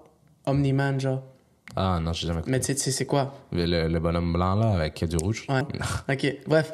Omni-Man, 0.47 1.01
genre. 1.01 1.23
Ah 1.75 1.99
non, 2.01 2.13
j'ai 2.13 2.27
jamais 2.29 2.43
Mais 2.47 2.61
tu 2.61 2.67
sais- 2.67 2.75
tu 2.75 2.81
sais, 2.83 2.91
c'est 2.93 3.07
quoi? 3.07 3.35
Le, 3.53 3.89
le 3.89 3.99
bonhomme 3.99 4.33
blanc, 4.33 4.55
là, 4.55 4.71
avec 4.73 5.05
du 5.05 5.17
rouge. 5.17 5.47
Ouais. 5.49 5.63
ok, 6.15 6.37
bref. 6.47 6.73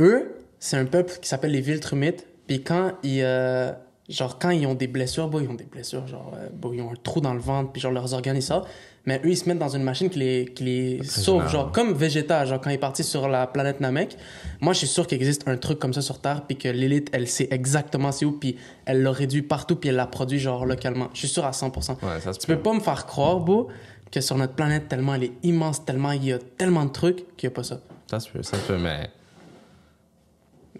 Eux, 0.00 0.34
c'est 0.58 0.76
un 0.78 0.86
peuple 0.86 1.12
qui 1.20 1.28
s'appelle 1.28 1.52
les 1.52 1.60
Viltrumites. 1.60 2.26
Puis 2.46 2.62
quand 2.64 2.92
ils, 3.02 3.20
euh, 3.22 3.70
genre, 4.10 4.38
quand 4.38 4.50
ils 4.50 4.66
ont 4.66 4.74
des 4.74 4.86
blessures, 4.86 5.28
bon, 5.28 5.40
ils 5.40 5.48
ont 5.48 5.54
des 5.54 5.64
blessures, 5.64 6.06
genre, 6.06 6.32
bon, 6.52 6.72
ils 6.72 6.82
ont 6.82 6.90
un 6.90 6.96
trou 7.02 7.20
dans 7.20 7.34
le 7.34 7.40
ventre, 7.40 7.72
puis 7.72 7.80
genre, 7.80 7.92
leurs 7.92 8.12
organes, 8.12 8.40
sortent. 8.40 8.68
Mais 9.06 9.18
eux, 9.24 9.30
ils 9.30 9.36
se 9.36 9.48
mettent 9.48 9.58
dans 9.58 9.74
une 9.74 9.82
machine 9.82 10.10
qui 10.10 10.18
les, 10.18 10.44
qui 10.54 10.64
les 10.64 11.02
sauve, 11.04 11.48
genre, 11.48 11.72
comme 11.72 11.94
Vegeta, 11.94 12.44
genre, 12.44 12.60
quand 12.60 12.70
il 12.70 12.74
est 12.74 12.78
parti 12.78 13.02
sur 13.02 13.28
la 13.28 13.46
planète 13.46 13.80
Namek. 13.80 14.16
Moi, 14.60 14.74
je 14.74 14.78
suis 14.78 14.86
sûr 14.86 15.06
qu'il 15.06 15.16
existe 15.16 15.48
un 15.48 15.56
truc 15.56 15.78
comme 15.78 15.94
ça 15.94 16.02
sur 16.02 16.20
Terre, 16.20 16.42
puis 16.46 16.58
que 16.58 16.68
l'élite, 16.68 17.08
elle 17.12 17.26
sait 17.26 17.48
exactement 17.50 18.12
c'est 18.12 18.26
où, 18.26 18.32
puis 18.32 18.56
elle 18.84 19.02
l'a 19.02 19.12
réduit 19.12 19.42
partout, 19.42 19.76
puis 19.76 19.88
elle 19.88 19.96
l'a 19.96 20.06
produit, 20.06 20.38
genre, 20.38 20.66
localement. 20.66 21.08
Je 21.14 21.20
suis 21.20 21.28
sûr 21.28 21.44
à 21.44 21.52
100%. 21.52 21.92
Ouais, 22.02 22.20
ça 22.20 22.32
se 22.32 22.38
Tu 22.38 22.46
peux 22.46 22.58
pas 22.58 22.74
me 22.74 22.80
faire 22.80 23.06
croire, 23.06 23.40
beau, 23.40 23.68
que 24.10 24.20
sur 24.20 24.36
notre 24.36 24.54
planète, 24.54 24.88
tellement 24.88 25.14
elle 25.14 25.24
est 25.24 25.32
immense, 25.42 25.84
tellement 25.84 26.12
il 26.12 26.24
y 26.24 26.32
a 26.32 26.38
tellement 26.38 26.84
de 26.84 26.90
trucs 26.90 27.36
qu'il 27.36 27.48
n'y 27.48 27.52
a 27.52 27.56
pas 27.56 27.62
ça. 27.62 27.80
Ça 28.10 28.20
se 28.20 28.28
peut, 28.28 28.42
ça 28.42 28.56
se 28.56 28.66
peut, 28.66 28.78
mais 28.78 29.08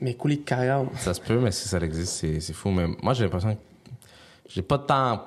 Mais 0.00 0.14
coulis 0.14 0.38
de 0.38 0.44
carrière, 0.44 0.84
ça 0.96 1.12
se 1.12 1.20
peut, 1.20 1.38
mais 1.38 1.50
si 1.50 1.68
ça 1.68 1.78
existe, 1.78 2.24
c'est, 2.40 2.52
fou. 2.52 2.70
Mais 2.70 2.86
moi, 3.02 3.12
j'ai 3.12 3.24
l'impression 3.24 3.54
que 3.54 3.60
j'ai 4.48 4.62
pas 4.62 4.78
de 4.78 4.84
temps. 4.84 5.26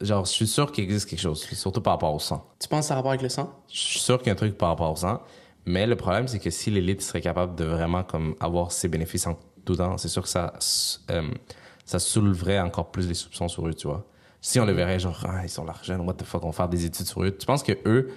Genre, 0.00 0.24
je 0.24 0.30
suis 0.30 0.46
sûr 0.46 0.72
qu'il 0.72 0.84
existe 0.84 1.08
quelque 1.08 1.20
chose, 1.20 1.42
surtout 1.42 1.80
par 1.80 1.94
rapport 1.94 2.14
au 2.14 2.18
sang. 2.18 2.46
tu 2.58 2.68
penses 2.68 2.80
que 2.80 2.86
ça 2.86 2.94
a 2.94 2.96
rapport 2.96 3.10
avec 3.10 3.22
le 3.22 3.28
sang? 3.28 3.52
Je 3.70 3.78
suis 3.78 4.00
sûr 4.00 4.18
qu'il 4.18 4.28
y 4.28 4.30
a 4.30 4.32
un 4.32 4.36
truc 4.36 4.56
par 4.56 4.70
rapport 4.70 4.90
au 4.90 4.96
sang, 4.96 5.20
mais 5.66 5.86
le 5.86 5.96
problème, 5.96 6.26
c'est 6.26 6.38
que 6.38 6.50
si 6.50 6.70
l'élite 6.70 7.02
serait 7.02 7.20
capable 7.20 7.54
de 7.54 7.64
vraiment 7.64 8.02
comme 8.02 8.34
avoir 8.40 8.72
ses 8.72 8.88
bénéfices 8.88 9.26
en 9.26 9.38
tout 9.64 9.76
temps, 9.76 9.98
c'est 9.98 10.08
sûr 10.08 10.22
que 10.22 10.28
ça, 10.28 10.54
euh, 11.10 11.22
ça 11.84 11.98
souleverait 11.98 12.60
encore 12.60 12.90
plus 12.90 13.08
les 13.08 13.14
soupçons 13.14 13.48
sur 13.48 13.68
eux, 13.68 13.74
tu 13.74 13.88
vois. 13.88 14.06
Si 14.40 14.58
on 14.58 14.64
le 14.64 14.72
verrait, 14.72 14.98
genre, 14.98 15.22
ah, 15.28 15.42
ils 15.44 15.50
sont 15.50 15.64
l'argent, 15.64 15.98
what 15.98 16.14
the 16.14 16.24
fuck, 16.24 16.42
on 16.44 16.50
va 16.50 16.52
faire 16.52 16.68
des 16.68 16.86
études 16.86 17.06
sur 17.06 17.22
eux. 17.22 17.30
Tu 17.30 17.44
penses 17.44 17.62
que 17.62 17.76
eux, 17.84 18.10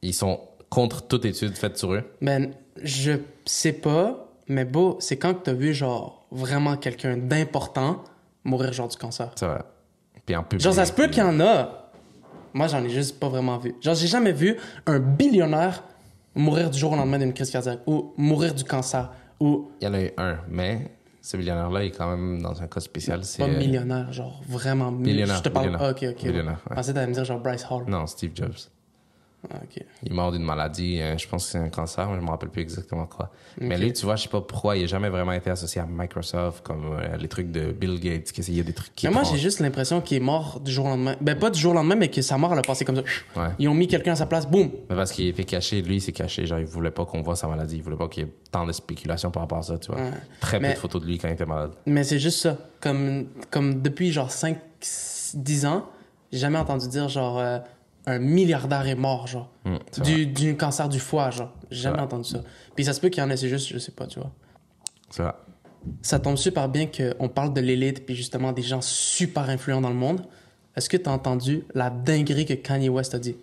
ils 0.00 0.14
sont 0.14 0.40
contre 0.70 1.06
toute 1.06 1.24
étude 1.26 1.56
faite 1.56 1.76
sur 1.76 1.92
eux? 1.92 2.02
Ben, 2.22 2.54
je 2.82 3.12
sais 3.44 3.74
pas, 3.74 4.25
mais 4.48 4.64
beau, 4.64 4.96
c'est 5.00 5.16
quand 5.16 5.34
que 5.34 5.40
t'as 5.44 5.52
vu, 5.52 5.74
genre, 5.74 6.26
vraiment 6.30 6.76
quelqu'un 6.76 7.16
d'important 7.16 8.02
mourir, 8.44 8.72
genre, 8.72 8.88
du 8.88 8.96
cancer. 8.96 9.30
C'est 9.36 9.46
vrai. 9.46 9.62
Puis 10.24 10.34
en 10.36 10.42
public. 10.42 10.62
Genre, 10.62 10.74
ça 10.74 10.84
se 10.84 10.92
peut 10.92 11.08
qu'il 11.08 11.22
y 11.22 11.26
en 11.26 11.40
a. 11.40 11.90
Moi, 12.54 12.66
j'en 12.68 12.82
ai 12.82 12.88
juste 12.90 13.18
pas 13.20 13.28
vraiment 13.28 13.58
vu. 13.58 13.74
Genre, 13.80 13.94
j'ai 13.94 14.06
jamais 14.06 14.32
vu 14.32 14.56
un 14.86 14.98
billionnaire 14.98 15.82
mourir 16.34 16.70
du 16.70 16.78
jour 16.78 16.92
au 16.92 16.96
lendemain 16.96 17.18
d'une 17.18 17.32
crise 17.32 17.50
cardiaque 17.50 17.80
ou 17.86 18.12
mourir 18.16 18.54
du 18.54 18.64
cancer 18.64 19.10
ou 19.40 19.70
Il 19.80 19.84
y 19.86 19.88
en 19.88 19.94
a 19.94 20.00
eu 20.02 20.10
un, 20.18 20.38
mais 20.48 20.90
ce 21.22 21.36
millionnaire-là 21.36 21.82
il 21.82 21.86
est 21.88 21.90
quand 21.90 22.08
même 22.10 22.40
dans 22.42 22.62
un 22.62 22.66
cas 22.66 22.80
spécial. 22.80 23.24
C'est, 23.24 23.42
pas 23.42 23.48
euh, 23.50 23.58
millionnaire, 23.58 24.12
genre 24.12 24.40
vraiment 24.46 24.90
mi- 24.90 25.08
Millionnaire, 25.10 25.36
Je 25.38 25.42
te 25.42 25.48
parle. 25.48 25.66
millionnaire. 25.68 25.88
Ah, 25.88 25.92
ok, 25.92 26.06
ok. 26.16 26.22
Millionnaire, 26.24 26.58
Je 26.64 26.70
ouais. 26.70 26.76
pensais 26.76 26.90
que 26.90 26.94
t'allais 26.94 27.06
me 27.08 27.12
dire 27.14 27.24
genre 27.24 27.40
Bryce 27.40 27.66
Hall. 27.70 27.84
Non, 27.88 28.06
Steve 28.06 28.32
Jobs. 28.34 28.70
Ah. 29.52 29.58
Il 30.02 30.12
est 30.12 30.14
mort 30.14 30.32
d'une 30.32 30.42
maladie, 30.42 31.00
euh, 31.00 31.16
je 31.18 31.28
pense 31.28 31.44
que 31.46 31.52
c'est 31.52 31.58
un 31.58 31.68
cancer, 31.68 32.08
mais 32.10 32.16
je 32.18 32.24
me 32.24 32.30
rappelle 32.30 32.48
plus 32.50 32.62
exactement 32.62 33.06
quoi. 33.06 33.30
Mais 33.60 33.78
lui, 33.78 33.92
tu 33.92 34.04
vois, 34.04 34.16
je 34.16 34.24
sais 34.24 34.28
pas 34.28 34.40
pourquoi, 34.40 34.76
il 34.76 34.84
a 34.84 34.86
jamais 34.86 35.08
vraiment 35.08 35.32
été 35.32 35.50
associé 35.50 35.80
à 35.80 35.86
Microsoft, 35.86 36.64
comme 36.64 36.84
euh, 36.98 37.16
les 37.16 37.28
trucs 37.28 37.50
de 37.50 37.72
Bill 37.72 37.98
Gates, 38.00 38.32
qu'il 38.32 38.54
y 38.54 38.60
a 38.60 38.62
des 38.62 38.72
trucs 38.72 38.94
qui 38.94 39.06
Mais 39.06 39.12
moi, 39.12 39.22
j'ai 39.24 39.38
juste 39.38 39.60
l'impression 39.60 40.00
qu'il 40.00 40.16
est 40.16 40.20
mort 40.20 40.60
du 40.60 40.70
jour 40.72 40.86
au 40.86 40.88
lendemain. 40.88 41.16
Ben, 41.20 41.38
pas 41.38 41.50
du 41.50 41.58
jour 41.58 41.72
au 41.72 41.74
lendemain, 41.74 41.94
mais 41.96 42.08
que 42.08 42.22
sa 42.22 42.36
mort, 42.38 42.52
elle 42.52 42.58
a 42.58 42.62
passé 42.62 42.84
comme 42.84 42.96
ça. 42.96 43.02
Ouais. 43.36 43.48
Ils 43.58 43.68
ont 43.68 43.74
mis 43.74 43.88
quelqu'un 43.88 44.12
à 44.12 44.16
sa 44.16 44.26
place, 44.26 44.46
boum. 44.48 44.70
Mais 44.90 44.96
parce 44.96 45.12
qu'il 45.12 45.26
était 45.28 45.44
caché, 45.44 45.82
lui, 45.82 45.96
il 45.96 46.00
s'est 46.00 46.12
caché, 46.12 46.46
genre, 46.46 46.58
il 46.58 46.66
voulait 46.66 46.90
pas 46.90 47.04
qu'on 47.04 47.22
voit 47.22 47.36
sa 47.36 47.46
maladie, 47.48 47.76
il 47.76 47.82
voulait 47.82 47.96
pas 47.96 48.08
qu'il 48.08 48.24
y 48.24 48.26
ait 48.26 48.32
tant 48.50 48.66
de 48.66 48.72
spéculations 48.72 49.30
par 49.30 49.42
rapport 49.42 49.58
à 49.58 49.62
ça, 49.62 49.78
tu 49.78 49.90
vois. 49.90 50.00
Ouais. 50.00 50.10
Très 50.40 50.60
Mais- 50.60 50.68
peu 50.68 50.74
de 50.74 50.78
photos 50.80 51.02
de 51.02 51.06
lui 51.06 51.18
quand 51.18 51.28
il 51.28 51.34
était 51.34 51.46
malade. 51.46 51.72
Mais 51.86 52.04
c'est 52.04 52.18
juste 52.18 52.40
ça. 52.40 52.56
Comme, 52.80 53.26
comme 53.50 53.80
depuis 53.82 54.12
genre 54.12 54.30
5, 54.30 54.58
10 55.34 55.66
ans, 55.66 55.86
j'ai 56.32 56.38
jamais 56.38 56.58
entendu 56.58 56.88
dire 56.88 57.08
genre 57.08 57.38
euh, 57.38 57.58
un 58.06 58.18
milliardaire 58.18 58.86
est 58.86 58.94
mort, 58.94 59.26
genre. 59.26 59.50
Vrai. 59.64 59.80
Du, 60.02 60.26
du 60.26 60.56
cancer 60.56 60.88
du 60.88 61.00
foie, 61.00 61.30
genre. 61.30 61.52
J'ai 61.70 61.82
jamais 61.82 62.00
entendu 62.00 62.28
ça. 62.28 62.42
Puis 62.74 62.84
ça 62.84 62.92
se 62.92 63.00
peut 63.00 63.08
qu'il 63.08 63.22
y 63.22 63.26
en 63.26 63.30
ait, 63.30 63.36
c'est 63.36 63.48
juste, 63.48 63.68
je 63.68 63.78
sais 63.78 63.92
pas, 63.92 64.06
tu 64.06 64.20
vois. 64.20 64.30
C'est 65.10 65.22
vrai. 65.22 65.32
Ça 66.02 66.18
tombe 66.18 66.36
super 66.36 66.68
bien 66.68 66.86
qu'on 66.86 67.28
parle 67.28 67.52
de 67.52 67.60
l'élite, 67.60 68.06
puis 68.06 68.14
justement 68.14 68.52
des 68.52 68.62
gens 68.62 68.80
super 68.80 69.48
influents 69.48 69.80
dans 69.80 69.90
le 69.90 69.96
monde. 69.96 70.22
Est-ce 70.76 70.88
que 70.88 70.96
tu 70.96 71.08
as 71.08 71.12
entendu 71.12 71.64
la 71.74 71.90
dinguerie 71.90 72.44
que 72.44 72.54
Kanye 72.54 72.88
West 72.88 73.14
a 73.14 73.18
dit? 73.18 73.36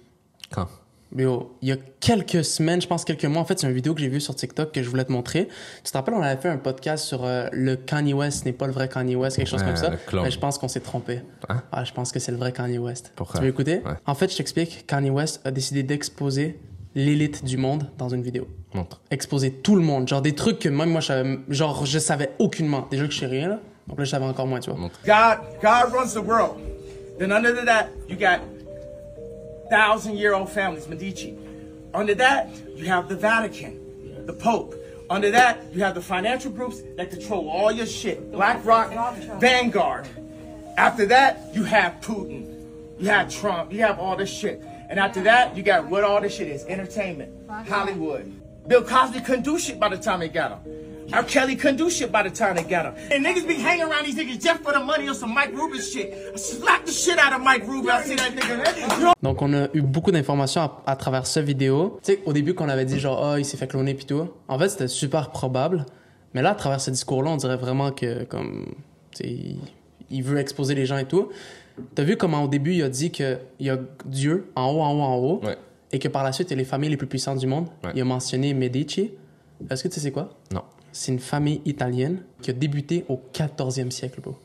Quand? 0.52 0.68
Mais 1.16 1.26
oh, 1.26 1.56
il 1.62 1.70
y 1.70 1.72
a 1.72 1.78
quelques 2.00 2.44
semaines, 2.44 2.82
je 2.82 2.88
pense 2.88 3.06
quelques 3.06 3.26
mois, 3.26 3.42
en 3.42 3.46
fait, 3.46 3.60
c'est 3.60 3.68
une 3.68 3.74
vidéo 3.74 3.94
que 3.94 4.02
j'ai 4.02 4.10
vue 4.10 4.20
sur 4.20 4.36
TikTok 4.36 4.72
que 4.72 4.82
je 4.82 4.90
voulais 4.90 5.06
te 5.06 5.12
montrer. 5.12 5.48
Tu 5.84 5.92
te 5.92 5.98
rappelles, 5.98 6.16
on 6.16 6.22
avait 6.22 6.42
fait 6.42 6.50
un 6.50 6.58
podcast 6.58 7.06
sur 7.06 7.24
euh, 7.24 7.48
le 7.52 7.76
Kanye 7.76 8.14
West 8.14 8.46
n'est 8.46 8.52
pas 8.54 8.66
le 8.66 8.74
vrai 8.74 8.90
Kanye 8.90 9.16
West, 9.16 9.38
quelque 9.38 9.48
chose 9.48 9.62
Ouais, 9.62 9.68
comme 9.68 9.76
ça. 9.76 9.92
Mais 10.24 10.32
je 10.32 10.40
pense 10.40 10.58
qu'on 10.58 10.68
s'est 10.68 10.80
trompé. 10.80 11.22
Hein? 11.50 11.62
Ah, 11.72 11.84
je 11.84 11.94
pense 11.94 12.12
que 12.12 12.20
c'est 12.20 12.32
le 12.32 12.38
vrai 12.38 12.52
Kanye 12.52 12.80
West. 12.80 13.12
Pourquoi? 13.16 13.40
Tu 13.40 13.46
veux 13.46 13.52
écouter? 13.52 13.82
Ouais. 13.86 13.94
En 14.08 14.16
fait, 14.16 14.32
je 14.32 14.38
t'explique. 14.38 14.88
Kanye 14.88 15.12
West 15.12 15.42
a 15.46 15.52
décidé 15.52 15.84
d'exposer 15.84 16.60
l'élite 16.96 17.46
du 17.46 17.58
monde 17.58 17.90
dans 17.98 18.10
une 18.10 18.24
vidéo. 18.24 18.48
Montre. 18.74 19.02
Exposer 19.12 19.52
tout 19.52 19.76
le 19.76 19.82
monde. 19.84 20.08
Genre 20.08 20.22
des 20.22 20.34
trucs 20.34 20.60
que 20.60 20.70
même 20.70 20.90
moi, 20.90 21.02
je 21.02 21.08
savais, 21.08 21.40
genre, 21.50 21.86
je 21.86 22.00
savais 22.00 22.32
aucunement. 22.40 22.88
Déjà 22.90 23.06
que 23.06 23.14
je 23.14 23.20
sais 23.20 23.28
rien, 23.28 23.50
là. 23.50 23.60
Donc 23.88 24.00
là, 24.00 24.06
je 24.06 24.10
savais 24.10 24.26
encore 24.26 24.48
moins, 24.48 24.60
tu 24.60 24.72
vois. 24.72 24.80
Montre. 24.80 25.00
God, 25.06 25.40
God 25.62 25.94
runs 25.94 26.14
the 26.14 26.26
world. 26.26 26.54
Then 27.20 27.32
under 27.32 27.54
that, 27.66 27.90
you 28.10 28.16
got 28.18 28.40
thousand-year-old 29.74 30.52
families, 30.52 30.88
Medici. 30.88 31.36
Under 31.96 32.14
that, 32.14 32.48
you 32.76 32.86
have 32.86 33.10
the 33.10 33.16
Vatican, 33.16 34.24
the 34.28 34.34
Pope. 34.34 34.76
Under 35.10 35.32
that, 35.32 35.64
you 35.74 35.82
have 35.82 35.96
the 35.96 36.02
financial 36.02 36.52
groups 36.52 36.84
that 36.96 37.10
control 37.10 37.50
all 37.50 37.72
your 37.72 37.88
shit. 37.88 38.32
BlackRock, 38.32 38.92
Vanguard. 39.40 40.08
After 40.78 41.08
that, 41.08 41.50
you 41.56 41.64
have 41.64 41.94
Putin. 42.02 43.00
You 43.00 43.08
have 43.08 43.34
Trump. 43.34 43.74
You 43.74 43.80
have 43.80 43.98
all 43.98 44.16
this 44.16 44.30
shit. 44.32 44.62
And 44.92 45.00
after 45.00 45.24
that, 45.24 45.58
you 45.58 45.64
got 45.64 45.88
what 45.88 46.04
all 46.04 46.22
this 46.22 46.36
shit 46.36 46.50
is 46.50 46.66
entertainment, 46.66 47.32
Hollywood. 47.68 48.32
Bill 48.68 48.84
Cosby 48.84 49.22
couldn't 49.22 49.44
do 49.44 49.58
shit 49.58 49.80
by 49.80 49.90
the 49.90 49.98
time 49.98 50.20
they 50.20 50.30
got 50.30 50.52
him. 50.52 50.93
R. 51.12 51.24
Kelly 51.26 51.56
couldn't 51.56 51.78
do 51.78 51.90
shit 51.90 52.12
by 52.12 52.24
the 52.24 52.30
time 52.32 52.56
they 52.56 52.64
got 52.64 52.86
him. 52.86 52.94
And 53.12 53.26
niggas 53.26 53.48
be 53.48 53.56
hanging 53.56 53.84
around 53.84 54.06
these 54.06 54.16
niggas 54.16 54.40
just 54.42 54.64
for 54.64 54.72
the 54.74 54.84
money 54.84 55.08
or 55.10 55.14
some 55.16 55.34
Mike 55.34 55.52
Rubin 55.54 55.82
shit. 55.82 56.14
I 56.34 56.38
slap 56.38 56.86
the 56.86 56.92
shit 56.92 57.18
out 57.20 57.34
of 57.34 57.42
Mike 57.44 57.68
Rubin. 57.68 57.90
I 57.92 58.04
see 58.04 58.16
that 58.16 58.32
nigga. 58.32 58.78
You 59.00 59.04
know 59.06 59.14
Donc, 59.22 59.42
on 59.42 59.54
a 59.54 59.68
eu 59.74 59.82
beaucoup 59.82 60.12
d'informations 60.12 60.62
à, 60.62 60.84
à 60.88 60.96
travers 60.96 61.28
ce 61.28 61.40
vidéo. 61.40 62.00
Tu 62.04 62.14
sais, 62.14 62.20
au 62.26 62.34
début, 62.34 62.54
qu'on 62.54 62.70
avait 62.70 62.86
dit 62.86 63.00
genre, 63.00 63.24
ah, 63.26 63.40
il 63.40 63.46
s'est 63.46 63.58
fait 63.58 63.68
cloner 63.68 63.94
puis 63.94 64.06
tout. 64.06 64.28
En 64.48 64.58
fait, 64.60 64.70
c'était 64.70 64.88
super 64.88 65.30
probable. 65.32 65.86
Mais 66.34 66.42
là, 66.42 66.52
à 66.52 66.56
travers 66.56 66.82
ce 66.82 66.90
discours-là, 66.92 67.32
on 67.32 67.38
dirait 67.38 67.58
vraiment 67.58 67.92
que, 67.92 68.24
comme, 68.24 68.66
tu 69.12 69.24
sais, 69.24 69.30
il- 69.30 69.60
il 70.10 70.24
veut 70.24 70.38
exposer 70.40 70.74
les 70.76 70.86
gens 70.86 70.98
et 70.98 71.06
tout. 71.06 71.30
T'as 71.96 72.04
vu 72.04 72.18
comment 72.18 72.44
au 72.44 72.48
début, 72.48 72.74
il 72.74 72.84
a 72.84 72.90
dit 72.90 73.10
qu'il 73.12 73.40
y 73.60 73.70
a 73.70 73.78
Dieu 74.06 74.52
en 74.56 74.68
haut, 74.72 74.82
en 74.82 74.92
haut, 74.94 75.02
en 75.02 75.16
haut. 75.18 75.42
Ouais. 75.44 75.58
Et 75.92 76.00
que 76.00 76.08
par 76.08 76.24
la 76.24 76.32
suite, 76.32 76.50
il 76.50 76.54
y 76.54 76.56
a 76.56 76.58
les 76.58 76.66
familles 76.66 76.90
les 76.90 76.98
plus 76.98 77.08
puissantes 77.08 77.40
du 77.40 77.48
monde. 77.48 77.68
Ouais. 77.84 77.92
Il 77.96 78.02
a 78.02 78.06
mentionné 78.06 78.54
Medici. 78.54 79.12
Est-ce 79.70 79.84
que 79.84 79.88
tu 79.88 79.96
sais 79.96 80.02
c'est 80.02 80.12
quoi? 80.12 80.30
Non. 80.54 80.62
C'est 80.94 81.12
une 81.12 81.20
famille 81.20 81.62
italienne 81.66 82.22
qui 82.42 82.50
a 82.52 82.54
débuté 82.54 83.04
au 83.10 83.20
14e 83.34 83.92
siècle, 83.92 84.22
bro. 84.22 84.36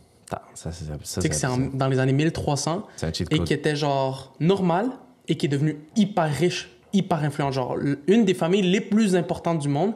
Ça, 0.54 0.72
c'est 0.72 0.84
ça. 0.86 0.92
Tu 0.98 1.04
sais 1.04 1.28
que 1.28 1.34
c'est 1.34 1.46
en- 1.46 1.54
C'est 1.56 1.76
dans 1.76 1.86
les 1.88 1.98
années 2.00 2.12
1300 2.12 2.84
c'est 2.96 3.06
un 3.06 3.12
cheat 3.12 3.28
et 3.32 3.38
qui 3.44 3.52
était 3.54 3.76
genre 3.76 4.34
normal 4.40 4.90
et 5.28 5.36
qui 5.36 5.46
est 5.46 5.48
devenu 5.48 5.78
hyper 5.94 6.28
riche, 6.34 6.68
hyper 6.92 7.22
influent. 7.22 7.50
Genre 7.52 7.76
une 8.08 8.24
des 8.24 8.34
familles 8.34 8.62
les 8.62 8.80
plus 8.80 9.14
importantes 9.14 9.60
du 9.60 9.68
monde 9.68 9.92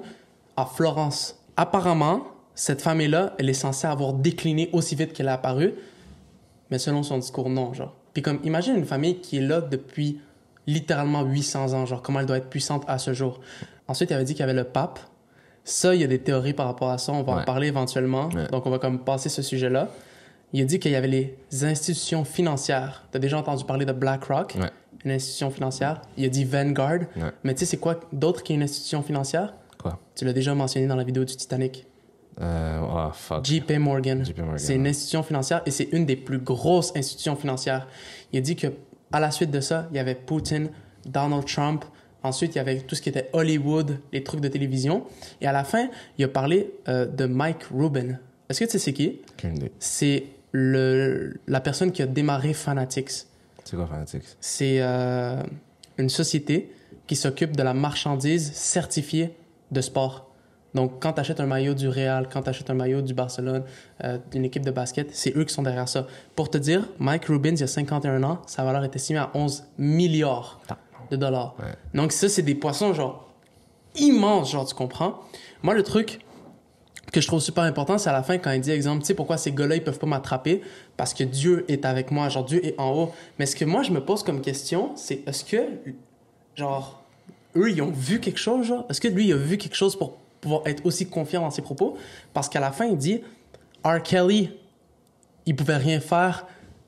à 0.57 0.65
Florence. 0.67 1.37
Apparemment, 1.57 2.23
cette 2.55 2.81
famille-là, 2.81 3.35
elle 3.39 3.49
est 3.49 3.55
censée 3.55 3.87
avoir 3.87 4.13
décliné 4.13 4.71
aussi 4.73 4.95
vite 4.95 5.13
qu'elle 5.15 5.27
est 5.27 5.31
apparue, 5.31 5.73
mais 6.71 6.79
selon 6.79 7.03
son 7.03 7.19
discours, 7.19 7.51
non, 7.51 7.73
genre. 7.75 7.95
Puis 8.15 8.23
comme, 8.23 8.39
imagine 8.45 8.77
une 8.77 8.85
famille 8.85 9.21
qui 9.21 9.39
est 9.39 9.43
là 9.43 9.61
depuis 9.63 10.21
littéralement 10.67 11.23
800 11.25 11.73
ans, 11.73 11.87
genre 11.87 12.03
comment 12.03 12.21
elle 12.21 12.27
doit 12.27 12.37
être 12.39 12.49
puissante 12.51 12.85
à 12.87 12.99
ce 12.99 13.13
jour. 13.15 13.41
Ensuite, 13.89 14.11
il 14.11 14.15
avait 14.15 14.25
dit 14.25 14.33
qu'il 14.35 14.41
y 14.41 14.45
avait 14.45 14.53
le 14.55 14.65
pape. 14.65 15.01
Ça, 15.65 15.95
il 15.95 16.01
y 16.01 16.05
a 16.05 16.09
des 16.09 16.19
théories 16.19 16.55
par 16.55 16.67
rapport 16.67 16.91
à 16.91 16.99
ça, 16.99 17.13
on 17.13 17.23
va 17.23 17.35
en 17.35 17.45
parler 17.45 17.69
éventuellement. 17.69 18.29
Ouais. 18.31 18.49
Donc 18.49 18.67
on 18.67 18.71
va 18.71 18.79
comme 18.79 18.99
passer 18.99 19.29
ce 19.29 19.43
sujet-là. 19.43 19.89
Il 20.53 20.61
a 20.61 20.65
dit 20.65 20.79
qu'il 20.79 20.91
y 20.93 20.97
avait 20.97 21.09
les 21.09 21.65
institutions 21.65 22.25
financières. 22.25 23.05
Tu 23.11 23.17
as 23.17 23.21
déjà 23.21 23.39
entendu 23.39 23.65
parler 23.65 23.87
de 23.87 23.93
BlackRock, 23.93 24.57
Ouais. 24.61 24.69
une 25.05 25.13
institution 25.13 25.51
financière. 25.51 26.03
Il 26.17 26.25
a 26.25 26.29
dit 26.29 26.45
Vanguard. 26.45 27.01
Mais 27.45 27.55
tu 27.55 27.61
sais, 27.61 27.67
c'est 27.67 27.77
quoi 27.79 28.01
d'autre 28.13 28.43
qui 28.43 28.53
est 28.53 28.57
une 28.57 28.63
institution 28.65 29.03
financière? 29.03 29.55
Quoi? 29.81 29.99
Tu 30.15 30.25
l'as 30.25 30.33
déjà 30.33 30.55
mentionné 30.55 30.87
dans 30.87 30.97
la 30.97 31.05
vidéo 31.05 31.25
du 31.25 31.37
Titanic. 31.37 31.87
euh, 32.41 32.81
Oh, 32.83 33.11
fuck. 33.13 33.45
JP 33.45 33.71
Morgan. 33.79 34.25
JP 34.25 34.39
Morgan, 34.39 34.59
C'est 34.59 34.75
une 34.75 34.87
institution 34.87 35.23
financière 35.23 35.63
et 35.67 35.71
c'est 35.71 35.89
une 35.93 36.07
des 36.07 36.17
plus 36.17 36.39
grosses 36.39 36.93
institutions 36.97 37.37
financières. 37.37 37.87
Il 38.33 38.39
a 38.39 38.43
dit 38.43 38.57
que 38.57 38.67
à 39.13 39.21
la 39.21 39.31
suite 39.31 39.51
de 39.51 39.61
ça, 39.61 39.87
il 39.91 39.97
y 39.97 40.01
avait 40.01 40.15
Putin, 40.15 40.67
Donald 41.07 41.45
Trump. 41.47 41.85
Ensuite, 42.23 42.55
il 42.55 42.59
y 42.59 42.61
avait 42.61 42.79
tout 42.81 42.95
ce 42.95 43.03
qui 43.03 43.09
était 43.09 43.29
Hollywood, 43.33 43.99
les 44.13 44.23
trucs 44.23 44.41
de 44.41 44.49
télévision. 44.49 45.05
Et 45.41 45.47
à 45.47 45.53
la 45.53 45.65
fin, 45.65 45.89
il 46.19 46.25
a 46.25 46.29
parlé 46.29 46.73
euh, 46.89 47.07
de 47.07 47.27
Mike 47.27 47.65
Rubin. 47.75 48.19
Est-ce 48.49 48.61
que 48.61 48.65
tu 48.65 48.73
sais 48.73 48.79
c'est 48.79 48.93
qui? 48.93 49.21
C'est 49.79 50.25
la 50.53 51.61
personne 51.61 51.93
qui 51.93 52.03
a 52.03 52.07
démarré 52.07 52.53
Fanatics. 52.53 53.27
C'est 53.65 53.77
quoi 53.77 53.87
Fanatics 53.87 54.25
C'est 54.41 54.81
euh, 54.81 55.43
une 55.99 56.09
société 56.09 56.71
qui 57.07 57.17
s'occupe 57.17 57.57
de 57.57 57.63
la 57.63 57.75
marchandise 57.75 58.53
certifiée 58.53 59.35
de 59.71 59.81
sport. 59.81 60.29
Donc, 60.75 61.03
quand 61.03 61.15
tu 61.15 61.21
achètes 61.21 61.41
un 61.41 61.47
maillot 61.47 61.75
du 61.75 61.89
Real, 61.89 62.29
quand 62.33 62.43
tu 62.43 62.49
achètes 62.49 62.71
un 62.71 62.75
maillot 62.75 63.03
du 63.03 63.13
Barcelone, 63.15 63.63
euh, 64.05 64.19
d'une 64.31 64.45
équipe 64.45 64.65
de 64.65 64.71
basket, 64.71 65.15
c'est 65.15 65.37
eux 65.37 65.45
qui 65.45 65.53
sont 65.53 65.63
derrière 65.63 65.89
ça. 65.89 66.07
Pour 66.35 66.51
te 66.51 66.57
dire, 66.57 66.89
Mike 66.99 67.27
Rubin, 67.27 67.51
il 67.51 67.61
y 67.61 67.63
a 67.63 67.67
51 67.67 68.23
ans, 68.23 68.41
sa 68.47 68.65
valeur 68.65 68.85
est 68.85 68.95
estimée 68.95 69.19
à 69.19 69.31
11 69.35 69.65
milliards 69.77 70.61
de 71.13 71.17
dollars. 71.17 71.55
Ouais. 71.59 71.75
Donc, 71.95 72.13
ça, 72.13 72.29
c'est 72.29 72.43
des 72.43 72.55
poissons, 72.55 72.95
genre, 72.95 73.29
immenses, 73.95 74.51
genre, 74.53 74.67
tu 74.67 74.75
comprends? 74.75 75.21
Moi, 75.63 75.75
le 75.75 75.83
truc 75.83 76.21
que 77.13 77.21
je 77.21 77.27
trouve 77.27 77.41
super 77.41 77.65
important, 77.65 77.99
c'est 77.99 78.09
à 78.09 78.13
la 78.13 78.23
fin 78.23 78.39
quand 78.39 78.51
il 78.53 78.61
dit, 78.61 78.71
exemple, 78.71 79.03
tu 79.03 79.07
sais 79.07 79.15
pourquoi 79.15 79.37
ces 79.37 79.53
gars-là, 79.53 79.77
ils 79.77 79.85
peuvent 79.85 79.99
pas 79.99 80.07
m'attraper? 80.07 80.63
Parce 80.97 81.13
que 81.13 81.25
Dieu 81.25 81.65
est 81.69 81.85
avec 81.85 82.11
moi, 82.11 82.29
genre, 82.31 82.45
Dieu 82.45 82.65
est 82.65 82.79
en 82.81 82.93
haut. 82.93 83.13
Mais 83.39 83.47
ce 83.47 83.55
que 83.55 83.65
moi, 83.65 83.83
je 83.83 83.93
me 83.93 84.01
pose 84.01 84.23
comme 84.23 84.41
question, 84.41 84.93
c'est 84.97 85.23
est-ce 85.29 85.45
que, 85.45 85.59
genre, 86.57 87.03
eux, 87.55 87.71
ils 87.71 87.83
ont 87.83 87.91
vu 87.91 88.19
quelque 88.19 88.39
chose, 88.39 88.67
genre? 88.67 88.87
Est-ce 88.89 89.01
que 89.01 89.09
lui, 89.09 89.27
il 89.29 89.33
a 89.33 89.37
vu 89.37 89.59
quelque 89.59 89.77
chose 89.77 89.95
pour 89.95 90.17
pouvoir 90.41 90.63
être 90.65 90.85
aussi 90.87 91.07
confiant 91.07 91.43
dans 91.43 91.51
ses 91.51 91.63
propos? 91.63 91.99
Parce 92.33 92.49
qu'à 92.49 92.61
la 92.61 92.73
fin, 92.73 92.87
il 92.87 92.97
dit, 92.97 93.21
R. 93.85 94.03
Kelly, 94.03 94.51
il 95.45 95.55
pouvait 95.55 95.77
rien 95.77 96.01
faire 96.01 96.47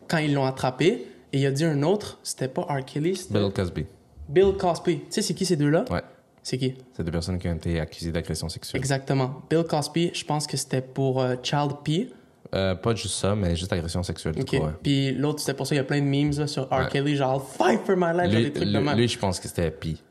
quand 0.09 0.19
ils 0.19 0.33
l'ont 0.33 0.47
attrapé. 0.47 1.07
Et 1.33 1.41
il 1.41 1.47
a 1.47 1.51
dit 1.51 1.65
un 1.65 1.83
autre, 1.83 2.19
c'était 2.23 2.49
pas 2.49 2.63
R. 2.63 2.85
Kelly, 2.85 3.17
c'était 3.17 3.39
Bill 3.39 3.53
Cosby. 3.53 3.87
Bill 4.29 4.55
Cosby. 4.59 4.99
Tu 5.01 5.05
sais, 5.11 5.23
c'est 5.23 5.35
qui 5.35 5.45
ces 5.45 5.57
deux-là? 5.57 5.85
Ouais. 5.91 6.03
C'est 6.43 6.59
qui? 6.59 6.75
C'est 6.95 7.03
deux 7.05 7.11
personnes 7.13 7.39
qui 7.39 7.49
ont 7.49 7.55
été 7.55 7.81
accusées 7.81 8.13
d'agression 8.13 8.49
sexuelle. 8.49 8.79
Exactement. 8.81 9.43
Bill 9.49 9.65
Cosby, 9.65 10.11
je 10.15 10.25
pense 10.25 10.47
que 10.47 10.57
c'était 10.57 10.83
pour 10.83 11.23
euh, 11.23 11.37
Child 11.43 11.73
P. 11.85 12.11
Euh, 12.55 12.75
pas 12.75 12.95
juste 12.95 13.15
ça, 13.15 13.35
mais 13.35 13.57
juste 13.57 13.73
agression 13.73 14.03
sexuelle. 14.03 14.35
OK. 14.39 14.45
tout 14.45 14.57
court, 14.57 14.67
ouais. 14.67 14.73
Puis 14.83 15.13
l'autre, 15.13 15.41
c'était 15.41 15.55
pour 15.55 15.67
ça, 15.67 15.75
il 15.75 15.79
y 15.79 15.81
a 15.81 15.85
plein 15.85 16.01
de 16.01 16.07
memes 16.07 16.33
là, 16.39 16.47
sur 16.47 16.65
R. 16.69 16.73
Ouais. 16.73 16.89
Kelly, 16.91 17.17
genre 17.17 17.45
«Fight 17.59 17.81
for 17.85 17.97
my 17.97 18.13
life», 18.13 18.17
genre 18.31 18.41
Lui, 18.41 18.45
des 18.45 18.53
trucs 18.53 18.69
de 18.69 18.79
lui- 18.79 18.85
même. 18.85 18.97
lui, 18.97 19.09
je 19.09 19.19
pense 19.19 19.41
que 19.41 19.49
c'était 19.49 19.71
Pi. 19.71 20.03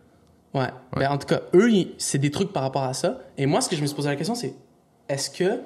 Ouais. 0.53 0.67
Ben, 0.95 1.09
en 1.11 1.17
tout 1.17 1.27
cas, 1.27 1.41
eux, 1.53 1.69
c'est 1.97 2.17
des 2.17 2.31
trucs 2.31 2.51
par 2.51 2.63
rapport 2.63 2.83
à 2.83 2.93
ça. 2.93 3.19
Et 3.37 3.45
moi, 3.45 3.61
ce 3.61 3.69
que 3.69 3.75
je 3.75 3.81
me 3.81 3.87
suis 3.87 3.95
posé 3.95 4.09
la 4.09 4.15
question, 4.15 4.35
c'est 4.35 4.53
est-ce 5.09 5.29
que 5.29 5.61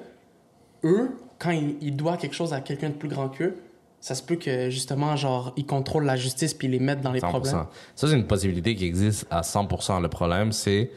eux, 0.84 1.10
quand 1.38 1.50
ils, 1.50 1.76
ils 1.80 1.96
doivent 1.96 2.18
quelque 2.18 2.34
chose 2.36 2.52
à 2.52 2.60
quelqu'un 2.60 2.90
de 2.90 2.94
plus 2.94 3.08
grand 3.08 3.28
qu'eux, 3.28 3.56
ça 4.00 4.14
se 4.14 4.22
peut 4.22 4.36
que 4.36 4.70
justement, 4.70 5.16
genre, 5.16 5.52
ils 5.56 5.66
contrôlent 5.66 6.04
la 6.04 6.16
justice 6.16 6.54
puis 6.54 6.68
ils 6.68 6.72
les 6.72 6.78
mettent 6.78 7.00
dans 7.00 7.12
les 7.12 7.20
100%. 7.20 7.28
problèmes. 7.28 7.66
Ça, 7.94 8.06
c'est 8.08 8.14
une 8.14 8.26
possibilité 8.26 8.74
qui 8.74 8.84
existe 8.84 9.26
à 9.30 9.42
100%. 9.42 10.00
Le 10.00 10.08
problème, 10.08 10.52
c'est, 10.52 10.90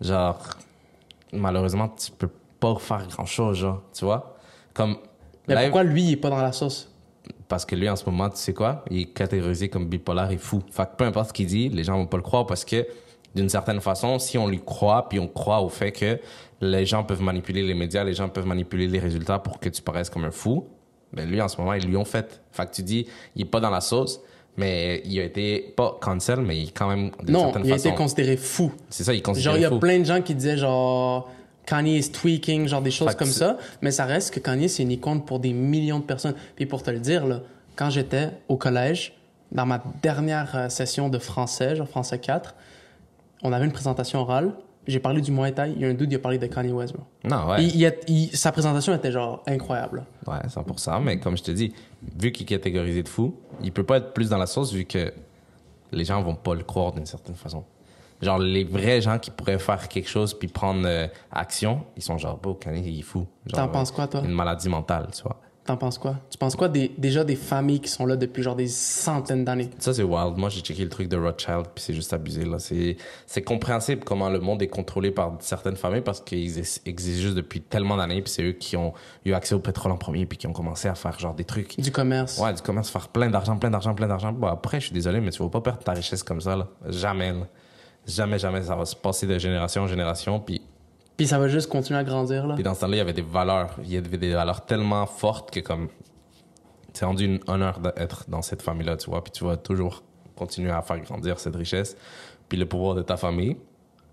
genre, 0.00 0.38
malheureusement, 1.32 1.88
tu 1.88 2.10
peux 2.12 2.30
pas 2.60 2.76
faire 2.76 3.06
grand-chose, 3.08 3.58
genre, 3.58 3.82
tu 3.96 4.04
vois? 4.04 4.36
Comme, 4.74 4.96
Mais 5.48 5.54
live- 5.54 5.64
pourquoi 5.64 5.82
lui, 5.84 6.02
il 6.04 6.12
est 6.12 6.16
pas 6.16 6.30
dans 6.30 6.40
la 6.40 6.52
sauce? 6.52 6.88
Parce 7.48 7.64
que 7.64 7.76
lui, 7.76 7.88
en 7.88 7.96
ce 7.96 8.04
moment, 8.06 8.28
tu 8.30 8.36
sais 8.36 8.54
quoi? 8.54 8.84
Il 8.90 9.00
est 9.00 9.04
catégorisé 9.12 9.68
comme 9.68 9.86
bipolaire 9.86 10.30
et 10.30 10.38
fou. 10.38 10.62
Fait 10.70 10.84
que 10.86 10.96
peu 10.96 11.04
importe 11.04 11.28
ce 11.28 11.32
qu'il 11.32 11.46
dit, 11.46 11.68
les 11.68 11.84
gens 11.84 11.96
vont 11.96 12.06
pas 12.06 12.16
le 12.16 12.22
croire 12.22 12.46
parce 12.46 12.64
que, 12.64 12.86
d'une 13.34 13.48
certaine 13.48 13.80
façon, 13.80 14.18
si 14.18 14.38
on 14.38 14.46
lui 14.48 14.60
croit, 14.64 15.08
puis 15.08 15.18
on 15.20 15.28
croit 15.28 15.60
au 15.60 15.68
fait 15.68 15.92
que 15.92 16.18
les 16.60 16.86
gens 16.86 17.02
peuvent 17.04 17.22
manipuler 17.22 17.62
les 17.62 17.74
médias, 17.74 18.04
les 18.04 18.14
gens 18.14 18.28
peuvent 18.28 18.46
manipuler 18.46 18.86
les 18.86 18.98
résultats 18.98 19.38
pour 19.38 19.58
que 19.58 19.68
tu 19.68 19.82
paraisses 19.82 20.10
comme 20.10 20.24
un 20.24 20.30
fou, 20.30 20.68
ben 21.12 21.28
lui, 21.28 21.40
en 21.40 21.48
ce 21.48 21.56
moment, 21.58 21.74
ils 21.74 21.86
lui 21.86 21.96
ont 21.96 22.04
fait. 22.04 22.40
Fait 22.52 22.66
que 22.66 22.72
tu 22.74 22.82
dis, 22.82 23.06
il 23.36 23.42
est 23.42 23.46
pas 23.46 23.60
dans 23.60 23.70
la 23.70 23.80
sauce, 23.80 24.20
mais 24.56 25.02
il 25.04 25.18
a 25.20 25.24
été, 25.24 25.72
pas 25.76 25.98
cancel, 26.00 26.40
mais 26.40 26.58
il 26.58 26.68
est 26.68 26.72
quand 26.72 26.88
même, 26.88 27.10
d'une 27.22 27.32
Non, 27.34 27.52
il 27.64 27.72
a 27.72 27.76
façon. 27.76 27.88
été 27.88 27.94
considéré 27.96 28.36
fou. 28.36 28.72
C'est 28.90 29.04
ça, 29.04 29.12
il 29.12 29.18
est 29.18 29.18
Genre, 29.20 29.34
considéré 29.34 29.58
il 29.58 29.62
y 29.62 29.64
a 29.64 29.70
plein 29.70 29.98
de 29.98 30.04
gens 30.04 30.20
qui 30.22 30.34
disaient 30.34 30.56
genre 30.56 31.30
Kanye 31.66 31.98
is 31.98 32.10
tweaking, 32.10 32.66
genre 32.68 32.82
des 32.82 32.90
choses 32.90 33.08
Fait 33.08 33.16
comme 33.18 33.28
ça. 33.28 33.56
Mais 33.80 33.90
ça 33.90 34.04
reste 34.04 34.34
que 34.34 34.40
Kanye, 34.40 34.68
c'est 34.68 34.82
une 34.82 34.90
icône 34.90 35.24
pour 35.24 35.38
des 35.38 35.52
millions 35.52 36.00
de 36.00 36.04
personnes. 36.04 36.34
Puis 36.56 36.66
pour 36.66 36.82
te 36.82 36.90
le 36.90 36.98
dire, 36.98 37.26
là, 37.26 37.40
quand 37.76 37.90
j'étais 37.90 38.30
au 38.48 38.56
collège, 38.56 39.14
dans 39.52 39.66
ma 39.66 39.82
dernière 40.02 40.50
euh, 40.56 40.68
session 40.68 41.08
de 41.08 41.18
français, 41.18 41.76
genre 41.76 41.88
français 41.88 42.18
4, 42.18 42.54
on 43.42 43.52
avait 43.52 43.64
une 43.64 43.72
présentation 43.72 44.20
orale. 44.20 44.52
J'ai 44.86 44.98
parlé 44.98 45.20
du 45.20 45.30
Muay 45.30 45.52
Thai. 45.52 45.72
Il 45.76 45.80
y 45.80 45.84
a 45.84 45.88
un 45.88 45.94
dude 45.94 46.08
qui 46.10 46.16
a 46.16 46.18
parlé 46.18 46.38
de 46.38 46.46
Kanye 46.46 46.72
West, 46.72 46.92
bro. 46.94 47.04
Non, 47.24 47.48
ouais. 47.50 47.62
Il- 47.64 47.76
il 47.76 47.86
a- 47.86 47.92
il- 48.08 48.36
sa 48.36 48.50
présentation 48.50 48.92
était 48.94 49.12
genre 49.12 49.42
incroyable. 49.46 50.04
Ouais, 50.26 50.38
100%. 50.48 51.00
Mais 51.00 51.18
comme 51.20 51.36
je 51.36 51.42
te 51.44 51.50
dis, 51.52 51.72
vu 52.18 52.32
qu'il 52.32 52.44
est 52.44 52.48
catégorisé 52.48 53.02
de 53.02 53.08
fou, 53.08 53.34
il 53.62 53.70
peut 53.72 53.84
pas 53.84 53.98
être 53.98 54.12
plus 54.12 54.28
dans 54.28 54.38
la 54.38 54.46
sauce 54.46 54.72
vu 54.72 54.84
que 54.84 55.12
les 55.92 56.04
gens 56.04 56.20
vont 56.22 56.34
pas 56.34 56.54
le 56.54 56.64
croire 56.64 56.92
d'une 56.92 57.06
certaine 57.06 57.36
façon. 57.36 57.64
Genre, 58.20 58.38
les 58.38 58.64
vrais 58.64 59.00
gens 59.00 59.18
qui 59.18 59.30
pourraient 59.30 59.58
faire 59.58 59.88
quelque 59.88 60.08
chose 60.08 60.32
puis 60.34 60.46
prendre 60.48 60.82
euh, 60.86 61.06
action, 61.32 61.82
ils 61.96 62.02
sont 62.02 62.18
genre, 62.18 62.38
bon, 62.38 62.54
Kanye, 62.54 62.82
il 62.88 62.98
est 63.00 63.02
fou. 63.02 63.26
T'en 63.52 63.68
penses 63.68 63.90
quoi, 63.90 64.06
toi? 64.06 64.22
Une 64.24 64.30
maladie 64.32 64.68
mentale, 64.68 65.08
tu 65.14 65.22
vois. 65.22 65.40
T'en 65.64 65.76
penses 65.76 65.96
quoi? 65.96 66.16
Tu 66.28 66.38
penses 66.38 66.56
quoi 66.56 66.68
des, 66.68 66.90
déjà 66.98 67.22
des 67.22 67.36
familles 67.36 67.80
qui 67.80 67.88
sont 67.88 68.04
là 68.04 68.16
depuis 68.16 68.42
genre 68.42 68.56
des 68.56 68.66
centaines 68.66 69.44
d'années? 69.44 69.70
Ça, 69.78 69.94
c'est 69.94 70.02
wild. 70.02 70.36
Moi, 70.36 70.48
j'ai 70.48 70.60
checké 70.60 70.82
le 70.82 70.88
truc 70.88 71.08
de 71.08 71.16
Rothschild, 71.16 71.66
puis 71.72 71.84
c'est 71.84 71.94
juste 71.94 72.12
abusé, 72.12 72.44
là. 72.44 72.58
C'est, 72.58 73.42
compréhensible 73.42 74.02
comment 74.04 74.28
le 74.28 74.40
monde 74.40 74.60
est 74.62 74.66
contrôlé 74.68 75.12
par 75.12 75.36
certaines 75.38 75.76
familles 75.76 76.00
parce 76.00 76.20
qu'ils 76.20 76.58
ex- 76.58 76.80
existent 76.84 77.22
juste 77.22 77.36
depuis 77.36 77.60
tellement 77.60 77.96
d'années, 77.96 78.22
puis 78.22 78.32
c'est 78.32 78.42
eux 78.42 78.52
qui 78.52 78.76
ont 78.76 78.92
eu 79.24 79.34
accès 79.34 79.54
au 79.54 79.60
pétrole 79.60 79.92
en 79.92 79.96
premier, 79.96 80.26
puis 80.26 80.36
qui 80.36 80.48
ont 80.48 80.52
commencé 80.52 80.88
à 80.88 80.96
faire 80.96 81.16
genre 81.20 81.34
des 81.34 81.44
trucs. 81.44 81.78
Du 81.78 81.92
commerce. 81.92 82.38
Ouais, 82.38 82.52
tu 82.54 82.62
commences 82.62 82.88
à 82.88 82.98
faire 82.98 83.08
plein 83.08 83.30
d'argent, 83.30 83.56
plein 83.56 83.70
d'argent, 83.70 83.94
plein 83.94 84.08
d'argent. 84.08 84.32
Bon, 84.32 84.48
après, 84.48 84.80
je 84.80 84.86
suis 84.86 84.94
désolé, 84.94 85.20
mais 85.20 85.30
tu 85.30 85.40
vas 85.44 85.48
pas 85.48 85.60
perdre 85.60 85.84
ta 85.84 85.92
richesse 85.92 86.24
comme 86.24 86.40
ça, 86.40 86.56
là. 86.56 86.66
Jamais, 86.88 87.32
là. 87.32 87.46
Jamais, 88.04 88.40
jamais, 88.40 88.62
ça 88.62 88.74
va 88.74 88.84
se 88.84 88.96
passer 88.96 89.28
de 89.28 89.38
génération 89.38 89.82
en 89.82 89.86
génération. 89.86 90.40
Puis, 90.40 90.60
Puis 91.16 91.26
ça 91.26 91.38
va 91.38 91.48
juste 91.48 91.68
continuer 91.70 91.98
à 91.98 92.04
grandir, 92.04 92.46
là. 92.46 92.54
puis 92.54 92.64
dans 92.64 92.74
ce 92.74 92.80
temps-là, 92.80 92.96
il 92.96 92.98
y 92.98 93.02
avait 93.02 93.12
des 93.12 93.22
valeurs. 93.22 93.76
Il 93.84 93.92
y 93.92 93.96
avait 93.96 94.18
des 94.18 94.32
valeurs 94.32 94.64
tellement 94.64 95.06
fortes 95.06 95.50
que 95.50 95.60
comme 95.60 95.88
c'est 96.92 97.04
rendu 97.04 97.24
une 97.24 97.40
honneur 97.46 97.78
d'être 97.80 98.28
dans 98.28 98.42
cette 98.42 98.62
famille-là, 98.62 98.96
tu 98.96 99.08
vois. 99.10 99.22
Puis 99.22 99.32
tu 99.32 99.44
vas 99.44 99.56
toujours 99.56 100.02
continuer 100.36 100.70
à 100.70 100.82
faire 100.82 100.98
grandir 101.00 101.38
cette 101.38 101.56
richesse. 101.56 101.96
Puis 102.48 102.58
le 102.58 102.66
pouvoir 102.66 102.94
de 102.94 103.02
ta 103.02 103.16
famille. 103.16 103.56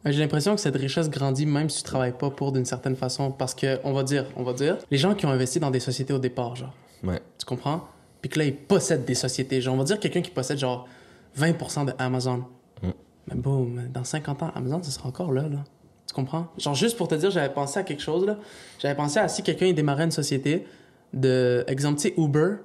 J'ai 0.06 0.20
l'impression 0.22 0.56
que 0.56 0.62
cette 0.62 0.78
richesse 0.78 1.10
grandit 1.10 1.46
même 1.46 1.70
si 1.70 1.80
tu 1.80 1.84
travailles 1.84 2.18
pas 2.18 2.30
pour 2.30 2.52
d'une 2.54 2.64
certaine 2.66 2.96
façon. 2.96 3.32
Parce 3.32 3.54
que, 3.54 3.80
on 3.84 3.92
va 3.92 4.04
dire, 4.04 4.26
on 4.38 4.44
va 4.44 4.54
dire, 4.54 4.78
les 4.92 4.98
gens 4.98 5.14
qui 5.14 5.26
ont 5.26 5.30
investi 5.32 5.60
dans 5.60 5.72
des 5.72 5.82
sociétés 5.82 6.14
au 6.14 6.20
départ, 6.20 6.56
genre, 6.56 6.74
Ouais. 7.04 7.22
tu 7.38 7.46
comprends? 7.46 7.86
Puis 8.22 8.30
que 8.30 8.40
là, 8.40 8.46
ils 8.46 8.56
possèdent 8.56 9.06
des 9.06 9.16
sociétés. 9.16 9.60
Genre, 9.62 9.74
on 9.74 9.78
va 9.78 9.84
dire 9.84 10.00
quelqu'un 10.00 10.22
qui 10.22 10.32
possède 10.32 10.58
genre 10.58 10.88
20% 11.38 11.86
de 11.86 11.94
Amazon. 11.98 12.46
Mm. 12.82 12.90
Mais 13.28 13.36
boum, 13.36 13.88
dans 13.94 14.04
50 14.06 14.44
ans, 14.44 14.52
Amazon, 14.56 14.82
ça 14.84 14.92
sera 14.92 15.10
encore 15.10 15.32
là, 15.34 15.44
là. 15.44 15.64
Tu 16.10 16.16
comprends? 16.16 16.48
Genre, 16.58 16.74
juste 16.74 16.98
pour 16.98 17.08
te 17.08 17.14
dire, 17.14 17.30
j'avais 17.30 17.54
pensé 17.54 17.80
à 17.80 17.84
quelque 17.84 18.02
chose, 18.02 18.26
là. 18.26 18.38
J'avais 18.80 18.96
pensé 18.96 19.20
à 19.20 19.28
si 19.28 19.44
quelqu'un 19.44 19.72
démarrait 19.74 20.06
une 20.06 20.12
société 20.12 20.66
de, 21.14 21.64
exemple, 21.68 22.00
tu 22.00 22.08
sais, 22.08 22.16
Uber, 22.18 22.56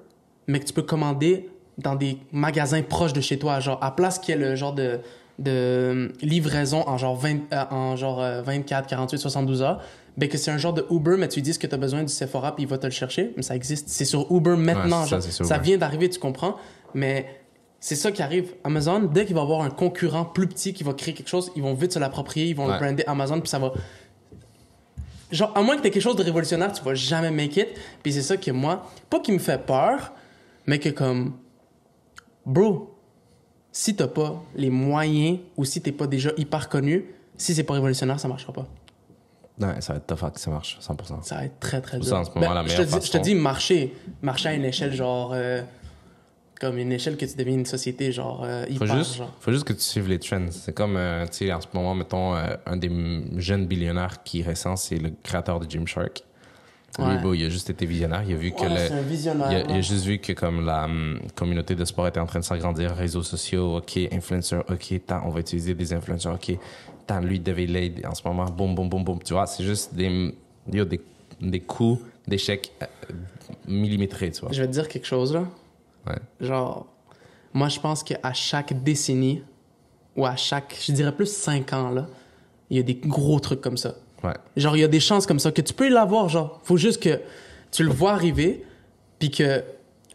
mais 0.47 0.61
que 0.61 0.65
tu 0.65 0.73
peux 0.73 0.81
commander 0.81 1.51
dans 1.77 1.95
des 1.95 2.17
magasins 2.33 2.81
proches 2.81 3.13
de 3.13 3.21
chez 3.21 3.39
toi. 3.39 3.61
Genre, 3.61 3.79
à 3.83 3.95
place 3.95 4.19
qu'il 4.19 4.35
y 4.35 4.39
ait 4.39 4.41
le 4.41 4.57
genre 4.57 4.73
de, 4.73 4.99
de 5.39 6.11
livraison 6.23 6.89
en 6.89 6.97
genre, 6.97 7.17
20, 7.17 7.37
euh, 7.53 7.65
en 7.71 7.97
genre 7.97 8.23
euh, 8.23 8.41
24, 8.41 8.89
48, 8.89 9.19
72 9.19 9.61
heures, 9.61 9.83
ben 10.17 10.27
que 10.27 10.39
c'est 10.39 10.51
un 10.51 10.57
genre 10.57 10.73
de 10.73 10.87
Uber, 10.91 11.17
mais 11.19 11.29
tu 11.29 11.41
lui 11.41 11.43
dis 11.43 11.59
que 11.59 11.67
tu 11.67 11.75
as 11.75 11.79
besoin 11.79 12.03
du 12.03 12.13
Sephora 12.13 12.57
puis 12.57 12.65
il 12.65 12.69
va 12.69 12.79
te 12.79 12.87
le 12.87 12.93
chercher. 12.93 13.35
Mais 13.37 13.43
ça 13.43 13.55
existe. 13.55 13.91
C'est 13.91 14.07
sur 14.07 14.35
Uber 14.35 14.57
maintenant. 14.57 15.03
Ouais, 15.03 15.21
ça, 15.21 15.21
genre. 15.21 15.47
ça 15.47 15.59
vient 15.59 15.77
d'arriver, 15.77 16.09
tu 16.09 16.19
comprends? 16.19 16.57
Mais 16.95 17.44
c'est 17.85 17.97
ça 17.97 18.11
qui 18.11 18.23
arrive. 18.23 18.55
Amazon, 18.65 19.01
dès 19.01 19.27
qu'il 19.27 19.35
va 19.35 19.43
avoir 19.43 19.61
un 19.61 19.69
concurrent 19.69 20.25
plus 20.25 20.47
petit 20.47 20.73
qui 20.73 20.83
va 20.83 20.95
créer 20.95 21.13
quelque 21.13 21.29
chose, 21.29 21.53
ils 21.55 21.63
vont 21.63 21.75
vite 21.75 21.93
se 21.93 21.99
l'approprier, 21.99 22.47
ils 22.47 22.57
vont 22.57 22.67
le 22.67 22.79
brander 22.79 23.05
Amazon, 23.07 23.39
puis 23.43 23.51
ça 23.51 23.59
va. 23.59 23.73
Genre, 25.31 25.53
à 25.55 25.61
moins 25.61 25.77
que 25.77 25.83
tu 25.83 25.91
quelque 25.91 26.01
chose 26.03 26.17
de 26.17 26.23
révolutionnaire, 26.23 26.73
tu 26.73 26.83
vas 26.83 26.95
jamais 26.95 27.31
make 27.31 27.59
it. 27.59 27.69
Puis 28.03 28.15
c'est 28.15 28.23
ça 28.23 28.39
que 28.39 28.51
moi, 28.53 28.91
pas 29.11 29.21
qui 29.21 29.33
me 29.33 29.39
fait 29.39 29.59
peur, 29.67 30.15
mais 30.67 30.79
que 30.79 30.89
comme. 30.89 31.35
Bro, 32.47 32.97
si 33.71 33.95
t'as 33.95 34.09
pas 34.09 34.43
les 34.55 34.71
moyens 34.71 35.41
ou 35.59 35.67
si 35.67 35.83
t'es 35.83 35.93
pas 35.93 36.07
déjà 36.07 36.31
hyper 36.39 36.71
connu, 36.71 37.05
si 37.37 37.55
c'est 37.55 37.65
pas 37.65 37.75
révolutionnaire, 37.75 38.19
ça 38.19 38.29
marchera 38.29 38.55
pas. 38.55 38.67
Ouais, 39.61 39.79
ça 39.83 39.93
va 39.93 39.99
être 39.99 40.07
tough 40.07 40.33
que 40.33 40.41
ça 40.41 40.51
marche, 40.51 40.79
100%. 40.81 41.23
Ça 41.23 41.35
va 41.35 41.45
être 41.45 41.61
très 41.61 41.83
très 41.83 41.99
dur. 41.99 42.09
ça, 42.09 42.21
en 42.21 42.25
ce 42.25 42.31
moment, 42.31 42.55
la 42.55 42.67
je, 42.67 42.81
te 42.81 43.19
je 43.19 43.19
dis 43.19 43.35
marcher. 43.35 43.95
Marcher 44.23 44.49
à 44.49 44.55
une 44.55 44.65
échelle 44.65 44.95
genre. 44.95 45.33
euh, 45.35 45.61
comme 46.61 46.79
une 46.79 46.93
échelle 46.93 47.17
que 47.17 47.25
tu 47.27 47.37
deviens 47.37 47.55
une 47.55 47.67
société 47.67 48.13
genre 48.13 48.43
euh, 48.45 48.65
Faut 48.67 48.85
hyper. 48.85 48.97
juste, 48.99 49.17
genre. 49.17 49.33
faut 49.41 49.53
juste 49.53 49.65
que 49.65 49.73
tu 49.73 49.81
suives 49.81 50.09
les 50.09 50.19
trends. 50.19 50.47
C'est 50.51 50.75
comme, 50.75 50.97
euh, 50.97 51.27
tu 51.27 51.47
sais, 51.47 51.53
en 51.53 51.61
ce 51.61 51.67
moment, 51.75 51.95
mettons, 51.95 52.35
euh, 52.37 52.57
un 52.67 52.77
des 52.77 52.91
jeunes 53.39 53.67
billionnaires 53.67 54.23
qui 54.23 54.41
est 54.41 54.45
récent, 54.45 54.77
c'est 54.77 54.97
le 54.99 55.11
créateur 55.23 55.61
de 55.61 55.69
Gymshark. 55.71 56.23
Lui, 56.97 57.05
Ouais. 57.07 57.19
bon, 57.19 57.33
il 57.35 57.45
a 57.45 57.49
juste 57.49 57.71
été 57.71 57.87
visionnaire. 57.87 58.23
Il 58.25 58.33
a 58.35 58.37
vu 58.37 58.53
que 58.53 58.63
le- 58.65 59.03
visionnaire. 59.03 59.51
il 59.51 59.55
a, 59.57 59.61
il 59.65 59.71
a 59.73 59.75
là. 59.75 59.81
juste 59.81 60.05
vu 60.05 60.19
que 60.19 60.33
comme 60.33 60.65
la 60.65 60.85
hum, 60.85 61.19
communauté 61.35 61.75
de 61.75 61.85
sport 61.85 62.07
était 62.07 62.21
en 62.21 62.27
train 62.27 62.39
de 62.39 62.45
s'agrandir, 62.45 62.93
réseaux 62.95 63.25
sociaux, 63.25 63.79
ok, 63.79 63.99
influenceurs, 64.13 64.65
ok, 64.71 65.01
tant, 65.05 65.23
on 65.27 65.31
va 65.31 65.41
utiliser 65.41 65.75
des 65.75 65.93
influenceurs, 65.93 66.35
ok, 66.35 66.57
tant, 67.05 67.21
lui 67.21 67.41
devait 67.41 67.67
l'aide 67.67 68.07
en 68.09 68.15
ce 68.15 68.23
moment, 68.25 68.45
boum, 68.45 68.77
boum, 68.77 68.89
boum, 68.89 69.03
boum, 69.03 69.19
tu 69.25 69.33
vois, 69.33 69.47
c'est 69.49 69.65
juste 69.65 69.93
des, 69.93 70.33
yo, 70.73 70.85
des, 70.85 71.01
des 71.41 71.59
coups 71.61 72.01
d'échecs 72.29 72.71
euh, 72.81 72.87
millimétrés, 73.67 74.31
tu 74.31 74.43
vois. 74.43 74.53
Je 74.53 74.61
vais 74.63 74.69
te 74.69 74.73
dire 74.73 74.87
quelque 74.89 75.07
chose 75.07 75.35
là. 75.35 75.45
Ouais. 76.07 76.17
Genre, 76.41 76.87
moi 77.53 77.69
je 77.69 77.81
pense 77.81 78.03
qu'à 78.03 78.33
chaque 78.33 78.83
décennie, 78.83 79.43
ou 80.17 80.27
à 80.27 80.37
chaque, 80.37 80.77
je 80.81 80.93
dirais 80.93 81.13
plus 81.13 81.27
5 81.33 81.73
ans 81.73 81.91
là, 81.91 82.07
il 82.71 82.77
y 82.77 82.81
a 82.81 82.83
des 82.83 82.95
gros 82.95 83.41
trucs 83.41 83.61
comme 83.61 83.77
ça. 83.77 83.95
Ouais. 84.23 84.33
Genre, 84.57 84.77
il 84.77 84.81
y 84.81 84.85
a 84.85 84.89
des 84.89 85.01
chances 85.01 85.27
comme 85.27 85.39
ça 85.39 85.53
que 85.53 85.61
tu 85.61 85.75
peux 85.75 85.89
l'avoir, 85.89 86.29
genre. 86.29 86.61
Faut 86.65 86.77
juste 86.79 87.03
que 87.03 87.21
tu 87.71 87.83
le 87.85 87.91
vois 87.91 88.13
arriver, 88.13 88.65
puis 89.19 89.31
que. 89.31 89.63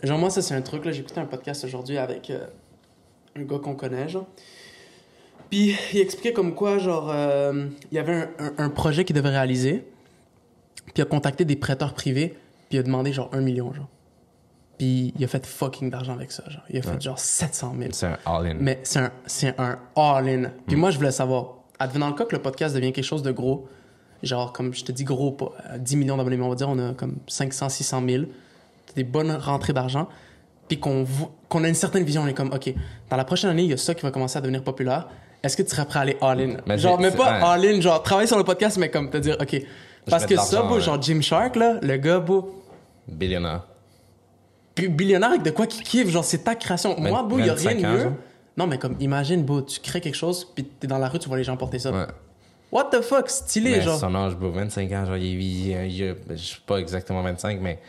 Genre, 0.01 0.17
moi, 0.17 0.29
ça, 0.31 0.41
c'est 0.41 0.55
un 0.55 0.61
truc, 0.61 0.83
là. 0.85 0.91
J'ai 0.91 1.01
écouté 1.01 1.19
un 1.19 1.25
podcast 1.25 1.63
aujourd'hui 1.65 1.97
avec 1.99 2.29
euh, 2.31 2.47
un 3.35 3.43
gars 3.43 3.59
qu'on 3.59 3.75
connaît, 3.75 4.09
genre. 4.09 4.25
Puis, 5.51 5.75
il 5.93 5.99
expliquait 5.99 6.33
comme 6.33 6.55
quoi, 6.55 6.77
genre, 6.79 7.09
euh, 7.11 7.67
il 7.91 7.95
y 7.95 7.99
avait 7.99 8.13
un, 8.13 8.29
un- 8.39 8.53
un 8.65 8.69
projet 8.69 9.03
qu'il 9.05 9.15
devait 9.15 9.29
réaliser, 9.29 9.85
puis 10.85 10.93
il 10.97 11.01
a 11.01 11.05
contacté 11.05 11.45
des 11.45 11.55
prêteurs 11.55 11.93
privés, 11.93 12.29
puis 12.69 12.77
il 12.77 12.79
a 12.79 12.83
demandé, 12.83 13.13
genre, 13.13 13.29
un 13.33 13.41
million, 13.41 13.73
genre. 13.73 13.87
Puis, 14.79 15.13
il 15.19 15.23
a 15.23 15.27
fait 15.27 15.45
fucking 15.45 15.91
d'argent 15.91 16.13
avec 16.13 16.31
ça, 16.31 16.41
genre. 16.49 16.63
Il 16.71 16.79
a 16.79 16.81
fait, 16.81 16.89
Ouais. 16.91 17.01
genre, 17.01 17.19
700 17.19 17.75
000. 17.77 17.91
C'est 17.93 18.07
un 18.07 18.17
all-in. 18.25 18.55
Mais 18.59 18.79
c'est 18.83 18.99
un, 18.99 19.11
c'est 19.27 19.53
un 19.59 19.77
all-in. 19.95 20.49
Puis 20.65 20.75
moi, 20.77 20.89
je 20.89 20.97
voulais 20.97 21.11
savoir, 21.11 21.55
advenant 21.79 22.07
le 22.07 22.13
cas 22.15 22.25
que 22.25 22.35
le 22.35 22.41
podcast 22.41 22.73
devient 22.73 22.91
quelque 22.93 23.03
chose 23.05 23.21
de 23.21 23.31
gros, 23.31 23.67
genre, 24.23 24.51
comme 24.53 24.73
je 24.73 24.83
te 24.83 24.91
dis 24.91 25.03
gros, 25.03 25.31
pas 25.31 25.51
euh, 25.71 25.77
10 25.77 25.97
millions 25.97 26.17
d'abonnés, 26.17 26.37
mais 26.37 26.45
on 26.45 26.49
va 26.49 26.55
dire, 26.55 26.69
on 26.69 26.79
a 26.79 26.93
comme 26.93 27.17
500, 27.27 27.69
600 27.69 28.01
000, 28.07 28.23
des 28.95 29.03
bonnes 29.03 29.31
rentrées 29.31 29.73
d'argent, 29.73 30.07
puis 30.67 30.79
qu'on 30.79 31.05
qu'on 31.49 31.63
a 31.63 31.67
une 31.67 31.75
certaine 31.75 32.03
vision, 32.03 32.21
on 32.23 32.27
est 32.27 32.33
comme, 32.33 32.53
OK, 32.53 32.73
dans 33.09 33.17
la 33.17 33.25
prochaine 33.25 33.49
année, 33.49 33.63
il 33.63 33.69
y 33.69 33.73
a 33.73 33.77
ça 33.77 33.93
qui 33.93 34.03
va 34.03 34.11
commencer 34.11 34.37
à 34.37 34.41
devenir 34.41 34.63
populaire. 34.63 35.09
Est-ce 35.43 35.57
que 35.57 35.63
tu 35.63 35.69
serais 35.71 35.85
prêt 35.85 35.99
à 35.99 36.01
aller 36.03 36.17
all-in? 36.21 36.77
Genre, 36.77 36.99
mais 36.99 37.11
c'est- 37.11 37.17
pas 37.17 37.51
all-in, 37.53 37.81
genre, 37.81 38.01
travailler 38.03 38.27
sur 38.27 38.37
le 38.37 38.43
podcast, 38.43 38.77
mais 38.77 38.89
comme 38.89 39.09
te 39.09 39.17
dire, 39.17 39.35
OK. 39.41 39.61
Parce 40.09 40.25
que 40.25 40.35
ça, 40.37 40.61
beau, 40.63 40.75
ouais. 40.75 40.81
genre 40.81 41.01
Jim 41.01 41.19
Shark, 41.21 41.55
là, 41.57 41.79
le 41.81 41.97
gars, 41.97 42.19
beau, 42.19 42.63
Billionnaire. 43.07 43.63
Billionnaire 44.87 45.29
avec 45.29 45.43
de 45.43 45.51
quoi 45.51 45.67
qui 45.67 45.81
kiffe, 45.83 46.09
genre 46.09 46.23
c'est 46.23 46.43
ta 46.43 46.55
création. 46.55 46.95
Moi, 46.99 47.23
beau, 47.23 47.37
il 47.39 47.45
y 47.45 47.49
a 47.49 47.53
rien 47.53 47.73
25 47.75 47.81
de 47.81 47.87
mieux. 47.97 48.11
Non, 48.57 48.67
mais 48.67 48.77
comme, 48.77 48.95
imagine, 48.99 49.43
beau, 49.43 49.61
tu 49.61 49.79
crées 49.79 50.01
quelque 50.01 50.15
chose, 50.15 50.45
puis 50.53 50.63
t'es 50.65 50.87
dans 50.87 50.97
la 50.97 51.07
rue, 51.09 51.19
tu 51.19 51.27
vois 51.27 51.37
les 51.37 51.43
gens 51.43 51.55
porter 51.57 51.79
ça. 51.79 51.91
Ouais. 51.91 52.07
What 52.71 52.85
the 52.91 53.01
fuck, 53.01 53.29
stylé, 53.29 53.71
Mais 53.71 53.81
genre. 53.81 53.97
son 53.99 54.13
âge, 54.15 54.35
bro, 54.35 54.51
25 54.51 54.91
ans, 54.91 55.05
genre, 55.05 55.17
il, 55.17 55.23
il, 55.41 55.67
il, 55.69 55.89
il- 55.91 56.15
je 56.31 56.35
sais 56.35 56.57
pas 56.65 56.77
exactement 56.77 57.21
25, 57.23 57.59
mais 57.61 57.79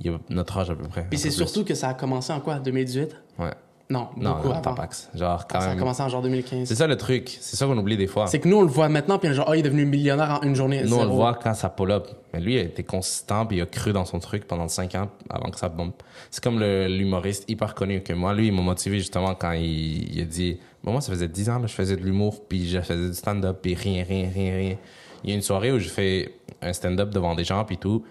il 0.00 0.10
a 0.10 0.18
notre 0.30 0.58
âge 0.58 0.70
à 0.70 0.74
peu 0.76 0.86
près. 0.86 1.06
Puis 1.10 1.18
c'est 1.18 1.30
surtout 1.30 1.64
que 1.64 1.74
ça 1.74 1.88
a 1.88 1.94
commencé 1.94 2.32
en 2.32 2.40
quoi, 2.40 2.58
2018? 2.58 3.06
plus. 3.08 3.44
Ouais. 3.44 3.50
Non, 3.90 4.08
Non, 4.18 4.32
beaucoup 4.34 4.48
non, 4.48 4.54
avant. 4.54 4.60
Tapax. 4.60 5.08
Genre, 5.14 5.46
quand 5.46 5.60
Ça 5.60 5.70
a 5.70 5.76
commencé 5.76 6.02
en 6.02 6.08
genre 6.10 6.20
2015. 6.20 6.68
C'est 6.68 6.74
ça 6.74 6.86
le 6.86 6.96
truc. 6.96 7.38
C'est 7.40 7.56
ça 7.56 7.64
qu'on 7.64 7.78
oublie 7.78 7.96
des 7.96 8.06
fois. 8.06 8.26
C'est 8.26 8.38
que 8.38 8.46
nous, 8.46 8.58
on 8.58 8.62
le 8.62 8.68
voit 8.68 8.90
maintenant, 8.90 9.18
puis 9.18 9.32
genre, 9.32 9.46
oh, 9.48 9.54
il 9.54 9.60
est 9.60 9.62
devenu 9.62 9.86
millionnaire 9.86 10.40
en 10.40 10.46
une 10.46 10.54
journée. 10.54 10.82
Nous, 10.82 10.94
on 10.94 11.04
le 11.04 11.10
voit 11.10 11.34
quand 11.34 11.54
ça 11.54 11.70
pull 11.70 11.90
up. 11.90 12.06
Mais 12.34 12.40
lui, 12.40 12.54
il 12.54 12.58
a 12.58 12.62
été 12.62 12.82
consistant, 12.82 13.46
puis 13.46 13.56
il 13.56 13.62
a 13.62 13.66
cru 13.66 13.94
dans 13.94 14.04
son 14.04 14.18
truc 14.18 14.46
pendant 14.46 14.68
5 14.68 14.94
ans 14.96 15.08
avant 15.30 15.50
que 15.50 15.58
ça 15.58 15.70
bombe. 15.70 15.92
C'est 16.30 16.42
comme 16.44 16.60
l'humoriste 16.60 17.48
hyper 17.48 17.74
connu 17.74 18.02
que 18.02 18.12
moi, 18.12 18.34
lui, 18.34 18.48
il 18.48 18.52
m'a 18.52 18.60
motivé 18.60 18.98
justement 18.98 19.34
quand 19.34 19.52
il, 19.52 20.14
il 20.14 20.20
a 20.20 20.24
dit 20.24 20.58
Bon, 20.84 20.92
Moi, 20.92 21.00
ça 21.00 21.10
faisait 21.10 21.28
10 21.28 21.48
ans, 21.48 21.58
là, 21.58 21.66
je 21.66 21.72
faisais 21.74 21.96
de 21.96 22.02
l'humour, 22.02 22.42
puis 22.46 22.68
je 22.68 22.80
faisais 22.82 23.08
du 23.08 23.14
stand-up, 23.14 23.58
puis 23.62 23.74
rien, 23.74 24.04
rien, 24.06 24.28
rien, 24.32 24.54
rien. 24.54 24.76
Il 25.24 25.30
y 25.30 25.32
a 25.32 25.36
une 25.36 25.42
soirée 25.42 25.72
où 25.72 25.78
je 25.78 25.88
fais 25.88 26.34
un 26.60 26.72
stand-up 26.74 27.08
devant 27.10 27.34
des 27.34 27.44
gens, 27.44 27.64
puis 27.64 27.78
tout. 27.78 28.04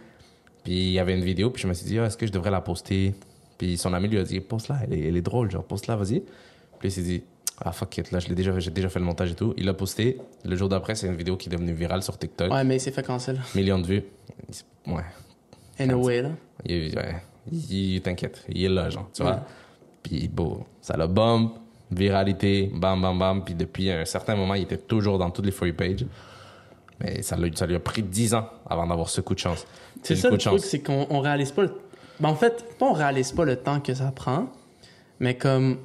Puis 0.63 0.73
il 0.73 0.91
y 0.91 0.99
avait 0.99 1.13
une 1.13 1.23
vidéo, 1.23 1.51
puis 1.51 1.61
je 1.61 1.67
me 1.67 1.73
suis 1.73 1.86
dit 1.86 1.99
Ah, 1.99 2.05
Est-ce 2.05 2.17
que 2.17 2.25
je 2.25 2.32
devrais 2.32 2.51
la 2.51 2.61
poster? 2.61 3.13
Puis 3.58 3.78
son 3.78 3.93
ami 3.93 4.08
lui 4.08 4.18
a 4.20 4.24
dit 4.24 4.39
Poste-la, 4.39 4.80
elle 4.84 4.93
est, 4.93 5.08
elle 5.08 5.18
est 5.18 5.22
drôle, 5.22 5.49
genre, 5.51 5.64
poste-la, 5.64 5.95
vas-y. 5.95 6.22
Puis 6.80 6.89
il 6.89 6.91
s'est 6.91 7.01
dit 7.01 7.24
Ah, 7.60 7.72
fuck 7.72 7.97
it, 7.97 8.12
là, 8.12 8.20
je 8.20 8.28
l'ai 8.28 8.36
déjà, 8.36 8.58
j'ai 8.60 8.72
déjà 8.72 8.89
fait 8.89 8.99
le 8.99 9.05
montage 9.05 9.32
et 9.32 9.36
tout. 9.36 9.53
Il 9.58 9.66
l'a 9.66 9.74
posté. 9.74 10.18
Le 10.45 10.55
jour 10.55 10.70
d'après, 10.70 10.95
c'est 10.95 11.08
une 11.08 11.16
vidéo 11.16 11.38
qui 11.38 11.49
est 11.49 11.51
devenue 11.51 11.74
virale 11.74 12.03
sur 12.03 12.18
TikTok 12.18 12.51
Ouais, 12.51 12.64
mais 12.64 12.76
il 12.78 12.80
s'est 12.80 12.91
fait 12.91 13.03
cancel. 13.05 13.41
millions 13.55 13.80
de 13.80 13.88
vues. 13.88 14.03
Ouais. 14.86 15.03
In 15.80 15.89
a 15.89 15.95
way, 15.95 16.22
là. 16.22 16.30
Il, 16.66 16.95
ouais. 16.95 17.16
Il- 17.51 18.01
t'inquiète. 18.01 18.43
Il 18.49 18.64
est 18.64 18.70
là, 18.70 18.89
genre, 18.89 19.10
tu 19.14 19.22
Ouais. 19.24 19.30
vois. 19.30 19.45
Puis, 20.03 20.28
bon, 20.28 20.64
ça 20.82 20.95
l'a 20.97 21.08
bombe, 21.08 21.51
viralité, 21.91 22.72
bam, 22.74 23.01
bam, 23.01 23.18
bam. 23.18 23.43
Puis 23.43 23.55
depuis 23.55 23.89
un 23.91 24.05
certain 24.05 24.36
moment, 24.36 24.53
il 24.53 24.64
était 24.64 24.78
toujours 24.78 25.18
dans 25.18 25.30
toutes 25.32 25.45
les 25.45 25.68
You 25.68 25.74
pages. 25.74 26.05
Mais 26.99 27.22
ça, 27.22 27.36
lui 27.38 27.51
a 27.76 27.80
pris 27.80 28.01
10 28.03 28.34
ans 28.34 28.47
avant 28.68 28.88
d'avoir 28.88 29.10
ce 29.10 29.22
coup 29.22 29.34
de 29.34 29.39
chance. 29.39 29.66
C'est 30.03 30.16
ça 30.16 30.30
le 30.30 30.38
truc, 30.38 30.60
c'est 30.60 30.80
qu'on 30.82 31.05
on 31.10 31.20
réalise 31.20 31.51
pas 31.51 31.64
le... 31.64 31.72
Ben, 32.20 32.30
en 32.30 32.36
fait, 32.36 32.65
on 32.82 32.93
réalise 32.93 33.32
pas 33.32 33.45
le 33.45 33.55
temps 33.55 33.80
que 33.80 33.93
ça 33.93 34.11
prend, 34.11 34.47
mais 35.20 35.36
comme... 35.36 35.78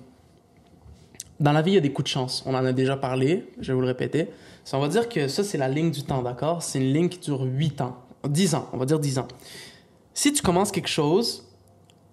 Dans 1.40 1.52
la 1.52 1.62
vie, 1.62 1.72
il 1.72 1.74
y 1.74 1.78
a 1.78 1.80
des 1.80 1.92
coups 1.92 2.04
de 2.04 2.12
chance. 2.12 2.44
On 2.46 2.54
en 2.54 2.64
a 2.64 2.72
déjà 2.72 2.96
parlé, 2.96 3.52
je 3.58 3.72
vais 3.72 3.74
vous 3.74 3.80
le 3.80 3.88
répéter. 3.88 4.28
Ça, 4.64 4.76
on 4.76 4.80
va 4.80 4.86
dire 4.86 5.08
que 5.08 5.26
ça, 5.26 5.42
c'est 5.42 5.58
la 5.58 5.68
ligne 5.68 5.90
du 5.90 6.04
temps, 6.04 6.22
d'accord? 6.22 6.62
C'est 6.62 6.78
une 6.78 6.92
ligne 6.92 7.08
qui 7.08 7.18
dure 7.18 7.42
8 7.42 7.80
ans. 7.80 7.96
10 8.28 8.54
ans, 8.54 8.68
on 8.72 8.76
va 8.76 8.84
dire 8.84 9.00
10 9.00 9.18
ans. 9.18 9.26
Si 10.14 10.32
tu 10.32 10.40
commences 10.40 10.70
quelque 10.70 10.88
chose, 10.88 11.48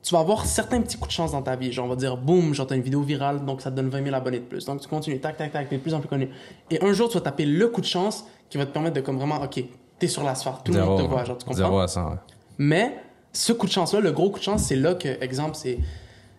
tu 0.01 0.15
vas 0.15 0.21
avoir 0.21 0.45
certains 0.47 0.81
petits 0.81 0.97
coups 0.97 1.09
de 1.09 1.13
chance 1.13 1.33
dans 1.33 1.43
ta 1.43 1.55
vie. 1.55 1.71
Genre, 1.71 1.85
on 1.85 1.89
va 1.89 1.95
dire, 1.95 2.17
boum, 2.17 2.55
genre, 2.55 2.65
t'as 2.65 2.75
une 2.75 2.81
vidéo 2.81 3.01
virale, 3.01 3.45
donc 3.45 3.61
ça 3.61 3.69
te 3.69 3.75
donne 3.75 3.89
20 3.89 4.03
000 4.03 4.15
abonnés 4.15 4.39
de 4.39 4.45
plus. 4.45 4.65
Donc, 4.65 4.81
tu 4.81 4.87
continues, 4.87 5.19
tac, 5.19 5.37
tac, 5.37 5.51
tac, 5.51 5.69
t'es 5.69 5.77
de 5.77 5.81
plus 5.81 5.93
en 5.93 5.99
plus 5.99 6.09
connu. 6.09 6.29
Et 6.71 6.83
un 6.83 6.91
jour, 6.93 7.09
tu 7.09 7.15
vas 7.15 7.21
taper 7.21 7.45
le 7.45 7.67
coup 7.67 7.81
de 7.81 7.85
chance 7.85 8.25
qui 8.49 8.57
va 8.57 8.65
te 8.65 8.71
permettre 8.71 8.95
de, 8.95 9.01
comme 9.01 9.17
vraiment, 9.17 9.39
OK, 9.43 9.63
t'es 9.99 10.07
sur 10.07 10.23
l'asphalte, 10.23 10.63
tout 10.63 10.71
le 10.71 10.83
monde 10.83 11.03
te 11.03 11.07
voit, 11.07 11.23
genre, 11.23 11.37
tu 11.37 11.45
comprends? 11.45 11.57
Zéro 11.57 11.79
à 11.79 11.87
100, 11.87 12.09
ouais. 12.09 12.15
Mais 12.57 12.95
ce 13.33 13.53
coup 13.53 13.67
de 13.67 13.71
chance-là, 13.71 13.99
le 13.99 14.11
gros 14.11 14.29
coup 14.29 14.39
de 14.39 14.43
chance, 14.43 14.63
c'est 14.63 14.75
là 14.75 14.95
que, 14.95 15.21
exemple, 15.23 15.55
c'est. 15.55 15.79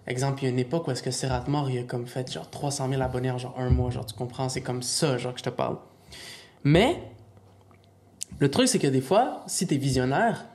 Exemple, 0.07 0.41
il 0.43 0.45
y 0.45 0.47
a 0.49 0.51
une 0.51 0.59
époque 0.59 0.89
où 0.89 0.91
est-ce 0.91 1.03
que 1.03 1.11
Serrat 1.11 1.45
Mort, 1.47 1.71
il 1.71 1.79
a 1.79 1.83
comme 1.85 2.07
fait 2.07 2.33
genre 2.33 2.49
300 2.51 2.89
000 2.89 3.03
abonnés 3.03 3.31
en 3.31 3.39
genre 3.39 3.55
un 3.59 3.71
mois, 3.71 3.91
genre 3.91 4.07
tu 4.07 4.15
comprends, 4.15 4.49
c'est 4.49 4.63
comme 4.63 4.83
ça, 4.83 5.19
genre 5.19 5.35
que 5.35 5.39
je 5.39 5.45
te 5.45 5.51
parle. 5.51 5.77
Mais, 6.65 7.01
le 8.39 8.51
truc, 8.51 8.67
c'est 8.67 8.79
que 8.79 8.89
des 8.89 9.03
fois, 9.03 9.45
si 9.47 9.67
t'es 9.67 9.77
visionnaire 9.77 10.47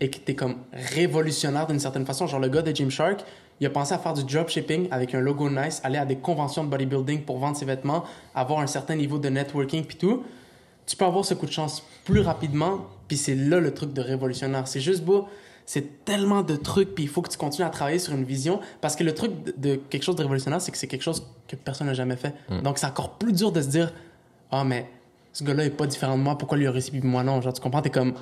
et 0.00 0.10
que 0.10 0.18
t'es 0.18 0.34
comme 0.34 0.56
révolutionnaire 0.72 1.66
d'une 1.66 1.78
certaine 1.78 2.06
façon, 2.06 2.26
genre 2.26 2.40
le 2.40 2.48
gars 2.48 2.62
de 2.62 2.74
Jim 2.74 2.88
Shark, 2.90 3.24
Il 3.60 3.66
a 3.66 3.70
pensé 3.70 3.94
à 3.94 3.98
faire 3.98 4.14
du 4.14 4.24
dropshipping 4.24 4.88
avec 4.90 5.14
un 5.14 5.20
logo 5.20 5.48
nice, 5.48 5.80
aller 5.84 5.98
à 5.98 6.04
des 6.04 6.16
conventions 6.16 6.64
de 6.64 6.70
bodybuilding 6.70 7.22
pour 7.22 7.38
vendre 7.38 7.56
ses 7.56 7.64
vêtements, 7.64 8.04
avoir 8.34 8.58
un 8.58 8.66
certain 8.66 8.96
niveau 8.96 9.18
de 9.18 9.28
networking 9.28 9.84
puis 9.84 9.96
tout. 9.96 10.24
Tu 10.86 10.96
peux 10.96 11.04
avoir 11.04 11.24
ce 11.24 11.34
coup 11.34 11.46
de 11.46 11.52
chance 11.52 11.82
plus 12.04 12.20
rapidement, 12.20 12.86
puis 13.06 13.16
c'est 13.16 13.36
là 13.36 13.60
le 13.60 13.72
truc 13.72 13.92
de 13.92 14.00
révolutionnaire. 14.00 14.66
C'est 14.66 14.80
juste 14.80 15.04
beau, 15.04 15.28
c'est 15.66 16.04
tellement 16.04 16.42
de 16.42 16.56
trucs, 16.56 16.94
puis 16.94 17.04
il 17.04 17.08
faut 17.08 17.22
que 17.22 17.30
tu 17.30 17.38
continues 17.38 17.66
à 17.66 17.70
travailler 17.70 17.98
sur 17.98 18.12
une 18.14 18.24
vision, 18.24 18.60
parce 18.80 18.96
que 18.96 19.04
le 19.04 19.14
truc 19.14 19.32
de, 19.44 19.70
de 19.70 19.76
quelque 19.76 20.02
chose 20.02 20.16
de 20.16 20.22
révolutionnaire, 20.22 20.60
c'est 20.60 20.72
que 20.72 20.78
c'est 20.78 20.86
quelque 20.88 21.02
chose 21.02 21.26
que 21.48 21.56
personne 21.56 21.86
n'a 21.86 21.94
jamais 21.94 22.16
fait. 22.16 22.34
Donc 22.62 22.78
c'est 22.78 22.86
encore 22.86 23.10
plus 23.14 23.32
dur 23.32 23.50
de 23.52 23.60
se 23.62 23.68
dire, 23.68 23.92
ah 24.50 24.64
mais 24.64 24.86
ce 25.32 25.42
gars-là 25.42 25.64
est 25.64 25.70
pas 25.70 25.86
différent 25.86 26.16
de 26.18 26.22
moi, 26.22 26.36
pourquoi 26.38 26.58
lui 26.58 26.66
a 26.66 26.70
réussi 26.70 26.90
puis 26.90 27.00
moi 27.02 27.22
non? 27.24 27.40
Genre, 27.40 27.52
tu 27.52 27.60
comprends, 27.60 27.82
t'es 27.82 27.90
comme, 27.90 28.12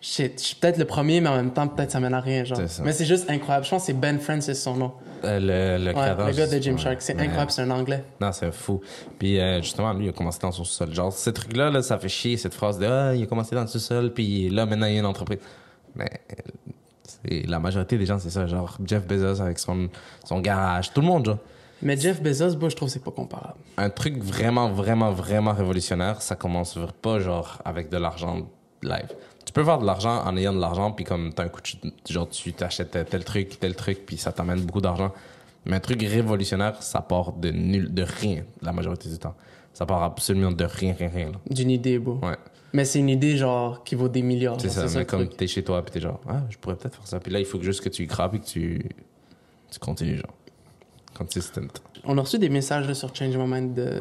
shit, 0.00 0.34
je 0.38 0.44
suis 0.44 0.56
peut-être 0.56 0.78
le 0.78 0.84
premier, 0.84 1.20
mais 1.20 1.28
en 1.28 1.36
même 1.36 1.52
temps, 1.52 1.66
peut-être 1.68 1.90
ça 1.92 2.00
mène 2.00 2.12
à 2.12 2.20
rien, 2.20 2.44
genre. 2.44 2.58
Mais 2.82 2.92
c'est 2.92 3.04
juste 3.06 3.30
incroyable. 3.30 3.64
Je 3.64 3.70
pense 3.70 3.82
que 3.82 3.86
c'est 3.86 3.92
Ben 3.98 4.18
Francis 4.18 4.60
son 4.60 4.76
nom. 4.76 4.92
Euh, 5.24 5.38
le, 5.78 5.84
le, 5.84 5.96
Ouais, 5.96 6.08
le 6.32 6.36
gars 6.36 6.46
de 6.46 6.58
Jim. 6.60 6.76
Shark. 6.76 6.96
C'est 7.00 7.14
Ouais. 7.14 7.22
incroyable, 7.22 7.50
c'est 7.50 7.62
un 7.62 7.70
anglais. 7.70 8.02
Non, 8.20 8.32
c'est 8.32 8.52
fou. 8.52 8.80
Puis 9.18 9.38
euh, 9.38 9.62
justement, 9.62 9.92
lui, 9.92 10.06
il 10.06 10.08
a 10.08 10.12
commencé 10.12 10.38
dans 10.40 10.50
son 10.52 10.64
sous-sol. 10.64 10.92
Genre, 10.94 11.12
ce 11.12 11.30
truc-là, 11.30 11.70
là, 11.70 11.82
ça 11.82 11.98
fait 11.98 12.08
chier, 12.08 12.36
cette 12.36 12.54
phrase 12.54 12.78
de 12.78 12.86
Ah, 12.86 13.14
il 13.14 13.22
a 13.22 13.26
commencé 13.26 13.54
dans 13.54 13.60
le 13.62 13.66
sous-sol, 13.68 14.12
puis 14.12 14.48
là, 14.50 14.66
maintenant, 14.66 14.86
il 14.86 14.94
y 14.94 14.96
a 14.96 15.00
une 15.00 15.06
entreprise. 15.06 15.38
Mais 15.94 16.10
c'est 17.24 17.46
la 17.46 17.58
majorité 17.58 17.98
des 17.98 18.06
gens, 18.06 18.18
c'est 18.18 18.30
ça. 18.30 18.46
Genre, 18.46 18.76
Jeff 18.84 19.06
Bezos 19.06 19.40
avec 19.40 19.58
son, 19.58 19.88
son 20.24 20.40
garage, 20.40 20.92
tout 20.92 21.00
le 21.00 21.06
monde, 21.06 21.26
genre. 21.26 21.38
Mais 21.82 21.96
Jeff 21.96 22.22
Bezos, 22.22 22.58
moi, 22.58 22.68
je 22.68 22.76
trouve 22.76 22.88
que 22.88 22.92
c'est 22.92 23.04
pas 23.04 23.10
comparable. 23.10 23.58
Un 23.78 23.88
truc 23.88 24.22
vraiment, 24.22 24.70
vraiment, 24.70 25.12
vraiment 25.12 25.52
révolutionnaire, 25.52 26.20
ça 26.20 26.36
commence 26.36 26.78
pas, 27.00 27.18
genre, 27.20 27.58
avec 27.64 27.88
de 27.88 27.96
l'argent 27.96 28.46
live. 28.82 29.08
Tu 29.46 29.52
peux 29.52 29.64
faire 29.64 29.78
de 29.78 29.86
l'argent 29.86 30.22
en 30.24 30.36
ayant 30.36 30.52
de 30.52 30.60
l'argent, 30.60 30.92
puis 30.92 31.04
comme 31.04 31.32
t'as 31.32 31.44
un 31.44 31.48
coup 31.48 31.60
de... 31.82 31.92
Genre, 32.08 32.28
tu 32.28 32.52
t'achètes 32.52 32.98
tel 33.08 33.24
truc, 33.24 33.58
tel 33.58 33.74
truc, 33.74 34.04
puis 34.04 34.16
ça 34.18 34.30
t'amène 34.30 34.60
beaucoup 34.60 34.82
d'argent. 34.82 35.12
Mais 35.64 35.76
un 35.76 35.80
truc 35.80 36.02
révolutionnaire, 36.02 36.82
ça 36.82 37.00
part 37.00 37.32
de 37.32 37.50
nul, 37.50 37.92
de 37.92 38.02
rien, 38.02 38.44
la 38.62 38.72
majorité 38.72 39.08
du 39.08 39.18
temps. 39.18 39.34
Ça 39.72 39.86
part 39.86 40.02
absolument 40.02 40.52
de 40.52 40.64
rien, 40.64 40.94
rien, 40.98 41.08
rien. 41.08 41.32
D'une 41.48 41.70
idée, 41.70 41.98
beau. 41.98 42.18
Ouais, 42.22 42.36
Mais 42.72 42.84
c'est 42.84 43.00
une 43.00 43.08
idée, 43.08 43.36
genre, 43.36 43.82
qui 43.82 43.94
vaut 43.94 44.08
des 44.08 44.22
milliards. 44.22 44.60
c'est 44.60 44.68
ça. 44.68 44.86
Mais 44.94 45.04
comme 45.04 45.28
t'es 45.28 45.46
chez 45.46 45.64
toi, 45.64 45.82
puis 45.82 45.92
t'es 45.92 46.00
genre, 46.00 46.20
ah, 46.28 46.42
je 46.50 46.56
pourrais 46.58 46.76
peut-être 46.76 46.94
faire 46.96 47.06
ça. 47.06 47.20
Puis 47.20 47.32
là, 47.32 47.40
il 47.40 47.44
faut 47.46 47.60
juste 47.60 47.80
que 47.80 47.88
tu 47.88 48.04
y 48.04 48.06
crapes 48.06 48.34
et 48.34 48.38
que 48.40 48.44
tu, 48.46 48.88
tu 49.70 49.78
continues, 49.78 50.16
genre. 50.16 50.34
Consistent. 51.14 51.60
On 52.04 52.16
a 52.16 52.22
reçu 52.22 52.38
des 52.38 52.48
messages 52.48 52.86
là, 52.86 52.94
sur 52.94 53.14
Change 53.14 53.36
My 53.36 53.46
Mind 53.46 53.74
de, 53.74 54.00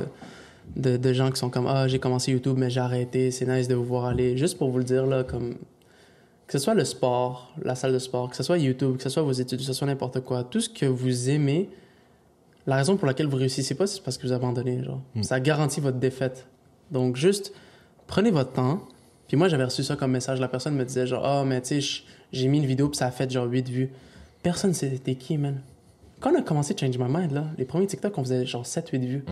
de, 0.75 0.97
de 0.97 1.13
gens 1.13 1.31
qui 1.31 1.39
sont 1.39 1.49
comme 1.49 1.67
Ah, 1.67 1.87
j'ai 1.87 1.99
commencé 1.99 2.31
YouTube, 2.31 2.55
mais 2.57 2.69
j'ai 2.69 2.79
arrêté. 2.79 3.31
C'est 3.31 3.45
nice 3.45 3.67
de 3.67 3.75
vous 3.75 3.83
voir 3.83 4.05
aller. 4.05 4.37
Juste 4.37 4.57
pour 4.57 4.69
vous 4.69 4.77
le 4.77 4.83
dire, 4.83 5.05
là, 5.05 5.23
comme. 5.23 5.55
Que 6.47 6.57
ce 6.57 6.63
soit 6.63 6.73
le 6.73 6.85
sport, 6.85 7.53
la 7.61 7.75
salle 7.75 7.93
de 7.93 7.99
sport, 7.99 8.29
que 8.29 8.35
ce 8.35 8.41
soit 8.41 8.57
YouTube, 8.57 8.97
que 8.97 9.03
ce 9.03 9.09
soit 9.09 9.21
vos 9.21 9.31
études, 9.31 9.59
que 9.59 9.65
ce 9.65 9.73
soit 9.73 9.85
n'importe 9.85 10.21
quoi, 10.21 10.43
tout 10.43 10.59
ce 10.59 10.69
que 10.69 10.87
vous 10.87 11.29
aimez, 11.29 11.69
la 12.65 12.75
raison 12.75 12.97
pour 12.97 13.05
laquelle 13.05 13.27
vous 13.27 13.37
réussissez 13.37 13.75
pas, 13.75 13.85
c'est 13.85 14.01
parce 14.01 14.17
que 14.17 14.25
vous 14.25 14.33
abandonnez. 14.33 14.83
Genre. 14.83 15.01
Ça 15.21 15.39
garantit 15.39 15.79
votre 15.79 15.99
défaite. 15.99 16.47
Donc, 16.89 17.17
juste 17.17 17.53
prenez 18.09 18.31
votre 18.31 18.51
temps. 18.51 18.81
Puis 19.29 19.37
moi, 19.37 19.47
j'avais 19.47 19.63
reçu 19.63 19.83
ça 19.83 19.95
comme 19.95 20.11
message. 20.11 20.39
La 20.41 20.47
personne 20.49 20.75
me 20.75 20.83
disait 20.83 21.07
genre, 21.07 21.23
ah, 21.25 21.43
mais 21.45 21.61
tu 21.61 21.81
sais, 21.81 22.01
j'ai 22.33 22.47
mis 22.47 22.57
une 22.57 22.65
vidéo, 22.65 22.89
puis 22.89 22.97
ça 22.97 23.05
a 23.05 23.11
fait 23.11 23.29
genre 23.31 23.45
8 23.45 23.69
vues. 23.69 23.89
Personne 24.43 24.73
sait 24.73 24.89
t'es 25.03 25.15
qui, 25.15 25.37
man. 25.37 25.61
Quand 26.19 26.31
on 26.33 26.39
a 26.39 26.41
commencé 26.41 26.75
Change 26.77 26.97
My 26.97 27.05
Mind, 27.07 27.31
là, 27.31 27.45
les 27.57 27.63
premiers 27.65 27.87
TikTok, 27.87 28.17
on 28.17 28.23
faisait 28.23 28.45
genre 28.45 28.65
7-8 28.65 29.05
vues. 29.05 29.23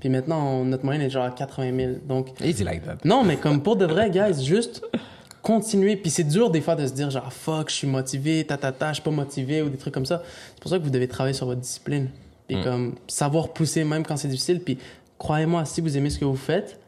Puis 0.00 0.08
maintenant, 0.10 0.44
on- 0.60 0.64
notre 0.64 0.84
moyenne 0.84 1.02
est 1.02 1.10
genre 1.10 1.24
à 1.24 1.30
80 1.30 1.74
000. 1.76 1.92
Donc, 2.06 2.28
Easy 2.42 2.62
like 2.64 2.84
that. 2.84 2.98
non, 3.04 3.24
mais 3.24 3.36
comme 3.36 3.62
pour 3.62 3.76
de 3.76 3.86
vrai, 3.86 4.10
guys, 4.10 4.44
juste 4.44 4.84
continuer. 5.42 5.96
Puis 5.96 6.10
c'est 6.10 6.24
dur 6.24 6.50
des 6.50 6.60
fois 6.60 6.74
de 6.76 6.86
se 6.86 6.92
dire 6.92 7.10
genre, 7.10 7.32
fuck, 7.32 7.70
je 7.70 7.74
suis 7.76 7.86
motivé, 7.86 8.44
ta 8.44 8.56
ta 8.56 8.72
ta, 8.72 8.88
je 8.88 8.94
suis 8.94 9.02
pas 9.02 9.10
motivé 9.10 9.62
ou 9.62 9.68
des 9.68 9.76
trucs 9.78 9.94
comme 9.94 10.06
ça. 10.06 10.22
C'est 10.54 10.60
pour 10.60 10.70
ça 10.70 10.78
que 10.78 10.84
vous 10.84 10.90
devez 10.90 11.08
travailler 11.08 11.34
sur 11.34 11.46
votre 11.46 11.60
discipline. 11.60 12.08
Puis 12.46 12.62
comme 12.62 12.94
savoir 13.08 13.48
pousser 13.52 13.84
même 13.84 14.04
quand 14.04 14.16
c'est 14.16 14.28
difficile. 14.28 14.60
Puis 14.60 14.78
croyez-moi, 15.18 15.64
si 15.64 15.80
vous 15.80 15.96
aimez 15.96 16.10
ce 16.10 16.18
que 16.18 16.24
vous 16.24 16.36
faites 16.36 16.78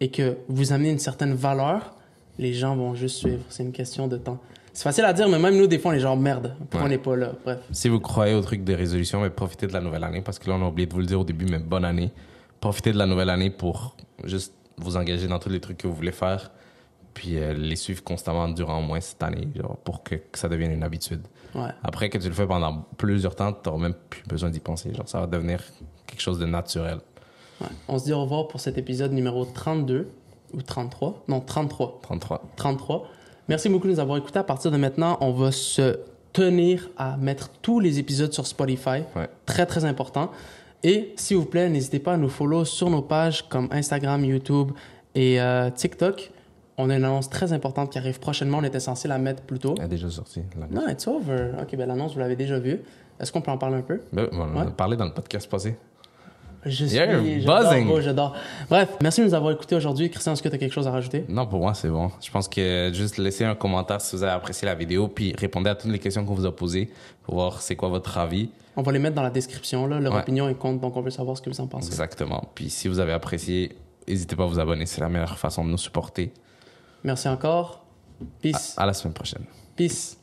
et 0.00 0.10
que 0.10 0.38
vous 0.48 0.72
amenez 0.72 0.90
une 0.90 0.98
certaine 0.98 1.34
valeur, 1.34 1.94
les 2.38 2.52
gens 2.54 2.74
vont 2.76 2.94
juste 2.94 3.16
suivre. 3.16 3.42
C'est 3.48 3.62
une 3.62 3.72
question 3.72 4.08
de 4.08 4.16
temps. 4.16 4.38
C'est 4.72 4.84
facile 4.84 5.04
à 5.04 5.12
dire, 5.12 5.28
mais 5.28 5.38
même 5.38 5.56
nous, 5.56 5.66
des 5.66 5.78
fois, 5.78 5.90
on 5.90 5.94
est 5.94 6.00
genre 6.00 6.16
merde. 6.16 6.54
Pourquoi 6.58 6.80
Ouais. 6.80 6.86
on 6.86 6.88
n'est 6.88 6.98
pas 6.98 7.16
là? 7.16 7.32
Bref. 7.44 7.58
Si 7.72 7.88
vous 7.88 8.00
croyez 8.00 8.34
au 8.34 8.40
truc 8.40 8.62
des 8.64 8.74
résolutions, 8.76 9.20
mais 9.20 9.28
profitez 9.30 9.66
de 9.66 9.72
la 9.72 9.80
nouvelle 9.80 10.04
année, 10.04 10.22
parce 10.22 10.38
que 10.38 10.48
là, 10.48 10.56
on 10.56 10.64
a 10.64 10.68
oublié 10.68 10.86
de 10.86 10.92
vous 10.94 11.00
le 11.00 11.06
dire 11.06 11.20
au 11.20 11.24
début, 11.24 11.44
mais 11.46 11.58
bonne 11.58 11.84
année. 11.84 12.12
Profitez 12.60 12.92
de 12.92 12.98
la 12.98 13.06
nouvelle 13.06 13.30
année 13.30 13.50
pour 13.50 13.96
juste 14.24 14.54
vous 14.78 14.96
engager 14.96 15.26
dans 15.26 15.38
tous 15.38 15.48
les 15.50 15.60
trucs 15.60 15.78
que 15.78 15.88
vous 15.88 15.94
voulez 15.94 16.12
faire, 16.12 16.50
puis 17.12 17.36
euh, 17.38 17.52
les 17.52 17.74
suivre 17.76 18.02
constamment 18.04 18.48
durant 18.48 18.78
au 18.78 18.82
moins 18.82 19.00
cette 19.00 19.22
année, 19.22 19.48
genre, 19.56 19.76
pour 19.78 20.02
que, 20.04 20.14
que 20.14 20.38
ça 20.38 20.48
devienne 20.48 20.70
une 20.70 20.84
habitude. 20.84 21.22
Ouais. 21.54 21.68
Après 21.82 22.08
que 22.08 22.16
tu 22.18 22.28
le 22.28 22.34
fais 22.34 22.46
pendant 22.46 22.86
plusieurs 22.96 23.34
temps, 23.34 23.52
tu 23.52 23.68
n'auras 23.68 23.82
même 23.82 23.94
plus 24.08 24.22
besoin 24.28 24.48
d'y 24.50 24.60
penser. 24.60 24.94
Genre, 24.94 25.08
ça 25.08 25.20
va 25.20 25.26
devenir 25.26 25.60
quelque 26.06 26.20
chose 26.20 26.38
de 26.38 26.46
naturel. 26.46 26.98
Ouais. 27.60 27.66
On 27.88 27.98
se 27.98 28.04
dit 28.04 28.12
au 28.12 28.20
revoir 28.22 28.48
pour 28.48 28.60
cet 28.60 28.78
épisode 28.78 29.12
numéro 29.12 29.44
32 29.44 30.08
ou 30.54 30.62
33. 30.62 31.24
Non, 31.28 31.40
33. 31.40 32.00
33. 32.02 32.42
33. 32.56 33.06
Merci 33.48 33.68
beaucoup 33.68 33.86
de 33.86 33.92
nous 33.92 34.00
avoir 34.00 34.18
écoutés. 34.18 34.38
À 34.38 34.44
partir 34.44 34.70
de 34.70 34.76
maintenant, 34.76 35.16
on 35.20 35.32
va 35.32 35.52
se 35.52 35.98
tenir 36.32 36.88
à 36.96 37.16
mettre 37.16 37.50
tous 37.62 37.80
les 37.80 37.98
épisodes 37.98 38.32
sur 38.32 38.46
Spotify. 38.46 39.02
Ouais. 39.16 39.28
Très, 39.46 39.66
très 39.66 39.84
important. 39.84 40.30
Et 40.82 41.12
s'il 41.16 41.36
vous 41.36 41.44
plaît, 41.44 41.68
n'hésitez 41.68 41.98
pas 41.98 42.14
à 42.14 42.16
nous 42.16 42.28
follow 42.28 42.64
sur 42.64 42.88
nos 42.88 43.02
pages 43.02 43.48
comme 43.48 43.68
Instagram, 43.72 44.24
YouTube 44.24 44.70
et 45.14 45.40
euh, 45.40 45.68
TikTok. 45.70 46.30
On 46.78 46.88
a 46.88 46.96
une 46.96 47.04
annonce 47.04 47.28
très 47.28 47.52
importante 47.52 47.90
qui 47.92 47.98
arrive 47.98 48.18
prochainement. 48.20 48.58
On 48.58 48.64
était 48.64 48.80
censé 48.80 49.06
la 49.06 49.18
mettre 49.18 49.42
plus 49.42 49.58
tôt. 49.58 49.74
Elle 49.78 49.84
est 49.84 49.88
déjà 49.88 50.08
sorti. 50.08 50.40
là. 50.58 50.66
Non, 50.70 50.88
it's 50.88 51.06
over. 51.06 51.50
OK, 51.60 51.76
ben 51.76 51.86
l'annonce, 51.86 52.14
vous 52.14 52.20
l'avez 52.20 52.36
déjà 52.36 52.58
vue. 52.58 52.80
Est-ce 53.18 53.30
qu'on 53.32 53.42
peut 53.42 53.50
en 53.50 53.58
parler 53.58 53.76
un 53.76 53.82
peu? 53.82 54.00
Ben, 54.12 54.28
on 54.32 54.40
en 54.40 54.56
a 54.56 54.70
parlé 54.70 54.96
dans 54.96 55.04
le 55.04 55.12
podcast 55.12 55.50
passé. 55.50 55.76
Je 56.64 56.84
suis... 56.84 56.96
J'adore, 56.96 58.00
j'adore. 58.02 58.36
Bref, 58.68 58.88
merci 59.02 59.20
de 59.22 59.26
nous 59.26 59.34
avoir 59.34 59.52
écoutés 59.52 59.76
aujourd'hui. 59.76 60.10
Christian, 60.10 60.32
est-ce 60.34 60.42
que 60.42 60.48
tu 60.48 60.54
as 60.54 60.58
quelque 60.58 60.72
chose 60.74 60.86
à 60.86 60.90
rajouter? 60.90 61.24
Non, 61.28 61.46
pour 61.46 61.60
moi, 61.60 61.72
c'est 61.74 61.88
bon. 61.88 62.10
Je 62.20 62.30
pense 62.30 62.48
que 62.48 62.90
juste 62.92 63.16
laissez 63.16 63.44
un 63.44 63.54
commentaire 63.54 64.00
si 64.00 64.14
vous 64.14 64.22
avez 64.22 64.32
apprécié 64.32 64.66
la 64.66 64.74
vidéo, 64.74 65.08
puis 65.08 65.34
répondez 65.38 65.70
à 65.70 65.74
toutes 65.74 65.90
les 65.90 65.98
questions 65.98 66.24
qu'on 66.24 66.34
vous 66.34 66.44
a 66.46 66.54
posées 66.54 66.90
pour 67.22 67.34
voir 67.34 67.62
c'est 67.62 67.76
quoi 67.76 67.88
votre 67.88 68.18
avis. 68.18 68.50
On 68.76 68.82
va 68.82 68.92
les 68.92 68.98
mettre 68.98 69.14
dans 69.16 69.22
la 69.22 69.30
description. 69.30 69.86
Là. 69.86 70.00
Leur 70.00 70.12
Ouais. 70.14 70.20
opinion 70.20 70.48
est 70.48 70.54
compte, 70.54 70.80
donc 70.80 70.96
on 70.96 71.00
veut 71.00 71.10
savoir 71.10 71.36
ce 71.36 71.42
que 71.42 71.48
vous 71.50 71.60
en 71.60 71.66
pensez. 71.66 71.88
Exactement. 71.88 72.44
Puis 72.54 72.68
si 72.70 72.88
vous 72.88 72.98
avez 72.98 73.12
apprécié, 73.12 73.76
n'hésitez 74.06 74.36
pas 74.36 74.44
à 74.44 74.46
vous 74.46 74.58
abonner. 74.60 74.84
C'est 74.86 75.00
la 75.00 75.08
meilleure 75.08 75.38
façon 75.38 75.64
de 75.64 75.70
nous 75.70 75.78
supporter. 75.78 76.30
Merci 77.04 77.28
encore. 77.28 77.84
Peace. 78.42 78.74
À 78.76 78.84
la 78.84 78.92
semaine 78.92 79.14
prochaine. 79.14 79.44
Peace. 79.76 80.18